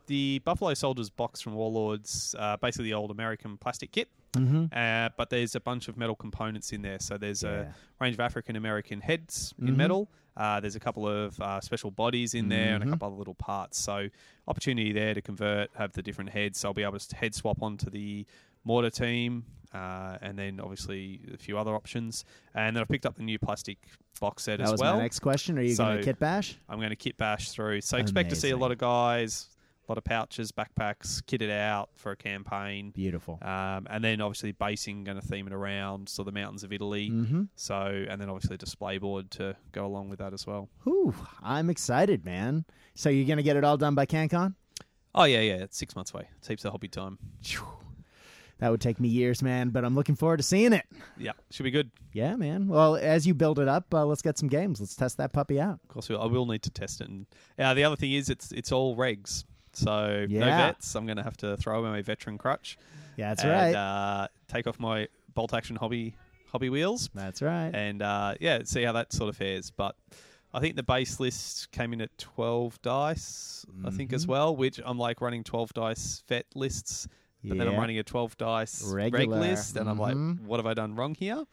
the 0.08 0.40
Buffalo 0.40 0.74
Soldiers 0.74 1.10
box 1.10 1.42
from 1.42 1.56
Warlords, 1.56 2.36
uh, 2.38 2.58
basically 2.58 2.86
the 2.86 2.94
old 2.94 3.12
American 3.12 3.58
plastic 3.58 3.92
kit. 3.92 4.08
Mm-hmm. 4.36 4.66
Uh, 4.72 5.10
but 5.18 5.30
there's 5.30 5.56
a 5.56 5.60
bunch 5.60 5.88
of 5.88 5.98
metal 5.98 6.16
components 6.16 6.72
in 6.74 6.82
there. 6.82 7.00
So 7.00 7.18
there's 7.18 7.44
Yeah. 7.44 7.50
a 7.50 7.74
range 8.04 8.16
of 8.16 8.20
African 8.20 8.56
American 8.56 9.02
heads 9.02 9.54
in 9.60 9.68
Mhm. 9.68 9.76
metal. 9.78 10.10
Uh, 10.38 10.60
there's 10.60 10.76
a 10.76 10.80
couple 10.80 11.08
of 11.08 11.40
uh, 11.40 11.62
special 11.62 11.92
bodies 11.92 12.34
in 12.34 12.50
there 12.50 12.76
and 12.76 12.84
a 12.84 12.88
Mhm. 12.88 12.92
couple 12.92 13.08
other 13.08 13.16
little 13.18 13.36
parts. 13.36 13.80
So 13.80 14.10
opportunity 14.48 14.92
there 14.92 15.14
to 15.14 15.22
convert, 15.22 15.72
have 15.76 15.94
the 15.94 16.02
different 16.04 16.32
heads. 16.32 16.60
So 16.60 16.70
I'll 16.70 16.74
be 16.74 16.84
able 16.84 17.00
to 17.00 17.16
head 17.16 17.34
swap 17.34 17.62
onto 17.62 17.90
the 17.90 18.26
mortar 18.66 18.90
team, 18.90 19.46
uh, 19.74 20.18
and 20.22 20.38
then 20.38 20.60
obviously 20.60 21.22
a 21.34 21.38
few 21.38 21.58
other 21.58 21.74
options. 21.76 22.26
And 22.54 22.76
then 22.76 22.82
I've 22.82 22.90
picked 22.90 23.06
up 23.06 23.16
the 23.16 23.24
new 23.24 23.38
plastic 23.40 23.78
box 24.20 24.44
set 24.44 24.58
That 24.58 24.66
as 24.66 24.72
was 24.74 24.82
well. 24.82 24.98
next 24.98 25.20
question. 25.20 25.58
Are 25.58 25.62
you 25.62 25.76
going 25.78 25.98
to 26.00 26.04
kit 26.04 26.20
bash? 26.20 26.58
I'm 26.68 26.80
going 26.80 26.90
to 26.90 26.96
kit 26.96 27.16
bash 27.18 27.52
through. 27.52 27.82
So 27.82 27.98
expect 27.98 28.30
to 28.32 28.36
see 28.36 28.50
a 28.50 28.58
lot 28.58 28.72
of 28.72 28.78
guys, 28.78 29.50
a 29.88 29.92
lot 29.92 29.98
of 29.98 30.04
pouches, 30.04 30.52
backpacks, 30.52 31.22
kitted 31.24 31.52
out 31.52 31.90
for 31.96 32.12
a 32.12 32.16
campaign. 32.16 32.92
Beautiful. 32.92 33.40
Um, 33.42 33.88
and 33.90 34.04
then 34.04 34.22
obviously 34.22 34.52
basing 34.52 35.04
going 35.04 35.20
to 35.20 35.26
theme 35.26 35.48
it 35.48 35.54
around 35.54 36.10
so 36.10 36.24
the 36.24 36.32
mountains 36.32 36.64
of 36.64 36.74
Italy. 36.74 37.10
Mm-hmm. 37.10 37.44
So 37.56 38.06
and 38.10 38.20
then 38.20 38.30
obviously 38.30 38.56
a 38.56 38.58
display 38.58 38.98
board 38.98 39.32
to 39.32 39.56
go 39.72 39.86
along 39.86 40.10
with 40.10 40.20
that 40.20 40.34
as 40.34 40.48
well. 40.48 40.70
Whew, 40.84 41.14
I'm 41.44 41.70
excited, 41.70 42.26
man. 42.26 42.66
So 42.96 43.10
you're 43.10 43.28
going 43.28 43.38
to 43.38 43.44
get 43.44 43.58
it 43.58 43.64
all 43.64 43.78
done 43.78 43.96
by 43.96 44.06
CanCon? 44.06 44.56
Oh 45.14 45.24
yeah, 45.24 45.42
yeah, 45.42 45.56
it's 45.56 45.78
six 45.78 45.96
months 45.96 46.14
away. 46.14 46.28
It's 46.38 46.48
heaps 46.48 46.66
of 46.66 46.72
hobby 46.72 46.88
time. 46.88 47.20
That 48.60 48.72
would 48.72 48.82
take 48.82 49.02
me 49.02 49.10
years, 49.10 49.42
man, 49.42 49.70
but 49.70 49.84
I'm 49.84 49.96
looking 49.96 50.16
forward 50.16 50.38
to 50.38 50.44
seeing 50.44 50.72
it. 50.72 50.86
Yeah, 51.18 51.34
should 51.52 51.64
be 51.64 51.72
good. 51.72 51.92
Yeah, 52.14 52.38
man. 52.38 52.68
Well, 52.68 52.96
as 52.96 53.28
you 53.28 53.34
build 53.34 53.60
it 53.60 53.68
up, 53.68 53.94
uh, 53.94 54.06
let's 54.06 54.22
get 54.22 54.38
some 54.38 54.48
games. 54.48 54.80
Let's 54.80 54.96
test 54.96 55.18
that 55.18 55.34
puppy 55.34 55.60
out. 55.60 55.80
Of 55.84 55.90
course, 55.90 56.10
I 56.10 56.26
will 56.26 56.46
need 56.46 56.64
to 56.64 56.70
test 56.70 57.02
it. 57.02 57.10
And 57.10 57.26
uh, 57.60 57.74
the 57.74 57.84
other 57.84 57.98
thing 57.98 58.14
is, 58.14 58.30
it's 58.30 58.54
it's 58.54 58.72
all 58.72 58.96
regs. 58.96 59.44
So 59.78 60.26
no 60.30 60.40
vets. 60.46 60.96
I'm 60.96 61.06
going 61.06 61.18
to 61.18 61.24
have 61.24 61.38
to 61.38 61.58
throw 61.58 61.80
away 61.80 61.90
my 61.90 62.02
veteran 62.02 62.38
crutch. 62.38 62.78
Yeah, 63.18 63.30
that's 63.30 63.44
and, 63.44 63.52
right. 63.52 63.76
Uh, 63.76 64.28
take 64.48 64.68
off 64.68 64.80
my 64.80 65.08
bolt 65.34 65.54
action 65.54 65.76
hobby 65.76 66.16
hobby 66.52 66.70
wheels. 66.70 67.10
that's 67.14 67.42
right. 67.42 67.72
and 67.74 68.02
uh, 68.02 68.36
yeah, 68.40 68.62
see 68.64 68.84
how 68.84 68.94
that 68.94 69.12
sort 69.14 69.30
of 69.30 69.38
fares. 69.38 69.72
But 69.72 69.96
I 70.54 70.60
think 70.62 70.76
the 70.78 70.84
base 70.84 71.20
list 71.20 71.72
came 71.72 71.92
in 71.94 72.02
at 72.02 72.18
twelve 72.18 72.82
dice, 72.82 73.66
I 73.86 73.90
think 73.90 74.14
as 74.14 74.26
Mhm. 74.26 74.30
well. 74.30 74.56
Which 74.56 74.80
I'm 74.86 74.98
like 74.98 75.20
running 75.22 75.44
twelve 75.44 75.74
dice 75.74 76.24
vet 76.28 76.46
lists, 76.56 77.08
but 77.44 77.58
then 77.58 77.68
I'm 77.68 77.76
running 77.76 78.00
a 78.00 78.04
twelve 78.04 78.38
dice 78.38 78.82
reg 78.84 79.14
Regular. 79.14 79.40
list, 79.40 79.76
and 79.76 79.90
I'm 79.90 79.98
like, 80.00 80.16
Mhm. 80.16 80.42
what 80.42 80.58
have 80.60 80.66
I 80.66 80.74
done 80.74 80.96
wrong 80.96 81.14
here? 81.16 81.44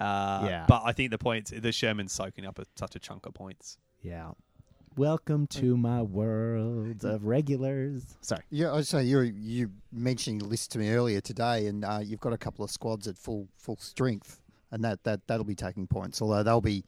Uh, 0.00 0.46
Yeah. 0.48 0.64
But 0.68 0.82
I 0.84 0.92
think 0.92 1.10
the 1.10 1.18
points, 1.18 1.50
the 1.56 1.72
Sherman's 1.72 2.12
soaking 2.12 2.46
up 2.46 2.58
a, 2.58 2.64
such 2.76 2.94
a 2.96 2.98
chunk 2.98 3.26
of 3.26 3.34
points. 3.34 3.78
Yeah. 4.02 4.32
Welcome 4.96 5.46
to 5.48 5.76
my 5.76 6.02
world 6.02 7.04
of 7.04 7.24
regulars. 7.24 8.02
Sorry. 8.22 8.42
Yeah, 8.50 8.72
I 8.74 8.80
say 8.82 9.04
you 9.04 9.20
you 9.20 9.70
mentioning 9.92 10.38
the 10.40 10.46
list 10.46 10.72
to 10.72 10.78
me 10.78 10.90
earlier 10.90 11.20
today, 11.20 11.66
and 11.68 11.84
uh, 11.84 12.00
you've 12.02 12.20
got 12.20 12.32
a 12.32 12.38
couple 12.38 12.64
of 12.64 12.70
squads 12.72 13.06
at 13.06 13.16
full 13.16 13.46
full 13.56 13.76
strength, 13.76 14.40
and 14.72 14.82
that 14.84 15.02
that 15.04 15.26
that'll 15.28 15.44
be 15.44 15.54
taking 15.54 15.86
points. 15.86 16.20
Although 16.20 16.42
they'll 16.42 16.60
be, 16.60 16.84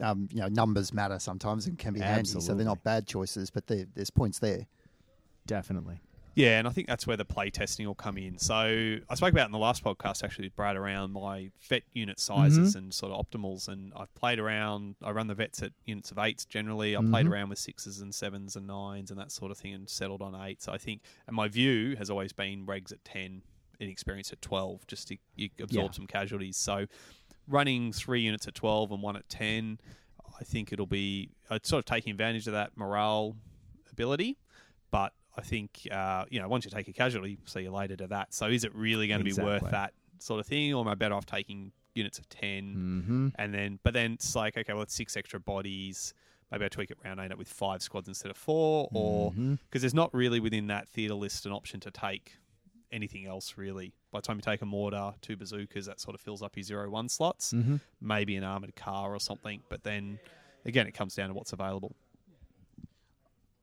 um, 0.00 0.28
you 0.32 0.40
know, 0.40 0.48
numbers 0.48 0.92
matter 0.92 1.18
sometimes 1.20 1.66
and 1.66 1.78
can 1.78 1.94
be 1.94 2.00
handy, 2.00 2.40
so 2.40 2.54
they're 2.54 2.66
not 2.66 2.82
bad 2.82 3.06
choices, 3.06 3.50
but 3.50 3.66
there's 3.68 4.10
points 4.10 4.40
there. 4.40 4.66
Definitely. 5.46 6.00
Yeah, 6.36 6.58
and 6.58 6.66
I 6.66 6.72
think 6.72 6.88
that's 6.88 7.06
where 7.06 7.16
the 7.16 7.24
play 7.24 7.48
testing 7.50 7.86
will 7.86 7.94
come 7.94 8.18
in. 8.18 8.38
So 8.38 8.98
I 9.08 9.14
spoke 9.14 9.30
about 9.32 9.46
in 9.46 9.52
the 9.52 9.58
last 9.58 9.84
podcast 9.84 10.24
actually 10.24 10.48
Brad 10.48 10.76
around 10.76 11.12
my 11.12 11.50
vet 11.68 11.84
unit 11.92 12.18
sizes 12.18 12.74
and 12.74 12.92
sort 12.92 13.12
of 13.12 13.24
optimals, 13.24 13.68
and 13.68 13.92
I've 13.94 14.12
played 14.14 14.40
around. 14.40 14.96
I 15.02 15.12
run 15.12 15.28
the 15.28 15.34
vets 15.34 15.62
at 15.62 15.70
units 15.84 16.10
of 16.10 16.18
eights 16.18 16.44
generally. 16.44 16.96
I've 16.96 17.08
played 17.08 17.26
Mhm. 17.26 17.30
around 17.30 17.48
with 17.50 17.60
sixes 17.60 18.00
and 18.00 18.12
sevens 18.12 18.56
and 18.56 18.66
nines 18.66 19.12
and 19.12 19.20
that 19.20 19.30
sort 19.30 19.52
of 19.52 19.58
thing, 19.58 19.74
and 19.74 19.88
settled 19.88 20.22
on 20.22 20.34
eights. 20.34 20.66
I 20.66 20.76
think, 20.76 21.02
and 21.28 21.36
my 21.36 21.46
view 21.46 21.94
has 21.96 22.10
always 22.10 22.32
been 22.32 22.66
regs 22.66 22.90
at 22.90 23.04
ten, 23.04 23.42
inexperience 23.78 24.32
at 24.32 24.42
twelve, 24.42 24.86
just 24.88 25.06
to 25.08 25.18
you 25.36 25.50
absorb 25.60 25.92
Yeah. 25.92 25.96
some 25.96 26.06
casualties. 26.08 26.56
So 26.56 26.86
running 27.46 27.92
three 27.92 28.22
units 28.22 28.48
at 28.48 28.54
twelve 28.56 28.90
and 28.90 29.02
one 29.02 29.14
at 29.16 29.28
ten, 29.28 29.78
I 30.40 30.42
think 30.42 30.72
it'll 30.72 30.86
be 30.86 31.30
uh, 31.48 31.60
sort 31.62 31.78
of 31.78 31.84
taking 31.84 32.10
advantage 32.10 32.48
of 32.48 32.54
that 32.54 32.76
morale 32.76 33.36
ability, 33.92 34.36
but 34.90 35.12
I 35.36 35.42
think 35.42 35.86
uh, 35.90 36.24
you 36.30 36.40
know 36.40 36.48
once 36.48 36.64
you 36.64 36.70
take 36.70 36.88
a 36.88 36.92
casualty, 36.92 37.38
see 37.44 37.62
you 37.62 37.70
later 37.72 37.96
to 37.96 38.06
that. 38.08 38.32
So 38.34 38.46
is 38.46 38.64
it 38.64 38.74
really 38.74 39.08
going 39.08 39.18
to 39.20 39.24
be 39.24 39.32
worth 39.44 39.62
that 39.70 39.92
sort 40.18 40.40
of 40.40 40.46
thing, 40.46 40.72
or 40.74 40.80
am 40.82 40.88
I 40.88 40.94
better 40.94 41.14
off 41.14 41.26
taking 41.26 41.72
units 41.94 42.18
of 42.18 42.28
10 42.28 42.74
Mm-hmm. 42.74 43.28
and 43.36 43.54
then? 43.54 43.78
But 43.82 43.94
then 43.94 44.12
it's 44.14 44.34
like 44.36 44.56
okay, 44.56 44.72
well 44.72 44.82
it's 44.82 44.94
six 44.94 45.16
extra 45.16 45.40
bodies. 45.40 46.14
Maybe 46.52 46.64
I 46.66 46.68
tweak 46.68 46.90
it 46.90 46.98
round, 47.04 47.18
end 47.20 47.32
up 47.32 47.38
with 47.38 47.48
five 47.48 47.82
squads 47.82 48.06
instead 48.06 48.30
of 48.30 48.36
four, 48.36 48.88
or 48.92 49.32
because 49.32 49.80
Mhm. 49.80 49.80
there's 49.80 49.94
not 49.94 50.14
really 50.14 50.38
within 50.40 50.68
that 50.68 50.88
theatre 50.88 51.14
list 51.14 51.46
an 51.46 51.52
option 51.52 51.80
to 51.80 51.90
take 51.90 52.34
anything 52.92 53.26
else 53.26 53.56
really. 53.56 53.92
By 54.12 54.18
the 54.20 54.26
time 54.26 54.36
you 54.36 54.42
take 54.42 54.62
a 54.62 54.66
mortar, 54.66 55.14
two 55.20 55.36
bazookas, 55.36 55.86
that 55.86 55.98
sort 56.00 56.14
of 56.14 56.20
fills 56.20 56.42
up 56.42 56.56
your 56.56 56.62
zero 56.62 56.88
one 56.90 57.08
slots. 57.08 57.52
Mhm. 57.52 57.80
Maybe 58.00 58.36
an 58.36 58.44
armored 58.44 58.76
car 58.76 59.12
or 59.14 59.18
something, 59.18 59.62
but 59.68 59.82
then 59.82 60.20
again, 60.64 60.86
it 60.86 60.92
comes 60.92 61.14
down 61.16 61.28
to 61.28 61.34
what's 61.34 61.52
available. 61.52 61.96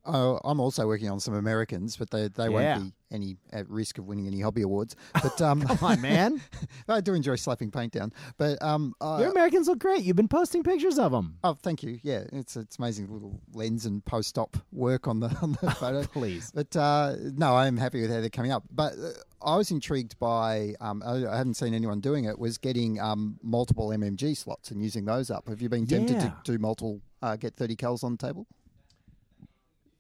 Oh, 0.06 0.40
I'm 0.44 0.60
also 0.60 0.88
working 0.88 1.10
on 1.10 1.20
some 1.20 1.36
Americans, 1.36 1.96
but 1.96 2.10
they, 2.10 2.28
they 2.28 2.46
Yeah. 2.46 2.78
won't 2.78 2.84
be 2.86 2.94
any 3.12 3.38
at 3.52 3.70
risk 3.70 3.98
of 3.98 4.06
winning 4.08 4.26
any 4.26 4.40
hobby 4.42 4.62
awards. 4.64 4.96
But 5.14 5.40
um, 5.42 5.62
Come 5.68 5.78
on, 5.82 6.02
man. 6.02 6.42
I 6.88 7.02
do 7.02 7.14
enjoy 7.14 7.36
slapping 7.36 7.70
paint 7.72 7.94
down. 7.94 8.12
But 8.38 8.62
um, 8.64 8.94
I- 9.00 9.20
Your 9.22 9.30
Americans 9.32 9.68
look 9.68 9.80
great. 9.80 10.04
You've 10.04 10.16
been 10.16 10.28
posting 10.28 10.64
pictures 10.64 10.98
of 10.98 11.12
them. 11.12 11.38
oh, 11.44 11.54
thank 11.62 11.84
you. 11.84 12.00
Yeah, 12.04 12.24
it's 12.34 12.56
it's 12.56 12.78
amazing 12.80 13.12
little 13.12 13.40
lens 13.54 13.86
and 13.86 14.04
post 14.06 14.38
op 14.38 14.58
work 14.72 15.08
on 15.08 15.20
the 15.20 15.28
on 15.42 15.52
the 15.62 15.72
photo. 15.72 16.04
Please. 16.04 16.52
But 16.54 16.76
uh, 16.76 17.16
no, 17.36 17.56
I'm 17.56 17.78
happy 17.78 18.02
with 18.02 18.10
how 18.12 18.22
they're 18.22 18.30
coming 18.30 18.52
up. 18.52 18.64
But 18.72 18.94
uh, 18.94 19.10
I 19.44 19.56
was 19.58 19.70
intrigued 19.72 20.18
by 20.20 20.74
um, 20.82 21.04
I, 21.06 21.28
I 21.28 21.38
haven't 21.38 21.56
seen 21.56 21.74
anyone 21.74 22.00
doing 22.00 22.26
it. 22.26 22.40
Was 22.40 22.58
getting 22.58 23.00
um, 23.00 23.38
multiple 23.44 23.90
MMG 23.90 24.36
slots 24.36 24.72
and 24.72 24.82
using 24.82 25.06
those 25.06 25.30
up. 25.30 25.48
Have 25.48 25.62
you 25.62 25.70
been 25.70 25.86
tempted 25.86 26.16
Yeah. 26.18 26.32
to 26.44 26.52
do 26.54 26.58
multiple? 26.58 27.02
Uh, 27.22 27.36
get 27.36 27.56
thirty 27.56 27.76
cals 27.76 28.04
on 28.04 28.14
the 28.14 28.18
table. 28.28 28.48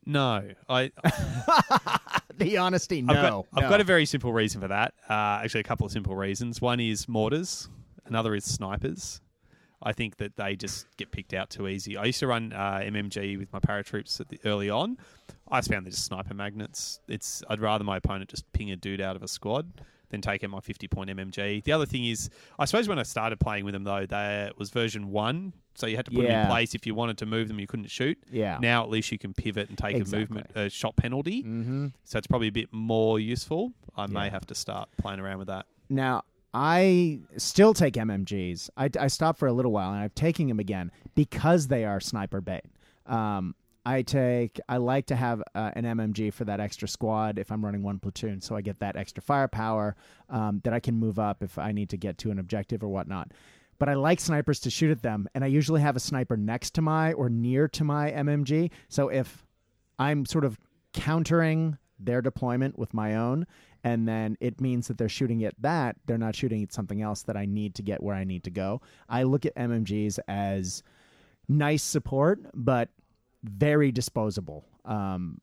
No, 0.05 0.43
I 0.67 0.91
The 2.37 2.57
honesty, 2.57 3.01
no. 3.01 3.13
I've, 3.13 3.21
got, 3.21 3.45
I've 3.53 3.63
no. 3.63 3.69
got 3.69 3.81
a 3.81 3.83
very 3.83 4.05
simple 4.05 4.33
reason 4.33 4.61
for 4.61 4.67
that. 4.67 4.93
Uh, 5.09 5.41
actually, 5.43 5.61
a 5.61 5.65
couple 5.65 5.85
of 5.85 5.91
simple 5.91 6.15
reasons. 6.15 6.59
One 6.59 6.79
is 6.79 7.07
mortars, 7.07 7.69
another 8.05 8.33
is 8.33 8.45
snipers. 8.45 9.21
I 9.83 9.93
think 9.93 10.17
that 10.17 10.37
they 10.37 10.55
just 10.55 10.85
get 10.97 11.11
picked 11.11 11.33
out 11.33 11.49
too 11.49 11.67
easy. 11.67 11.97
I 11.97 12.05
used 12.05 12.19
to 12.19 12.27
run 12.27 12.53
uh, 12.53 12.81
MMG 12.83 13.37
with 13.37 13.51
my 13.51 13.59
paratroops 13.59 14.19
at 14.19 14.29
the, 14.29 14.39
early 14.45 14.69
on. 14.69 14.97
I 15.49 15.59
just 15.59 15.69
found 15.69 15.85
they're 15.85 15.91
just 15.91 16.05
sniper 16.05 16.33
magnets. 16.33 16.99
It's 17.07 17.43
I'd 17.49 17.59
rather 17.59 17.83
my 17.83 17.97
opponent 17.97 18.29
just 18.29 18.51
ping 18.53 18.71
a 18.71 18.75
dude 18.75 19.01
out 19.01 19.15
of 19.15 19.23
a 19.23 19.27
squad 19.27 19.81
than 20.11 20.21
take 20.21 20.43
out 20.43 20.49
my 20.49 20.59
50 20.59 20.87
point 20.87 21.09
MMG. 21.09 21.63
The 21.63 21.71
other 21.71 21.85
thing 21.85 22.05
is, 22.05 22.29
I 22.59 22.65
suppose 22.65 22.87
when 22.87 22.99
I 22.99 23.03
started 23.03 23.39
playing 23.39 23.65
with 23.65 23.73
them 23.73 23.83
though, 23.83 24.05
they 24.05 24.51
was 24.57 24.69
version 24.69 25.09
one, 25.11 25.53
so 25.75 25.87
you 25.87 25.95
had 25.95 26.05
to 26.05 26.11
put 26.11 26.23
them 26.27 26.41
in 26.41 26.47
place. 26.47 26.75
If 26.75 26.85
you 26.85 26.93
wanted 26.95 27.17
to 27.19 27.25
move 27.25 27.47
them, 27.47 27.59
you 27.59 27.67
couldn't 27.67 27.89
shoot. 27.89 28.17
Yeah. 28.31 28.57
Now 28.61 28.83
at 28.83 28.89
least 28.89 29.11
you 29.11 29.17
can 29.17 29.33
pivot 29.33 29.69
and 29.69 29.77
take 29.77 29.95
Exactly. 29.95 30.17
a 30.17 30.19
movement 30.19 30.47
a 30.55 30.69
shot 30.69 30.95
penalty. 30.95 31.43
Mm-hmm. 31.43 31.87
So 32.03 32.17
it's 32.17 32.27
probably 32.27 32.47
a 32.49 32.51
bit 32.51 32.69
more 32.71 33.19
useful. 33.19 33.73
I 33.95 34.07
may 34.07 34.29
have 34.29 34.45
to 34.47 34.55
start 34.55 34.89
playing 34.97 35.19
around 35.19 35.39
with 35.39 35.47
that. 35.47 35.65
Now, 35.89 36.23
I 36.53 37.19
still 37.37 37.73
take 37.73 37.93
MMGs. 37.95 38.69
I, 38.77 38.89
I 38.99 39.07
stopped 39.07 39.39
for 39.39 39.47
a 39.47 39.53
little 39.53 39.71
while, 39.71 39.91
and 39.93 40.01
I'm 40.03 40.11
taking 40.15 40.47
them 40.47 40.59
again 40.59 40.91
because 41.15 41.67
they 41.67 41.85
are 41.85 41.99
sniper 41.99 42.41
bait. 42.41 42.63
Um, 43.05 43.55
I 43.85 44.03
take. 44.03 44.59
I 44.69 44.77
like 44.77 45.07
to 45.07 45.15
have 45.15 45.41
uh, 45.55 45.71
an 45.73 45.85
MMG 45.85 46.33
for 46.33 46.45
that 46.45 46.59
extra 46.59 46.87
squad 46.87 47.39
if 47.39 47.51
I'm 47.51 47.65
running 47.65 47.81
one 47.81 47.99
platoon, 47.99 48.41
so 48.41 48.55
I 48.55 48.61
get 48.61 48.79
that 48.79 48.95
extra 48.95 49.23
firepower 49.23 49.95
um, 50.29 50.61
that 50.63 50.73
I 50.73 50.79
can 50.79 50.95
move 50.95 51.17
up 51.17 51.41
if 51.41 51.57
I 51.57 51.71
need 51.71 51.89
to 51.89 51.97
get 51.97 52.17
to 52.19 52.31
an 52.31 52.39
objective 52.39 52.83
or 52.83 52.89
whatnot. 52.89 53.31
But 53.79 53.89
I 53.89 53.95
like 53.95 54.19
snipers 54.19 54.59
to 54.61 54.69
shoot 54.69 54.91
at 54.91 55.01
them, 55.01 55.27
and 55.33 55.43
I 55.43 55.47
usually 55.47 55.81
have 55.81 55.95
a 55.95 55.99
sniper 55.99 56.37
next 56.37 56.75
to 56.75 56.83
my 56.83 57.13
or 57.13 57.29
near 57.29 57.67
to 57.69 57.83
my 57.83 58.11
MMG. 58.11 58.69
So 58.89 59.09
if 59.09 59.43
I'm 59.97 60.25
sort 60.25 60.45
of 60.45 60.59
countering 60.93 61.77
their 61.99 62.21
deployment 62.21 62.77
with 62.77 62.93
my 62.93 63.15
own, 63.15 63.47
and 63.83 64.07
then 64.07 64.37
it 64.39 64.61
means 64.61 64.87
that 64.87 64.99
they're 64.99 65.09
shooting 65.09 65.43
at 65.43 65.55
that, 65.59 65.95
they're 66.05 66.19
not 66.19 66.35
shooting 66.35 66.61
at 66.61 66.71
something 66.71 67.01
else 67.01 67.23
that 67.23 67.35
I 67.35 67.45
need 67.45 67.73
to 67.75 67.81
get 67.81 68.03
where 68.03 68.15
I 68.15 68.23
need 68.23 68.43
to 68.43 68.51
go. 68.51 68.81
I 69.09 69.23
look 69.23 69.47
at 69.47 69.55
MMGs 69.55 70.19
as 70.27 70.83
nice 71.47 71.81
support, 71.81 72.39
but 72.53 72.89
very 73.43 73.91
disposable. 73.91 74.65
Um, 74.85 75.39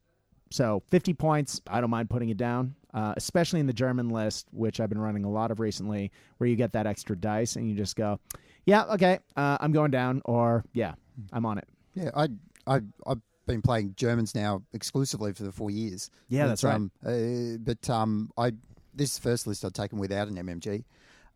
so 0.51 0.83
50 0.89 1.15
points, 1.15 1.61
I 1.69 1.81
don't 1.81 1.91
mind 1.91 2.09
putting 2.09 2.31
it 2.31 2.37
down, 2.37 2.75
uh, 2.95 3.15
especially 3.17 3.61
in 3.61 3.67
the 3.67 3.73
German 3.73 4.09
list, 4.09 4.47
which 4.53 4.81
I've 4.81 4.89
been 4.89 5.01
running 5.01 5.25
a 5.25 5.31
lot 5.31 5.51
of 5.51 5.61
recently, 5.61 6.11
where 6.39 6.49
you 6.49 6.57
get 6.57 6.73
that 6.73 6.87
extra 6.87 7.17
dice 7.17 7.57
and 7.57 7.69
you 7.69 7.75
just 7.75 7.97
go, 7.97 8.19
yeah, 8.65 8.85
okay, 8.85 9.19
uh, 9.37 9.59
I'm 9.61 9.73
going 9.73 9.91
down, 9.91 10.23
or 10.25 10.65
yeah, 10.73 10.95
I'm 11.33 11.47
on 11.47 11.59
it. 11.59 11.69
Yeah, 11.95 12.11
I 12.15 12.29
I 12.67 12.81
I've 13.07 13.21
been 13.47 13.63
playing 13.63 13.95
Germans 13.97 14.35
now 14.35 14.63
exclusively 14.73 15.33
for 15.33 15.43
the 15.43 15.53
four 15.53 15.71
years. 15.71 16.11
Yeah, 16.29 16.45
But, 16.45 16.49
that's 16.49 16.65
right. 16.65 16.75
Um, 16.75 16.91
uh, 17.05 17.57
but 17.61 17.91
um, 17.91 18.31
I 18.37 18.53
this 18.95 19.19
first 19.19 19.47
list 19.47 19.65
I've 19.65 19.73
taken 19.73 19.99
without 19.99 20.29
an 20.29 20.37
MMG. 20.37 20.85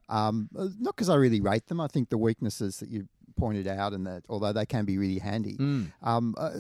Um, 0.09 0.49
uh, 0.57 0.69
not 0.79 0.95
because 0.95 1.09
I 1.09 1.15
really 1.15 1.41
rate 1.41 1.69
them. 1.69 1.81
I 1.81 1.87
think 1.87 2.11
the 2.11 2.19
weaknesses 2.19 2.79
that 2.81 2.91
you 2.91 3.09
pointed 3.33 3.67
out, 3.67 3.93
and 3.93 4.07
that 4.07 4.25
although 4.29 4.53
they 4.53 4.67
can 4.67 4.85
be 4.85 4.99
really 4.99 5.19
handy, 5.19 5.57
Mm. 5.57 5.93
um, 6.03 6.35
uh, 6.39 6.51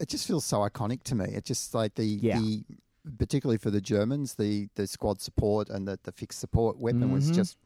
it 0.00 0.08
just 0.08 0.26
feels 0.26 0.44
so 0.44 0.58
iconic 0.60 1.02
to 1.04 1.14
me. 1.14 1.26
It's 1.26 1.46
just 1.48 1.74
like 1.74 1.94
the 1.94 2.04
Yeah. 2.06 2.40
the 2.40 2.64
particularly 3.18 3.58
for 3.58 3.70
the 3.70 3.80
Germans, 3.80 4.34
the 4.34 4.68
the 4.76 4.86
squad 4.86 5.20
support 5.20 5.68
and 5.70 5.86
the 5.88 5.98
the 6.02 6.12
fixed 6.12 6.38
support 6.40 6.78
weapon 6.78 7.10
was 7.12 7.30
Mhm. 7.30 7.34
just 7.34 7.56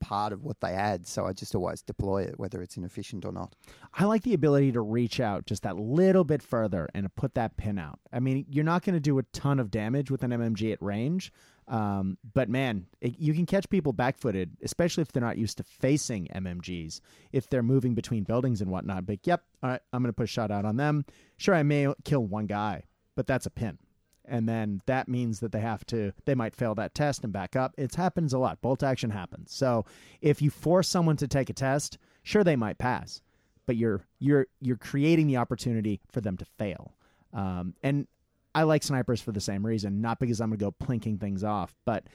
part 0.00 0.32
of 0.32 0.42
what 0.42 0.60
they 0.60 0.72
add. 0.74 1.06
So 1.06 1.26
I 1.26 1.32
just 1.32 1.54
always 1.54 1.80
deploy 1.80 2.22
it, 2.24 2.36
whether 2.38 2.60
it's 2.60 2.76
inefficient 2.76 3.24
or 3.24 3.30
not. 3.32 3.54
I 3.94 4.04
like 4.04 4.22
the 4.24 4.34
ability 4.34 4.72
to 4.72 4.80
reach 4.80 5.20
out 5.20 5.46
just 5.46 5.62
that 5.62 5.76
little 5.76 6.24
bit 6.24 6.42
further 6.42 6.88
and 6.92 7.14
put 7.14 7.34
that 7.34 7.56
pin 7.56 7.78
out. 7.78 8.00
I 8.12 8.18
mean, 8.18 8.44
you're 8.50 8.64
not 8.64 8.82
going 8.82 8.94
to 8.94 9.00
do 9.00 9.18
a 9.18 9.22
ton 9.22 9.60
of 9.60 9.70
damage 9.70 10.10
with 10.10 10.24
an 10.24 10.32
MMG 10.32 10.72
at 10.72 10.82
range, 10.82 11.32
um, 11.72 12.18
but 12.34 12.50
man, 12.50 12.84
it, 13.00 13.18
you 13.18 13.32
can 13.32 13.46
catch 13.46 13.66
people 13.70 13.94
back-footed, 13.94 14.58
especially 14.62 15.00
if 15.00 15.10
they're 15.10 15.22
not 15.22 15.38
used 15.38 15.56
to 15.56 15.64
facing 15.64 16.28
MMGs. 16.34 17.00
If 17.32 17.48
they're 17.48 17.62
moving 17.62 17.94
between 17.94 18.24
buildings 18.24 18.60
and 18.60 18.70
whatnot, 18.70 19.06
but 19.06 19.26
yep, 19.26 19.42
all 19.62 19.70
right, 19.70 19.80
I'm 19.90 20.02
going 20.02 20.10
to 20.10 20.16
put 20.16 20.28
shot 20.28 20.50
out 20.50 20.66
on 20.66 20.76
them. 20.76 21.06
Sure, 21.38 21.54
I 21.54 21.62
may 21.62 21.88
kill 22.04 22.26
one 22.26 22.44
guy, 22.44 22.84
but 23.16 23.26
that's 23.26 23.46
a 23.46 23.50
pin. 23.50 23.78
And 24.26 24.46
then 24.46 24.82
that 24.84 25.08
means 25.08 25.40
that 25.40 25.50
they 25.50 25.60
have 25.60 25.84
to, 25.86 26.12
they 26.26 26.34
might 26.34 26.54
fail 26.54 26.74
that 26.74 26.94
test 26.94 27.24
and 27.24 27.32
back 27.32 27.56
up. 27.56 27.74
It 27.78 27.94
happens 27.94 28.34
a 28.34 28.38
lot. 28.38 28.60
Bolt 28.60 28.82
action 28.82 29.08
happens. 29.08 29.54
So 29.54 29.86
if 30.20 30.42
you 30.42 30.50
force 30.50 30.88
someone 30.88 31.16
to 31.16 31.26
take 31.26 31.48
a 31.48 31.54
test, 31.54 31.96
sure 32.22 32.44
they 32.44 32.54
might 32.54 32.76
pass, 32.76 33.22
but 33.66 33.76
you're 33.76 34.04
you're 34.20 34.46
you're 34.60 34.76
creating 34.76 35.26
the 35.26 35.38
opportunity 35.38 36.00
for 36.10 36.20
them 36.20 36.36
to 36.36 36.44
fail. 36.44 36.92
Um, 37.32 37.74
and 37.82 38.06
I 38.54 38.64
like 38.64 38.82
snipers 38.82 39.20
for 39.20 39.32
the 39.32 39.40
same 39.40 39.64
reason, 39.64 40.00
not 40.00 40.18
because 40.18 40.40
I'm 40.40 40.50
gonna 40.50 40.58
go 40.58 40.72
plinking 40.72 41.20
things 41.20 41.42
off, 41.44 41.74
but 41.84 42.06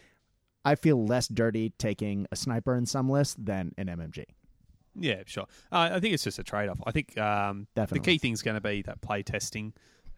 I 0.65 0.75
feel 0.75 1.05
less 1.05 1.27
dirty 1.27 1.71
taking 1.77 2.27
a 2.31 2.35
sniper 2.35 2.75
in 2.75 2.85
some 2.85 3.09
lists 3.09 3.35
than 3.39 3.73
an 3.77 3.87
MMG. 3.87 4.25
Yeah, 4.99 5.23
sure. 5.25 5.45
Uh, 5.71 5.91
I 5.93 5.99
think 5.99 6.13
it's 6.13 6.23
just 6.23 6.39
a 6.39 6.43
trade 6.43 6.69
off. 6.69 6.79
I 6.85 6.91
think 6.91 7.17
um, 7.17 7.67
the 7.75 7.99
key 7.99 8.17
thing 8.17 8.33
is 8.33 8.41
going 8.41 8.55
to 8.55 8.61
be 8.61 8.81
that 8.83 8.99
play 9.01 9.21
testing 9.23 9.73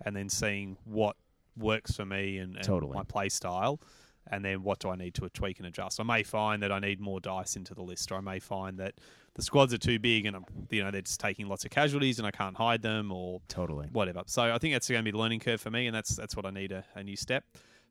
and 0.05 0.15
then 0.15 0.29
seeing 0.29 0.77
what 0.85 1.17
works 1.57 1.95
for 1.95 2.05
me 2.05 2.37
and, 2.37 2.55
and 2.55 2.63
Totally. 2.63 2.95
my 2.95 3.03
play 3.03 3.29
style. 3.29 3.81
And 4.29 4.45
then 4.45 4.63
what 4.63 4.79
do 4.79 4.89
I 4.89 4.95
need 4.95 5.15
to 5.15 5.29
tweak 5.29 5.59
and 5.59 5.67
adjust? 5.67 5.99
I 5.99 6.03
may 6.03 6.23
find 6.23 6.61
that 6.63 6.71
I 6.71 6.79
need 6.79 6.99
more 6.99 7.19
dice 7.19 7.55
into 7.55 7.73
the 7.73 7.81
list, 7.81 8.11
or 8.11 8.15
I 8.15 8.21
may 8.21 8.39
find 8.39 8.77
that 8.79 8.95
the 9.35 9.41
squads 9.41 9.73
are 9.73 9.77
too 9.77 9.99
big 9.99 10.25
and 10.25 10.35
I'm, 10.35 10.45
you 10.69 10.83
know 10.83 10.91
they're 10.91 11.01
just 11.01 11.19
taking 11.19 11.47
lots 11.47 11.63
of 11.65 11.71
casualties 11.71 12.19
and 12.19 12.27
I 12.27 12.31
can't 12.31 12.57
hide 12.57 12.81
them, 12.81 13.11
or 13.11 13.41
Totally. 13.47 13.87
whatever. 13.91 14.23
So 14.25 14.43
I 14.43 14.57
think 14.57 14.73
that's 14.73 14.89
going 14.89 14.99
to 14.99 15.03
be 15.03 15.11
the 15.11 15.17
learning 15.17 15.39
curve 15.39 15.61
for 15.61 15.71
me, 15.71 15.87
and 15.87 15.95
that's 15.95 16.15
that's 16.15 16.35
what 16.35 16.45
I 16.45 16.51
need 16.51 16.71
a, 16.71 16.83
a 16.95 17.03
new 17.03 17.15
step. 17.15 17.43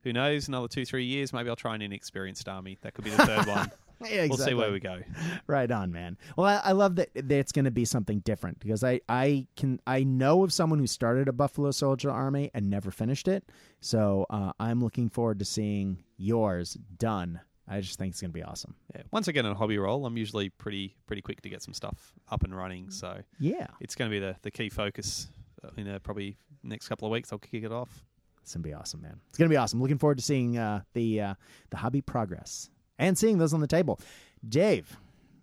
Who 0.02 0.12
knows? 0.12 0.46
Another 0.48 0.68
two, 0.68 0.84
three 0.84 1.04
years, 1.04 1.32
maybe 1.32 1.48
I'll 1.48 1.56
try 1.56 1.74
an 1.74 1.82
inexperienced 1.82 2.48
army. 2.48 2.78
That 2.82 2.94
could 2.94 3.04
be 3.04 3.10
the 3.10 3.26
third 3.26 3.46
one. 3.46 3.70
Yeah, 4.08 4.26
We'll 4.28 4.38
see 4.38 4.54
where 4.54 4.70
we 4.70 4.78
go. 4.78 5.00
Right 5.48 5.68
on, 5.72 5.90
man. 5.90 6.18
Well, 6.36 6.46
I, 6.46 6.68
I 6.68 6.72
love 6.72 6.94
that, 6.96 7.12
that 7.14 7.32
it's 7.32 7.50
going 7.50 7.64
to 7.64 7.72
be 7.72 7.84
something 7.84 8.20
different 8.20 8.60
because 8.60 8.84
I, 8.84 9.00
I 9.08 9.48
can 9.56 9.80
I 9.88 10.04
know 10.04 10.44
of 10.44 10.52
someone 10.52 10.78
who 10.78 10.86
started 10.86 11.26
a 11.26 11.32
Buffalo 11.32 11.72
Soldier 11.72 12.08
army 12.08 12.48
and 12.54 12.70
never 12.70 12.92
finished 12.92 13.26
it. 13.26 13.50
So 13.80 14.24
uh, 14.30 14.52
I'm 14.60 14.80
looking 14.80 15.08
forward 15.08 15.40
to 15.40 15.44
seeing 15.44 15.98
yours 16.18 16.76
done. 16.98 17.40
I 17.70 17.80
just 17.80 17.98
think 17.98 18.12
it's 18.12 18.20
going 18.20 18.30
to 18.30 18.34
be 18.34 18.42
awesome. 18.42 18.74
Yeah. 18.94 19.02
Once 19.10 19.28
again, 19.28 19.44
get 19.44 19.48
in 19.50 19.54
a 19.54 19.58
hobby 19.58 19.78
role, 19.78 20.06
I'm 20.06 20.16
usually 20.16 20.48
pretty 20.48 20.96
pretty 21.06 21.22
quick 21.22 21.42
to 21.42 21.48
get 21.48 21.62
some 21.62 21.74
stuff 21.74 22.14
up 22.30 22.42
and 22.44 22.56
running. 22.56 22.90
So 22.90 23.18
Yeah, 23.38 23.66
it's 23.80 23.94
going 23.94 24.10
to 24.10 24.14
be 24.14 24.20
the, 24.20 24.36
the 24.42 24.50
key 24.50 24.68
focus 24.70 25.28
uh, 25.62 25.70
in 25.76 25.88
uh, 25.88 25.98
probably 26.02 26.36
next 26.62 26.88
couple 26.88 27.06
of 27.06 27.12
weeks. 27.12 27.32
I'll 27.32 27.38
kick 27.38 27.64
it 27.64 27.72
off. 27.72 28.04
it's 28.42 28.54
going 28.54 28.62
to 28.62 28.68
be 28.68 28.74
awesome, 28.74 29.02
man. 29.02 29.20
It's 29.28 29.38
going 29.38 29.48
to 29.50 29.52
be 29.52 29.58
awesome. 29.58 29.80
Looking 29.80 29.98
forward 29.98 30.18
to 30.18 30.24
seeing 30.24 30.56
uh, 30.56 30.80
the 30.94 31.20
uh, 31.20 31.34
the 31.70 31.76
hobby 31.76 32.00
progress 32.00 32.70
and 32.98 33.16
seeing 33.18 33.38
those 33.38 33.52
on 33.52 33.60
the 33.60 33.66
table. 33.66 34.00
Dave, 34.48 34.96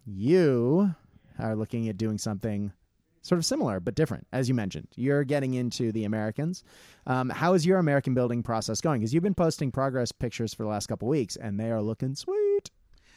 you 0.06 0.96
are 1.38 1.56
looking 1.56 1.90
at 1.90 1.98
doing 1.98 2.18
something 2.18 2.72
sort 3.26 3.40
of 3.40 3.46
similar 3.46 3.80
but 3.80 3.96
different, 3.96 4.28
as 4.32 4.48
you 4.48 4.54
mentioned. 4.54 4.88
You're 4.96 5.24
getting 5.24 5.56
into 5.56 5.92
the 5.92 6.06
Americans. 6.06 6.64
Um, 7.08 7.30
how 7.30 7.54
is 7.54 7.66
your 7.66 7.80
American 7.80 8.14
building 8.14 8.44
process 8.44 8.82
going? 8.82 9.02
Because 9.02 9.14
you've 9.14 9.24
been 9.24 9.34
posting 9.34 9.72
progress 9.72 10.12
pictures 10.12 10.54
for 10.54 10.64
the 10.64 10.70
last 10.70 10.88
couple 10.88 11.08
weeks, 11.08 11.36
and 11.36 11.60
they 11.60 11.72
are 11.72 11.82
looking 11.82 12.14
sweet. 12.14 12.70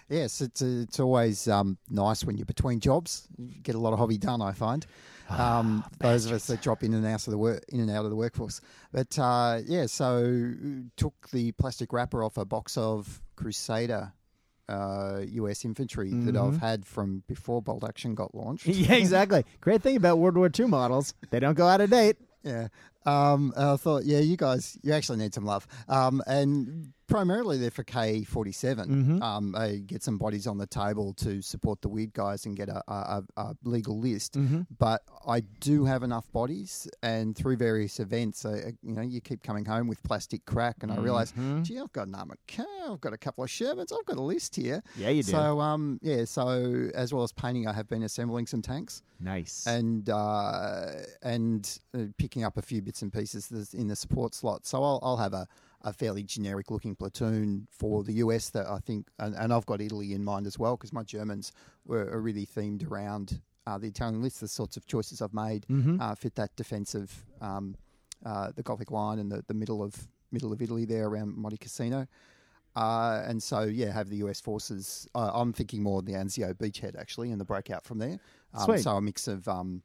Yes, 0.09 0.40
it's 0.40 0.62
it's 0.62 0.98
always 0.98 1.47
um, 1.48 1.76
nice 1.90 2.24
when 2.24 2.39
you're 2.39 2.47
between 2.47 2.80
jobs. 2.80 3.28
You 3.36 3.60
get 3.62 3.74
a 3.74 3.78
lot 3.78 3.93
of 3.93 3.98
hobby 3.98 4.16
done. 4.16 4.40
I 4.40 4.52
find 4.52 4.86
um, 5.28 5.85
those 5.98 6.24
of 6.24 6.32
us 6.32 6.47
that 6.47 6.62
drop 6.62 6.82
in 6.82 6.94
and 6.94 7.05
out 7.05 7.26
of 7.26 7.30
the 7.30 7.36
work 7.36 7.62
in 7.68 7.80
and 7.80 7.90
out 7.90 8.05
of 8.05 8.10
the 8.10 8.16
workforce. 8.16 8.62
But 8.90 9.18
uh, 9.18 9.60
yeah, 9.66 9.85
so 9.85 10.55
took 10.97 11.28
the 11.30 11.52
plastic 11.52 11.93
wrapper 11.93 12.24
off 12.24 12.39
a 12.39 12.47
box 12.47 12.78
of 12.78 13.20
Crusader 13.36 14.14
uh, 14.68 15.20
US 15.24 15.64
infantry 15.64 16.10
that 16.12 16.36
I've 16.36 16.58
had 16.58 16.84
from 16.86 17.22
before 17.26 17.62
Bolt 17.62 17.84
Action 17.84 18.14
got 18.14 18.34
launched. 18.34 18.66
yeah, 18.66 18.94
exactly. 18.94 19.44
Great 19.60 19.82
thing 19.82 19.96
about 19.96 20.18
World 20.18 20.36
War 20.36 20.50
II 20.56 20.66
models, 20.66 21.14
they 21.30 21.40
don't 21.40 21.54
go 21.54 21.66
out 21.66 21.80
of 21.80 21.90
date. 21.90 22.16
Yeah. 22.42 22.68
Um, 23.09 23.52
I 23.56 23.76
thought, 23.76 24.05
yeah, 24.05 24.18
you 24.20 24.36
guys, 24.36 24.78
you 24.82 24.93
actually 24.93 25.18
need 25.18 25.35
some 25.35 25.44
love. 25.44 25.66
Um, 25.89 26.22
and 26.26 26.93
primarily 27.06 27.56
they're 27.56 27.70
for 27.70 27.85
K47. 27.85 28.86
Mhm. 28.86 29.22
Um, 29.22 29.52
they 29.52 29.78
get 29.80 30.02
some 30.02 30.18
bodies 30.18 30.47
on 30.47 30.59
the 30.59 30.66
table 30.66 31.14
to 31.14 31.40
support 31.40 31.80
the 31.80 31.89
weird 31.89 32.12
guys 32.12 32.44
and 32.44 32.55
get 32.55 32.68
a, 32.68 32.82
a, 32.93 33.22
a 33.39 33.55
legal 33.64 33.98
list. 33.98 34.35
Mhm. 34.35 34.66
But 34.78 35.02
I 35.26 35.40
do 35.40 35.86
have 35.86 36.02
enough 36.02 36.30
bodies, 36.32 36.86
and 37.02 37.35
through 37.35 37.56
various 37.56 37.98
events, 37.98 38.44
uh, 38.44 38.72
you 38.82 38.93
know, 38.94 39.01
you 39.02 39.20
keep 39.22 39.43
coming 39.43 39.64
home 39.64 39.89
with 39.89 40.02
plastic 40.02 40.44
crack, 40.44 40.76
and 40.82 40.93
I 40.93 40.97
realize, 40.97 41.32
Mhm. 41.32 41.64
gee, 41.64 41.78
I've 41.78 41.93
got 41.93 42.09
an 42.09 42.14
armored 42.14 42.39
car, 42.47 42.66
I've 42.90 43.01
got 43.01 43.12
a 43.14 43.18
couple 43.18 43.43
of 43.44 43.48
Shermans, 43.51 43.90
I've 43.93 44.05
got 44.05 44.16
a 44.18 44.22
list 44.22 44.56
here. 44.56 44.82
Yeah, 44.98 45.09
you 45.09 45.22
do. 45.22 45.32
So, 45.32 45.60
um, 45.60 45.98
yeah, 46.02 46.24
so 46.26 46.90
as 46.94 47.12
well 47.14 47.22
as 47.24 47.32
painting, 47.32 47.66
I 47.66 47.72
have 47.72 47.89
been 47.89 48.02
assembling 48.02 48.47
some 48.47 48.60
tanks 48.60 49.02
nice. 49.18 49.66
and 49.66 50.09
uh, 50.10 50.93
and 51.22 51.78
uh, 51.94 52.05
picking 52.18 52.44
up 52.44 52.56
a 52.59 52.62
few 52.62 52.82
bits 52.82 52.97
and 53.02 53.12
pieces 53.12 53.72
in 53.74 53.88
the 53.88 53.96
support 53.96 54.34
slot. 54.34 54.66
So 54.66 54.82
I'll, 54.82 55.00
I'll 55.02 55.16
have 55.16 55.32
a, 55.34 55.46
a 55.82 55.92
fairly 55.92 56.22
generic 56.22 56.70
looking 56.70 56.94
platoon 56.96 57.66
for 57.70 58.02
the 58.04 58.14
US 58.14 58.50
that 58.50 58.66
I 58.66 58.78
think, 58.78 59.06
and, 59.18 59.34
and 59.34 59.52
I've 59.52 59.66
got 59.66 59.80
Italy 59.80 60.12
in 60.12 60.24
mind 60.24 60.46
as 60.46 60.58
well 60.58 60.76
because 60.76 60.92
my 60.92 61.02
Germans 61.02 61.52
were 61.86 62.08
are 62.10 62.20
really 62.20 62.46
themed 62.46 62.88
around 62.90 63.40
uh, 63.66 63.78
the 63.78 63.88
Italian 63.88 64.22
list. 64.22 64.40
The 64.40 64.48
sorts 64.48 64.76
of 64.76 64.86
choices 64.86 65.20
I've 65.22 65.34
made 65.34 65.66
Mhm. 65.68 66.00
uh, 66.00 66.14
fit 66.14 66.34
that 66.36 66.54
defensive, 66.56 67.24
um, 67.40 67.74
uh, 68.24 68.50
the 68.54 68.62
Gothic 68.62 68.90
line 68.90 69.18
and 69.18 69.30
the, 69.30 69.42
the 69.46 69.54
middle 69.54 69.82
of 69.82 70.08
middle 70.32 70.52
of 70.52 70.60
Italy 70.60 70.84
there 70.84 71.06
around 71.06 71.36
Monte 71.36 71.56
Cassino. 71.58 72.06
Uh, 72.76 73.22
and 73.26 73.42
so, 73.42 73.62
yeah, 73.62 73.90
have 73.92 74.08
the 74.08 74.16
US 74.18 74.40
forces. 74.40 75.08
Uh, 75.14 75.30
I'm 75.34 75.52
thinking 75.52 75.82
more 75.82 75.98
of 76.00 76.06
the 76.06 76.12
Anzio 76.12 76.54
beachhead 76.54 76.96
actually, 76.96 77.30
and 77.32 77.40
the 77.40 77.44
breakout 77.44 77.84
from 77.84 77.98
there. 77.98 78.18
Um. 78.54 78.66
So 78.82 78.90
a 78.96 79.00
mix 79.00 79.26
of 79.28 79.48
um, 79.48 79.82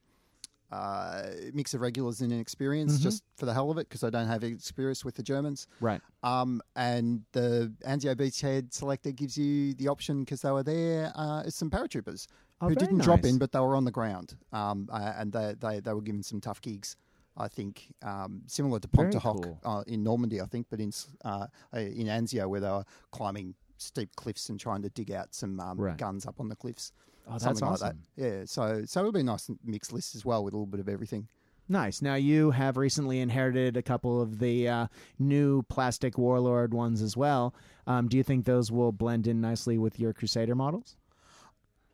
uh, 0.74 1.24
mix 1.54 1.74
of 1.74 1.82
regulars 1.82 2.22
and 2.22 2.32
inexperience, 2.34 3.00
just 3.00 3.24
for 3.36 3.46
the 3.46 3.54
hell 3.54 3.70
of 3.72 3.78
it, 3.78 3.88
because 3.88 4.04
I 4.04 4.10
don't 4.10 4.28
have 4.28 4.44
experience 4.44 5.06
with 5.06 5.16
the 5.16 5.24
Germans. 5.24 5.68
right. 5.80 6.02
Um, 6.24 6.62
and 6.76 7.22
the 7.34 7.72
Anzio 7.86 8.16
beachhead 8.16 8.74
selector 8.74 9.12
gives 9.12 9.38
you 9.38 9.74
the 9.76 9.88
option 9.88 10.22
because 10.24 10.42
they 10.42 10.52
were 10.52 10.64
there. 10.64 11.12
Uh, 11.16 11.42
is 11.46 11.56
some 11.56 11.70
paratroopers 11.70 12.28
Oh, 12.62 12.70
who 12.70 12.76
didn't 12.76 13.00
drop 13.00 13.26
in, 13.26 13.38
but 13.38 13.52
they 13.52 13.60
were 13.60 13.76
on 13.76 13.84
the 13.84 13.92
ground. 13.92 14.36
Um, 14.54 14.88
uh, 14.92 15.14
and 15.18 15.32
they, 15.34 15.54
they 15.60 15.80
they 15.82 15.94
were 15.94 16.02
given 16.02 16.24
some 16.24 16.40
tough 16.42 16.62
gigs. 16.62 16.96
I 17.36 17.48
think 17.48 17.88
um, 18.04 18.42
similar 18.48 18.80
to 18.80 18.88
Pointe 18.88 19.12
du 19.12 19.20
Hoc 19.20 19.42
cool. 19.44 19.60
uh, 19.66 19.84
in 19.88 20.04
Normandy, 20.04 20.40
I 20.40 20.46
think, 20.46 20.68
but 20.70 20.80
in 20.80 20.92
uh, 21.26 21.48
uh, 21.76 21.80
in 21.80 22.08
Anzio 22.08 22.48
where 22.48 22.62
they 22.62 22.70
were 22.70 22.86
climbing 23.12 23.56
steep 23.78 24.16
cliffs 24.16 24.48
and 24.50 24.58
trying 24.60 24.82
to 24.84 24.90
dig 24.90 25.12
out 25.12 25.34
some 25.36 25.60
um, 25.60 25.78
Right. 25.78 25.98
guns 25.98 26.26
up 26.26 26.40
on 26.40 26.48
the 26.48 26.56
cliffs. 26.56 26.92
Oh, 27.28 27.32
that's 27.32 27.44
something 27.44 27.68
like 27.68 27.80
that. 27.80 27.96
Yeah, 28.16 28.44
so 28.46 28.84
so 28.86 29.00
it'll 29.00 29.12
be 29.12 29.22
a 29.22 29.24
nice 29.24 29.50
mixed 29.64 29.94
list 29.94 30.16
as 30.16 30.26
well 30.26 30.44
with 30.44 30.54
a 30.54 30.58
little 30.58 30.66
bit 30.68 30.80
of 30.80 30.90
everything. 30.90 31.28
Nice. 31.70 32.02
Now 32.02 32.16
you 32.16 32.52
have 32.52 32.76
recently 32.76 33.22
inherited 33.22 33.78
a 33.78 33.82
couple 33.82 34.22
of 34.22 34.40
the 34.40 34.68
uh, 34.68 34.88
new 35.18 35.64
plastic 35.64 36.18
warlord 36.18 36.74
ones 36.74 37.02
as 37.02 37.16
well. 37.16 37.56
Um, 37.88 38.10
do 38.10 38.18
you 38.18 38.24
think 38.24 38.44
those 38.46 38.70
will 38.72 38.92
blend 38.92 39.28
in 39.28 39.40
nicely 39.40 39.78
with 39.78 39.98
your 40.00 40.12
Crusader 40.14 40.56
models? 40.56 40.98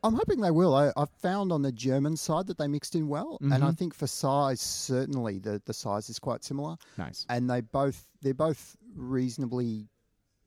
I'm 0.02 0.14
hoping 0.16 0.40
they 0.42 0.50
will. 0.50 0.74
I, 0.74 0.92
I've 0.98 1.10
found 1.22 1.52
on 1.52 1.62
the 1.62 1.72
German 1.74 2.16
side 2.16 2.48
that 2.48 2.58
they 2.58 2.68
mixed 2.68 2.96
in 2.96 3.08
well, 3.10 3.38
and 3.42 3.54
I 3.54 3.58
Mhm. 3.72 3.78
think 3.78 3.94
for 3.94 4.08
size, 4.08 4.62
certainly 4.62 5.40
the, 5.40 5.62
the 5.66 5.74
size 5.74 6.10
is 6.10 6.18
quite 6.20 6.44
similar, 6.44 6.78
Nice. 6.98 7.26
and 7.30 7.50
they 7.50 7.62
both 7.62 8.08
they're 8.22 8.34
both 8.34 8.76
reasonably 8.96 9.88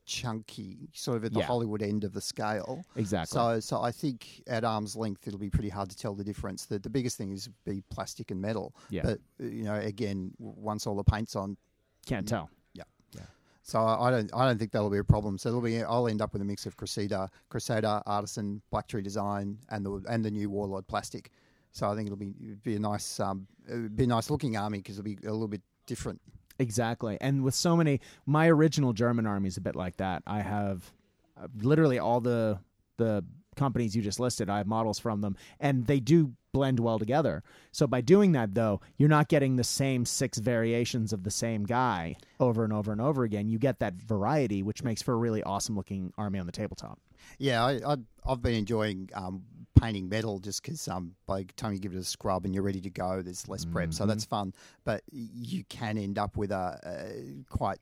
chunky, 0.04 0.88
sort 0.92 1.16
of 1.16 1.24
at 1.24 1.32
the 1.32 1.40
Yeah. 1.40 1.46
Hollywood 1.46 1.82
end 1.82 2.04
of 2.04 2.12
the 2.12 2.20
scale. 2.20 2.84
Exactly. 2.96 3.34
So, 3.36 3.60
so 3.60 3.80
I 3.82 3.90
think 3.92 4.42
at 4.46 4.64
arm's 4.64 4.96
length 4.96 5.26
it'll 5.26 5.38
be 5.38 5.50
pretty 5.50 5.68
hard 5.68 5.90
to 5.90 5.96
tell 5.96 6.14
the 6.14 6.24
difference. 6.24 6.66
The, 6.66 6.78
the 6.78 6.90
biggest 6.90 7.16
thing 7.16 7.32
is 7.32 7.48
be 7.64 7.82
plastic 7.90 8.30
and 8.30 8.40
metal. 8.40 8.74
Yeah. 8.90 9.02
But 9.04 9.18
uh, 9.40 9.44
you 9.46 9.64
know, 9.64 9.74
again, 9.74 10.32
once 10.38 10.86
all 10.86 10.96
the 10.96 11.04
paint's 11.04 11.36
on, 11.36 11.56
Can't 12.06 12.26
tell. 12.26 12.50
Yeah. 12.74 12.84
yeah. 13.14 13.22
so 13.62 13.78
I 13.80 14.08
I 14.08 14.10
don't 14.10 14.30
I 14.34 14.46
don't 14.46 14.58
think 14.58 14.72
that'll 14.72 14.90
be 14.90 14.98
a 14.98 15.04
problem. 15.04 15.38
So 15.38 15.48
it'll 15.48 15.60
be 15.60 15.82
I'll 15.82 16.08
end 16.08 16.20
up 16.22 16.32
with 16.32 16.42
a 16.42 16.44
mix 16.44 16.66
of 16.66 16.76
Crusader, 16.76 17.28
Crusader, 17.48 18.02
Artisan, 18.06 18.60
Black 18.70 18.88
Tree 18.88 19.02
Design, 19.02 19.58
and 19.70 19.84
the 19.86 20.02
and 20.08 20.24
the 20.24 20.30
new 20.30 20.50
Warlord 20.50 20.86
plastic. 20.88 21.30
So 21.70 21.88
I 21.88 21.94
think 21.94 22.06
it'll 22.06 22.18
be 22.18 22.34
be 22.62 22.74
a 22.76 22.80
nice 22.80 23.20
um 23.20 23.46
be 23.94 24.04
a 24.04 24.06
nice 24.06 24.28
looking 24.30 24.56
army 24.56 24.78
because 24.78 24.98
it'll 24.98 25.04
be 25.04 25.18
a 25.26 25.32
little 25.32 25.48
bit 25.48 25.62
different. 25.86 26.20
Exactly. 26.58 27.18
And 27.20 27.42
with 27.42 27.54
so 27.54 27.76
many, 27.76 28.00
my 28.26 28.48
original 28.48 28.92
German 28.92 29.26
army 29.26 29.48
is 29.48 29.56
a 29.56 29.60
bit 29.60 29.76
like 29.76 29.96
that. 29.96 30.22
I 30.26 30.40
have 30.40 30.92
uh, 31.40 31.48
literally 31.60 31.98
all 31.98 32.20
the 32.20 32.58
the 32.98 33.24
companies 33.56 33.94
you 33.94 34.02
just 34.02 34.20
listed. 34.20 34.48
I 34.48 34.58
have 34.58 34.66
models 34.66 34.98
from 34.98 35.20
them, 35.20 35.36
and 35.60 35.86
they 35.86 36.00
do 36.00 36.32
blend 36.52 36.78
well 36.80 36.98
together. 36.98 37.42
So 37.70 37.86
by 37.86 38.00
doing 38.00 38.32
that, 38.32 38.54
though, 38.54 38.80
you're 38.96 39.08
not 39.08 39.28
getting 39.28 39.56
the 39.56 39.64
same 39.64 40.04
six 40.04 40.38
variations 40.38 41.12
of 41.12 41.24
the 41.24 41.30
same 41.30 41.64
guy 41.64 42.16
over 42.38 42.64
and 42.64 42.72
over 42.72 42.92
and 42.92 43.00
over 43.00 43.24
again. 43.24 43.48
You 43.48 43.58
get 43.58 43.78
that 43.80 43.94
variety, 43.94 44.62
which 44.62 44.82
makes 44.82 45.02
for 45.02 45.14
a 45.14 45.16
really 45.16 45.42
awesome 45.42 45.76
looking 45.76 46.12
army 46.18 46.38
on 46.38 46.46
the 46.46 46.52
tabletop. 46.52 46.98
Yeah, 47.38 47.64
I, 47.64 47.92
I 47.92 47.96
I've 48.26 48.42
been 48.42 48.54
enjoying 48.54 49.10
um, 49.14 49.42
painting 49.82 50.08
metal 50.08 50.38
just 50.38 50.62
because 50.62 50.86
um, 50.88 51.14
by 51.26 51.42
the 51.42 51.52
time 51.56 51.72
you 51.72 51.78
give 51.78 51.92
it 51.92 51.98
a 51.98 52.04
scrub 52.04 52.44
and 52.44 52.54
you're 52.54 52.62
ready 52.62 52.80
to 52.80 52.90
go, 52.90 53.20
there's 53.20 53.48
less 53.48 53.64
prep, 53.64 53.92
so 53.92 54.06
that's 54.06 54.24
fun. 54.24 54.54
But 54.84 55.02
you 55.10 55.64
can 55.64 55.98
end 55.98 56.18
up 56.18 56.36
with 56.36 56.52
a, 56.52 56.78
a 56.84 57.44
quite 57.50 57.78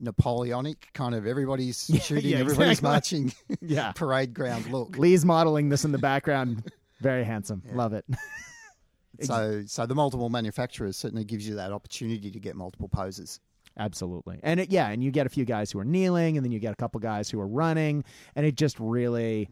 Napoleonic 0.00 0.88
kind 0.92 1.14
of 1.14 1.26
everybody's 1.26 1.86
shooting, 2.02 2.30
yeah, 2.30 2.38
everybody's 2.38 2.78
exactly. 2.78 3.20
marching, 3.20 3.32
Yeah. 3.60 3.92
parade 3.96 4.34
ground 4.34 4.70
look. 4.70 4.96
Lee's 4.96 5.24
modeling 5.24 5.68
this 5.68 5.84
in 5.84 5.92
the 5.92 5.98
background. 5.98 6.70
Very 7.00 7.24
handsome. 7.24 7.62
Love 7.72 7.92
it. 7.92 8.04
So, 9.20 9.62
so 9.66 9.86
the 9.86 9.94
multiple 9.94 10.28
manufacturers 10.28 10.96
certainly 10.96 11.24
gives 11.24 11.46
you 11.48 11.54
that 11.56 11.70
opportunity 11.72 12.30
to 12.30 12.40
get 12.40 12.56
multiple 12.56 12.88
poses. 12.88 13.40
Absolutely. 13.78 14.38
And 14.42 14.60
it, 14.60 14.70
yeah, 14.70 14.88
and 14.90 15.02
you 15.02 15.10
get 15.10 15.26
a 15.26 15.28
few 15.28 15.44
guys 15.44 15.70
who 15.70 15.78
are 15.78 15.84
kneeling 15.84 16.36
and 16.36 16.44
then 16.44 16.52
you 16.52 16.58
get 16.60 16.72
a 16.72 16.76
couple 16.76 17.00
guys 17.00 17.28
who 17.28 17.40
are 17.40 17.46
running 17.46 18.04
and 18.36 18.46
it 18.46 18.56
just 18.56 18.78
really 18.78 19.48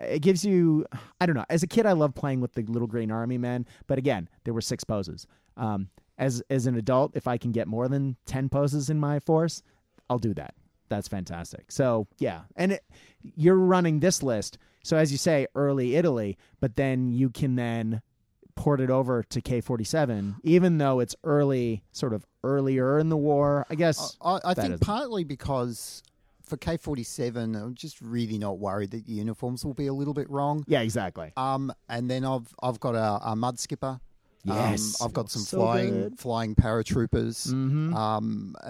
it 0.00 0.22
gives 0.22 0.44
you 0.44 0.86
I 1.20 1.26
don't 1.26 1.36
know. 1.36 1.46
As 1.48 1.62
a 1.62 1.66
kid 1.66 1.86
I 1.86 1.92
loved 1.92 2.14
playing 2.14 2.40
with 2.40 2.54
the 2.54 2.62
little 2.62 2.88
green 2.88 3.10
army 3.10 3.38
men, 3.38 3.66
but 3.86 3.98
again, 3.98 4.28
there 4.44 4.54
were 4.54 4.60
six 4.60 4.84
poses. 4.84 5.26
Um 5.56 5.88
as 6.18 6.42
as 6.50 6.66
an 6.66 6.76
adult, 6.76 7.12
if 7.16 7.26
I 7.26 7.38
can 7.38 7.52
get 7.52 7.66
more 7.66 7.88
than 7.88 8.16
10 8.26 8.48
poses 8.48 8.90
in 8.90 8.98
my 8.98 9.18
force, 9.18 9.62
I'll 10.08 10.18
do 10.18 10.34
that. 10.34 10.54
That's 10.90 11.08
fantastic. 11.08 11.72
So, 11.72 12.08
yeah. 12.18 12.42
And 12.56 12.72
it, 12.72 12.84
you're 13.22 13.54
running 13.54 14.00
this 14.00 14.22
list. 14.22 14.58
So 14.82 14.96
as 14.96 15.10
you 15.12 15.18
say, 15.18 15.46
early 15.54 15.94
Italy, 15.96 16.36
but 16.60 16.76
then 16.76 17.12
you 17.12 17.30
can 17.30 17.54
then 17.54 18.02
port 18.56 18.80
it 18.80 18.90
over 18.90 19.22
to 19.22 19.40
K47, 19.40 20.36
even 20.42 20.78
though 20.78 21.00
it's 21.00 21.14
early, 21.24 21.84
sort 21.92 22.12
of 22.12 22.26
earlier 22.42 22.98
in 22.98 23.08
the 23.08 23.16
war. 23.16 23.66
I 23.70 23.74
guess. 23.76 24.16
I, 24.20 24.40
I 24.44 24.54
think 24.54 24.80
partly 24.80 25.24
because 25.24 26.02
for 26.50 26.56
K 26.58 26.76
forty 26.76 27.02
seven, 27.04 27.54
I'm 27.56 27.74
just 27.74 28.00
really 28.02 28.36
not 28.36 28.58
worried 28.58 28.90
that 28.90 29.06
the 29.06 29.12
uniforms 29.12 29.64
will 29.64 29.74
be 29.74 29.86
a 29.86 29.94
little 29.94 30.14
bit 30.14 30.28
wrong. 30.28 30.64
yeah, 30.68 30.80
exactly. 30.82 31.32
Um, 31.36 31.72
and 31.88 32.10
then 32.10 32.24
I've 32.24 32.52
I've 32.62 32.78
got 32.80 32.94
a, 32.94 33.30
a 33.30 33.34
mud 33.36 33.58
skipper. 33.58 34.00
Yes. 34.44 35.00
um, 35.00 35.06
I've 35.06 35.12
got 35.12 35.30
some 35.30 35.42
So 35.42 35.58
flying 35.58 35.92
good. 36.02 36.18
flying 36.18 36.54
paratroopers. 36.54 37.48
Mhm. 37.52 37.94
Um, 37.94 38.56
uh, 38.64 38.68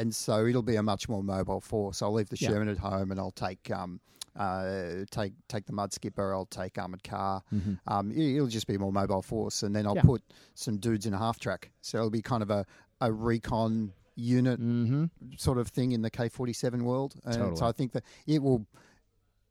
and 0.00 0.14
so 0.14 0.46
it'll 0.46 0.62
be 0.62 0.76
a 0.76 0.82
much 0.82 1.08
more 1.08 1.22
mobile 1.22 1.60
force. 1.60 2.02
I'll 2.02 2.12
leave 2.12 2.28
the 2.28 2.36
Yeah. 2.40 2.48
Sherman 2.50 2.68
at 2.68 2.78
home, 2.78 3.10
and 3.10 3.18
I'll 3.20 3.32
take 3.32 3.68
um, 3.70 4.00
uh, 4.36 5.04
take 5.10 5.32
take 5.48 5.66
the 5.66 5.72
mud 5.72 5.92
skipper. 5.92 6.32
I'll 6.32 6.46
take 6.46 6.78
armored 6.78 7.02
car. 7.02 7.42
Um, 7.88 8.12
it, 8.12 8.36
it'll 8.36 8.46
just 8.46 8.68
be 8.68 8.78
more 8.78 8.92
mobile 8.92 9.22
force, 9.22 9.64
and 9.64 9.74
then 9.74 9.86
I'll 9.86 9.96
Mm-hmm. 9.96 10.06
Yeah. 10.08 10.12
put 10.14 10.22
some 10.54 10.76
dudes 10.78 11.06
in 11.06 11.14
a 11.14 11.18
half 11.18 11.40
track. 11.40 11.70
So 11.80 11.98
it'll 11.98 12.10
be 12.10 12.22
kind 12.22 12.42
of 12.42 12.50
a 12.50 12.64
a 13.00 13.12
recon 13.12 13.92
unit 14.18 14.60
Mm-hmm. 14.60 15.04
sort 15.36 15.58
of 15.58 15.68
thing 15.68 15.92
in 15.92 16.02
the 16.02 16.10
K 16.10 16.28
forty 16.28 16.52
seven 16.52 16.84
world. 16.84 17.14
And 17.24 17.34
Totally. 17.34 17.56
So 17.56 17.66
I 17.66 17.72
think 17.72 17.92
that 17.92 18.04
it 18.26 18.42
will 18.42 18.66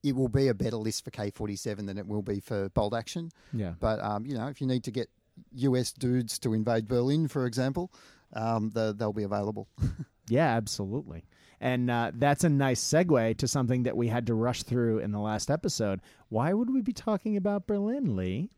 it 0.04 0.16
will 0.16 0.28
be 0.30 0.48
a 0.48 0.54
better 0.54 0.78
list 0.78 1.04
for 1.06 1.12
K 1.12 1.32
forty 1.32 1.56
seven 1.56 1.86
than 1.86 1.98
it 1.98 2.06
will 2.08 2.22
be 2.22 2.40
for 2.40 2.70
Bolt 2.70 2.94
Action. 2.94 3.32
Yeah. 3.54 3.74
But 3.80 4.00
um, 4.04 4.26
you 4.26 4.36
know, 4.38 4.48
if 4.48 4.60
you 4.62 4.68
need 4.68 4.84
to 4.84 4.92
get 4.92 5.10
US 5.54 5.92
dudes 5.92 6.38
to 6.40 6.54
invade 6.54 6.88
Berlin, 6.88 7.28
for 7.28 7.46
example, 7.46 7.92
um, 8.34 8.72
the, 8.74 8.94
they'll 8.98 9.14
be 9.14 9.24
available. 9.24 9.68
Yeah, 10.30 10.58
absolutely. 10.58 11.24
And 11.62 11.90
uh, 11.90 12.12
that's 12.14 12.44
a 12.44 12.50
nice 12.50 12.84
segue 12.84 13.38
to 13.38 13.48
something 13.48 13.84
that 13.84 13.96
we 13.96 14.10
had 14.10 14.28
to 14.28 14.34
rush 14.34 14.64
through 14.64 15.00
in 15.00 15.14
the 15.14 15.20
last 15.22 15.50
episode. 15.50 16.02
Why 16.28 16.52
would 16.52 16.70
we 16.70 16.82
be 16.82 16.92
talking 16.92 17.38
about 17.38 17.66
Berlin, 17.66 18.18
Lee? 18.18 18.50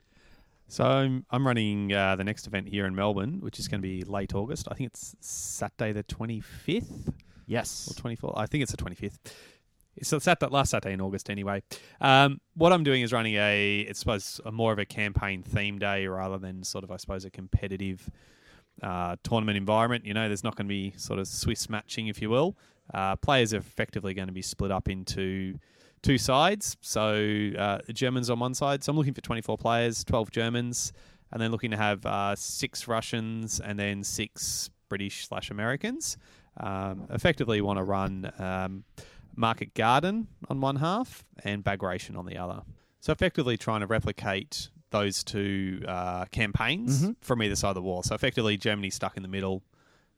So 0.69 0.83
I'm, 0.85 1.25
I'm 1.31 1.45
running 1.47 1.91
uh, 1.91 2.15
the 2.15 2.23
next 2.23 2.45
event 2.45 2.67
here 2.69 2.85
in 2.85 2.93
Melbourne, 2.95 3.39
which 3.41 3.57
is 3.59 3.67
going 3.67 3.81
to 3.81 3.87
be 3.87 4.03
late 4.03 4.35
August. 4.35 4.67
I 4.71 4.75
think 4.75 4.87
it's 4.91 5.15
Saturday 5.19 5.91
the 5.93 6.03
25th 6.03 7.11
Yes. 7.47 7.87
or 7.89 8.09
Yes. 8.09 8.17
24th. 8.19 8.33
I 8.37 8.45
think 8.45 8.61
it's 8.61 8.71
the 8.71 8.77
25th. 8.77 9.17
So 10.03 10.17
it's 10.17 10.25
Saturday, 10.25 10.53
last 10.53 10.69
Saturday 10.69 10.93
in 10.93 11.01
August 11.01 11.29
anyway. 11.29 11.63
Um, 11.99 12.39
what 12.53 12.71
I'm 12.71 12.83
doing 12.83 13.01
is 13.01 13.11
running 13.11 13.33
a, 13.35 13.79
it's 13.79 13.99
suppose 13.99 14.39
a 14.45 14.51
more 14.51 14.71
of 14.71 14.77
a 14.79 14.85
campaign 14.85 15.41
theme 15.41 15.79
day 15.79 16.05
rather 16.05 16.37
than 16.37 16.63
sort 16.63 16.83
of 16.83 16.91
I 16.91 16.97
suppose 16.97 17.25
a 17.25 17.31
competitive 17.31 18.07
uh, 18.83 19.15
tournament 19.23 19.57
environment. 19.57 20.05
You 20.05 20.13
know, 20.13 20.27
there's 20.27 20.43
not 20.43 20.55
going 20.55 20.67
to 20.67 20.69
be 20.69 20.93
sort 20.97 21.19
of 21.19 21.27
Swiss 21.27 21.67
matching, 21.67 22.07
if 22.07 22.21
you 22.21 22.29
will. 22.29 22.55
Uh, 22.93 23.15
players 23.15 23.53
are 23.53 23.57
effectively 23.57 24.13
going 24.13 24.27
to 24.27 24.33
be 24.33 24.41
split 24.43 24.71
up 24.71 24.87
into 24.87 25.57
two 26.01 26.17
sides. 26.17 26.77
So 26.81 27.51
uh, 27.57 27.80
Germans 27.93 28.30
on 28.30 28.39
one 28.39 28.53
side. 28.53 28.84
So 28.84 28.91
I'm 28.91 28.97
looking 28.97 29.13
for 29.13 29.21
24 29.21 29.57
players, 29.57 30.03
12 30.03 30.31
Germans. 30.31 30.93
and 31.31 31.41
then 31.41 31.51
looking 31.51 31.71
to 31.71 31.77
have 31.77 32.05
uh, 32.05 32.35
six 32.35 32.88
Russians 32.88 33.59
and 33.59 33.77
then 33.77 34.03
six 34.03 34.69
British 34.89 35.27
slash 35.27 35.51
Americans. 35.51 36.17
Um, 36.57 37.07
effectively, 37.11 37.61
want 37.61 37.77
to 37.77 37.84
run 37.84 38.31
um, 38.39 38.84
Market 39.35 39.73
Garden 39.76 40.27
on 40.49 40.59
one 40.61 40.77
half 40.77 41.23
and 41.43 41.63
Bagration 41.63 42.15
on 42.17 42.26
the 42.26 42.38
other. 42.38 42.61
So 42.99 43.11
effectively, 43.13 43.55
trying 43.57 43.81
to 43.81 43.88
replicate 43.88 44.69
those 44.91 45.23
two 45.23 45.84
uh, 45.88 46.26
campaigns 46.31 47.03
Mm-hmm. 47.03 47.11
from 47.21 47.43
either 47.43 47.55
side 47.55 47.69
of 47.69 47.76
the 47.76 47.81
war. 47.84 48.03
So 48.03 48.15
effectively, 48.15 48.57
Germany 48.57 48.89
stuck 48.89 49.15
in 49.15 49.21
the 49.23 49.30
middle, 49.30 49.61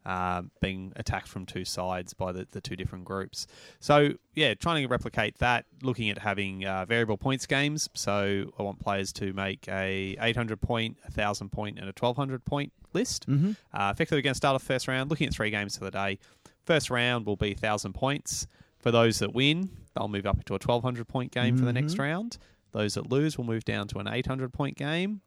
uh, 0.05 0.41
being 0.61 0.93
attacked 0.95 1.27
from 1.27 1.45
two 1.45 1.65
sides 1.65 2.13
by 2.13 2.31
the, 2.31 2.47
the 2.51 2.61
two 2.61 2.75
different 2.75 3.05
groups. 3.05 3.47
So 3.79 4.13
yeah, 4.35 4.53
trying 4.53 4.81
to 4.83 4.87
replicate 4.87 5.37
that. 5.39 5.65
Looking 5.83 6.09
at 6.09 6.17
having 6.17 6.65
uh, 6.65 6.85
variable 6.85 7.17
points 7.17 7.45
games. 7.45 7.89
So 7.93 8.51
I 8.57 8.63
want 8.63 8.79
players 8.79 9.11
to 9.13 9.33
make 9.33 9.67
a 9.67 10.17
800 10.19 10.61
point, 10.61 10.97
a 11.03 11.11
1000 11.11 11.49
point, 11.51 11.77
and 11.77 11.85
a 11.85 11.93
1200 11.97 12.43
point 12.45 12.71
list. 12.93 13.29
Mm-hmm. 13.29 13.51
Uh, 13.73 13.91
effectively, 13.93 14.17
we're 14.17 14.23
going 14.23 14.33
to 14.33 14.37
start 14.37 14.55
off 14.55 14.63
first 14.63 14.87
round. 14.87 15.09
Looking 15.09 15.27
at 15.27 15.33
three 15.33 15.51
games 15.51 15.77
for 15.77 15.85
the 15.85 15.91
day. 15.91 16.19
First 16.65 16.89
round 16.89 17.25
will 17.25 17.37
be 17.37 17.51
1000 17.51 17.93
points. 17.93 18.47
For 18.79 18.91
those 18.91 19.19
that 19.19 19.33
win, 19.33 19.69
they'll 19.95 20.07
move 20.07 20.25
up 20.25 20.37
into 20.37 20.53
a 20.53 20.55
1200 20.55 21.07
point 21.07 21.31
game 21.31 21.57
for 21.57 21.65
the 21.65 21.73
next 21.73 21.97
round. 21.99 22.37
Those 22.71 22.95
that 22.95 23.09
lose 23.09 23.37
will 23.37 23.45
move 23.45 23.65
down 23.65 23.87
to 23.89 23.99
an 23.99 24.07
800 24.07 24.53
point 24.53 24.77
game. 24.77 25.21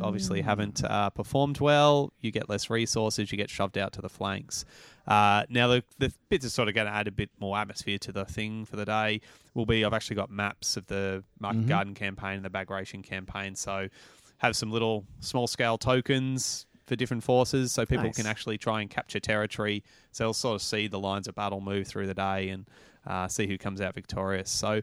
Obviously, 0.00 0.42
haven't 0.42 0.82
uh, 0.84 1.10
performed 1.10 1.60
well. 1.60 2.12
You 2.20 2.30
get 2.30 2.48
less 2.48 2.70
resources. 2.70 3.30
You 3.30 3.38
get 3.38 3.50
shoved 3.50 3.78
out 3.78 3.92
to 3.94 4.02
the 4.02 4.08
flanks. 4.08 4.64
Uh, 5.06 5.44
now, 5.48 5.68
the, 5.68 5.84
the 5.98 6.12
bits 6.28 6.44
are 6.44 6.50
sort 6.50 6.68
of 6.68 6.74
going 6.74 6.86
to 6.86 6.92
add 6.92 7.06
a 7.08 7.12
bit 7.12 7.30
more 7.38 7.56
atmosphere 7.56 7.98
to 7.98 8.12
the 8.12 8.24
thing 8.24 8.64
for 8.64 8.76
the 8.76 8.84
day. 8.84 9.20
Will 9.54 9.66
be 9.66 9.84
I've 9.84 9.92
actually 9.94 10.16
got 10.16 10.30
maps 10.30 10.76
of 10.76 10.86
the 10.86 11.24
Market 11.40 11.66
Garden 11.68 11.94
campaign 11.94 12.36
and 12.36 12.44
the 12.44 12.50
Bagration 12.50 13.02
campaign. 13.02 13.54
So, 13.54 13.88
have 14.38 14.54
some 14.56 14.70
little 14.70 15.04
small 15.20 15.46
scale 15.46 15.78
tokens 15.78 16.66
for 16.86 16.94
different 16.96 17.24
forces, 17.24 17.72
so 17.72 17.84
people 17.84 18.04
Nice. 18.04 18.16
can 18.16 18.26
actually 18.26 18.58
try 18.58 18.80
and 18.80 18.88
capture 18.88 19.18
territory. 19.18 19.82
So 20.12 20.24
they'll 20.24 20.34
sort 20.34 20.54
of 20.54 20.62
see 20.62 20.86
the 20.86 21.00
lines 21.00 21.26
of 21.26 21.34
battle 21.34 21.60
move 21.60 21.86
through 21.88 22.06
the 22.06 22.14
day 22.14 22.50
and 22.50 22.68
uh, 23.06 23.28
see 23.28 23.46
who 23.46 23.58
comes 23.58 23.80
out 23.80 23.94
victorious. 23.94 24.50
So 24.50 24.82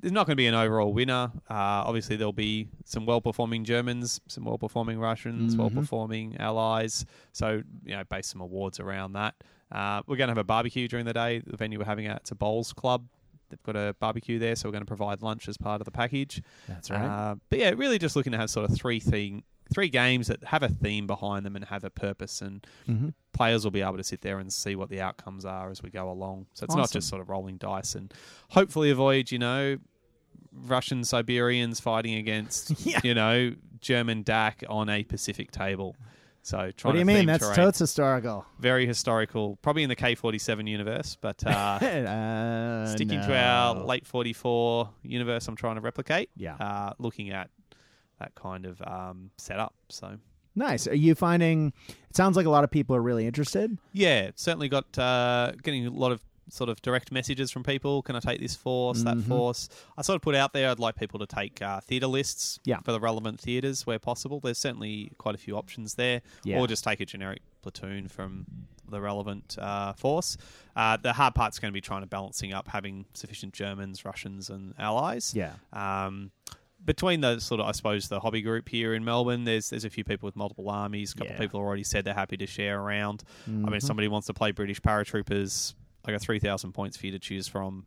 there's 0.00 0.12
not 0.12 0.26
going 0.26 0.32
to 0.34 0.40
be 0.40 0.46
an 0.46 0.54
overall 0.54 0.92
winner. 0.92 1.30
Uh, 1.48 1.84
obviously, 1.86 2.16
there'll 2.16 2.32
be 2.32 2.68
some 2.84 3.06
well-performing 3.06 3.64
Germans, 3.64 4.20
some 4.28 4.44
well-performing 4.44 4.98
Russians, 4.98 5.56
well-performing 5.56 6.36
allies. 6.38 7.04
So 7.32 7.62
you 7.84 7.96
know, 7.96 8.04
base 8.04 8.26
some 8.28 8.40
awards 8.40 8.80
around 8.80 9.12
that. 9.12 9.34
Uh, 9.70 10.02
we're 10.06 10.16
going 10.16 10.28
to 10.28 10.32
have 10.32 10.38
a 10.38 10.44
barbecue 10.44 10.88
during 10.88 11.06
the 11.06 11.12
day. 11.12 11.42
The 11.46 11.56
venue 11.56 11.78
we're 11.78 11.84
having 11.84 12.06
at 12.06 12.16
it's 12.18 12.30
a 12.30 12.34
bowls 12.34 12.72
club. 12.72 13.04
They've 13.50 13.62
got 13.62 13.76
a 13.76 13.94
barbecue 13.98 14.38
there, 14.38 14.54
so 14.56 14.68
we're 14.68 14.72
going 14.72 14.82
to 14.82 14.86
provide 14.86 15.22
lunch 15.22 15.48
as 15.48 15.56
part 15.56 15.80
of 15.80 15.84
the 15.84 15.90
package. 15.90 16.40
That's 16.68 16.90
right. 16.90 17.02
Uh, 17.04 17.34
but 17.48 17.58
yeah, 17.58 17.70
really 17.76 17.98
just 17.98 18.14
looking 18.16 18.32
to 18.32 18.38
have 18.38 18.48
sort 18.48 18.68
of 18.70 18.76
three 18.76 19.00
thing, 19.00 19.42
three 19.74 19.88
games 19.88 20.28
that 20.28 20.42
have 20.44 20.62
a 20.62 20.68
theme 20.68 21.06
behind 21.08 21.44
them 21.44 21.56
and 21.56 21.64
have 21.64 21.82
a 21.84 21.90
purpose, 21.90 22.40
and 22.42 22.64
Mm-hmm. 22.88 23.08
players 23.32 23.64
will 23.64 23.70
be 23.72 23.82
able 23.82 23.96
to 23.96 24.04
sit 24.04 24.20
there 24.22 24.38
and 24.38 24.52
see 24.52 24.76
what 24.76 24.88
the 24.88 25.00
outcomes 25.00 25.44
are 25.44 25.70
as 25.70 25.82
we 25.82 25.90
go 25.90 26.10
along. 26.10 26.46
So 26.54 26.64
it's 26.64 26.74
not 26.76 26.90
just 26.92 27.08
sort 27.08 27.20
of 27.22 27.28
rolling 27.28 27.56
dice 27.56 27.94
and 27.96 28.12
hopefully 28.50 28.90
avoid, 28.90 29.30
you 29.32 29.38
know, 29.40 29.78
Russian 30.52 31.04
Siberians 31.04 31.80
fighting 31.80 32.14
against, 32.14 32.70
Yeah. 32.86 33.00
you 33.04 33.14
know, 33.14 33.54
German 33.80 34.22
DAK 34.22 34.64
on 34.68 34.88
a 34.88 35.04
Pacific 35.04 35.50
table. 35.50 35.96
So 36.42 36.56
trying 36.56 36.72
What 36.90 36.92
do 36.92 36.98
you 37.00 37.04
mean? 37.04 37.26
That's 37.26 37.42
terrain. 37.44 37.54
totes 37.56 37.78
historical. 37.78 38.46
very 38.58 38.86
historical, 38.86 39.56
probably 39.62 39.82
in 39.82 39.88
the 39.90 39.96
K 39.96 40.14
forty 40.14 40.38
seven 40.38 40.66
universe, 40.66 41.16
but 41.20 41.42
uh, 41.46 41.50
uh, 41.50 42.86
sticking 42.86 43.20
no. 43.20 43.26
to 43.26 43.36
our 43.36 43.74
late 43.84 44.06
44 44.06 44.88
universe 45.02 45.46
I'm 45.48 45.56
trying 45.56 45.74
to 45.76 45.80
replicate. 45.82 46.30
Yeah. 46.36 46.54
Uh, 46.56 46.92
looking 46.98 47.30
at 47.30 47.50
that 48.18 48.34
kind 48.34 48.66
of 48.66 48.80
um, 48.82 49.30
setup. 49.38 49.74
So, 49.88 50.16
Nice. 50.56 50.86
Are 50.88 50.94
you 50.94 51.14
finding? 51.14 51.72
It 51.88 52.16
sounds 52.16 52.36
like 52.36 52.44
a 52.46 52.50
lot 52.50 52.64
of 52.64 52.70
people 52.70 52.96
are 52.96 53.02
really 53.02 53.26
interested. 53.26 53.76
yeah, 53.92 54.30
certainly 54.34 54.68
got 54.68 54.98
uh, 54.98 55.52
getting 55.62 55.86
a 55.86 55.90
lot 55.90 56.10
of 56.10 56.20
sort 56.52 56.68
of 56.70 56.80
direct 56.82 57.10
messages 57.12 57.50
from 57.50 57.62
people. 57.62 58.02
Can 58.02 58.16
I 58.16 58.20
take 58.20 58.40
this 58.40 58.54
force, 58.54 59.02
that 59.02 59.18
force? 59.18 59.68
I 59.96 60.02
sort 60.02 60.16
of 60.16 60.22
put 60.22 60.34
out 60.34 60.52
there 60.52 60.70
I'd 60.70 60.78
like 60.78 60.96
people 60.96 61.18
to 61.20 61.26
take 61.26 61.60
uh, 61.62 61.80
theatre 61.80 62.06
lists 62.06 62.58
Yeah. 62.64 62.78
for 62.80 62.92
the 62.92 63.00
relevant 63.00 63.40
theatres 63.40 63.86
where 63.86 63.98
possible. 63.98 64.40
There's 64.40 64.58
certainly 64.58 65.12
quite 65.18 65.34
a 65.34 65.38
few 65.38 65.56
options 65.56 65.94
there. 65.94 66.22
Yeah. 66.44 66.58
Or 66.58 66.66
just 66.66 66.84
take 66.84 67.00
a 67.00 67.06
generic 67.06 67.42
platoon 67.62 68.08
from 68.08 68.46
the 68.88 69.00
relevant 69.00 69.56
uh, 69.58 69.92
force. 69.92 70.36
Uh, 70.74 70.96
the 70.96 71.12
hard 71.12 71.34
part's 71.34 71.58
going 71.58 71.70
to 71.70 71.74
be 71.74 71.80
trying 71.80 72.00
to 72.00 72.06
balancing 72.06 72.52
up 72.52 72.68
having 72.68 73.04
sufficient 73.14 73.52
Germans, 73.52 74.04
Russians, 74.04 74.50
and 74.50 74.74
allies. 74.78 75.32
Yeah. 75.34 75.52
Um, 75.72 76.32
between 76.82 77.20
the 77.20 77.38
sort 77.40 77.60
of, 77.60 77.66
I 77.66 77.72
suppose, 77.72 78.08
the 78.08 78.20
hobby 78.20 78.40
group 78.40 78.66
here 78.68 78.94
in 78.94 79.04
Melbourne, 79.04 79.44
there's 79.44 79.68
there's 79.68 79.84
a 79.84 79.90
few 79.90 80.02
people 80.02 80.26
with 80.26 80.34
multiple 80.34 80.70
armies. 80.70 81.12
A 81.12 81.14
couple 81.14 81.26
Yeah. 81.28 81.34
of 81.34 81.40
people 81.40 81.60
already 81.60 81.84
said 81.84 82.04
they're 82.06 82.14
happy 82.14 82.38
to 82.38 82.46
share 82.46 82.80
around. 82.80 83.22
I 83.46 83.50
Mm-hmm. 83.50 83.64
mean, 83.66 83.74
if 83.74 83.82
somebody 83.82 84.08
wants 84.08 84.26
to 84.28 84.34
play 84.34 84.50
British 84.52 84.80
paratroopers, 84.80 85.74
I 86.06 86.12
got 86.12 86.20
three 86.20 86.38
thousand 86.38 86.72
points 86.72 86.96
for 86.96 87.06
you 87.06 87.12
to 87.12 87.18
choose 87.18 87.48
from. 87.48 87.86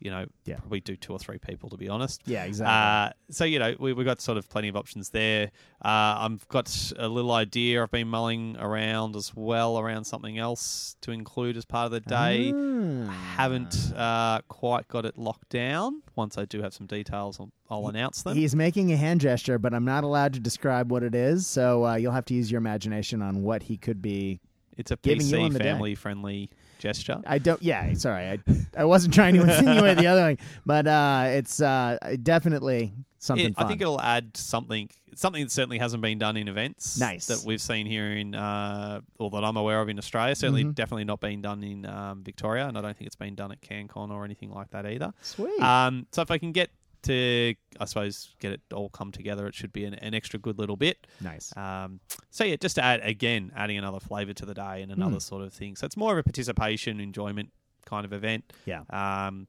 You 0.00 0.12
know, 0.12 0.26
Yeah. 0.44 0.58
probably 0.58 0.78
do 0.78 0.94
two 0.94 1.12
or 1.12 1.18
three 1.18 1.38
people 1.38 1.70
to 1.70 1.76
be 1.76 1.88
honest. 1.88 2.22
Yeah, 2.24 2.44
exactly. 2.44 2.72
Uh, 2.72 3.32
so 3.32 3.44
you 3.44 3.58
know, 3.58 3.74
we 3.80 3.92
we 3.92 4.04
got 4.04 4.20
sort 4.20 4.38
of 4.38 4.48
plenty 4.48 4.68
of 4.68 4.76
options 4.76 5.10
there. 5.10 5.50
Uh, 5.84 6.22
I've 6.22 6.46
got 6.46 6.92
a 6.96 7.08
little 7.08 7.32
idea. 7.32 7.82
I've 7.82 7.90
been 7.90 8.06
mulling 8.06 8.56
around 8.60 9.16
as 9.16 9.34
well 9.34 9.76
around 9.76 10.04
something 10.04 10.38
else 10.38 10.94
to 11.00 11.10
include 11.10 11.56
as 11.56 11.64
part 11.64 11.86
of 11.86 11.90
the 11.90 12.00
day. 12.00 12.52
Ah. 12.54 13.10
Haven't 13.36 13.92
uh, 13.96 14.40
quite 14.46 14.86
got 14.86 15.04
it 15.04 15.18
locked 15.18 15.48
down. 15.48 16.02
Once 16.14 16.38
I 16.38 16.44
do 16.44 16.62
have 16.62 16.72
some 16.72 16.86
details, 16.86 17.40
I'll, 17.40 17.50
I'll 17.68 17.88
announce 17.88 18.22
them. 18.22 18.36
He's 18.36 18.54
making 18.54 18.92
a 18.92 18.96
hand 18.96 19.20
gesture, 19.20 19.58
but 19.58 19.74
I'm 19.74 19.84
not 19.84 20.04
allowed 20.04 20.32
to 20.34 20.40
describe 20.40 20.92
what 20.92 21.02
it 21.02 21.16
is. 21.16 21.48
So 21.48 21.84
uh, 21.86 21.96
you'll 21.96 22.12
have 22.12 22.26
to 22.26 22.34
use 22.34 22.52
your 22.52 22.58
imagination 22.58 23.20
on 23.20 23.42
what 23.42 23.64
he 23.64 23.76
could 23.76 24.00
be. 24.00 24.38
It's 24.76 24.92
a 24.92 24.96
giving 24.96 25.26
you 25.26 25.38
on 25.40 25.50
PC 25.50 25.58
day. 25.58 25.64
family 25.64 25.94
friendly 25.96 26.50
gesture. 26.78 27.20
I 27.26 27.38
don't. 27.38 27.62
Yeah, 27.62 27.92
sorry. 27.94 28.26
I 28.26 28.38
I 28.76 28.84
wasn't 28.84 29.14
trying 29.14 29.34
to 29.34 29.42
insinuate 29.48 29.98
the 29.98 30.06
other 30.06 30.22
thing, 30.22 30.38
but 30.66 30.86
uh, 30.86 31.24
it's 31.28 31.60
uh, 31.60 31.98
definitely 32.22 32.92
something. 33.18 33.46
It- 33.46 33.54
I 33.56 33.64
think 33.66 33.80
it'll 33.80 34.00
add 34.00 34.36
something, 34.36 34.88
something 35.14 35.42
that 35.42 35.50
certainly 35.50 35.78
hasn't 35.78 36.02
been 36.02 36.18
done 36.18 36.36
in 36.36 36.48
events. 36.48 36.98
Nice. 37.00 37.26
that 37.26 37.42
we've 37.44 37.60
seen 37.60 37.86
here 37.86 38.12
in, 38.12 38.34
uh, 38.34 39.00
or 39.18 39.30
that 39.30 39.44
I'm 39.44 39.56
aware 39.56 39.80
of 39.80 39.88
in 39.88 39.98
Australia. 39.98 40.34
Certainly, 40.34 40.62
Mm-hmm. 40.64 40.70
definitely 40.72 41.04
not 41.04 41.20
been 41.20 41.42
done 41.42 41.62
in 41.62 41.84
um, 41.86 42.22
Victoria, 42.24 42.66
and 42.68 42.78
I 42.78 42.80
don't 42.80 42.96
think 42.96 43.06
it's 43.06 43.16
been 43.16 43.34
done 43.34 43.52
at 43.52 43.60
CanCon 43.60 44.10
or 44.10 44.24
anything 44.24 44.50
like 44.50 44.70
that 44.70 44.86
either. 44.86 45.12
Sweet. 45.22 45.60
Um, 45.60 46.06
so 46.12 46.22
if 46.22 46.30
I 46.30 46.38
can 46.38 46.52
get 46.52 46.70
to, 47.02 47.54
I 47.80 47.84
suppose, 47.84 48.34
get 48.40 48.52
it 48.52 48.60
all 48.72 48.88
come 48.88 49.12
together, 49.12 49.46
it 49.46 49.54
should 49.54 49.72
be 49.72 49.84
an, 49.84 49.94
an 49.94 50.14
extra 50.14 50.38
good 50.38 50.58
little 50.58 50.76
bit. 50.76 51.06
nice. 51.20 51.56
Um, 51.56 52.00
so 52.30 52.44
yeah, 52.44 52.56
just 52.56 52.76
to 52.76 52.84
add 52.84 53.00
again, 53.02 53.52
adding 53.56 53.78
another 53.78 54.00
flavour 54.00 54.32
to 54.34 54.46
the 54.46 54.54
day 54.54 54.82
and 54.82 54.90
another 54.92 55.14
Hmm. 55.14 55.18
sort 55.20 55.42
of 55.42 55.52
thing. 55.52 55.76
So 55.76 55.86
it's 55.86 55.96
more 55.96 56.12
of 56.12 56.18
a 56.18 56.22
participation, 56.22 57.00
enjoyment 57.00 57.50
kind 57.86 58.04
of 58.04 58.12
event. 58.12 58.52
Yeah. 58.66 58.82
Um, 58.90 59.48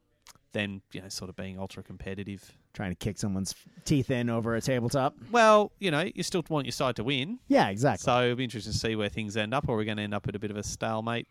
than 0.52 0.82
you 0.94 1.00
know, 1.02 1.10
sort 1.10 1.30
of 1.30 1.36
being 1.36 1.60
ultra 1.60 1.84
competitive. 1.84 2.52
Trying 2.74 2.90
to 2.90 2.96
kick 2.96 3.20
someone's 3.20 3.54
teeth 3.86 4.10
in 4.10 4.32
over 4.32 4.56
a 4.56 4.62
tabletop. 4.62 5.16
Well, 5.32 5.72
you 5.78 5.92
know, 5.92 6.10
you 6.16 6.24
still 6.24 6.44
want 6.50 6.66
your 6.66 6.72
side 6.72 6.96
to 6.96 7.04
win. 7.04 7.38
Yeah, 7.48 7.70
exactly. 7.70 8.04
So 8.04 8.24
it'll 8.24 8.36
be 8.36 8.46
interesting 8.46 8.74
to 8.74 8.80
see 8.80 8.96
where 8.96 9.10
things 9.10 9.38
end 9.38 9.54
up. 9.54 9.70
Or 9.70 9.76
we're 9.76 9.84
going 9.84 9.98
to 9.98 10.04
end 10.04 10.16
up 10.16 10.28
at 10.28 10.36
a 10.36 10.40
bit 10.40 10.50
of 10.52 10.58
a 10.58 10.64
stalemate, 10.64 11.28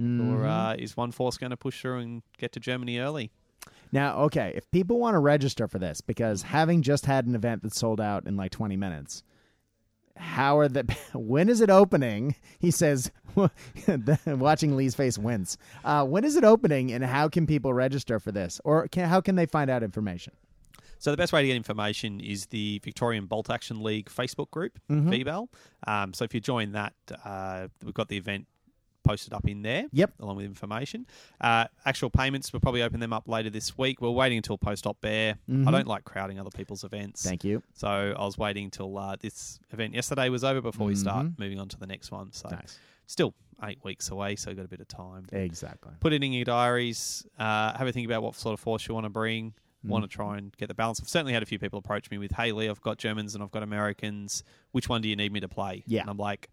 Mm-hmm. 0.00 0.30
or 0.34 0.46
uh, 0.46 0.74
is 0.78 0.96
one 0.96 1.12
force 1.12 1.36
going 1.36 1.50
to 1.50 1.56
push 1.56 1.82
through 1.82 1.98
and 1.98 2.22
get 2.38 2.52
to 2.52 2.60
Germany 2.60 2.96
early? 2.98 3.30
Now, 3.92 4.20
okay, 4.22 4.52
if 4.56 4.70
people 4.70 4.98
want 4.98 5.14
to 5.14 5.18
register 5.18 5.68
for 5.68 5.78
this, 5.78 6.00
because 6.00 6.42
having 6.42 6.80
just 6.82 7.04
had 7.06 7.26
an 7.26 7.34
event 7.34 7.62
that 7.62 7.74
sold 7.74 8.00
out 8.00 8.26
in 8.26 8.36
like 8.36 8.50
20 8.50 8.76
minutes, 8.76 9.22
how 10.16 10.58
are 10.58 10.68
the 10.68 10.84
when 11.14 11.48
is 11.48 11.60
it 11.60 11.70
opening? 11.70 12.34
He 12.58 12.70
says, 12.70 13.10
watching 14.26 14.76
Lee's 14.76 14.94
face 14.94 15.18
wince. 15.18 15.56
Uh, 15.84 16.04
when 16.04 16.24
is 16.24 16.36
it 16.36 16.44
opening, 16.44 16.90
and 16.92 17.04
how 17.04 17.28
can 17.28 17.46
people 17.46 17.72
register 17.74 18.18
for 18.18 18.32
this, 18.32 18.60
or 18.64 18.88
can, 18.88 19.08
how 19.08 19.20
can 19.20 19.36
they 19.36 19.46
find 19.46 19.70
out 19.70 19.82
information? 19.82 20.32
So 20.98 21.10
the 21.10 21.16
best 21.16 21.32
way 21.32 21.42
to 21.42 21.48
get 21.48 21.56
information 21.56 22.20
is 22.20 22.46
the 22.46 22.78
Victorian 22.84 23.26
Bolt 23.26 23.50
Action 23.50 23.82
League 23.82 24.08
Facebook 24.08 24.50
group, 24.52 24.78
Mm-hmm. 24.88 25.10
VBAL. 25.10 25.48
Um, 25.86 26.14
so 26.14 26.24
if 26.24 26.32
you 26.32 26.38
join 26.40 26.72
that, 26.72 26.94
uh, 27.24 27.66
we've 27.84 27.92
got 27.92 28.08
the 28.08 28.16
event 28.16 28.46
posted 29.02 29.32
up 29.32 29.46
in 29.48 29.62
there. 29.62 29.86
Yep. 29.92 30.14
Along 30.20 30.36
with 30.36 30.46
information. 30.46 31.06
Uh, 31.40 31.66
actual 31.84 32.10
payments, 32.10 32.52
we'll 32.52 32.60
probably 32.60 32.82
open 32.82 33.00
them 33.00 33.12
up 33.12 33.28
later 33.28 33.50
this 33.50 33.76
week. 33.76 34.00
We're 34.00 34.10
waiting 34.10 34.38
until 34.38 34.58
post 34.58 34.86
op 34.86 35.00
bear. 35.00 35.36
I 35.50 35.70
don't 35.70 35.86
like 35.86 36.04
crowding 36.04 36.38
other 36.38 36.50
people's 36.50 36.84
events. 36.84 37.22
Mm-hmm. 37.22 37.28
Thank 37.28 37.44
you. 37.44 37.62
So 37.74 37.88
I 38.16 38.24
was 38.24 38.38
waiting 38.38 38.70
till 38.70 38.96
uh, 38.98 39.16
this 39.20 39.58
event 39.72 39.94
yesterday 39.94 40.28
was 40.28 40.44
over 40.44 40.60
before 40.60 40.86
we 40.86 40.94
start 40.94 41.26
moving 41.38 41.58
on 41.60 41.68
to 41.68 41.78
the 41.78 41.86
next 41.86 42.10
one. 42.10 42.32
So 42.32 42.48
Mm-hmm. 42.48 42.56
Nice. 42.56 42.78
still 43.06 43.34
eight 43.64 43.78
weeks 43.84 44.10
away, 44.10 44.34
so 44.36 44.52
got 44.54 44.64
a 44.64 44.68
bit 44.68 44.80
of 44.80 44.88
time. 44.88 45.24
Exactly. 45.32 45.92
Put 46.00 46.12
it 46.12 46.22
in 46.24 46.32
your 46.32 46.44
diaries. 46.44 47.24
Uh, 47.38 47.76
have 47.76 47.86
a 47.86 47.92
think 47.92 48.06
about 48.06 48.22
what 48.22 48.34
sort 48.34 48.54
of 48.54 48.60
force 48.60 48.88
you 48.88 48.94
want 48.94 49.04
to 49.06 49.10
bring. 49.10 49.54
Mm. 49.86 49.90
Want 49.90 50.04
to 50.04 50.08
try 50.08 50.38
and 50.38 50.56
get 50.56 50.66
the 50.68 50.74
balance. 50.74 51.00
I've 51.00 51.08
certainly 51.08 51.32
had 51.32 51.42
a 51.42 51.46
few 51.46 51.58
people 51.58 51.78
approach 51.78 52.10
me 52.10 52.18
with, 52.18 52.32
"Hey 52.32 52.52
Lee, 52.52 52.68
I've 52.68 52.80
got 52.82 52.98
Germans 52.98 53.34
and 53.34 53.42
I've 53.42 53.50
got 53.50 53.62
Americans. 53.64 54.42
Which 54.72 54.88
one 54.88 55.00
do 55.02 55.08
you 55.08 55.16
need 55.16 55.32
me 55.32 55.40
to 55.40 55.48
play?" 55.48 55.82
Yeah. 55.86 56.02
and 56.02 56.10
I'm 56.10 56.16
like, 56.18 56.50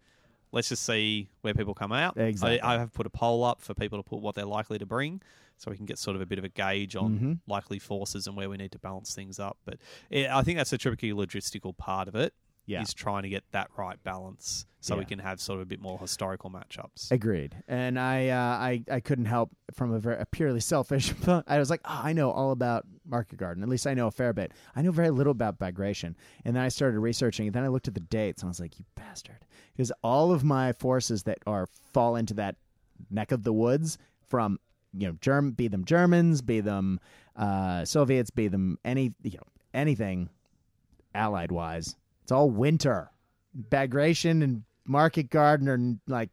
let's 0.52 0.68
just 0.68 0.84
see 0.84 1.28
where 1.42 1.54
people 1.54 1.74
come 1.74 1.92
out. 1.92 2.16
Exactly. 2.16 2.60
I, 2.60 2.74
I 2.74 2.78
have 2.78 2.92
put 2.92 3.06
a 3.06 3.10
poll 3.10 3.44
up 3.44 3.60
for 3.60 3.74
people 3.74 3.98
to 3.98 4.02
put 4.08 4.20
what 4.20 4.34
they're 4.34 4.44
likely 4.44 4.78
to 4.78 4.86
bring, 4.86 5.20
so 5.56 5.70
we 5.70 5.76
can 5.76 5.86
get 5.86 5.98
sort 5.98 6.16
of 6.16 6.22
a 6.22 6.26
bit 6.26 6.38
of 6.38 6.44
a 6.44 6.48
gauge 6.48 6.96
on 6.96 7.10
Mm-hmm. 7.16 7.32
likely 7.46 7.78
forces 7.78 8.26
and 8.26 8.36
where 8.36 8.48
we 8.48 8.56
need 8.56 8.72
to 8.72 8.78
balance 8.78 9.14
things 9.14 9.38
up. 9.38 9.58
But 9.64 9.78
yeah, 10.10 10.36
I 10.36 10.42
think 10.42 10.58
that's 10.58 10.72
a 10.72 10.78
tricky 10.78 11.12
logistical 11.12 11.76
part 11.76 12.08
of 12.08 12.14
it. 12.14 12.34
Yeah. 12.70 12.82
is 12.82 12.94
trying 12.94 13.24
to 13.24 13.28
get 13.28 13.44
that 13.52 13.68
right 13.76 14.02
balance 14.02 14.66
so 14.80 14.96
we 14.96 15.04
can 15.04 15.18
have 15.18 15.40
sort 15.40 15.56
of 15.56 15.62
a 15.62 15.66
bit 15.66 15.80
more 15.80 15.98
historical 15.98 16.50
matchups. 16.50 17.10
Agreed. 17.10 17.54
And 17.68 17.98
I, 17.98 18.28
uh, 18.28 18.36
I, 18.36 18.82
I 18.90 19.00
couldn't 19.00 19.26
help 19.26 19.50
from 19.74 19.92
a, 19.92 19.98
very, 19.98 20.18
a 20.18 20.24
purely 20.24 20.60
selfish. 20.60 21.12
I 21.46 21.58
was 21.58 21.68
like, 21.68 21.82
oh, 21.84 22.00
I 22.02 22.14
know 22.14 22.30
all 22.30 22.50
about 22.50 22.86
Market 23.04 23.36
Garden. 23.38 23.62
At 23.62 23.68
least 23.68 23.86
I 23.86 23.92
know 23.92 24.06
a 24.06 24.10
fair 24.10 24.32
bit. 24.32 24.52
I 24.74 24.80
know 24.80 24.90
very 24.90 25.10
little 25.10 25.32
about 25.32 25.58
Bagration. 25.58 26.16
And 26.46 26.56
then 26.56 26.62
I 26.62 26.68
started 26.68 26.98
researching. 26.98 27.46
And 27.46 27.54
then 27.54 27.62
I 27.62 27.68
looked 27.68 27.88
at 27.88 27.94
the 27.94 28.00
dates, 28.00 28.40
and 28.42 28.48
I 28.48 28.50
was 28.50 28.60
like, 28.60 28.78
you 28.78 28.86
bastard, 28.94 29.44
because 29.76 29.92
all 30.02 30.32
of 30.32 30.44
my 30.44 30.72
forces 30.72 31.24
that 31.24 31.38
are 31.46 31.66
fall 31.92 32.16
into 32.16 32.34
that 32.34 32.56
neck 33.10 33.32
of 33.32 33.42
the 33.42 33.52
woods 33.52 33.98
from 34.28 34.58
you 34.96 35.06
know, 35.06 35.16
Germ, 35.20 35.52
be 35.52 35.68
them 35.68 35.84
Germans, 35.84 36.42
be 36.42 36.60
them 36.60 37.00
uh, 37.36 37.84
Soviets, 37.84 38.30
be 38.30 38.48
them 38.48 38.78
any 38.84 39.12
you 39.22 39.32
know 39.32 39.46
anything 39.72 40.30
allied 41.14 41.52
wise. 41.52 41.96
It's 42.30 42.36
all 42.36 42.48
winter. 42.48 43.10
Bagration 43.54 44.40
and 44.42 44.62
Market 44.86 45.30
Garden 45.30 45.68
are 45.68 45.98
like 46.06 46.30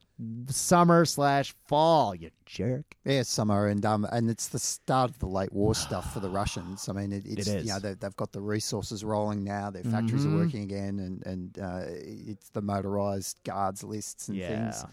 summer 0.48 1.06
slash 1.06 1.56
fall. 1.66 2.14
You 2.14 2.30
jerk. 2.46 2.86
Yeah, 3.04 3.24
summer 3.24 3.66
and 3.66 3.84
um 3.84 4.06
and 4.12 4.30
it's 4.30 4.48
the 4.50 4.60
start 4.60 5.10
of 5.10 5.18
the 5.18 5.26
late 5.26 5.52
war 5.52 5.74
stuff 5.74 6.14
for 6.14 6.20
the 6.20 6.30
Russians. 6.42 6.88
I 6.88 6.94
mean, 6.94 7.12
it, 7.12 7.24
it's 7.26 7.48
is. 7.48 7.66
you 7.66 7.74
know 7.74 7.80
they, 7.80 7.96
they've 7.96 8.16
got 8.16 8.32
the 8.32 8.42
resources 8.42 9.04
rolling 9.04 9.44
now. 9.44 9.72
Their 9.72 9.86
factories 9.86 10.24
Mhm. 10.28 10.34
are 10.34 10.38
working 10.38 10.62
again, 10.62 11.00
and 11.00 11.26
and 11.26 11.58
uh, 11.60 11.86
it's 11.88 12.50
the 12.50 12.62
motorized 12.62 13.40
guards 13.44 13.84
lists 13.84 14.28
and 14.28 14.38
Yeah. 14.38 14.50
things. 14.50 14.86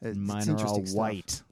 It's, 0.00 0.16
Mine 0.16 0.38
it's 0.38 0.46
are 0.48 0.50
all 0.52 0.76
interesting 0.78 0.86
stuff. 0.86 0.96
white. 0.96 1.42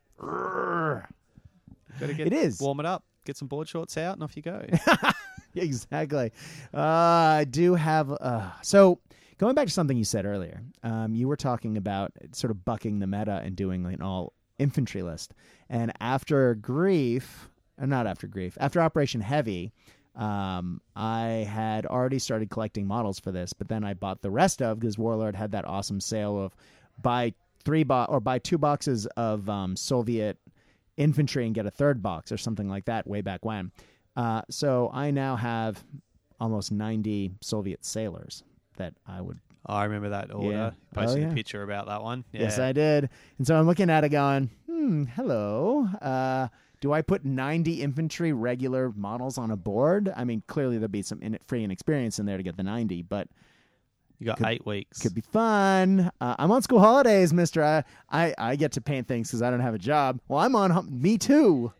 Gotta 1.99 2.15
get, 2.15 2.29
It 2.29 2.33
is. 2.33 2.61
warm 2.61 2.79
it 2.79 2.87
up, 2.87 3.03
get 3.25 3.37
some 3.37 3.49
board 3.49 3.69
shorts 3.69 3.97
out, 3.97 4.15
and 4.15 4.23
off 4.23 4.37
you 4.37 4.43
go. 4.43 4.65
exactly. 5.55 6.33
Uh, 6.73 6.79
I 6.81 7.47
do 7.49 7.75
have. 7.75 8.11
Uh, 8.13 8.51
so 8.63 9.01
going 9.39 9.55
back 9.55 9.67
to 9.67 9.73
something 9.73 9.97
you 9.97 10.05
said 10.05 10.27
earlier, 10.27 10.63
um, 10.83 11.15
you 11.15 11.29
were 11.29 11.37
talking 11.37 11.77
about 11.77 12.13
sort 12.33 12.51
of 12.51 12.65
bucking 12.65 12.99
the 12.99 13.07
meta 13.07 13.41
and 13.45 13.57
doing 13.57 13.85
an 13.87 14.03
all 14.03 14.33
infantry 14.59 15.03
list. 15.03 15.35
And 15.69 15.93
after 16.01 16.55
grief, 16.55 17.49
or 17.81 17.87
not 17.87 18.07
after 18.07 18.27
grief, 18.27 18.57
after 18.61 18.81
Operation 18.81 19.21
Heavy, 19.21 19.73
um, 20.15 20.81
I 20.95 21.49
had 21.51 21.87
already 21.87 22.19
started 22.19 22.51
collecting 22.51 22.87
models 22.87 23.19
for 23.19 23.33
this, 23.33 23.53
but 23.53 23.69
then 23.69 23.85
I 23.85 23.95
bought 23.95 24.23
the 24.23 24.31
rest 24.31 24.61
of 24.61 24.81
because 24.81 24.99
Warlord 24.99 25.35
had 25.37 25.53
that 25.53 25.65
awesome 25.65 26.01
sale 26.01 26.39
of 26.39 26.55
buy 27.01 27.33
three 27.65 27.85
bo- 27.85 28.07
or 28.09 28.21
buy 28.21 28.39
two 28.39 28.59
boxes 28.59 29.07
of 29.17 29.49
um, 29.49 29.77
Soviet 29.77 30.39
infantry 30.97 31.47
and 31.47 31.55
get 31.55 31.67
a 31.67 31.71
third 31.71 32.03
box 32.03 32.31
or 32.31 32.37
something 32.37 32.69
like 32.69 32.85
that 32.85 33.07
way 33.07 33.21
back 33.21 33.45
when. 33.45 33.71
Uh, 34.21 34.43
so 34.51 34.91
I 34.93 35.11
now 35.11 35.37
have 35.37 35.83
almost 36.41 36.73
90 36.73 37.33
Soviet 37.41 37.85
sailors 37.85 38.43
that 38.77 38.95
I 39.07 39.21
would. 39.21 39.39
Oh, 39.67 39.75
I 39.75 39.85
remember 39.85 40.09
that 40.11 40.33
order. 40.33 40.51
Yeah. 40.57 40.71
Posted 40.95 41.23
Oh, 41.23 41.27
yeah. 41.27 41.33
a 41.33 41.35
picture 41.35 41.63
about 41.63 41.87
that 41.87 42.03
one. 42.03 42.25
Yeah. 42.33 42.43
Yes, 42.43 42.59
I 42.59 42.73
did. 42.73 43.09
And 43.39 43.47
so 43.47 43.59
I'm 43.59 43.67
looking 43.67 43.89
at 43.91 44.05
it 44.05 44.09
going, 44.11 44.51
hmm, 44.67 45.05
hello. 45.17 45.87
Uh, 46.01 46.49
do 46.81 46.93
I 46.93 47.03
put 47.03 47.25
90 47.25 47.83
infantry 47.83 48.33
regular 48.33 48.91
models 48.97 49.37
on 49.39 49.51
a 49.51 49.57
board? 49.57 50.11
I 50.17 50.25
mean, 50.25 50.43
clearly 50.47 50.77
there'll 50.77 50.89
be 50.89 51.03
some 51.03 51.21
in- 51.23 51.39
free 51.47 51.63
inexperience 51.63 52.19
in 52.19 52.25
there 52.27 52.37
to 52.39 52.43
get 52.43 52.57
the 52.57 52.63
90, 52.63 53.03
but 53.03 53.29
you 54.19 54.27
got 54.27 54.39
could- 54.39 54.47
eight 54.49 54.67
weeks. 54.67 55.01
could 55.01 55.15
be 55.15 55.21
fun. 55.21 56.11
Uh, 56.21 56.37
I'm 56.39 56.51
on 56.51 56.63
school 56.63 56.81
holidays, 56.81 57.33
mister. 57.35 57.63
I, 57.63 57.85
I, 58.11 58.35
I 58.39 58.57
get 58.57 58.73
to 58.73 58.81
paint 58.81 59.09
things 59.09 59.29
because 59.29 59.43
I 59.43 59.51
don't 59.51 59.61
have 59.61 59.75
a 59.75 59.79
job. 59.79 60.21
Well, 60.29 60.41
I'm 60.41 60.55
on. 60.57 60.89
Me 60.91 61.17
too. 61.19 61.73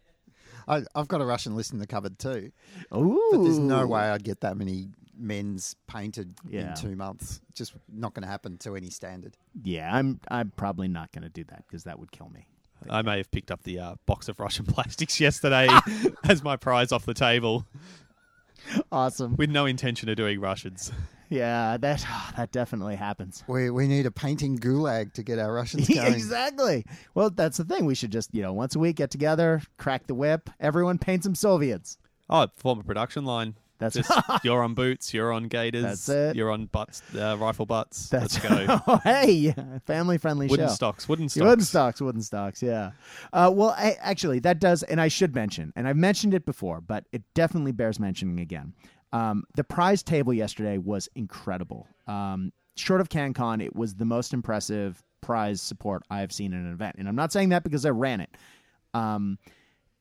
I, 0.71 0.83
I've 0.95 1.09
got 1.09 1.21
a 1.21 1.25
Russian 1.27 1.57
list 1.57 1.73
in 1.73 1.79
the 1.79 1.87
cupboard 1.87 2.19
too, 2.19 2.53
Ooh. 2.95 3.21
but 3.33 3.43
there's 3.43 3.59
no 3.59 3.87
way 3.87 4.01
I'd 4.03 4.25
get 4.25 4.41
that 4.43 4.57
many 4.57 4.89
men's 5.19 5.77
painted 5.87 6.35
Yeah. 6.49 6.71
in 6.71 6.77
two 6.77 6.97
months. 6.97 7.41
Just 7.55 7.75
not 7.93 8.15
going 8.15 8.23
to 8.23 8.29
happen 8.29 8.57
to 8.59 8.77
any 8.77 8.89
standard. 8.91 9.37
Yeah, 9.63 9.95
I'm. 9.95 10.21
I'm 10.31 10.51
probably 10.57 10.89
not 10.89 11.13
going 11.13 11.25
to 11.25 11.29
do 11.29 11.45
that 11.45 11.65
because 11.67 11.85
that 11.85 11.99
would 11.99 12.13
kill 12.13 12.31
me. 12.31 12.47
I 12.89 13.03
may 13.03 13.19
have 13.19 13.31
picked 13.31 13.51
up 13.51 13.63
the 13.65 13.79
uh, 13.79 13.95
box 14.07 14.29
of 14.31 14.41
Russian 14.41 14.65
plastics 14.75 15.21
yesterday 15.21 15.69
as 16.25 16.43
my 16.43 16.57
prize 16.57 16.93
off 16.93 17.05
the 17.05 17.13
table 17.15 17.67
Awesome. 18.93 19.37
with 19.37 19.51
no 19.51 19.67
intention 19.67 20.09
of 20.09 20.17
doing 20.17 20.41
Russians. 20.41 20.93
Yeah, 21.33 21.77
that 21.77 22.05
ah, 22.09 22.33
that 22.37 22.51
definitely 22.51 22.97
happens. 22.97 23.45
We 23.47 23.71
we 23.71 23.87
need 23.87 24.05
a 24.05 24.11
painting 24.11 24.59
gulag 24.59 25.13
to 25.13 25.23
get 25.23 25.39
our 25.39 25.53
Russians 25.55 25.87
going. 25.95 26.13
exactly. 26.13 26.85
Well, 27.15 27.31
that's 27.31 27.57
the 27.59 27.65
thing. 27.65 27.85
We 27.87 27.95
should 27.95 28.11
just, 28.11 28.35
you 28.35 28.43
know, 28.43 28.53
once 28.53 28.75
a 28.75 28.81
week 28.81 28.97
get 28.97 29.13
together, 29.13 29.63
crack 29.79 30.09
the 30.09 30.15
whip. 30.17 30.51
Everyone 30.59 30.99
paint 30.99 31.23
some 31.23 31.37
Soviets. 31.37 31.99
Oh, 32.29 32.49
form 32.57 32.81
a 32.81 32.83
production 32.83 33.25
line. 33.25 33.55
That's 33.81 33.97
Just 33.97 34.11
you're 34.45 34.63
on 34.63 34.75
boots, 34.75 35.13
you're 35.15 35.33
on 35.33 35.49
gators, 35.49 35.83
That's 35.83 36.09
it. 36.11 36.37
you're 36.37 36.51
on 36.51 36.67
butts, 36.67 37.03
uh, 37.17 37.37
rifle 37.39 37.65
butts. 37.65 38.11
that's 38.11 38.43
Let's 38.45 38.67
go. 38.67 38.81
oh, 38.87 39.01
hey, 39.03 39.55
family 39.87 40.19
friendly 40.19 40.47
wooden 40.49 40.69
stocks, 40.69 41.09
wooden 41.09 41.31
stocks. 41.31 41.47
Wooden 41.47 41.65
stocks, 41.65 42.01
wooden 42.01 42.21
stocks, 42.21 42.63
yeah. 42.63 42.91
Uh, 43.33 43.51
well, 43.53 43.71
I, 43.71 43.97
actually, 44.01 44.39
that 44.41 44.61
does, 44.61 44.83
and 44.83 45.01
I 45.01 45.09
should 45.09 45.35
mention, 45.35 45.73
and 45.77 45.89
I've 45.89 45.97
mentioned 45.97 46.35
it 46.35 46.45
before, 46.45 46.83
but 46.83 47.07
it 47.11 47.23
definitely 47.33 47.73
bears 47.73 47.99
mentioning 47.99 48.39
again. 48.39 48.75
Um, 49.15 49.45
the 49.57 49.65
prize 49.65 50.03
table 50.03 50.35
yesterday 50.35 50.77
was 50.77 51.09
incredible. 51.17 51.89
Um, 52.07 52.53
short 52.77 53.01
of 53.01 53.09
CanCon, 53.09 53.65
it 53.65 53.75
was 53.75 53.95
the 53.95 54.05
most 54.05 54.35
impressive 54.35 55.03
prize 55.23 55.63
support 55.63 56.03
I 56.11 56.21
have 56.21 56.33
seen 56.33 56.53
in 56.53 56.67
an 56.67 56.73
event, 56.73 56.97
and 56.99 57.09
I'm 57.09 57.17
not 57.17 57.33
saying 57.33 57.49
that 57.49 57.65
because 57.65 57.87
I 57.87 57.91
ran 57.91 58.21
it. 58.21 58.31
Um, 58.93 59.39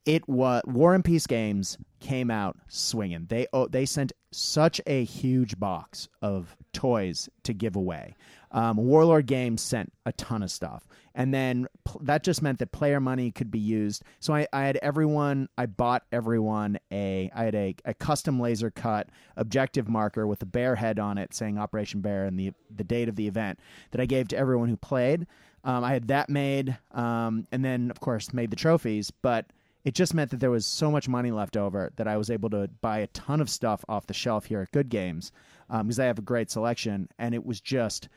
it 0.10 0.27
was 0.27 0.64
War 0.65 0.95
and 0.95 1.06
Peace 1.06 1.27
Games 1.27 1.77
came 1.99 2.31
out 2.31 2.57
swinging. 2.68 3.27
They 3.30 3.45
oh, 3.53 3.68
they 3.68 3.86
sent 3.86 4.11
such 4.31 4.81
a 4.88 5.03
huge 5.03 5.60
box 5.60 6.10
of 6.23 6.57
toys 6.73 7.30
to 7.44 7.53
give 7.53 7.76
away. 7.76 8.15
Um, 8.52 8.77
Warlord 8.77 9.27
Games 9.27 9.61
sent 9.61 9.94
a 10.07 10.11
ton 10.14 10.41
of 10.41 10.49
stuff, 10.49 10.88
and 11.14 11.31
then 11.31 11.68
pl- 11.84 12.02
that 12.06 12.23
just 12.23 12.41
meant 12.41 12.57
that 12.57 12.72
player 12.72 12.99
money 12.99 13.30
could 13.30 13.52
be 13.52 13.60
used. 13.60 14.02
So 14.19 14.34
I, 14.34 14.48
I 14.52 14.64
had 14.64 14.77
everyone. 14.77 15.48
I 15.60 15.68
bought 15.68 16.06
everyone 16.11 16.80
a. 16.91 17.30
I 17.36 17.44
had 17.44 17.53
a, 17.53 17.76
a 17.86 17.94
custom 17.94 18.40
laser 18.40 18.72
cut 18.72 19.10
objective 19.38 19.88
marker 19.88 20.26
with 20.26 20.41
a 20.41 20.48
bear 20.48 20.73
head 20.73 20.98
on 20.98 21.19
it, 21.19 21.36
saying 21.36 21.60
Operation 21.60 22.02
Bear 22.02 22.26
and 22.26 22.40
the 22.40 22.52
the 22.76 22.84
date 22.84 23.10
of 23.10 23.15
the 23.15 23.27
event 23.27 23.60
that 23.91 24.02
I 24.02 24.07
gave 24.07 24.27
to 24.30 24.38
everyone 24.38 24.69
who 24.69 24.77
played. 24.77 25.27
Um, 25.64 25.84
I 25.84 25.94
had 25.94 26.07
that 26.07 26.30
made, 26.30 26.76
um, 26.94 27.45
and 27.52 27.64
then 27.64 27.91
of 27.91 27.99
course 27.99 28.34
made 28.34 28.49
the 28.49 28.56
trophies, 28.56 29.11
but 29.11 29.45
it 29.85 29.93
just 29.93 30.14
meant 30.14 30.31
that 30.31 30.39
there 30.39 30.51
was 30.51 30.65
so 30.65 30.91
much 30.91 31.07
money 31.07 31.31
left 31.31 31.56
over 31.56 31.91
that 31.95 32.07
I 32.07 32.18
was 32.18 32.30
able 32.30 32.49
to 32.49 32.69
buy 32.81 32.99
a 32.99 33.07
ton 33.07 33.39
of 33.39 33.49
stuff 33.49 33.84
off 33.88 34.07
the 34.07 34.14
shelf 34.14 34.45
here 34.45 34.61
at 34.61 34.72
Good 34.72 34.89
Games 34.89 35.31
because 35.69 35.99
I 35.99 36.06
have 36.06 36.19
a 36.19 36.23
great 36.23 36.51
selection, 36.51 37.10
and 37.18 37.34
it 37.34 37.45
was 37.45 37.61
just, 37.61 38.10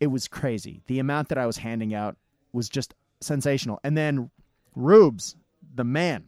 it 0.00 0.08
was 0.08 0.26
crazy. 0.26 0.80
The 0.86 0.98
amount 0.98 1.28
that 1.28 1.38
I 1.38 1.46
was 1.46 1.58
handing 1.58 1.94
out 1.94 2.16
was 2.52 2.68
just 2.68 2.94
sensational. 3.20 3.78
And 3.84 3.96
then 3.96 4.30
Rubes, 4.74 5.36
the 5.74 5.84
man, 5.84 6.24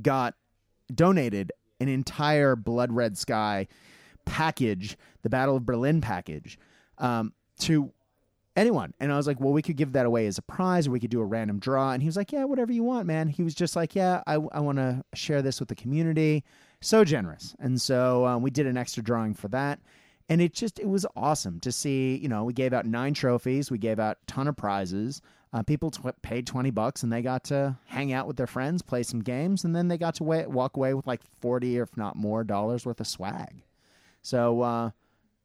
got 0.00 0.34
donated 0.92 1.52
an 1.80 1.88
entire 1.88 2.56
Blood 2.56 2.92
Red 2.92 3.16
Sky 3.18 3.68
package, 4.24 4.96
the 5.22 5.30
Battle 5.30 5.56
of 5.56 5.66
Berlin 5.66 6.00
package, 6.00 6.58
um, 6.98 7.32
to 7.60 7.92
anyone. 8.56 8.94
And 9.00 9.12
I 9.12 9.16
was 9.16 9.26
like, 9.26 9.40
well, 9.40 9.52
we 9.52 9.62
could 9.62 9.76
give 9.76 9.92
that 9.92 10.06
away 10.06 10.26
as 10.26 10.38
a 10.38 10.42
prize 10.42 10.86
or 10.86 10.90
we 10.90 11.00
could 11.00 11.10
do 11.10 11.20
a 11.20 11.24
random 11.24 11.58
draw. 11.58 11.92
And 11.92 12.02
he 12.02 12.08
was 12.08 12.16
like, 12.16 12.32
yeah, 12.32 12.44
whatever 12.44 12.72
you 12.72 12.84
want, 12.84 13.06
man. 13.06 13.28
He 13.28 13.42
was 13.42 13.54
just 13.54 13.76
like, 13.76 13.94
yeah, 13.94 14.22
I, 14.26 14.34
I 14.34 14.60
want 14.60 14.78
to 14.78 15.02
share 15.14 15.42
this 15.42 15.60
with 15.60 15.68
the 15.68 15.74
community. 15.74 16.44
So 16.80 17.04
generous. 17.04 17.54
And 17.58 17.80
so 17.80 18.26
um, 18.26 18.42
we 18.42 18.50
did 18.50 18.66
an 18.66 18.76
extra 18.76 19.02
drawing 19.02 19.34
for 19.34 19.48
that. 19.48 19.80
And 20.28 20.40
it 20.40 20.54
just, 20.54 20.78
it 20.78 20.88
was 20.88 21.04
awesome 21.16 21.60
to 21.60 21.72
see, 21.72 22.16
you 22.16 22.28
know, 22.28 22.44
we 22.44 22.52
gave 22.52 22.72
out 22.72 22.86
nine 22.86 23.12
trophies. 23.12 23.70
We 23.70 23.78
gave 23.78 23.98
out 23.98 24.18
a 24.22 24.26
ton 24.26 24.48
of 24.48 24.56
prizes. 24.56 25.20
Uh, 25.52 25.62
people 25.62 25.92
paid 26.22 26.46
20 26.46 26.70
bucks 26.70 27.02
and 27.02 27.12
they 27.12 27.22
got 27.22 27.44
to 27.44 27.76
hang 27.86 28.12
out 28.12 28.26
with 28.26 28.36
their 28.36 28.46
friends, 28.46 28.82
play 28.82 29.04
some 29.04 29.20
games, 29.20 29.64
and 29.64 29.76
then 29.76 29.86
they 29.86 29.96
got 29.96 30.16
to 30.16 30.24
wa- 30.24 30.48
walk 30.48 30.76
away 30.76 30.94
with 30.94 31.06
like 31.06 31.20
40 31.40 31.78
or 31.78 31.84
if 31.84 31.96
not 31.96 32.16
more 32.16 32.42
dollars 32.42 32.84
worth 32.84 33.00
of 33.00 33.06
swag. 33.06 33.62
So, 34.22 34.62
uh, 34.62 34.90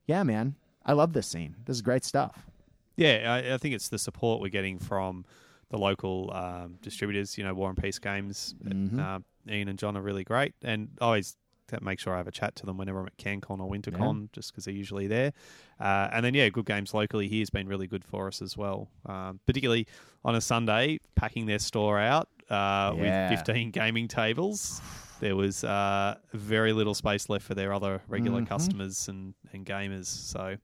yeah, 0.08 0.24
man, 0.24 0.56
I 0.84 0.94
love 0.94 1.14
this 1.14 1.28
scene. 1.28 1.56
This 1.66 1.76
is 1.76 1.82
great 1.84 2.04
stuff. 2.04 2.49
Yeah, 3.00 3.34
I, 3.34 3.54
I 3.54 3.58
think 3.58 3.74
it's 3.76 3.90
the 3.90 3.98
support 4.00 4.42
we're 4.42 4.50
getting 4.50 4.78
from 4.80 5.26
the 5.70 5.78
local 5.78 6.32
um, 6.34 6.78
distributors. 6.82 7.38
You 7.38 7.44
know, 7.46 7.54
War 7.54 7.70
and 7.70 7.78
Peace 7.82 8.00
Games. 8.00 8.56
Mhm. 8.64 9.00
Uh, 9.00 9.20
Ian 9.52 9.70
and 9.70 9.80
John 9.80 9.96
are 9.98 10.02
really 10.02 10.24
great, 10.24 10.54
and 10.64 10.90
I 11.02 11.06
always 11.06 11.38
make 11.82 12.00
sure 12.00 12.14
I 12.16 12.18
have 12.18 12.28
a 12.28 12.32
chat 12.32 12.56
to 12.56 12.66
them 12.66 12.78
whenever 12.78 13.00
I'm 13.00 13.06
at 13.06 13.18
CanCon 13.18 13.60
or 13.62 13.70
WinterCon, 13.72 14.32
just 14.32 14.52
because 14.52 14.66
they're 14.66 14.74
usually 14.74 15.06
there. 15.06 15.34
Uh, 15.80 16.10
and 16.12 16.26
then, 16.26 16.34
yeah, 16.34 16.50
Good 16.50 16.66
Games 16.66 16.96
locally 16.96 17.28
here 17.28 17.42
has 17.42 17.52
been 17.52 17.68
really 17.68 17.86
good 17.86 18.04
for 18.04 18.28
us 18.28 18.42
as 18.42 18.58
well. 18.58 18.90
Um, 19.06 19.40
particularly 19.46 19.86
on 20.26 20.34
a 20.36 20.42
Sunday, 20.42 21.00
packing 21.16 21.46
their 21.46 21.60
store 21.60 22.00
out 22.00 22.28
uh, 22.50 22.94
Yeah. 22.98 23.30
with 23.30 23.40
15 23.40 23.70
gaming 23.70 24.08
tables. 24.08 24.82
There 25.20 25.36
was 25.36 25.64
uh, 25.64 26.16
very 26.34 26.74
little 26.74 26.96
space 26.96 27.30
left 27.30 27.46
for 27.46 27.54
their 27.54 27.72
other 27.72 28.02
regular 28.08 28.42
Mhm. 28.42 28.48
customers 28.48 29.08
and, 29.08 29.36
and 29.54 29.64
gamers. 29.64 30.08
So, 30.08 30.56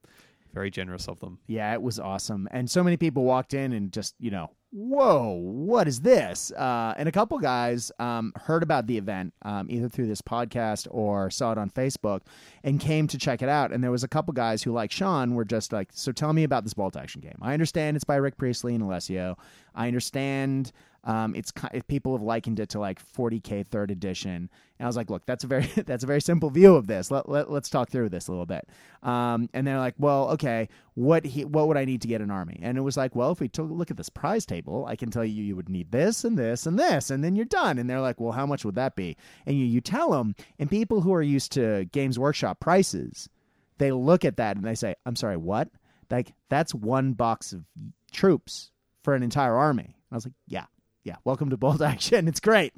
very 0.56 0.72
generous 0.72 1.08
of 1.08 1.20
them. 1.20 1.38
Yeah, 1.46 1.74
it 1.74 1.82
was 1.82 2.00
awesome. 2.00 2.48
And 2.50 2.72
so 2.72 2.84
many 2.84 2.98
people 2.98 3.26
walked 3.26 3.54
in 3.54 3.74
and 3.74 3.92
just, 3.92 4.16
you 4.20 4.32
know, 4.32 4.50
whoa, 4.72 5.32
what 5.42 5.88
is 5.88 6.02
this? 6.02 6.52
Uh, 6.52 6.94
and 6.98 7.08
a 7.08 7.12
couple 7.12 7.38
guys 7.40 7.92
um, 8.00 8.34
heard 8.36 8.64
about 8.64 8.88
the 8.88 8.98
event 8.98 9.34
um, 9.44 9.68
either 9.70 9.88
through 9.88 10.08
this 10.08 10.22
podcast 10.22 10.88
or 10.90 11.30
saw 11.30 11.52
it 11.52 11.58
on 11.58 11.70
Facebook 11.70 12.22
and 12.64 12.80
came 12.80 13.06
to 13.08 13.18
check 13.18 13.42
it 13.42 13.50
out. 13.50 13.72
And 13.72 13.84
there 13.84 13.92
was 13.92 14.04
a 14.04 14.08
couple 14.08 14.34
guys 14.34 14.64
who, 14.64 14.72
like 14.72 14.92
Sean, 14.92 15.36
were 15.36 15.46
just 15.46 15.72
like, 15.72 15.90
"So 15.94 16.12
tell 16.12 16.34
me 16.34 16.44
about 16.44 16.64
this 16.64 16.74
bolt 16.74 16.96
action 16.96 17.22
game. 17.22 17.38
I 17.42 17.54
understand 17.54 17.96
it's 17.96 18.04
by 18.04 18.16
Rick 18.16 18.38
Priestley 18.38 18.74
and 18.76 18.84
Alessio. 18.84 19.38
I 19.76 19.88
understand." 19.88 20.72
Um, 21.06 21.36
it's 21.36 21.54
people 21.88 22.14
have 22.14 22.24
likened 22.24 22.60
it 22.60 22.70
to 22.70 22.80
like 22.80 23.00
40k 23.14 23.68
third 23.68 23.92
edition, 23.92 24.50
and 24.80 24.86
I 24.86 24.88
was 24.88 24.98
like, 24.98 25.12
"Look, 25.12 25.26
that's 25.28 25.44
a 25.44 25.48
very 25.48 25.66
that's 25.86 26.04
a 26.04 26.08
very 26.08 26.20
simple 26.20 26.50
view 26.50 26.76
of 26.76 26.88
this. 26.88 27.12
Let, 27.12 27.30
let 27.30 27.48
us 27.48 27.70
talk 27.70 27.90
through 27.90 28.10
this 28.10 28.28
a 28.28 28.32
little 28.32 28.48
bit." 28.48 28.68
Um, 29.04 29.48
and 29.54 29.68
they're 29.68 29.78
like, 29.78 29.94
"Well, 30.00 30.30
okay, 30.32 30.68
what 30.96 31.24
he, 31.24 31.46
what 31.46 31.68
would 31.68 31.78
I 31.78 31.86
need 31.86 32.02
to 32.02 32.08
get 32.08 32.22
an 32.22 32.32
army?" 32.32 32.60
And 32.64 32.76
it 32.78 32.82
was 32.82 32.98
like, 32.98 33.16
"Well, 33.16 33.32
if 33.32 33.40
we 33.40 33.48
took 33.48 33.70
a 33.70 33.74
look 33.74 33.92
at 33.92 33.98
this 33.98 34.10
prize 34.10 34.48
table, 34.48 34.86
I 34.88 34.96
can 34.96 35.12
tell 35.12 35.24
you 35.24 35.44
you 35.44 35.56
would 35.56 35.70
need 35.70 35.92
this 35.92 36.24
and 36.24 36.40
this 36.40 36.66
and 36.66 36.80
this, 36.80 37.12
and 37.12 37.24
then 37.24 37.36
you're 37.36 37.46
done." 37.46 37.78
And 37.78 37.88
they're 37.88 38.02
like, 38.02 38.20
"Well, 38.20 38.32
how 38.32 38.48
much 38.48 38.66
would 38.66 38.76
that 38.76 38.96
be?" 38.96 39.16
And 39.46 39.58
you 39.58 39.66
you 39.66 39.82
tell 39.82 40.10
them, 40.10 40.36
and 40.58 40.70
people 40.70 41.02
who 41.02 41.14
are 41.14 41.22
used 41.22 41.52
to 41.54 41.86
Games 41.92 42.18
Workshop 42.18 42.60
prices, 42.60 43.30
they 43.78 43.92
look 43.92 44.26
at 44.26 44.38
that 44.38 44.58
and 44.58 44.66
they 44.66 44.76
say, 44.76 44.96
"I'm 45.06 45.16
sorry, 45.16 45.38
what?" 45.38 45.70
Like 46.10 46.34
that's 46.50 46.74
one 46.74 47.14
box 47.14 47.54
of 47.54 47.64
troops 48.12 48.72
for 49.04 49.14
an 49.14 49.22
entire 49.22 49.56
army. 49.56 49.98
I 50.12 50.16
was 50.16 50.26
like, 50.26 50.34
"Yeah." 50.48 50.66
Yeah, 51.06 51.16
welcome 51.24 51.50
to 51.52 51.58
Bolt 51.58 51.82
action. 51.94 52.28
It's 52.28 52.40
great. 52.42 52.74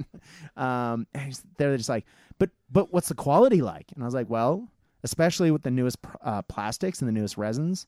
Um, 0.56 1.08
they're 1.58 1.76
just 1.78 1.90
like, 1.90 2.06
but 2.38 2.50
but 2.72 2.92
what's 2.94 3.08
the 3.08 3.16
quality 3.16 3.62
like? 3.62 3.92
And 3.96 4.04
I 4.04 4.06
was 4.06 4.14
like, 4.14 4.30
well, 4.30 4.68
especially 5.04 5.50
with 5.50 5.64
the 5.64 5.72
newest 5.72 5.98
uh, 6.22 6.42
plastics 6.44 7.00
and 7.00 7.08
the 7.08 7.14
newest 7.14 7.38
resins, 7.38 7.88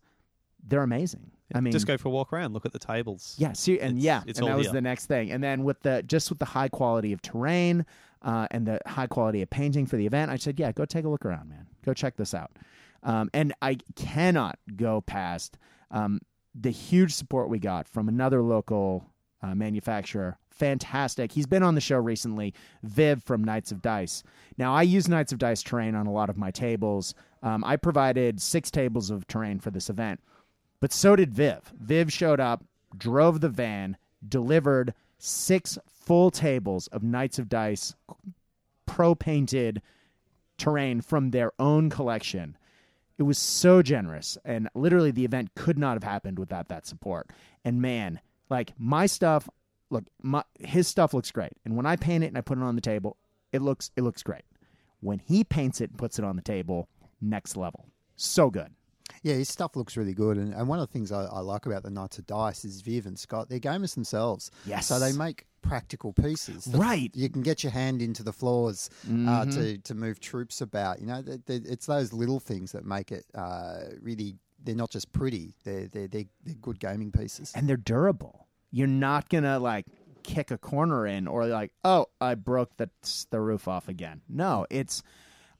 they're 0.65 0.81
amazing. 0.83 1.29
I 1.53 1.59
mean, 1.59 1.73
just 1.73 1.87
go 1.87 1.97
for 1.97 2.07
a 2.07 2.11
walk 2.11 2.31
around, 2.31 2.53
look 2.53 2.65
at 2.65 2.71
the 2.71 2.79
tables. 2.79 3.35
Yeah, 3.37 3.53
see, 3.53 3.79
and 3.79 3.97
It's- 3.97 4.03
yeah, 4.03 4.21
it's 4.25 4.39
and 4.39 4.47
that 4.47 4.55
was 4.57 4.67
here. 4.67 4.73
the 4.73 4.81
next 4.81 5.07
thing. 5.07 5.31
And 5.31 5.43
then 5.43 5.63
with 5.63 5.81
the 5.81 6.03
just 6.03 6.29
with 6.29 6.39
the 6.39 6.45
high 6.45 6.69
quality 6.69 7.11
of 7.11 7.21
terrain 7.21 7.85
uh, 8.21 8.47
and 8.51 8.65
the 8.65 8.79
high 8.87 9.07
quality 9.07 9.41
of 9.41 9.49
painting 9.49 9.85
for 9.85 9.97
the 9.97 10.05
event, 10.05 10.31
I 10.31 10.37
said, 10.37 10.57
yeah, 10.59 10.71
go 10.71 10.85
take 10.85 11.03
a 11.05 11.09
look 11.09 11.25
around, 11.25 11.49
man. 11.49 11.67
Go 11.83 11.93
check 11.93 12.15
this 12.15 12.33
out. 12.33 12.51
Um, 13.03 13.29
and 13.33 13.53
I 13.61 13.77
cannot 13.95 14.57
go 14.75 15.01
past 15.01 15.57
um, 15.91 16.21
the 16.55 16.69
huge 16.71 17.13
support 17.13 17.49
we 17.49 17.59
got 17.59 17.87
from 17.89 18.07
another 18.07 18.41
local 18.41 19.05
uh, 19.41 19.55
manufacturer. 19.55 20.37
Fantastic. 20.49 21.31
He's 21.31 21.45
been 21.45 21.63
on 21.63 21.75
the 21.75 21.81
show 21.81 21.97
recently, 21.97 22.53
Viv 22.83 23.23
from 23.23 23.43
Knights 23.43 23.71
of 23.71 23.81
Dice. 23.81 24.23
Now, 24.57 24.75
I 24.75 24.81
use 24.81 25.07
Knights 25.07 25.31
of 25.31 25.39
Dice 25.39 25.63
terrain 25.63 25.95
on 25.95 26.05
a 26.05 26.11
lot 26.11 26.29
of 26.29 26.37
my 26.37 26.51
tables. 26.51 27.13
Um, 27.41 27.63
I 27.63 27.77
provided 27.77 28.41
six 28.41 28.69
tables 28.69 29.09
of 29.09 29.25
terrain 29.27 29.59
for 29.59 29.71
this 29.71 29.89
event, 29.89 30.19
but 30.81 30.91
so 30.91 31.15
did 31.15 31.33
Viv. 31.33 31.73
Viv 31.79 32.11
showed 32.11 32.39
up, 32.41 32.65
drove 32.97 33.39
the 33.39 33.49
van, 33.49 33.95
delivered 34.27 34.93
six 35.17 35.77
full 35.87 36.31
tables 36.31 36.87
of 36.87 37.03
Knights 37.03 37.39
of 37.39 37.47
Dice 37.47 37.95
pro 38.85 39.15
painted 39.15 39.81
terrain 40.57 40.99
from 40.99 41.31
their 41.31 41.53
own 41.59 41.89
collection. 41.89 42.57
It 43.17 43.23
was 43.23 43.37
so 43.37 43.81
generous, 43.81 44.37
and 44.43 44.69
literally 44.73 45.11
the 45.11 45.25
event 45.25 45.55
could 45.55 45.77
not 45.77 45.93
have 45.93 46.03
happened 46.03 46.39
without 46.39 46.69
that 46.69 46.85
support. 46.85 47.29
And 47.63 47.81
man, 47.81 48.19
like 48.49 48.73
my 48.77 49.05
stuff, 49.05 49.47
look, 49.89 50.05
my 50.21 50.43
his 50.59 50.87
stuff 50.87 51.13
looks 51.13 51.31
great, 51.31 51.53
and 51.65 51.75
when 51.75 51.85
I 51.85 51.95
paint 51.95 52.23
it 52.23 52.27
and 52.27 52.37
I 52.37 52.41
put 52.41 52.57
it 52.57 52.63
on 52.63 52.75
the 52.75 52.81
table, 52.81 53.17
it 53.51 53.61
looks 53.61 53.91
it 53.95 54.01
looks 54.01 54.23
great. 54.23 54.43
When 55.01 55.19
he 55.19 55.43
paints 55.43 55.81
it 55.81 55.91
and 55.91 55.97
puts 55.97 56.19
it 56.19 56.25
on 56.25 56.35
the 56.35 56.41
table, 56.41 56.89
next 57.21 57.55
level, 57.55 57.85
so 58.15 58.49
good. 58.49 58.73
Yeah, 59.23 59.33
his 59.33 59.49
stuff 59.49 59.75
looks 59.75 59.97
really 59.97 60.13
good, 60.13 60.37
and, 60.37 60.53
and 60.53 60.67
one 60.67 60.79
of 60.79 60.87
the 60.87 60.93
things 60.93 61.11
I, 61.11 61.23
I 61.25 61.39
like 61.39 61.65
about 61.65 61.83
the 61.83 61.89
Knights 61.89 62.19
of 62.19 62.27
Dice 62.27 62.63
is 62.63 62.81
Viv 62.81 63.05
and 63.05 63.17
Scott. 63.17 63.49
They're 63.49 63.59
gamers 63.59 63.95
themselves, 63.95 64.51
Yes. 64.65 64.87
So 64.87 64.99
they 64.99 65.11
make 65.11 65.45
practical 65.61 66.13
pieces, 66.13 66.67
Right. 66.71 67.11
You 67.13 67.27
can 67.29 67.41
get 67.41 67.63
your 67.63 67.71
hand 67.71 68.01
into 68.01 68.23
the 68.23 68.31
floors 68.31 68.89
uh, 69.27 69.45
to 69.45 69.77
to 69.79 69.95
move 69.95 70.19
troops 70.19 70.61
about. 70.61 70.99
You 71.01 71.07
know, 71.07 71.21
they, 71.21 71.37
they, 71.45 71.55
it's 71.69 71.85
those 71.87 72.13
little 72.13 72.39
things 72.39 72.71
that 72.73 72.85
make 72.85 73.11
it 73.11 73.25
uh, 73.35 73.79
really. 74.01 74.35
They're 74.63 74.75
not 74.75 74.89
just 74.89 75.11
pretty; 75.11 75.55
they're 75.63 75.87
they're 75.87 76.07
they're, 76.07 76.25
they're 76.43 76.55
good 76.61 76.79
gaming 76.79 77.11
pieces. 77.11 77.51
and 77.55 77.67
they're 77.67 77.77
durable. 77.77 78.47
You're 78.71 78.87
not 78.87 79.29
gonna 79.29 79.59
like 79.59 79.85
kick 80.23 80.51
a 80.51 80.57
corner 80.57 81.07
in 81.07 81.27
or 81.27 81.45
like, 81.47 81.71
oh, 81.83 82.07
I 82.21 82.35
broke 82.35 82.77
the 82.77 82.89
the 83.31 83.39
roof 83.39 83.67
off 83.67 83.87
again. 83.87 84.21
No, 84.29 84.65
it's 84.69 85.03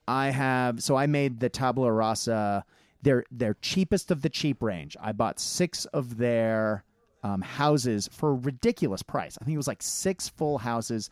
I 0.08 0.30
have 0.32 0.82
so 0.82 0.96
I 0.96 1.08
made 1.08 1.40
the 1.40 1.50
tabula 1.50 1.92
rasa. 1.92 2.66
They're 3.02 3.24
they're 3.32 3.56
cheapest 3.62 4.12
of 4.12 4.22
the 4.22 4.30
cheap 4.30 4.62
range. 4.62 4.98
I 5.00 5.12
bought 5.12 5.40
six 5.40 5.86
of 5.86 6.18
their 6.18 6.84
um, 7.24 7.42
houses 7.42 8.10
for 8.12 8.32
a 8.32 8.34
ridiculous 8.34 9.04
price. 9.04 9.38
I 9.42 9.46
think 9.46 9.56
it 9.56 9.58
was 9.58 9.68
like 9.68 9.82
six 9.82 10.28
full 10.28 10.58
houses. 10.58 11.10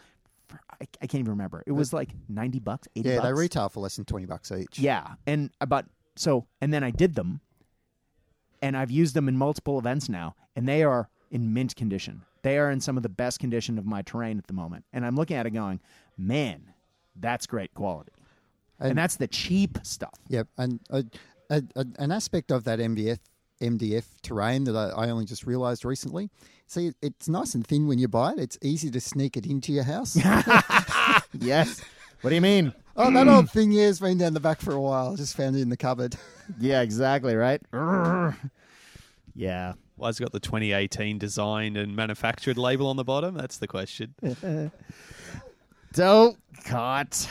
For, 0.47 0.59
I, 0.72 0.88
I 1.01 1.07
can't 1.07 1.19
even 1.19 1.31
remember. 1.31 1.64
It 1.65 1.73
was 1.73 1.93
like 1.93 2.09
ninety 2.27 2.59
bucks, 2.59 2.88
eighty. 2.95 3.09
Yeah, 3.09 3.18
bucks. 3.18 3.27
they 3.27 3.34
retail 3.34 3.69
for 3.69 3.80
less 3.81 3.95
than 3.95 4.05
twenty 4.05 4.26
bucks 4.26 4.51
each. 4.51 4.80
Yeah, 4.80 5.14
and 5.26 5.51
I 5.61 5.65
bought 5.65 5.85
so 6.15 6.47
and 6.61 6.73
then 6.73 6.84
I 6.84 6.91
did 6.91 7.15
them, 7.15 7.41
and 8.61 8.75
I've 8.77 8.91
used 8.91 9.13
them 9.13 9.27
in 9.27 9.38
multiple 9.38 9.77
events 9.79 10.09
now, 10.09 10.35
and 10.55 10.67
they 10.67 10.84
are 10.84 11.09
in 11.31 11.53
mint 11.53 11.75
condition. 11.75 12.23
They 12.43 12.57
are 12.57 12.71
in 12.71 12.79
some 12.79 12.97
of 12.97 13.03
the 13.03 13.09
best 13.09 13.39
condition 13.39 13.77
of 13.77 13.85
my 13.85 14.01
terrain 14.01 14.38
at 14.38 14.47
the 14.47 14.53
moment, 14.53 14.85
and 14.93 15.05
I'm 15.05 15.15
looking 15.15 15.35
at 15.38 15.45
it 15.45 15.51
going, 15.51 15.79
man, 16.17 16.61
that's 17.15 17.45
great 17.47 17.73
quality, 17.73 18.11
and, 18.79 18.91
And- 18.91 18.97
that's 18.97 19.15
the 19.17 19.27
cheap 19.27 19.79
stuff. 19.84 20.13
Yep, 20.29 20.47
and 20.57 20.79
a, 20.89 21.03
a, 21.49 21.63
a, 21.75 21.85
an 21.99 22.11
aspect 22.11 22.51
of 22.51 22.63
that 22.65 22.79
MDF 22.79 23.19
MDF 23.61 24.05
terrain 24.21 24.65
that 24.65 24.75
I, 24.75 24.89
I 25.07 25.09
only 25.09 25.25
just 25.25 25.45
realised 25.47 25.84
recently. 25.84 26.29
See, 26.67 26.91
it's 27.01 27.27
nice 27.27 27.55
and 27.55 27.65
thin 27.65 27.88
when 27.88 27.97
you 27.97 28.07
buy 28.07 28.34
it. 28.34 28.39
It's 28.39 28.57
easy 28.61 28.91
to 28.91 29.01
sneak 29.01 29.35
it 29.35 29.47
into 29.47 29.71
your 29.73 29.84
house. 29.84 30.15
yes. 31.39 31.81
What 32.21 32.29
do 32.29 32.35
you 32.35 32.41
mean? 32.41 32.71
Oh, 32.97 33.11
that 33.11 33.27
old 33.27 33.49
thing 33.51 33.71
here 33.71 33.85
has 33.85 33.99
been 33.99 34.17
down 34.17 34.33
the 34.33 34.39
back 34.39 34.59
for 34.59 34.73
a 34.73 34.81
while. 34.81 35.15
Just 35.15 35.37
found 35.37 35.55
it 35.55 35.61
in 35.61 35.69
the 35.69 35.77
cupboard. 35.77 36.15
Yeah, 36.61 36.81
exactly 36.81 37.35
right. 37.35 37.61
yeah. 39.35 39.73
Why 39.97 40.07
has 40.07 40.17
it 40.17 40.23
got 40.23 40.31
the 40.31 40.39
2018 40.39 41.17
designed 41.17 41.75
and 41.75 41.93
manufactured 41.93 42.57
label 42.57 42.87
on 42.87 42.95
the 42.95 43.03
bottom? 43.03 43.35
That's 43.35 43.57
the 43.57 43.67
question. 43.67 44.15
Dope 45.93 46.37
cut. 46.63 47.29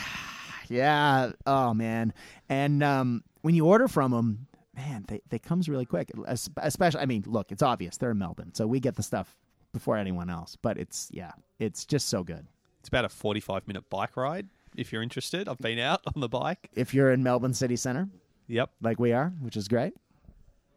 Yeah. 0.68 1.32
Oh 1.47 1.72
man. 1.72 2.12
And 2.51 2.82
um, 2.82 3.24
when 3.40 3.55
you 3.55 3.64
order 3.64 3.88
from 3.88 4.10
them, 4.10 4.48
man, 4.76 5.06
they 5.09 5.22
they 5.30 5.38
comes 5.38 5.66
really 5.66 5.86
quick. 5.86 6.10
Especially, 6.26 7.01
I 7.01 7.06
mean, 7.06 7.24
look, 7.26 7.51
it's 7.51 7.62
obvious 7.62 7.97
they're 7.97 8.10
in 8.10 8.18
Melbourne, 8.18 8.52
so 8.52 8.66
we 8.66 8.80
get 8.80 8.97
the 8.97 9.02
stuff 9.02 9.34
before 9.72 9.97
anyone 9.97 10.28
else. 10.28 10.59
But 10.60 10.76
it's 10.76 11.09
yeah, 11.10 11.32
it's 11.59 11.86
just 11.86 12.10
so 12.10 12.22
good. 12.22 12.47
It's 12.80 12.88
about 12.88 13.06
a 13.06 13.09
45 13.09 13.66
minute 13.66 13.88
bike 13.88 14.14
ride 14.18 14.48
if 14.77 14.93
you're 14.93 15.03
interested. 15.03 15.48
I've 15.48 15.59
been 15.59 15.78
out 15.78 16.01
on 16.15 16.20
the 16.20 16.28
bike. 16.28 16.70
If 16.74 16.94
you're 16.94 17.11
in 17.12 17.23
Melbourne 17.23 17.55
city 17.55 17.77
center, 17.77 18.09
Yep. 18.48 18.70
like 18.81 19.01
we 19.01 19.12
are, 19.12 19.32
which 19.40 19.57
is 19.57 19.69
great. 19.69 19.94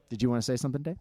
Did 0.10 0.22
you 0.24 0.30
want 0.30 0.42
to 0.42 0.46
say 0.46 0.56
something, 0.56 0.82
Dave? 0.82 0.98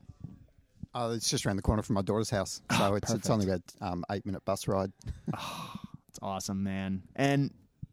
Oh, 0.95 1.13
it's 1.13 1.29
just 1.31 1.47
around 1.47 1.57
the 1.57 1.63
corner 1.63 1.83
from 1.83 1.95
my 1.95 2.03
daughter's 2.03 2.31
house, 2.31 2.61
so 2.77 2.95
it's 2.95 3.11
it's 3.13 3.31
only 3.31 3.47
about 3.47 3.63
um, 3.81 4.05
eight 4.11 4.25
minute 4.27 4.45
bus 4.45 4.67
ride. 4.69 4.93
It's 6.09 6.19
awesome, 6.23 6.63
man. 6.63 7.03
And 7.17 7.53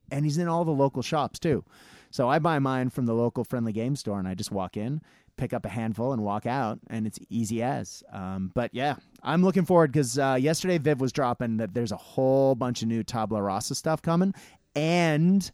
and 0.10 0.24
he's 0.26 0.38
in 0.38 0.48
all 0.48 0.64
the 0.66 0.72
local 0.72 1.02
shops 1.02 1.38
too. 1.38 1.64
So 2.12 2.30
I 2.30 2.40
buy 2.40 2.60
mine 2.60 2.90
from 2.90 3.06
the 3.06 3.14
local 3.14 3.44
friendly 3.44 3.74
game 3.74 3.96
store 3.98 4.20
and 4.20 4.28
I 4.28 4.36
just 4.36 4.52
walk 4.52 4.78
in, 4.78 5.02
pick 5.36 5.52
up 5.54 5.66
a 5.66 5.70
handful 5.70 6.14
and 6.14 6.24
walk 6.24 6.46
out 6.46 6.80
and 6.90 7.06
it's 7.06 7.20
easy 7.30 7.62
as. 7.62 8.04
Um, 8.14 8.52
but 8.56 8.74
yeah, 8.74 8.96
I'm 9.22 9.44
looking 9.44 9.66
forward 9.66 9.92
because 9.92 10.18
uh, 10.18 10.38
yesterday 10.40 10.78
Viv 10.78 11.02
was 11.02 11.12
dropping 11.12 11.58
that 11.58 11.74
there's 11.74 11.92
a 11.92 11.98
whole 11.98 12.56
bunch 12.56 12.82
of 12.84 12.88
new 12.88 13.04
Tabula 13.04 13.42
Rasa 13.42 13.76
stuff 13.76 14.02
coming 14.02 14.34
and 14.76 15.52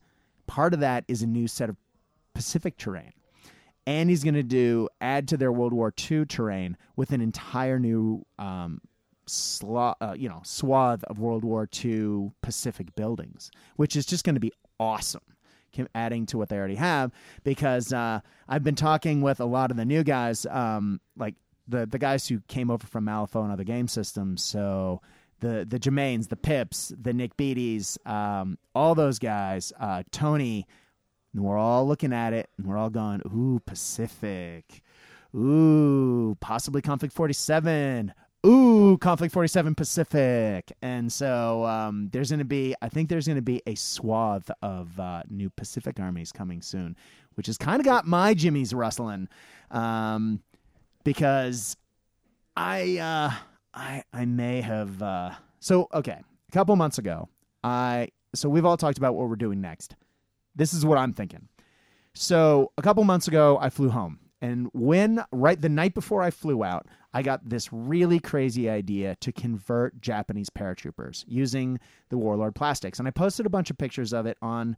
part 0.48 0.74
of 0.74 0.80
that 0.80 1.06
is 1.08 1.22
a 1.22 1.28
new 1.28 1.48
set 1.48 1.70
of 1.70 1.78
Pacific 2.34 2.78
terrain. 2.78 3.14
And 3.88 4.10
he's 4.10 4.24
going 4.24 4.36
to 4.36 4.44
do 4.44 4.88
add 5.00 5.28
to 5.30 5.38
their 5.38 5.52
World 5.52 5.74
War 5.74 5.94
II 6.12 6.26
terrain 6.26 6.78
with 6.96 7.12
an 7.12 7.22
entire 7.22 7.80
new 7.80 8.26
um, 8.38 8.80
sla- 9.28 9.96
uh, 10.02 10.14
you 10.16 10.30
know 10.30 10.42
swath 10.44 11.04
of 11.06 11.20
World 11.20 11.44
War 11.44 11.68
II 11.84 12.32
Pacific 12.42 12.96
buildings, 12.96 13.50
which 13.78 13.96
is 13.96 14.06
just 14.06 14.24
going 14.24 14.36
to 14.36 14.42
be 14.42 14.52
awesome. 14.80 15.22
Adding 15.96 16.26
to 16.28 16.38
what 16.38 16.50
they 16.50 16.58
already 16.58 16.76
have, 16.76 17.14
because 17.46 17.94
uh, 17.94 18.20
I've 18.50 18.64
been 18.64 18.76
talking 18.76 19.22
with 19.22 19.40
a 19.40 19.46
lot 19.46 19.72
of 19.72 19.78
the 19.78 19.86
new 19.86 20.04
guys, 20.04 20.46
um, 20.48 21.00
like 21.16 21.36
the 21.66 21.86
the 21.86 21.98
guys 21.98 22.28
who 22.28 22.42
came 22.50 22.70
over 22.70 22.86
from 22.86 23.06
Malifaux 23.06 23.44
and 23.44 23.54
other 23.54 23.64
game 23.64 23.88
systems. 23.88 24.44
So 24.44 25.02
the 25.42 25.66
the 25.68 25.78
Jermaines, 25.80 26.30
the 26.30 26.38
Pips, 26.38 26.94
the 27.00 27.14
Nick 27.14 27.36
Beatties, 27.36 27.98
um, 28.08 28.58
all 28.74 28.96
those 28.96 29.20
guys, 29.20 29.74
uh, 29.80 30.04
Tony, 30.12 30.66
and 31.34 31.44
we're 31.44 31.58
all 31.58 31.88
looking 31.88 32.14
at 32.14 32.34
it 32.34 32.50
and 32.58 32.68
we're 32.68 32.78
all 32.78 32.90
going, 32.90 33.22
ooh, 33.28 33.62
Pacific. 33.66 34.82
Ooh, 35.36 36.36
possibly 36.42 36.82
Konflikt 36.82 37.14
47. 37.14 38.14
Ooh, 38.46 38.98
Konflikt 39.00 39.32
47 39.32 39.76
Pacific. 39.76 40.72
And 40.82 41.12
so 41.12 41.66
um, 41.66 42.10
there's 42.12 42.32
going 42.32 42.40
to 42.40 42.46
be, 42.46 42.76
I 42.82 42.90
think 42.90 43.08
there's 43.08 43.28
going 43.28 43.38
to 43.38 43.42
be 43.42 43.62
a 43.66 43.76
swath 43.76 44.50
of 44.62 45.00
uh, 45.00 45.24
new 45.30 45.50
Pacific 45.50 46.00
armies 46.00 46.32
coming 46.32 46.62
soon, 46.62 46.98
which 47.36 47.48
has 47.48 47.58
kind 47.58 47.80
of 47.80 47.86
got 47.86 48.06
my 48.06 48.34
jimmies 48.34 48.74
rustling 48.74 49.30
um, 49.70 50.42
because 51.04 51.78
I, 52.58 52.98
uh, 52.98 53.32
I 53.74 54.04
I 54.14 54.26
may 54.26 54.62
have. 54.62 55.02
Uh, 55.02 55.32
so 55.60 55.88
okay, 55.94 56.20
a 56.22 56.52
couple 56.52 56.76
months 56.76 56.98
ago, 56.98 57.30
I 57.64 58.10
so 58.34 58.50
we've 58.50 58.66
all 58.66 58.78
talked 58.78 58.98
about 58.98 59.16
what 59.16 59.30
we're 59.30 59.36
doing 59.36 59.62
next. 59.62 59.96
This 60.56 60.74
is 60.74 60.86
what 60.86 60.98
I'm 60.98 61.14
thinking. 61.14 61.48
So 62.14 62.72
a 62.78 62.82
couple 62.82 63.04
months 63.04 63.28
ago, 63.28 63.58
I 63.62 63.70
flew 63.70 63.90
home, 63.90 64.20
and 64.42 64.70
when 64.74 65.24
right 65.32 65.60
the 65.60 65.70
night 65.70 65.94
before 65.94 66.22
I 66.22 66.32
flew 66.32 66.64
out, 66.64 66.88
I 67.14 67.22
got 67.22 67.48
this 67.48 67.72
really 67.72 68.20
crazy 68.20 68.70
idea 68.70 69.16
to 69.22 69.32
convert 69.32 70.02
Japanese 70.02 70.50
paratroopers 70.50 71.24
using 71.28 71.80
the 72.10 72.18
Warlord 72.18 72.56
plastics, 72.56 73.00
and 73.00 73.08
I 73.08 73.12
posted 73.12 73.46
a 73.46 73.50
bunch 73.50 73.70
of 73.70 73.78
pictures 73.78 74.14
of 74.14 74.26
it 74.26 74.38
on 74.42 74.76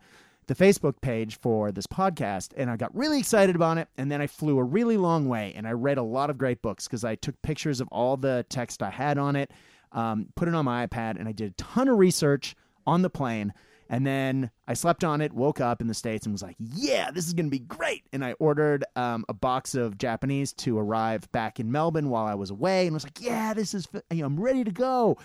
the 0.47 0.55
Facebook 0.55 1.01
page 1.01 1.37
for 1.39 1.71
this 1.71 1.87
podcast, 1.87 2.49
and 2.57 2.69
I 2.69 2.77
got 2.77 2.95
really 2.95 3.19
excited 3.19 3.55
about 3.55 3.77
it. 3.77 3.87
And 3.97 4.11
then 4.11 4.21
I 4.21 4.27
flew 4.27 4.57
a 4.59 4.63
really 4.63 4.97
long 4.97 5.27
way, 5.27 5.53
and 5.55 5.67
I 5.67 5.71
read 5.71 5.97
a 5.97 6.03
lot 6.03 6.29
of 6.29 6.37
great 6.37 6.61
books 6.61 6.87
because 6.87 7.03
I 7.03 7.15
took 7.15 7.41
pictures 7.41 7.81
of 7.81 7.87
all 7.89 8.17
the 8.17 8.45
text 8.49 8.83
I 8.83 8.89
had 8.89 9.17
on 9.17 9.35
it, 9.35 9.51
um, 9.91 10.27
put 10.35 10.47
it 10.47 10.55
on 10.55 10.65
my 10.65 10.85
iPad, 10.87 11.19
and 11.19 11.27
I 11.27 11.31
did 11.31 11.51
a 11.51 11.55
ton 11.55 11.87
of 11.87 11.97
research 11.97 12.55
on 12.85 13.01
the 13.01 13.09
plane. 13.09 13.53
And 13.89 14.07
then 14.07 14.49
I 14.67 14.73
slept 14.73 15.03
on 15.03 15.21
it, 15.21 15.33
woke 15.33 15.61
up 15.61 15.81
in 15.81 15.87
the 15.87 15.93
States, 15.93 16.25
and 16.25 16.33
was 16.33 16.41
like, 16.41 16.55
yeah, 16.57 17.11
this 17.11 17.27
is 17.27 17.33
going 17.33 17.45
to 17.45 17.51
be 17.51 17.59
great. 17.59 18.03
And 18.11 18.25
I 18.25 18.31
ordered 18.33 18.83
um, 18.95 19.25
a 19.29 19.33
box 19.33 19.75
of 19.75 19.97
Japanese 19.97 20.53
to 20.53 20.79
arrive 20.79 21.31
back 21.31 21.59
in 21.59 21.71
Melbourne 21.71 22.09
while 22.09 22.25
I 22.25 22.33
was 22.33 22.49
away 22.49 22.87
and 22.87 22.93
was 22.93 23.03
like, 23.03 23.21
yeah, 23.21 23.53
this 23.53 23.73
is, 23.73 23.87
know, 23.93 24.25
I'm 24.25 24.39
ready 24.39 24.63
to 24.63 24.71
go. 24.71 25.17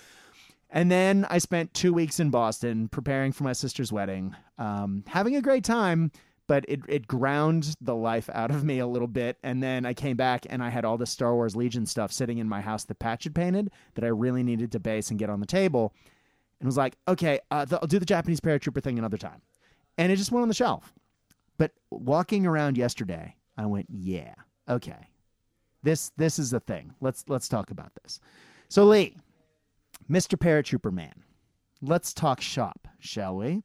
And 0.70 0.90
then 0.90 1.27
I 1.31 1.39
spent 1.39 1.73
two 1.73 1.95
weeks 1.95 2.20
in 2.20 2.31
Boston 2.31 2.89
preparing 2.89 3.32
for 3.32 3.45
my 3.45 3.55
sister's 3.55 3.90
wedding, 3.90 4.36
um, 4.59 5.03
having 5.07 5.35
a 5.36 5.40
great 5.40 5.65
time, 5.65 6.12
but 6.47 6.65
it, 6.69 6.81
it 6.89 7.07
ground 7.07 7.74
the 7.81 7.95
life 7.95 8.28
out 8.32 8.51
of 8.51 8.65
me 8.65 8.78
a 8.78 8.86
little 8.86 9.09
bit. 9.09 9.39
And 9.43 9.62
then 9.62 9.86
I 9.86 9.95
came 9.95 10.16
back 10.16 10.47
and 10.49 10.62
I 10.62 10.69
had 10.69 10.85
all 10.85 10.99
the 10.99 11.07
Star 11.07 11.35
Wars 11.35 11.57
Legion 11.57 11.86
stuff 11.86 12.12
sitting 12.12 12.39
in 12.39 12.49
my 12.49 12.61
house 12.61 12.85
that 12.85 12.99
Patch 12.99 13.24
had 13.24 13.35
painted 13.35 13.70
that 13.95 14.05
I 14.05 14.09
really 14.09 14.43
needed 14.43 14.73
to 14.73 14.81
base 14.81 15.11
and 15.11 15.19
get 15.19 15.31
on 15.31 15.40
the 15.40 15.47
table 15.47 15.95
and 16.61 16.66
was 16.66 16.77
like, 16.77 16.97
okay, 17.07 17.40
uh, 17.51 17.65
I'll 17.70 17.86
do 17.86 17.99
the 17.99 18.07
Japanese 18.07 18.40
paratrooper 18.40 18.82
thing 18.82 18.99
another 18.99 19.19
time. 19.19 19.40
And 19.97 20.12
it 20.12 20.16
just 20.16 20.32
went 20.32 20.43
on 20.43 20.49
the 20.49 20.55
shelf. 20.55 20.93
But 21.57 21.73
walking 21.90 22.47
around 22.47 22.77
yesterday, 22.77 23.35
I 23.57 23.66
went, 23.66 23.86
yeah, 23.90 24.35
okay, 24.69 25.09
this 25.82 26.12
this 26.16 26.39
is 26.39 26.53
a 26.53 26.61
thing. 26.61 26.95
Let's 27.01 27.24
let's 27.28 27.49
talk 27.49 27.70
about 27.70 27.93
this. 28.03 28.20
So 28.69 28.85
Lee, 28.85 29.16
Mr. 30.11 30.39
Paratrooper 30.39 30.93
Man, 30.93 31.25
let's 31.83 32.15
talk 32.15 32.41
shop, 32.41 32.89
shall 32.99 33.37
we? 33.37 33.63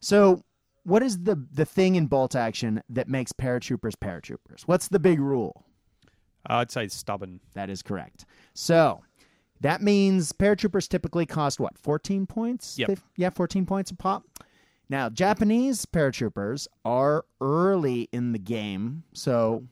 So, 0.00 0.42
what 0.84 1.02
is 1.02 1.24
the 1.24 1.36
the 1.52 1.64
thing 1.64 1.96
in 1.96 2.06
bolt 2.06 2.36
action 2.36 2.82
that 2.88 3.08
makes 3.08 3.32
paratroopers 3.32 3.94
paratroopers? 3.94 4.62
What's 4.66 4.88
the 4.88 4.98
big 4.98 5.20
rule? 5.20 5.64
Uh, 6.48 6.54
I'd 6.54 6.70
say 6.70 6.88
stubborn. 6.88 7.40
That 7.54 7.70
is 7.70 7.82
correct. 7.82 8.24
So, 8.54 9.02
that 9.60 9.82
means 9.82 10.32
paratroopers 10.32 10.88
typically 10.88 11.26
cost 11.26 11.58
what, 11.58 11.78
14 11.78 12.26
points? 12.26 12.78
Yep. 12.78 12.98
Yeah, 13.16 13.30
14 13.30 13.66
points 13.66 13.90
a 13.90 13.96
pop. 13.96 14.24
Now, 14.88 15.08
Japanese 15.08 15.84
paratroopers 15.86 16.68
are 16.84 17.24
early 17.40 18.08
in 18.12 18.32
the 18.32 18.38
game, 18.38 19.02
so 19.12 19.64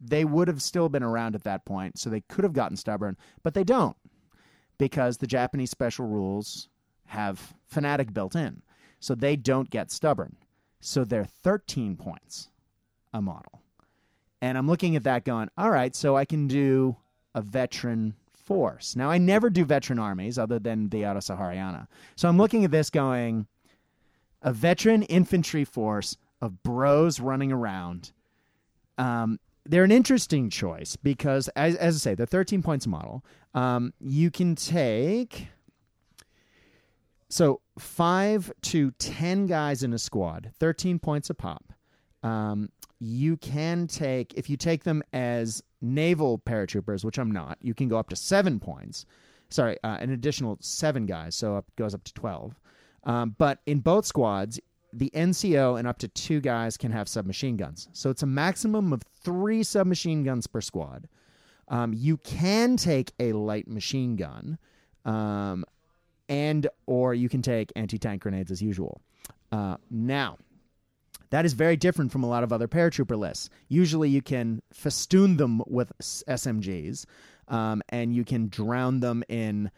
they 0.00 0.24
would 0.24 0.48
have 0.48 0.62
still 0.62 0.88
been 0.88 1.02
around 1.02 1.34
at 1.34 1.44
that 1.44 1.64
point, 1.64 1.98
so 1.98 2.08
they 2.08 2.22
could 2.22 2.44
have 2.44 2.54
gotten 2.54 2.76
stubborn, 2.76 3.16
but 3.42 3.54
they 3.54 3.64
don't 3.64 3.96
because 4.82 5.18
the 5.18 5.28
Japanese 5.28 5.70
special 5.70 6.08
rules 6.08 6.68
have 7.06 7.54
fanatic 7.68 8.12
built 8.12 8.34
in. 8.34 8.62
So 8.98 9.14
they 9.14 9.36
don't 9.36 9.70
get 9.70 9.92
stubborn. 9.92 10.34
So 10.80 11.04
they're 11.04 11.24
13 11.24 11.94
points 11.96 12.48
a 13.14 13.22
model. 13.22 13.62
And 14.40 14.58
I'm 14.58 14.66
looking 14.66 14.96
at 14.96 15.04
that 15.04 15.24
going, 15.24 15.50
all 15.56 15.70
right, 15.70 15.94
so 15.94 16.16
I 16.16 16.24
can 16.24 16.48
do 16.48 16.96
a 17.32 17.42
veteran 17.42 18.14
force. 18.32 18.96
Now, 18.96 19.08
I 19.08 19.18
never 19.18 19.50
do 19.50 19.64
veteran 19.64 20.00
armies 20.00 20.36
other 20.36 20.58
than 20.58 20.88
the 20.88 21.06
Auto 21.06 21.20
Sahariana. 21.20 21.86
So 22.16 22.28
I'm 22.28 22.36
looking 22.36 22.64
at 22.64 22.72
this 22.72 22.90
going, 22.90 23.46
a 24.42 24.52
veteran 24.52 25.04
infantry 25.04 25.64
force 25.64 26.16
of 26.40 26.64
bros 26.64 27.20
running 27.20 27.52
around. 27.52 28.10
Um, 28.98 29.38
they're 29.64 29.84
an 29.84 29.92
interesting 29.92 30.50
choice 30.50 30.96
because, 30.96 31.48
as, 31.48 31.76
as 31.76 31.96
I 31.96 31.98
say, 31.98 32.14
they're 32.14 32.26
13 32.26 32.62
points 32.62 32.86
model. 32.86 33.24
Um, 33.54 33.92
you 34.00 34.30
can 34.30 34.54
take 34.54 35.48
so 37.32 37.62
five 37.78 38.52
to 38.60 38.90
10 38.98 39.46
guys 39.46 39.82
in 39.82 39.94
a 39.94 39.98
squad, 39.98 40.50
13 40.58 40.98
points 40.98 41.30
a 41.30 41.34
pop. 41.34 41.72
Um, 42.22 42.68
you 43.00 43.38
can 43.38 43.86
take, 43.86 44.34
if 44.34 44.50
you 44.50 44.58
take 44.58 44.84
them 44.84 45.02
as 45.14 45.62
naval 45.80 46.38
paratroopers, 46.38 47.06
which 47.06 47.18
I'm 47.18 47.30
not, 47.30 47.56
you 47.62 47.72
can 47.72 47.88
go 47.88 47.96
up 47.96 48.10
to 48.10 48.16
seven 48.16 48.60
points. 48.60 49.06
Sorry, 49.48 49.78
uh, 49.82 49.96
an 49.98 50.10
additional 50.10 50.58
seven 50.60 51.06
guys, 51.06 51.34
so 51.34 51.56
it 51.56 51.64
goes 51.76 51.94
up 51.94 52.04
to 52.04 52.12
12. 52.12 52.60
Um, 53.04 53.34
but 53.38 53.60
in 53.64 53.80
both 53.80 54.04
squads, 54.04 54.60
the 54.92 55.10
NCO 55.14 55.78
and 55.78 55.88
up 55.88 55.98
to 55.98 56.08
two 56.08 56.40
guys 56.40 56.76
can 56.76 56.92
have 56.92 57.08
submachine 57.08 57.56
guns. 57.56 57.88
So 57.92 58.10
it's 58.10 58.22
a 58.22 58.26
maximum 58.26 58.92
of 58.92 59.02
three 59.22 59.62
submachine 59.62 60.22
guns 60.22 60.46
per 60.46 60.60
squad. 60.60 61.08
Um, 61.68 61.94
you 61.94 62.18
can 62.18 62.76
take 62.76 63.12
a 63.18 63.32
light 63.32 63.68
machine 63.68 64.16
gun, 64.16 64.58
um, 65.04 65.64
and 66.28 66.66
or 66.86 67.14
you 67.14 67.28
can 67.28 67.40
take 67.42 67.72
anti-tank 67.76 68.22
grenades 68.22 68.50
as 68.50 68.60
usual. 68.60 69.00
Uh, 69.50 69.76
now, 69.90 70.38
that 71.30 71.46
is 71.46 71.54
very 71.54 71.76
different 71.76 72.12
from 72.12 72.24
a 72.24 72.28
lot 72.28 72.42
of 72.42 72.52
other 72.52 72.68
paratrooper 72.68 73.16
lists. 73.16 73.48
Usually, 73.68 74.10
you 74.10 74.20
can 74.20 74.60
festoon 74.72 75.38
them 75.38 75.62
with 75.66 75.92
SMGs, 75.98 77.06
um, 77.48 77.82
and 77.88 78.14
you 78.14 78.24
can 78.24 78.48
drown 78.48 79.00
them 79.00 79.24
in 79.28 79.70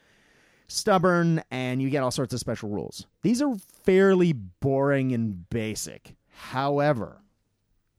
stubborn, 0.68 1.42
and 1.50 1.80
you 1.80 1.90
get 1.90 2.02
all 2.02 2.10
sorts 2.10 2.32
of 2.34 2.40
special 2.40 2.68
rules. 2.68 3.06
These 3.22 3.42
are 3.42 3.54
fairly 3.84 4.32
boring 4.32 5.12
and 5.12 5.48
basic. 5.50 6.14
However, 6.28 7.22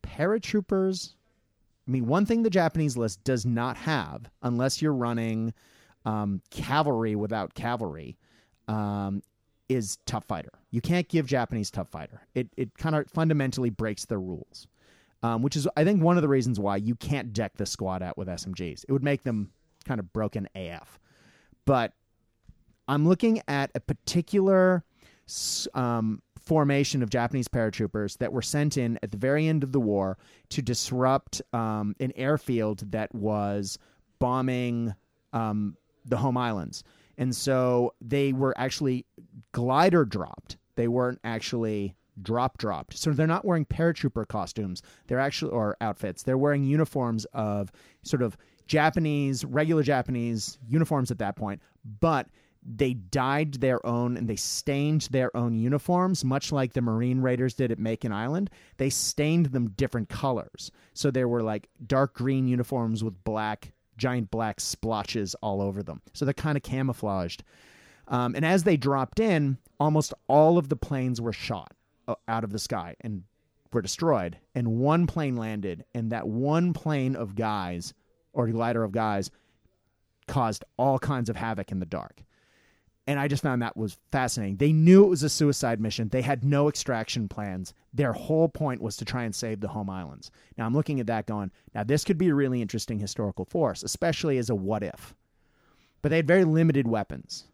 paratroopers. 0.03 1.13
I 1.87 1.91
mean, 1.91 2.07
one 2.07 2.25
thing 2.25 2.43
the 2.43 2.49
Japanese 2.49 2.97
list 2.97 3.23
does 3.23 3.45
not 3.45 3.77
have, 3.77 4.29
unless 4.41 4.81
you're 4.81 4.93
running 4.93 5.53
um, 6.03 6.41
cavalry 6.49 7.15
without 7.15 7.53
cavalry, 7.53 8.17
um, 8.67 9.21
is 9.69 9.97
tough 10.05 10.25
fighter. 10.25 10.51
You 10.71 10.81
can't 10.81 11.07
give 11.07 11.25
Japanese 11.27 11.71
tough 11.71 11.89
fighter. 11.89 12.21
It 12.33 12.49
it 12.57 12.77
kind 12.77 12.95
of 12.95 13.09
fundamentally 13.09 13.69
breaks 13.69 14.05
their 14.05 14.19
rules, 14.19 14.67
um, 15.23 15.41
which 15.41 15.55
is 15.55 15.67
I 15.75 15.83
think 15.83 16.01
one 16.01 16.17
of 16.17 16.21
the 16.21 16.27
reasons 16.27 16.59
why 16.59 16.77
you 16.77 16.95
can't 16.95 17.33
deck 17.33 17.57
the 17.57 17.65
squad 17.65 18.01
out 18.01 18.17
with 18.17 18.27
SMGs. 18.27 18.85
It 18.87 18.91
would 18.91 19.03
make 19.03 19.23
them 19.23 19.51
kind 19.85 19.99
of 19.99 20.11
broken 20.11 20.47
AF. 20.55 20.99
But 21.65 21.93
I'm 22.88 23.07
looking 23.07 23.41
at 23.48 23.72
a 23.76 23.80
particular 23.80 24.84
um, 25.74 26.22
formation 26.40 27.02
of 27.02 27.10
Japanese 27.10 27.48
paratroopers 27.48 28.18
that 28.20 28.32
were 28.32 28.41
sent 28.41 28.78
in 28.78 28.99
at 29.02 29.12
the 29.12 29.18
very 29.18 29.48
end 29.48 29.64
of 29.64 29.72
the 29.72 29.80
war 29.80 30.18
to 30.49 30.62
disrupt 30.62 31.41
um, 31.53 31.95
an 31.99 32.12
airfield 32.16 32.91
that 32.91 33.14
was 33.16 33.80
bombing 34.20 34.94
um, 35.34 35.76
the 36.06 36.18
home 36.18 36.38
islands. 36.38 36.84
And 37.18 37.36
so 37.36 37.94
they 38.02 38.34
were 38.34 38.53
actually 38.57 39.06
glider 39.52 40.06
dropped. 40.06 40.57
They 40.76 40.88
weren't 40.88 41.20
actually 41.24 41.95
drop 42.22 42.57
dropped. 42.57 42.98
So 42.98 43.12
they're 43.12 43.28
not 43.28 43.45
wearing 43.45 43.66
paratrooper 43.66 44.28
costumes. 44.28 44.82
They're 45.07 45.20
actually 45.20 45.52
or 45.52 45.76
outfits. 45.82 46.24
They're 46.24 46.38
wearing 46.38 46.64
uniforms 46.64 47.26
of 47.34 47.72
sort 48.03 48.22
of 48.22 48.38
Japanese, 48.68 49.44
regular 49.45 49.84
Japanese 49.84 50.57
uniforms 50.68 51.12
at 51.12 51.20
that 51.20 51.36
point, 51.36 51.62
but 51.99 52.28
they 52.65 52.93
dyed 52.93 53.55
their 53.55 53.85
own 53.85 54.17
and 54.17 54.27
they 54.27 54.35
stained 54.35 55.07
their 55.11 55.35
own 55.37 55.55
uniforms, 55.55 56.25
much 56.25 56.51
like 56.51 56.73
the 56.73 56.81
Marine 56.81 57.21
Raiders 57.21 57.53
did 57.53 57.71
at 57.71 57.77
Makin 57.77 58.11
Island. 58.11 58.49
They 58.77 58.89
stained 58.89 59.47
them 59.47 59.69
different 59.69 60.09
colors. 60.09 60.71
So 60.93 61.11
there 61.11 61.27
were 61.27 61.43
like 61.43 61.69
dark 61.85 62.15
green 62.15 62.47
uniforms 62.47 63.03
with 63.03 63.23
black, 63.23 63.71
giant 63.97 64.31
black 64.31 64.59
splotches 64.59 65.35
all 65.35 65.61
over 65.61 65.83
them. 65.83 66.01
So 66.13 66.25
they're 66.25 66.33
kind 66.33 66.57
of 66.57 66.63
camouflaged. 66.63 67.43
Um, 68.07 68.35
and 68.35 68.43
as 68.43 68.63
they 68.63 68.77
dropped 68.77 69.19
in, 69.19 69.57
almost 69.79 70.13
all 70.27 70.57
of 70.57 70.69
the 70.69 70.75
planes 70.75 71.21
were 71.21 71.33
shot 71.33 71.73
uh, 72.07 72.15
out 72.27 72.43
of 72.43 72.51
the 72.51 72.59
sky 72.59 72.95
and 73.01 73.23
were 73.71 73.81
destroyed. 73.81 74.37
And 74.55 74.79
one 74.79 75.05
plane 75.05 75.35
landed, 75.35 75.85
and 75.93 76.11
that 76.11 76.27
one 76.27 76.73
plane 76.73 77.15
of 77.15 77.35
guys 77.35 77.93
or 78.33 78.47
glider 78.47 78.83
of 78.83 78.91
guys 78.91 79.29
caused 80.27 80.63
all 80.77 80.97
kinds 80.97 81.29
of 81.29 81.35
havoc 81.35 81.71
in 81.71 81.79
the 81.79 81.85
dark. 81.85 82.23
And 83.07 83.19
I 83.19 83.27
just 83.27 83.44
found 83.44 83.61
that 83.61 83.77
was 83.77 83.98
fascinating. 84.11 84.57
They 84.57 84.73
knew 84.73 85.03
it 85.03 85.10
was 85.10 85.22
a 85.22 85.30
suicide 85.30 85.80
mission. 85.80 86.10
They 86.10 86.23
had 86.23 86.44
no 86.44 86.68
extraction 86.68 87.27
plans. 87.27 87.73
Their 87.94 88.14
whole 88.14 88.49
point 88.49 88.82
was 88.82 88.98
to 88.98 89.06
try 89.06 89.26
and 89.26 89.36
save 89.36 89.60
the 89.60 89.68
home 89.68 89.90
islands. 89.91 90.32
Now 90.57 90.65
I'm 90.65 90.73
looking 90.73 90.99
at 90.99 91.07
that 91.07 91.27
going, 91.27 91.52
now 91.76 91.84
this 91.84 92.03
could 92.03 92.18
be 92.18 92.30
a 92.30 92.36
really 92.36 92.61
interesting 92.61 92.98
historical 92.99 93.45
force, 93.45 93.84
especially 93.84 94.40
as 94.40 94.49
a 94.49 94.56
what 94.56 94.82
if. 94.82 95.14
But 96.02 96.10
they 96.10 96.18
had 96.18 96.27
very 96.27 96.45
limited 96.45 96.88
weapons. 96.88 97.45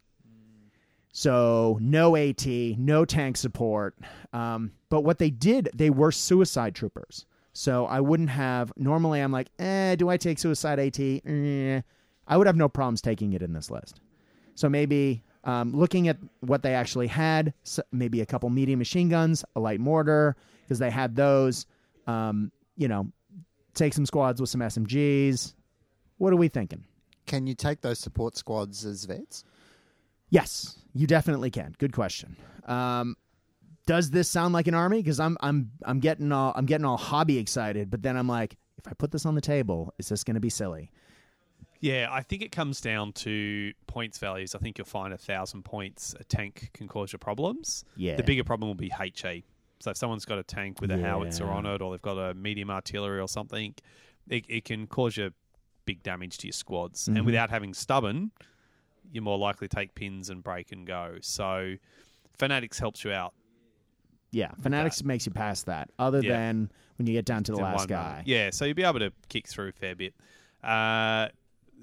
So 1.12 1.78
no 1.82 2.16
AT, 2.16 2.46
no 2.46 3.04
tank 3.04 3.36
support. 3.36 3.98
Um, 4.32 4.72
but 4.90 5.02
what 5.02 5.20
they 5.20 5.30
did, 5.30 5.70
they 5.74 5.90
were 5.90 6.12
suicide 6.12 6.76
troopers. 6.76 7.26
So 7.54 7.86
I 7.86 8.00
wouldn't 8.00 8.30
have. 8.30 8.72
Normally, 8.78 9.20
I'm 9.20 9.32
like, 9.32 9.50
eh, 9.60 9.96
do 9.96 10.08
I 10.08 10.16
take 10.16 10.40
suicide 10.40 10.80
AT? 10.80 11.00
Eh. 11.00 11.82
I 12.28 12.38
would 12.38 12.48
have 12.48 12.56
no 12.56 12.70
problems 12.70 13.02
taking 13.02 13.34
it 13.34 13.42
in 13.42 13.52
this 13.52 13.70
list. 13.70 14.00
So 14.56 14.70
maybe 14.70 15.24
um, 15.44 15.76
looking 15.76 16.08
at 16.08 16.18
what 16.42 16.64
they 16.64 16.74
actually 16.76 17.08
had, 17.08 17.54
s- 17.66 17.80
maybe 17.92 18.22
a 18.22 18.26
couple 18.26 18.50
medium 18.50 18.80
machine 18.80 19.10
guns, 19.10 19.44
a 19.56 19.60
light 19.60 19.80
mortar, 19.80 20.36
because 20.64 20.80
they 20.80 20.90
had 20.92 21.16
those. 21.16 21.66
Um, 22.08 22.52
you 22.78 22.88
know, 22.88 23.12
take 23.74 23.94
some 23.94 24.06
squads 24.06 24.42
with 24.42 24.50
some 24.50 24.62
SMGs. 24.62 25.54
What 26.18 26.34
are 26.34 26.38
we 26.38 26.48
thinking? 26.48 26.84
Can 27.26 27.48
you 27.48 27.54
take 27.56 27.82
those 27.82 28.00
support 28.00 28.36
squads 28.36 28.86
as 28.86 29.06
vets? 29.06 29.44
Yes, 30.30 30.78
you 30.94 31.08
definitely 31.08 31.52
can. 31.52 31.76
Good 31.78 31.94
question. 31.94 32.36
Um, 32.66 33.16
does 33.86 34.12
this 34.12 34.30
sound 34.30 34.54
like 34.54 34.68
an 34.68 34.74
army? 34.74 34.98
Because 35.02 35.20
I'm 35.20 35.38
I'm 35.42 35.72
I'm 35.84 36.00
getting 36.00 36.32
all 36.32 36.54
I'm 36.56 36.66
getting 36.66 36.86
all 36.86 36.98
hobby 36.98 37.38
excited, 37.38 37.90
but 37.90 38.02
then 38.02 38.16
I'm 38.18 38.28
like, 38.28 38.56
if 38.78 38.88
I 38.88 38.94
put 38.94 39.12
this 39.12 39.26
on 39.26 39.36
the 39.36 39.42
table, 39.42 39.94
is 39.98 40.10
this 40.10 40.24
going 40.24 40.36
to 40.36 40.40
be 40.42 40.50
silly? 40.50 40.92
Yeah, 41.82 42.08
I 42.12 42.22
think 42.22 42.42
it 42.44 42.52
comes 42.52 42.80
down 42.80 43.12
to 43.14 43.74
points 43.88 44.20
values. 44.20 44.54
I 44.56 44.60
think 44.60 44.78
you'll 44.78 44.86
find 44.86 45.14
a 45.14 45.18
thousand 45.18 45.64
points 45.66 46.16
a 46.20 46.24
tank 46.24 46.70
can 46.74 46.88
cause 46.88 47.12
you 47.12 47.18
problems. 47.20 47.84
Yeah. 47.96 48.16
The 48.16 48.24
bigger 48.24 48.44
problem 48.44 48.70
will 48.70 48.76
be 48.76 48.90
HE. 48.90 49.44
So 49.80 49.90
if 49.92 49.98
someone's 49.98 50.26
got 50.26 50.38
a 50.38 50.44
tank 50.44 50.80
with 50.80 50.92
a 50.92 51.00
howitzer 51.00 51.46
Yeah. 51.46 51.50
on 51.54 51.66
it, 51.66 51.82
or 51.82 51.92
they've 51.92 52.02
got 52.02 52.18
a 52.20 52.36
medium 52.36 52.70
artillery 52.70 53.20
or 53.20 53.28
something, 53.28 53.74
it, 54.30 54.46
it 54.48 54.64
can 54.64 54.86
cause 54.86 55.18
you 55.18 55.34
big 55.86 56.04
damage 56.04 56.38
to 56.38 56.48
your 56.48 56.54
squads. 56.54 57.10
Mhm. 57.10 57.18
And 57.18 57.26
without 57.26 57.50
having 57.50 57.74
stubborn, 57.74 58.32
you're 59.12 59.24
more 59.24 59.40
likely 59.40 59.68
to 59.68 59.76
take 59.76 59.96
pins 59.96 60.30
and 60.30 60.44
break 60.44 60.72
and 60.72 60.86
go. 60.86 61.18
So 61.22 61.76
Fanatics 62.38 62.78
helps 62.78 63.04
you 63.04 63.12
out. 63.12 63.34
Yeah, 64.32 64.52
Fanatics 64.62 65.04
makes 65.04 65.26
you 65.26 65.32
past 65.32 65.66
that. 65.66 65.90
Other 65.98 66.22
Yeah. 66.22 66.38
than 66.38 66.72
when 66.98 67.08
you 67.08 67.14
get 67.14 67.26
down 67.26 67.44
to 67.46 67.52
the 67.52 67.58
last 67.58 67.90
guy. 67.90 68.22
Yeah, 68.28 68.52
so 68.52 68.66
you'll 68.66 68.76
be 68.76 68.84
able 68.84 69.00
to 69.00 69.12
kick 69.30 69.48
through 69.48 69.70
a 69.70 69.72
fair 69.72 69.96
bit. 69.96 70.14
Uh, 70.64 71.30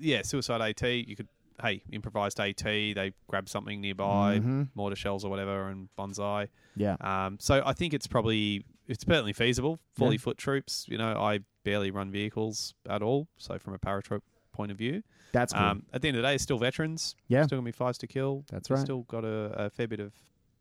yeah, 0.01 0.23
Suicide 0.23 0.61
AT, 0.61 0.83
you 0.89 1.17
could, 1.17 1.29
hey, 1.63 1.83
improvised 1.91 2.39
AT, 2.41 2.63
they 2.63 3.13
grab 3.27 3.49
something 3.49 3.81
nearby, 3.81 4.39
Mhm. 4.41 4.69
mortar 4.75 4.97
shells 4.97 5.25
or 5.25 5.31
whatever, 5.31 5.69
and 5.69 5.89
banzai. 5.97 6.49
Yeah. 6.77 6.97
Um, 7.01 7.39
so 7.41 7.63
I 7.65 7.73
think 7.73 7.95
it's 7.95 8.07
probably, 8.07 8.65
it's 8.87 9.05
certainly 9.05 9.33
feasible. 9.33 9.81
Fully 9.97 10.17
Yeah. 10.17 10.21
foot 10.21 10.39
troops, 10.39 10.87
you 10.89 10.97
know, 10.99 11.21
I 11.21 11.41
barely 11.65 11.91
run 11.91 12.11
vehicles 12.11 12.75
at 12.89 13.03
all. 13.03 13.29
So 13.39 13.59
from 13.59 13.75
a 13.75 13.79
paratroop 13.79 14.21
point 14.53 14.71
of 14.73 14.79
view, 14.79 15.03
That's 15.33 15.53
cool. 15.53 15.63
um, 15.63 15.87
at 15.93 16.01
the 16.03 16.09
end 16.09 16.17
of 16.17 16.23
the 16.23 16.29
day, 16.29 16.35
it's 16.35 16.43
still 16.45 16.59
veterans. 16.59 17.15
Yeah. 17.29 17.43
Still 17.45 17.59
going 17.59 17.67
to 17.67 17.69
be 17.73 17.77
fives 17.77 17.99
to 17.99 18.07
kill. 18.07 18.45
That's 18.51 18.71
right. 18.71 18.79
Still 18.81 19.03
got 19.03 19.25
a, 19.25 19.67
a 19.67 19.71
fair 19.71 19.87
bit 19.89 20.01
of 20.01 20.15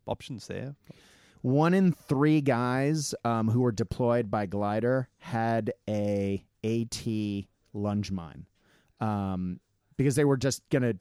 options 0.07 0.47
there. 0.47 0.75
One 1.41 1.73
in 1.73 1.91
three 1.93 2.41
guys 2.41 3.13
um, 3.23 3.49
who 3.49 3.61
were 3.61 3.71
deployed 3.71 4.29
by 4.31 4.47
glider 4.47 5.07
had 5.19 5.71
a 5.87 6.43
AT 6.63 7.47
lunge 7.73 8.11
mine 8.11 8.45
um, 8.99 9.59
because 9.97 10.15
they 10.15 10.25
were 10.25 10.37
just 10.37 10.61
going 10.69 10.83
to 10.83 10.97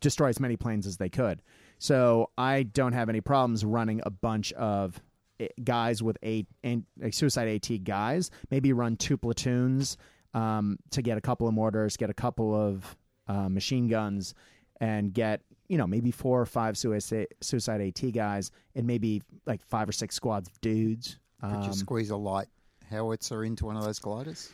destroy 0.00 0.28
as 0.28 0.40
many 0.40 0.56
planes 0.56 0.86
as 0.86 0.96
they 0.96 1.08
could. 1.08 1.42
So 1.78 2.30
I 2.38 2.62
don't 2.64 2.92
have 2.92 3.08
any 3.08 3.20
problems 3.20 3.64
running 3.64 4.00
a 4.04 4.10
bunch 4.10 4.52
of 4.52 5.00
eh, 5.40 5.48
guys 5.62 6.02
with 6.02 6.16
a, 6.24 6.46
and 6.62 6.84
suicide 7.10 7.48
AT 7.48 7.84
guys. 7.84 8.30
Maybe 8.50 8.72
run 8.72 8.96
two 8.96 9.16
platoons 9.16 9.96
um, 10.34 10.78
to 10.90 11.02
get 11.02 11.18
a 11.18 11.20
couple 11.20 11.46
of 11.48 11.54
mortars, 11.54 11.96
get 11.96 12.10
a 12.10 12.14
couple 12.14 12.54
of 12.54 12.96
uh, 13.28 13.48
machine 13.48 13.88
guns, 13.88 14.34
and 14.80 15.12
get 15.12 15.42
you 15.68 15.78
know 15.78 15.86
maybe 15.86 16.10
four 16.10 16.40
or 16.40 16.46
five 16.46 16.76
suicide 16.76 17.28
suicide 17.40 17.80
AT 17.80 18.12
guys, 18.12 18.50
and 18.74 18.86
maybe 18.86 19.22
like 19.46 19.62
five 19.62 19.88
or 19.88 19.92
six 19.92 20.14
squads 20.14 20.48
of 20.48 20.60
dudes. 20.60 21.18
Could 21.40 21.50
Um, 21.52 21.62
you 21.64 21.72
squeeze 21.72 22.10
a 22.10 22.16
light 22.16 22.48
howitzer 22.90 23.44
into 23.44 23.64
one 23.66 23.76
of 23.76 23.84
those 23.84 23.98
gliders? 23.98 24.52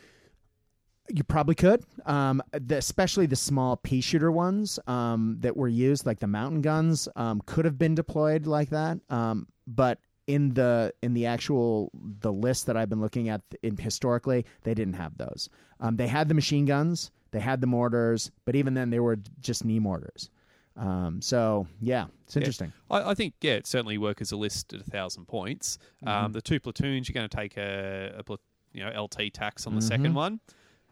You 1.09 1.23
probably 1.23 1.55
could, 1.55 1.83
um, 2.05 2.41
the, 2.51 2.77
especially 2.77 3.25
the 3.25 3.35
small 3.35 3.77
pea 3.77 4.01
shooter 4.01 4.31
ones 4.31 4.79
um, 4.87 5.37
that 5.39 5.57
were 5.57 5.67
used, 5.67 6.05
like 6.05 6.19
the 6.19 6.27
mountain 6.27 6.61
guns, 6.61 7.07
um, 7.15 7.41
could 7.45 7.65
have 7.65 7.77
been 7.77 7.95
deployed 7.95 8.45
like 8.45 8.69
that. 8.69 8.99
Um, 9.09 9.47
but 9.65 9.99
in 10.27 10.53
the 10.53 10.93
in 11.01 11.13
the 11.15 11.25
actual 11.25 11.89
the 12.21 12.31
list 12.31 12.67
that 12.67 12.77
I've 12.77 12.89
been 12.89 13.01
looking 13.01 13.29
at 13.29 13.41
in, 13.63 13.75
historically, 13.77 14.45
they 14.63 14.73
didn't 14.75 14.93
have 14.93 15.17
those. 15.17 15.49
Um, 15.79 15.95
they 15.95 16.07
had 16.07 16.27
the 16.27 16.35
machine 16.35 16.65
guns, 16.65 17.09
they 17.31 17.39
had 17.39 17.61
the 17.61 17.67
mortars, 17.67 18.29
but 18.45 18.55
even 18.55 18.73
then, 18.75 18.89
they 18.91 18.99
were 18.99 19.17
just 19.41 19.65
knee 19.65 19.79
mortars. 19.79 20.29
Um, 20.77 21.21
so 21.21 21.67
yeah, 21.81 22.05
it's 22.25 22.37
interesting. 22.37 22.71
I, 22.91 23.11
I 23.11 23.13
think 23.15 23.33
yeah, 23.41 23.53
it 23.53 23.65
certainly 23.67 23.97
work 23.97 24.21
as 24.21 24.31
a 24.31 24.37
list 24.37 24.71
at 24.73 24.81
a 24.81 24.83
thousand 24.83 25.27
points. 25.27 25.77
Mm-hmm. 26.05 26.25
Um, 26.25 26.31
the 26.31 26.41
two 26.41 26.59
platoons, 26.59 27.09
you're 27.09 27.15
going 27.15 27.27
to 27.27 27.35
take 27.35 27.57
a, 27.57 28.23
a 28.27 28.37
you 28.71 28.83
know 28.85 29.03
LT 29.03 29.33
tax 29.33 29.65
on 29.65 29.73
the 29.73 29.79
Mm-hmm. 29.81 29.87
second 29.87 30.13
one. 30.13 30.39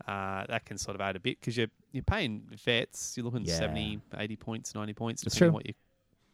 Uh, 0.08 0.46
that 0.48 0.66
can 0.66 0.78
sort 0.78 0.96
of 0.96 1.02
add 1.02 1.16
a 1.16 1.20
bit 1.20 1.40
because 1.40 1.58
you're 1.58 1.68
you're 1.92 2.04
paying 2.04 2.44
vets. 2.64 3.16
You're 3.18 3.26
looking 3.26 3.44
Yeah. 3.46 3.58
70, 3.60 4.00
80 4.18 4.36
points, 4.38 4.74
ninety 4.76 4.94
points, 4.94 5.22
depending 5.22 5.54
what 5.54 5.66
you 5.68 5.74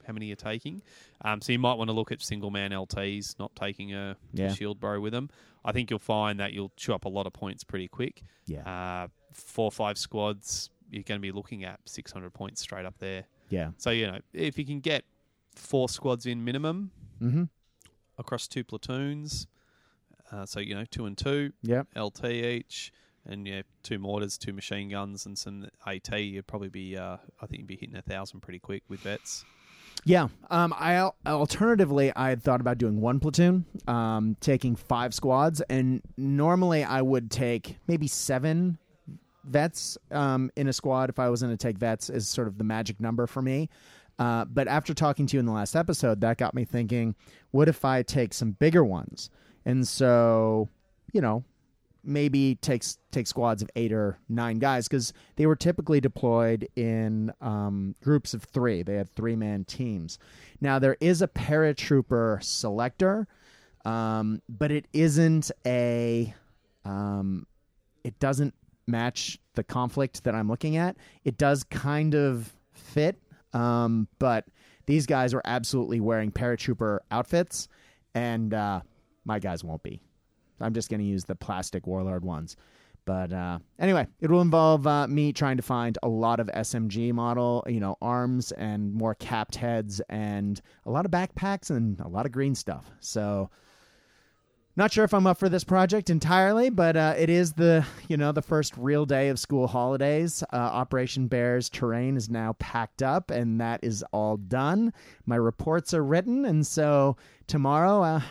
how 0.06 0.12
many 0.14 0.26
you're 0.28 0.36
taking. 0.36 0.82
Um, 1.24 1.42
so 1.42 1.54
you 1.54 1.60
might 1.60 1.76
want 1.76 1.88
to 1.90 1.94
look 1.94 2.12
at 2.12 2.22
single 2.22 2.52
man 2.52 2.72
LTs, 2.72 3.40
not 3.40 3.56
taking 3.56 3.94
a, 3.94 4.18
Yeah. 4.34 4.48
a 4.48 4.56
shield 4.56 4.80
bro 4.80 5.00
with 5.00 5.14
them. 5.14 5.30
I 5.64 5.72
think 5.72 5.90
you'll 5.90 6.00
find 6.00 6.40
that 6.42 6.52
you'll 6.52 6.74
chew 6.76 6.94
up 6.94 7.06
a 7.06 7.10
lot 7.10 7.26
of 7.26 7.32
points 7.32 7.64
pretty 7.64 7.88
quick. 7.88 8.22
Yeah, 8.46 8.64
Uh, 8.70 9.08
four 9.32 9.66
or 9.66 9.72
five 9.72 9.98
squads, 9.98 10.70
you're 10.92 11.04
going 11.04 11.20
to 11.20 11.22
be 11.22 11.32
looking 11.32 11.64
at 11.64 11.80
six 11.86 12.12
hundred 12.12 12.34
points 12.34 12.62
straight 12.62 12.86
up 12.86 12.98
there. 13.00 13.24
yeah. 13.50 13.72
So 13.78 13.90
you 13.92 14.08
know, 14.08 14.20
if 14.34 14.58
you 14.60 14.66
can 14.66 14.82
get 14.82 15.06
four 15.56 15.88
squads 15.90 16.26
in 16.26 16.44
minimum 16.44 16.92
Mm-hmm. 17.22 17.44
across 18.18 18.48
two 18.48 18.64
platoons, 18.66 19.48
uh, 20.32 20.46
so 20.46 20.60
you 20.60 20.76
know, 20.76 20.86
two 20.86 21.06
and 21.06 21.18
two, 21.18 21.54
Yep. 21.64 21.88
LT 21.96 22.26
each, 22.26 22.92
and 23.26 23.48
yeah, 23.48 23.62
two 23.84 24.00
mortars, 24.00 24.38
two 24.38 24.54
machine 24.54 24.90
guns, 24.90 25.26
and 25.26 25.38
some 25.38 25.68
AT, 25.86 26.12
you'd 26.12 26.48
probably 26.48 26.70
be, 26.70 26.98
uh, 26.98 27.18
I 27.42 27.46
think 27.46 27.60
you'd 27.60 27.68
be 27.68 27.78
hitting 27.78 27.96
a 27.96 28.02
thousand 28.02 28.42
pretty 28.42 28.60
quick 28.60 28.84
with 28.90 29.02
vets. 29.02 29.46
Yeah. 30.06 30.28
Um, 30.50 30.74
I 30.78 30.96
al- 30.96 31.16
alternatively, 31.26 32.12
I 32.16 32.30
had 32.30 32.44
thought 32.44 32.60
about 32.60 32.78
doing 32.78 33.00
one 33.00 33.20
platoon, 33.20 33.66
um, 33.88 34.36
taking 34.42 34.76
five 34.76 35.14
squads, 35.14 35.62
and 35.62 36.02
normally 36.18 36.84
I 36.84 37.02
would 37.02 37.32
take 37.32 37.78
maybe 37.88 38.08
seven 38.08 38.78
vets 39.46 39.98
um, 40.12 40.52
in 40.56 40.68
a 40.68 40.74
squad 40.74 41.10
if 41.10 41.20
I 41.20 41.30
was 41.30 41.42
going 41.42 41.56
to 41.56 41.58
take 41.58 41.78
vets 41.78 42.10
is 42.10 42.28
sort 42.28 42.48
of 42.48 42.58
the 42.58 42.64
magic 42.64 43.00
number 43.00 43.28
for 43.28 43.42
me. 43.42 43.70
Uh, 44.20 44.46
but 44.46 44.68
after 44.68 44.94
talking 44.94 45.26
to 45.28 45.36
you 45.36 45.40
in 45.40 45.46
the 45.46 45.52
last 45.52 45.76
episode, 45.76 46.22
that 46.22 46.38
got 46.38 46.54
me 46.54 46.66
thinking: 46.66 47.16
what 47.52 47.68
if 47.68 47.84
I 47.86 48.04
take 48.04 48.34
some 48.34 48.52
bigger 48.52 48.84
ones? 48.84 49.30
And 49.66 49.88
so, 49.88 50.70
you 51.14 51.22
know, 51.22 51.44
maybe 52.04 52.56
takes 52.56 52.98
take 53.12 53.28
squads 53.28 53.62
of 53.62 53.70
eight 53.76 53.92
or 53.94 54.18
nine 54.28 54.60
guys 54.60 54.88
because 54.88 55.14
they 55.36 55.46
were 55.46 55.56
typically 55.56 56.02
deployed 56.02 56.68
in 56.76 57.32
um, 57.42 57.96
groups 58.04 58.34
of 58.34 58.44
three. 58.44 58.84
They 58.84 58.96
had 58.96 59.10
three 59.10 59.36
man 59.36 59.66
teams. 59.66 60.20
Now 60.62 60.80
there 60.80 60.98
is 61.00 61.22
a 61.22 61.28
paratrooper 61.28 62.44
selector, 62.44 63.28
um, 63.86 64.42
but 64.50 64.72
it 64.72 64.88
isn't 64.94 65.52
a. 65.66 66.34
Um, 66.86 67.48
it 68.04 68.20
doesn't 68.20 68.54
match 68.86 69.40
the 69.56 69.64
conflict 69.64 70.26
that 70.26 70.36
I'm 70.36 70.50
looking 70.50 70.76
at. 70.76 70.98
It 71.24 71.38
does 71.38 71.64
kind 71.64 72.16
of 72.16 72.54
fit, 72.74 73.18
um, 73.54 74.10
but 74.20 74.46
these 74.86 75.06
guys 75.06 75.34
are 75.34 75.42
absolutely 75.46 76.02
wearing 76.02 76.32
paratrooper 76.32 77.00
outfits, 77.10 77.70
and 78.14 78.54
uh, 78.54 78.82
my 79.24 79.40
guys 79.40 79.64
won't 79.64 79.84
be. 79.84 80.02
I'm 80.60 80.74
just 80.74 80.90
going 80.90 81.00
to 81.00 81.06
use 81.06 81.26
the 81.26 81.36
plastic 81.36 81.88
warlord 81.88 82.24
ones. 82.24 82.56
But 83.06 83.34
uh, 83.34 83.60
anyway, 83.80 84.08
it 84.22 84.30
will 84.32 84.42
involve 84.42 84.88
uh, 84.88 85.08
me 85.08 85.34
trying 85.34 85.58
to 85.58 85.64
find 85.64 85.98
a 86.04 86.08
lot 86.08 86.40
of 86.40 86.48
SMG 86.48 87.12
model, 87.14 87.64
you 87.68 87.80
know, 87.80 87.98
arms 88.02 88.52
and 88.54 88.94
more 88.94 89.16
capped 89.16 89.56
heads 89.56 90.02
and 90.10 90.62
a 90.86 90.92
lot 90.92 91.06
of 91.06 91.12
backpacks 91.12 91.70
and 91.70 92.00
a 92.00 92.08
lot 92.08 92.26
of 92.26 92.32
green 92.32 92.56
stuff. 92.56 92.90
So, 93.02 93.50
not 94.76 94.92
sure 94.92 95.04
if 95.04 95.14
I'm 95.14 95.28
up 95.28 95.38
for 95.38 95.50
this 95.50 95.64
project 95.64 96.10
entirely, 96.10 96.72
but 96.72 96.98
uh, 96.98 97.14
it 97.16 97.30
is 97.30 97.54
the 97.54 97.86
you 98.08 98.18
know 98.18 98.32
the 98.32 98.42
first 98.42 98.76
real 98.76 99.06
day 99.06 99.30
of 99.30 99.38
school 99.38 99.68
holidays. 99.68 100.44
Uh, 100.52 100.56
Operation 100.56 101.28
Bear's 101.28 101.70
terrain 101.70 102.18
is 102.18 102.28
now 102.28 102.54
packed 102.54 103.04
up, 103.04 103.30
and 103.30 103.62
that 103.62 103.82
is 103.84 104.04
all 104.12 104.38
done. 104.38 104.92
My 105.28 105.36
reports 105.36 105.94
are 105.94 106.04
written, 106.04 106.46
and 106.46 106.66
so 106.66 107.18
tomorrow, 107.46 108.02
uh, 108.02 108.22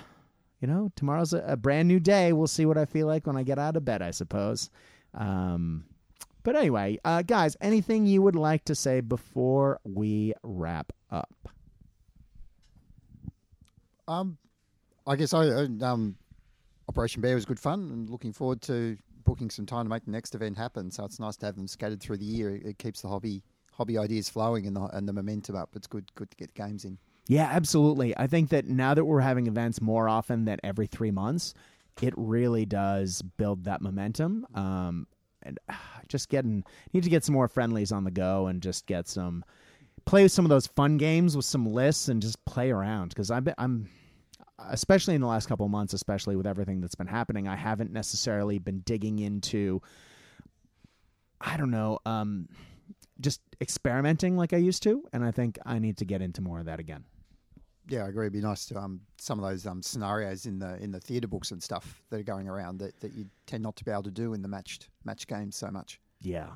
you 0.62 0.68
know, 0.68 0.92
tomorrow's 0.94 1.32
a, 1.32 1.44
a 1.46 1.56
brand 1.56 1.88
new 1.88 1.98
day. 1.98 2.32
We'll 2.32 2.46
see 2.46 2.64
what 2.64 2.78
I 2.78 2.84
feel 2.84 3.08
like 3.08 3.26
when 3.26 3.36
I 3.36 3.42
get 3.42 3.58
out 3.58 3.76
of 3.76 3.84
bed, 3.84 4.00
I 4.00 4.12
suppose. 4.12 4.70
Um, 5.12 5.84
but 6.44 6.54
anyway, 6.54 6.98
uh, 7.04 7.22
guys, 7.22 7.56
anything 7.60 8.06
you 8.06 8.22
would 8.22 8.36
like 8.36 8.64
to 8.66 8.74
say 8.76 9.00
before 9.00 9.80
we 9.84 10.32
wrap 10.44 10.92
up? 11.10 11.34
Um, 14.06 14.38
I 15.06 15.16
guess 15.16 15.34
I 15.34 15.46
uh, 15.46 15.66
um, 15.82 16.16
Operation 16.88 17.22
Bear 17.22 17.34
was 17.34 17.44
good 17.44 17.60
fun, 17.60 17.90
and 17.92 18.08
looking 18.08 18.32
forward 18.32 18.62
to 18.62 18.96
booking 19.24 19.50
some 19.50 19.66
time 19.66 19.84
to 19.84 19.90
make 19.90 20.04
the 20.04 20.10
next 20.10 20.34
event 20.34 20.56
happen. 20.56 20.90
So 20.90 21.04
it's 21.04 21.18
nice 21.18 21.36
to 21.38 21.46
have 21.46 21.56
them 21.56 21.66
scattered 21.66 22.00
through 22.00 22.18
the 22.18 22.24
year. 22.24 22.54
It, 22.54 22.66
it 22.66 22.78
keeps 22.78 23.02
the 23.02 23.08
hobby 23.08 23.42
hobby 23.72 23.98
ideas 23.98 24.28
flowing 24.28 24.66
and 24.66 24.76
the 24.76 24.82
and 24.92 25.08
the 25.08 25.12
momentum 25.12 25.56
up. 25.56 25.70
It's 25.74 25.88
good 25.88 26.12
good 26.14 26.30
to 26.30 26.36
get 26.36 26.54
games 26.54 26.84
in. 26.84 26.98
Yeah, 27.28 27.48
absolutely. 27.50 28.16
I 28.16 28.26
think 28.26 28.50
that 28.50 28.66
now 28.66 28.94
that 28.94 29.04
we're 29.04 29.20
having 29.20 29.46
events 29.46 29.80
more 29.80 30.08
often 30.08 30.44
than 30.44 30.58
every 30.64 30.86
three 30.86 31.10
months, 31.10 31.54
it 32.00 32.14
really 32.16 32.66
does 32.66 33.22
build 33.22 33.64
that 33.64 33.80
momentum. 33.80 34.46
Um, 34.54 35.06
and 35.42 35.58
uh, 35.68 35.74
just 36.08 36.28
getting 36.28 36.64
need 36.92 37.04
to 37.04 37.10
get 37.10 37.24
some 37.24 37.34
more 37.34 37.48
friendlies 37.48 37.92
on 37.92 38.04
the 38.04 38.10
go 38.10 38.46
and 38.46 38.62
just 38.62 38.86
get 38.86 39.08
some 39.08 39.44
play 40.04 40.26
some 40.28 40.44
of 40.44 40.48
those 40.50 40.66
fun 40.66 40.96
games 40.96 41.36
with 41.36 41.44
some 41.44 41.66
lists 41.66 42.08
and 42.08 42.22
just 42.22 42.42
play 42.44 42.70
around 42.70 43.08
because 43.10 43.30
I'm 43.30 43.48
I'm 43.58 43.88
especially 44.70 45.14
in 45.14 45.20
the 45.20 45.26
last 45.26 45.48
couple 45.48 45.68
months, 45.68 45.92
especially 45.92 46.36
with 46.36 46.46
everything 46.46 46.80
that's 46.80 46.94
been 46.94 47.06
happening, 47.08 47.48
I 47.48 47.56
haven't 47.56 47.92
necessarily 47.92 48.58
been 48.58 48.80
digging 48.80 49.18
into 49.18 49.82
I 51.40 51.56
don't 51.56 51.72
know, 51.72 51.98
um, 52.06 52.48
just 53.20 53.40
experimenting 53.60 54.36
like 54.36 54.52
I 54.52 54.58
used 54.58 54.84
to, 54.84 55.02
and 55.12 55.24
I 55.24 55.32
think 55.32 55.58
I 55.66 55.80
need 55.80 55.96
to 55.98 56.04
get 56.04 56.22
into 56.22 56.40
more 56.40 56.60
of 56.60 56.66
that 56.66 56.78
again. 56.78 57.04
Yeah, 57.88 58.04
I 58.04 58.08
agree. 58.08 58.26
It'd 58.26 58.32
be 58.32 58.40
nice 58.40 58.66
to 58.66 58.78
um, 58.78 59.00
some 59.18 59.38
of 59.38 59.48
those 59.48 59.66
um, 59.66 59.82
scenarios 59.82 60.46
in 60.46 60.58
the 60.58 60.76
in 60.82 60.92
the 60.92 61.00
theatre 61.00 61.28
books 61.28 61.50
and 61.50 61.62
stuff 61.62 62.02
that 62.10 62.20
are 62.20 62.24
going 62.24 62.48
around 62.48 62.78
that, 62.78 62.98
that 63.00 63.12
you 63.12 63.26
tend 63.46 63.62
not 63.62 63.76
to 63.76 63.84
be 63.84 63.90
able 63.90 64.04
to 64.04 64.10
do 64.10 64.34
in 64.34 64.42
the 64.42 64.48
matched 64.48 64.88
match 65.04 65.26
games 65.26 65.56
so 65.56 65.70
much. 65.70 66.00
Yeah. 66.20 66.48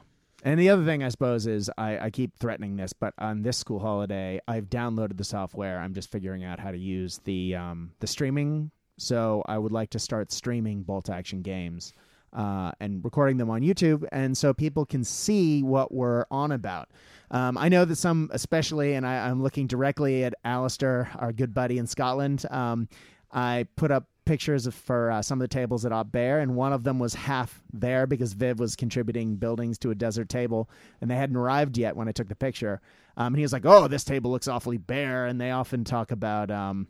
And 0.44 0.60
the 0.60 0.68
other 0.68 0.84
thing, 0.84 1.02
I 1.02 1.08
suppose, 1.08 1.46
is 1.46 1.70
I, 1.78 1.98
I 1.98 2.10
keep 2.10 2.36
threatening 2.38 2.76
this, 2.76 2.92
but 2.92 3.14
on 3.18 3.42
this 3.42 3.56
school 3.56 3.80
holiday, 3.80 4.38
I've 4.46 4.68
downloaded 4.68 5.16
the 5.16 5.24
software. 5.24 5.78
I'm 5.78 5.94
just 5.94 6.12
figuring 6.12 6.44
out 6.44 6.60
how 6.60 6.70
to 6.70 6.78
use 6.78 7.18
the 7.24 7.56
um, 7.56 7.92
the 8.00 8.06
streaming. 8.06 8.70
So 8.98 9.42
I 9.46 9.58
would 9.58 9.72
like 9.72 9.90
to 9.90 9.98
start 9.98 10.32
streaming 10.32 10.82
bolt 10.82 11.10
action 11.10 11.42
games 11.42 11.92
uh, 12.32 12.72
and 12.80 13.04
recording 13.04 13.36
them 13.38 13.50
on 13.50 13.62
YouTube, 13.62 14.06
and 14.12 14.36
so 14.36 14.54
people 14.54 14.86
can 14.86 15.04
see 15.04 15.62
what 15.62 15.92
we're 15.92 16.24
on 16.30 16.52
about. 16.52 16.90
Um, 17.30 17.58
I 17.58 17.68
know 17.68 17.84
that 17.84 17.96
some, 17.96 18.30
especially, 18.32 18.94
and 18.94 19.06
I, 19.06 19.28
am 19.28 19.42
looking 19.42 19.66
directly 19.66 20.24
at 20.24 20.34
Alistair, 20.44 21.10
our 21.18 21.32
good 21.32 21.52
buddy 21.52 21.78
in 21.78 21.86
Scotland. 21.86 22.44
Um, 22.50 22.88
I 23.32 23.66
put 23.76 23.90
up 23.90 24.06
pictures 24.24 24.66
of, 24.66 24.74
for 24.74 25.10
uh, 25.10 25.22
some 25.22 25.40
of 25.40 25.44
the 25.44 25.48
tables 25.48 25.84
at 25.84 26.12
Bear, 26.12 26.40
and 26.40 26.54
one 26.54 26.72
of 26.72 26.84
them 26.84 26.98
was 26.98 27.14
half 27.14 27.62
there 27.72 28.06
because 28.06 28.34
Viv 28.34 28.58
was 28.58 28.76
contributing 28.76 29.36
buildings 29.36 29.78
to 29.78 29.90
a 29.90 29.94
desert 29.94 30.28
table, 30.28 30.68
and 31.00 31.10
they 31.10 31.16
hadn't 31.16 31.36
arrived 31.36 31.78
yet 31.78 31.96
when 31.96 32.08
I 32.08 32.12
took 32.12 32.28
the 32.28 32.36
picture. 32.36 32.80
Um, 33.16 33.28
and 33.28 33.36
he 33.36 33.42
was 33.42 33.52
like, 33.52 33.64
"Oh, 33.64 33.88
this 33.88 34.04
table 34.04 34.30
looks 34.30 34.48
awfully 34.48 34.78
bare," 34.78 35.26
and 35.26 35.40
they 35.40 35.50
often 35.50 35.84
talk 35.84 36.10
about 36.10 36.50
um, 36.50 36.88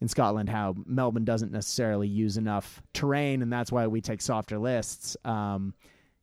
in 0.00 0.08
Scotland 0.08 0.48
how 0.48 0.74
Melbourne 0.84 1.24
doesn't 1.24 1.52
necessarily 1.52 2.08
use 2.08 2.36
enough 2.36 2.82
terrain, 2.92 3.42
and 3.42 3.52
that's 3.52 3.70
why 3.70 3.86
we 3.86 4.00
take 4.00 4.20
softer 4.20 4.58
lists. 4.58 5.16
Um, 5.24 5.74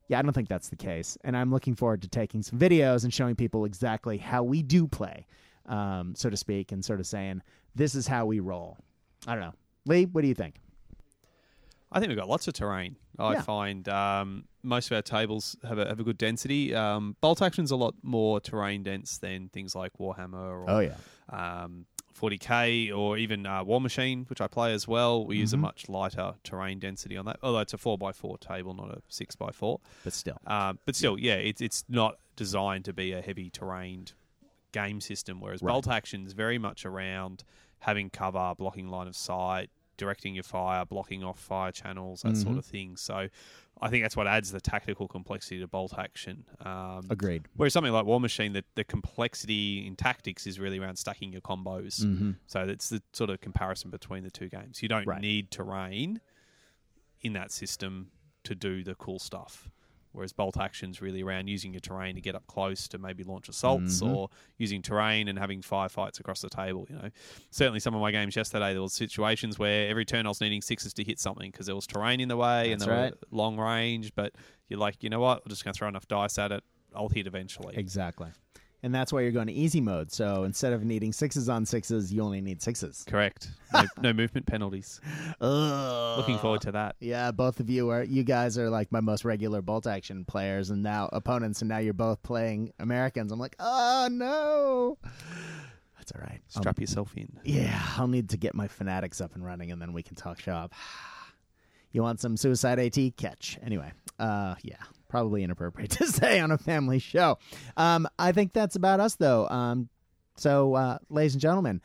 yeah, 0.08 0.18
I 0.18 0.22
don't 0.22 0.32
think 0.32 0.48
that's 0.48 0.68
the 0.68 0.76
case, 0.76 1.16
and 1.24 1.36
I'm 1.36 1.50
looking 1.50 1.74
forward 1.74 2.02
to 2.02 2.08
taking 2.08 2.42
some 2.42 2.58
videos 2.58 3.04
and 3.04 3.12
showing 3.12 3.34
people 3.36 3.64
exactly 3.64 4.18
how 4.18 4.42
we 4.42 4.62
do 4.62 4.86
play, 4.86 5.26
um, 5.66 6.14
so 6.14 6.28
to 6.30 6.36
speak, 6.36 6.72
and 6.72 6.84
sort 6.84 7.00
of 7.00 7.06
saying 7.06 7.42
this 7.74 7.94
is 7.94 8.06
how 8.06 8.26
we 8.26 8.40
roll. 8.40 8.76
I 9.26 9.34
don't 9.34 9.44
know, 9.44 9.54
Lee. 9.86 10.04
What 10.06 10.22
do 10.22 10.28
you 10.28 10.34
think? 10.34 10.56
I 11.92 12.00
think 12.00 12.08
we've 12.08 12.18
got 12.18 12.28
lots 12.28 12.48
of 12.48 12.54
terrain. 12.54 12.96
I 13.18 13.34
Yeah. 13.34 13.42
find 13.42 13.88
um, 13.88 14.44
most 14.64 14.90
of 14.90 14.96
our 14.96 15.02
tables 15.02 15.56
have 15.62 15.78
a, 15.78 15.86
have 15.86 16.00
a 16.00 16.02
good 16.02 16.18
density. 16.18 16.74
Um, 16.74 17.16
Bolt 17.20 17.40
Action's 17.40 17.70
a 17.70 17.76
lot 17.76 17.94
more 18.02 18.40
terrain 18.40 18.82
dense 18.82 19.18
than 19.18 19.48
things 19.50 19.74
like 19.76 19.92
Warhammer 20.00 20.34
or 20.34 20.64
Oh 20.68 20.80
yeah, 20.80 20.96
um, 21.30 21.86
40k 22.18 22.96
or 22.96 23.16
even 23.18 23.44
uh, 23.46 23.64
Warmachine, 23.64 24.28
which 24.30 24.40
I 24.40 24.46
play 24.46 24.72
as 24.72 24.86
well. 24.88 25.24
We 25.26 25.38
use 25.38 25.52
a 25.52 25.56
Mhm. 25.56 25.60
much 25.60 25.88
lighter 25.88 26.34
terrain 26.44 26.78
density 26.78 27.16
on 27.16 27.24
that. 27.26 27.38
Although 27.42 27.60
it's 27.60 27.74
a 27.74 27.78
four 27.78 27.98
x 28.08 28.18
four 28.18 28.38
table, 28.38 28.74
not 28.74 28.90
a 28.90 29.02
six 29.08 29.36
x 29.40 29.56
four. 29.56 29.80
but 30.04 30.12
still, 30.12 30.38
Um, 30.46 30.78
but 30.84 30.94
still, 30.96 31.18
yeah, 31.18 31.34
it's 31.34 31.60
it's 31.60 31.84
not 31.88 32.18
designed 32.36 32.84
to 32.86 32.92
be 32.92 33.12
a 33.12 33.20
heavy 33.20 33.50
terrained 33.50 34.12
game 34.72 35.00
system. 35.00 35.40
Whereas 35.40 35.62
Right. 35.62 35.72
Bolt 35.72 35.86
is 36.26 36.32
very 36.32 36.58
much 36.58 36.84
around 36.84 37.44
having 37.80 38.10
cover, 38.10 38.54
blocking 38.56 38.88
line 38.88 39.06
of 39.06 39.14
sight, 39.16 39.70
directing 39.96 40.34
your 40.34 40.44
fire, 40.44 40.84
blocking 40.84 41.22
off 41.24 41.38
fire 41.38 41.72
channels, 41.72 42.22
that 42.22 42.36
sort 42.36 42.54
Mhm. 42.54 42.58
of 42.58 42.64
thing. 42.64 42.96
So 42.96 43.28
I 43.80 43.90
think 43.90 44.04
that's 44.04 44.16
what 44.16 44.26
adds 44.26 44.52
the 44.52 44.60
tactical 44.60 45.08
complexity 45.08 45.58
to 45.60 45.66
Bolt 45.66 45.98
Action. 45.98 46.44
Um, 46.60 47.06
agreed. 47.10 47.46
Whereas 47.56 47.72
something 47.72 47.92
like 47.92 48.04
Warmachine, 48.06 48.52
the, 48.52 48.64
the 48.76 48.84
complexity 48.84 49.86
in 49.86 49.96
tactics 49.96 50.46
is 50.46 50.60
really 50.60 50.78
around 50.78 50.96
stacking 50.96 51.32
your 51.32 51.40
combos. 51.42 52.00
Mm-hmm. 52.04 52.32
So 52.46 52.62
it's 52.68 52.88
the 52.88 53.02
sort 53.12 53.30
of 53.30 53.40
comparison 53.40 53.90
between 53.90 54.22
the 54.22 54.30
two 54.30 54.48
games. 54.48 54.82
You 54.82 54.88
don't 54.88 55.06
Right. 55.06 55.20
need 55.20 55.50
terrain 55.50 56.20
in 57.20 57.32
that 57.34 57.50
system 57.50 58.10
to 58.44 58.54
do 58.54 58.84
the 58.84 58.94
cool 58.94 59.18
stuff. 59.18 59.70
Whereas 60.14 60.32
bolt 60.32 60.56
action's 60.56 61.02
really 61.02 61.22
around 61.22 61.48
using 61.48 61.72
your 61.74 61.80
terrain 61.80 62.14
to 62.14 62.20
get 62.20 62.34
up 62.34 62.46
close 62.46 62.86
to 62.88 62.98
maybe 62.98 63.24
launch 63.24 63.48
assaults 63.48 64.00
Mhm. 64.00 64.14
or 64.14 64.30
using 64.58 64.80
terrain 64.80 65.28
and 65.28 65.38
having 65.38 65.60
firefights 65.60 66.20
across 66.20 66.40
the 66.40 66.48
table. 66.48 66.86
You 66.88 66.96
know, 66.96 67.10
certainly 67.50 67.80
some 67.80 67.94
of 67.94 68.00
my 68.00 68.10
games 68.12 68.36
yesterday 68.36 68.72
there 68.72 68.80
was 68.82 68.92
situations 68.92 69.58
where 69.58 69.88
every 69.88 70.04
turn 70.04 70.24
I 70.24 70.28
was 70.30 70.40
needing 70.40 70.62
sixes 70.62 70.94
to 70.94 71.04
hit 71.04 71.18
something 71.18 71.50
because 71.50 71.66
there 71.66 71.74
was 71.74 71.86
terrain 71.86 72.20
in 72.20 72.28
the 72.28 72.36
way 72.36 72.72
and 72.72 72.80
That's 72.80 72.88
they 72.88 72.96
right. 72.96 73.12
were 73.12 73.18
long 73.36 73.58
range. 73.58 74.14
But 74.14 74.34
you're 74.68 74.78
like, 74.78 75.02
you 75.02 75.10
know 75.10 75.20
what? 75.20 75.42
I'm 75.44 75.50
just 75.50 75.64
going 75.64 75.74
to 75.74 75.78
throw 75.78 75.88
enough 75.88 76.06
dice 76.08 76.38
at 76.38 76.52
it. 76.52 76.62
I'll 76.94 77.08
hit 77.08 77.26
eventually. 77.26 77.76
Exactly. 77.76 78.28
And 78.84 78.94
that's 78.94 79.14
why 79.14 79.22
you're 79.22 79.32
going 79.32 79.46
to 79.46 79.52
easy 79.54 79.80
mode. 79.80 80.12
So 80.12 80.44
instead 80.44 80.74
of 80.74 80.84
needing 80.84 81.10
sixes 81.10 81.48
on 81.48 81.64
sixes, 81.64 82.12
you 82.12 82.20
only 82.20 82.42
need 82.42 82.60
sixes. 82.60 83.02
Correct. 83.08 83.48
No, 83.72 83.84
no 84.02 84.12
movement 84.12 84.44
penalties. 84.46 85.00
Ugh. 85.40 86.18
Looking 86.18 86.36
forward 86.38 86.60
to 86.60 86.72
that. 86.72 86.96
Yeah, 87.00 87.30
both 87.30 87.60
of 87.60 87.70
you 87.70 87.88
are. 87.88 88.02
You 88.04 88.24
guys 88.24 88.58
are 88.58 88.68
like 88.68 88.92
my 88.92 89.00
most 89.00 89.24
regular 89.24 89.62
bolt 89.62 89.86
action 89.86 90.26
players, 90.26 90.68
and 90.68 90.82
now 90.82 91.08
opponents, 91.14 91.62
and 91.62 91.70
now 91.70 91.78
you're 91.78 91.94
both 91.94 92.22
playing 92.22 92.74
Americans. 92.78 93.32
I'm 93.32 93.38
like, 93.38 93.56
oh 93.58 94.08
no. 94.12 94.98
That's 95.96 96.12
all 96.12 96.20
right. 96.20 96.42
I'll- 96.54 96.60
Strap 96.62 96.78
yourself 96.78 97.16
in. 97.16 97.28
yeah, 97.42 97.82
I'll 97.96 98.06
need 98.06 98.28
to 98.28 98.36
get 98.36 98.54
my 98.54 98.68
fanatics 98.68 99.22
up 99.22 99.34
and 99.34 99.42
running, 99.42 99.72
and 99.72 99.80
then 99.80 99.94
we 99.94 100.02
can 100.02 100.14
talk 100.14 100.38
shop. 100.40 100.74
You 101.92 102.02
want 102.02 102.18
some 102.18 102.36
suicide 102.36 102.80
AT? 102.80 102.98
Catch. 103.16 103.56
Anyway, 103.62 103.92
uh, 104.18 104.56
yeah, 104.62 104.82
probably 105.08 105.42
inappropriate 105.42 105.90
to 105.98 106.06
say 106.06 106.40
on 106.40 106.50
a 106.50 106.58
family 106.58 106.98
show. 106.98 107.38
Um, 107.76 108.08
I 108.18 108.32
think 108.32 108.52
that's 108.52 108.76
about 108.76 109.00
us, 109.00 109.16
though. 109.16 109.48
Um, 109.48 109.88
so, 110.36 110.74
uh, 110.74 110.98
ladies 111.10 111.34
and 111.34 111.40
gentlemen, 111.40 111.80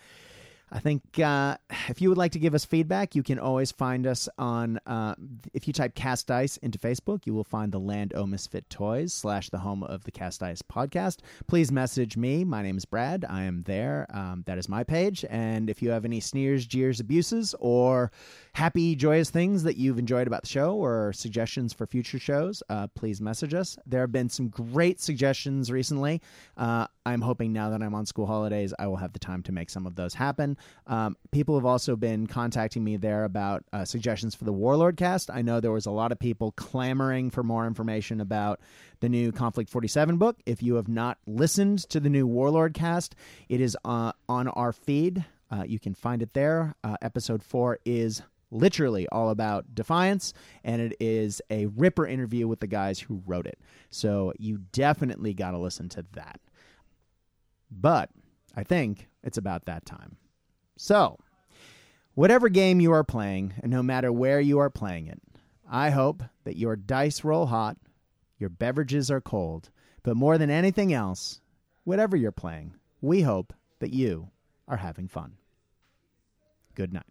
I 0.71 0.79
think 0.79 1.19
uh, 1.19 1.57
if 1.87 2.01
you 2.01 2.09
would 2.09 2.17
like 2.17 2.33
to 2.33 2.39
give 2.39 2.53
us 2.53 2.63
feedback, 2.63 3.15
you 3.15 3.23
can 3.23 3.39
always 3.39 3.71
find 3.71 4.05
us 4.05 4.29
on. 4.37 4.79
Uh, 4.85 5.15
if 5.53 5.67
you 5.67 5.73
type 5.73 5.95
Cast 5.95 6.27
Dice 6.27 6.57
into 6.57 6.77
Facebook, 6.77 7.25
you 7.25 7.33
will 7.33 7.43
find 7.43 7.71
the 7.71 7.79
Land 7.79 8.13
O 8.15 8.25
Misfit 8.27 8.69
Toys 8.69 9.13
slash 9.13 9.49
the 9.49 9.57
home 9.57 9.83
of 9.83 10.03
the 10.03 10.11
Cast 10.11 10.41
Dice 10.41 10.61
podcast. 10.61 11.17
Please 11.47 11.71
message 11.71 12.17
me. 12.17 12.43
My 12.43 12.61
name 12.61 12.77
is 12.77 12.85
Brad. 12.85 13.25
I 13.27 13.43
am 13.43 13.63
there. 13.63 14.05
Um, 14.13 14.43
that 14.45 14.57
is 14.57 14.69
my 14.69 14.83
page. 14.83 15.25
And 15.29 15.69
if 15.69 15.81
you 15.81 15.89
have 15.89 16.05
any 16.05 16.19
sneers, 16.19 16.65
jeers, 16.67 16.99
abuses, 16.99 17.55
or 17.59 18.11
happy, 18.53 18.95
joyous 18.95 19.29
things 19.29 19.63
that 19.63 19.77
you've 19.77 19.99
enjoyed 19.99 20.27
about 20.27 20.43
the 20.43 20.49
show 20.49 20.75
or 20.75 21.13
suggestions 21.13 21.73
for 21.73 21.87
future 21.87 22.19
shows, 22.19 22.61
uh, 22.69 22.87
please 22.95 23.21
message 23.21 23.53
us. 23.53 23.77
There 23.85 24.01
have 24.01 24.11
been 24.11 24.29
some 24.29 24.49
great 24.49 24.99
suggestions 24.99 25.71
recently. 25.71 26.21
Uh, 26.57 26.85
I'm 27.05 27.21
hoping 27.21 27.53
now 27.53 27.71
that 27.71 27.81
I'm 27.81 27.95
on 27.95 28.05
school 28.05 28.27
holidays, 28.27 28.73
I 28.77 28.85
will 28.85 28.97
have 28.97 29.13
the 29.13 29.19
time 29.19 29.41
to 29.43 29.51
make 29.51 29.71
some 29.71 29.87
of 29.87 29.95
those 29.95 30.13
happen. 30.13 30.57
Um, 30.87 31.15
people 31.31 31.55
have 31.55 31.65
also 31.65 31.95
been 31.95 32.27
contacting 32.27 32.83
me 32.83 32.97
there 32.97 33.23
about 33.23 33.63
uh, 33.71 33.85
suggestions 33.85 34.35
for 34.35 34.45
the 34.45 34.53
Warlord 34.53 34.97
cast. 34.97 35.29
I 35.29 35.41
know 35.41 35.59
there 35.59 35.71
was 35.71 35.85
a 35.85 35.91
lot 35.91 36.11
of 36.11 36.19
people 36.19 36.51
clamoring 36.53 37.29
for 37.29 37.43
more 37.43 37.67
information 37.67 38.21
about 38.21 38.59
the 38.99 39.09
new 39.09 39.31
Konflikt 39.31 39.69
47 39.69 40.17
book. 40.17 40.37
If 40.45 40.61
you 40.63 40.75
have 40.75 40.87
not 40.87 41.17
listened 41.25 41.79
to 41.89 41.99
the 41.99 42.09
new 42.09 42.27
Warlord 42.27 42.73
cast, 42.73 43.15
it 43.47 43.61
is 43.61 43.77
uh, 43.85 44.11
on 44.27 44.47
our 44.49 44.73
feed. 44.73 45.25
Uh, 45.51 45.63
you 45.65 45.79
can 45.79 45.93
find 45.93 46.21
it 46.21 46.33
there. 46.33 46.75
Uh, 46.83 46.97
episode 47.01 47.43
four 47.43 47.79
is 47.85 48.21
literally 48.51 49.07
all 49.09 49.29
about 49.29 49.73
Defiance, 49.73 50.33
and 50.63 50.81
it 50.81 50.95
is 50.99 51.41
a 51.49 51.67
ripper 51.67 52.05
interview 52.05 52.47
with 52.47 52.59
the 52.59 52.67
guys 52.67 52.99
who 52.99 53.21
wrote 53.25 53.47
it. 53.47 53.59
So 53.89 54.33
you 54.37 54.59
definitely 54.71 55.33
got 55.33 55.51
to 55.51 55.57
listen 55.57 55.89
to 55.89 56.05
that. 56.13 56.39
But 57.71 58.09
I 58.55 58.63
think 58.63 59.07
it's 59.23 59.37
about 59.37 59.65
that 59.65 59.85
time. 59.85 60.17
So, 60.81 61.19
whatever 62.15 62.47
game 62.47 62.79
you 62.79 62.93
are 62.93 63.03
playing, 63.03 63.53
and 63.61 63.69
no 63.69 63.83
matter 63.83 64.13
where 64.13 64.39
you 64.39 64.59
are 64.59 64.69
playing 64.69 65.07
it, 65.07 65.21
I 65.69 65.89
hope 65.89 66.23
that 66.45 66.55
your 66.55 66.77
dice 66.77 67.25
roll 67.25 67.47
hot, 67.47 67.75
your 68.37 68.49
beverages 68.49 69.11
are 69.11 69.19
cold, 69.19 69.71
but 70.03 70.15
more 70.15 70.37
than 70.37 70.49
anything 70.49 70.93
else, 70.93 71.41
whatever 71.83 72.15
you're 72.15 72.31
playing, 72.31 72.75
we 73.01 73.23
hope 73.23 73.51
that 73.79 73.91
you 73.91 74.29
are 74.69 74.77
having 74.77 75.09
fun. 75.09 75.33
Good 76.75 76.93
night. 76.93 77.03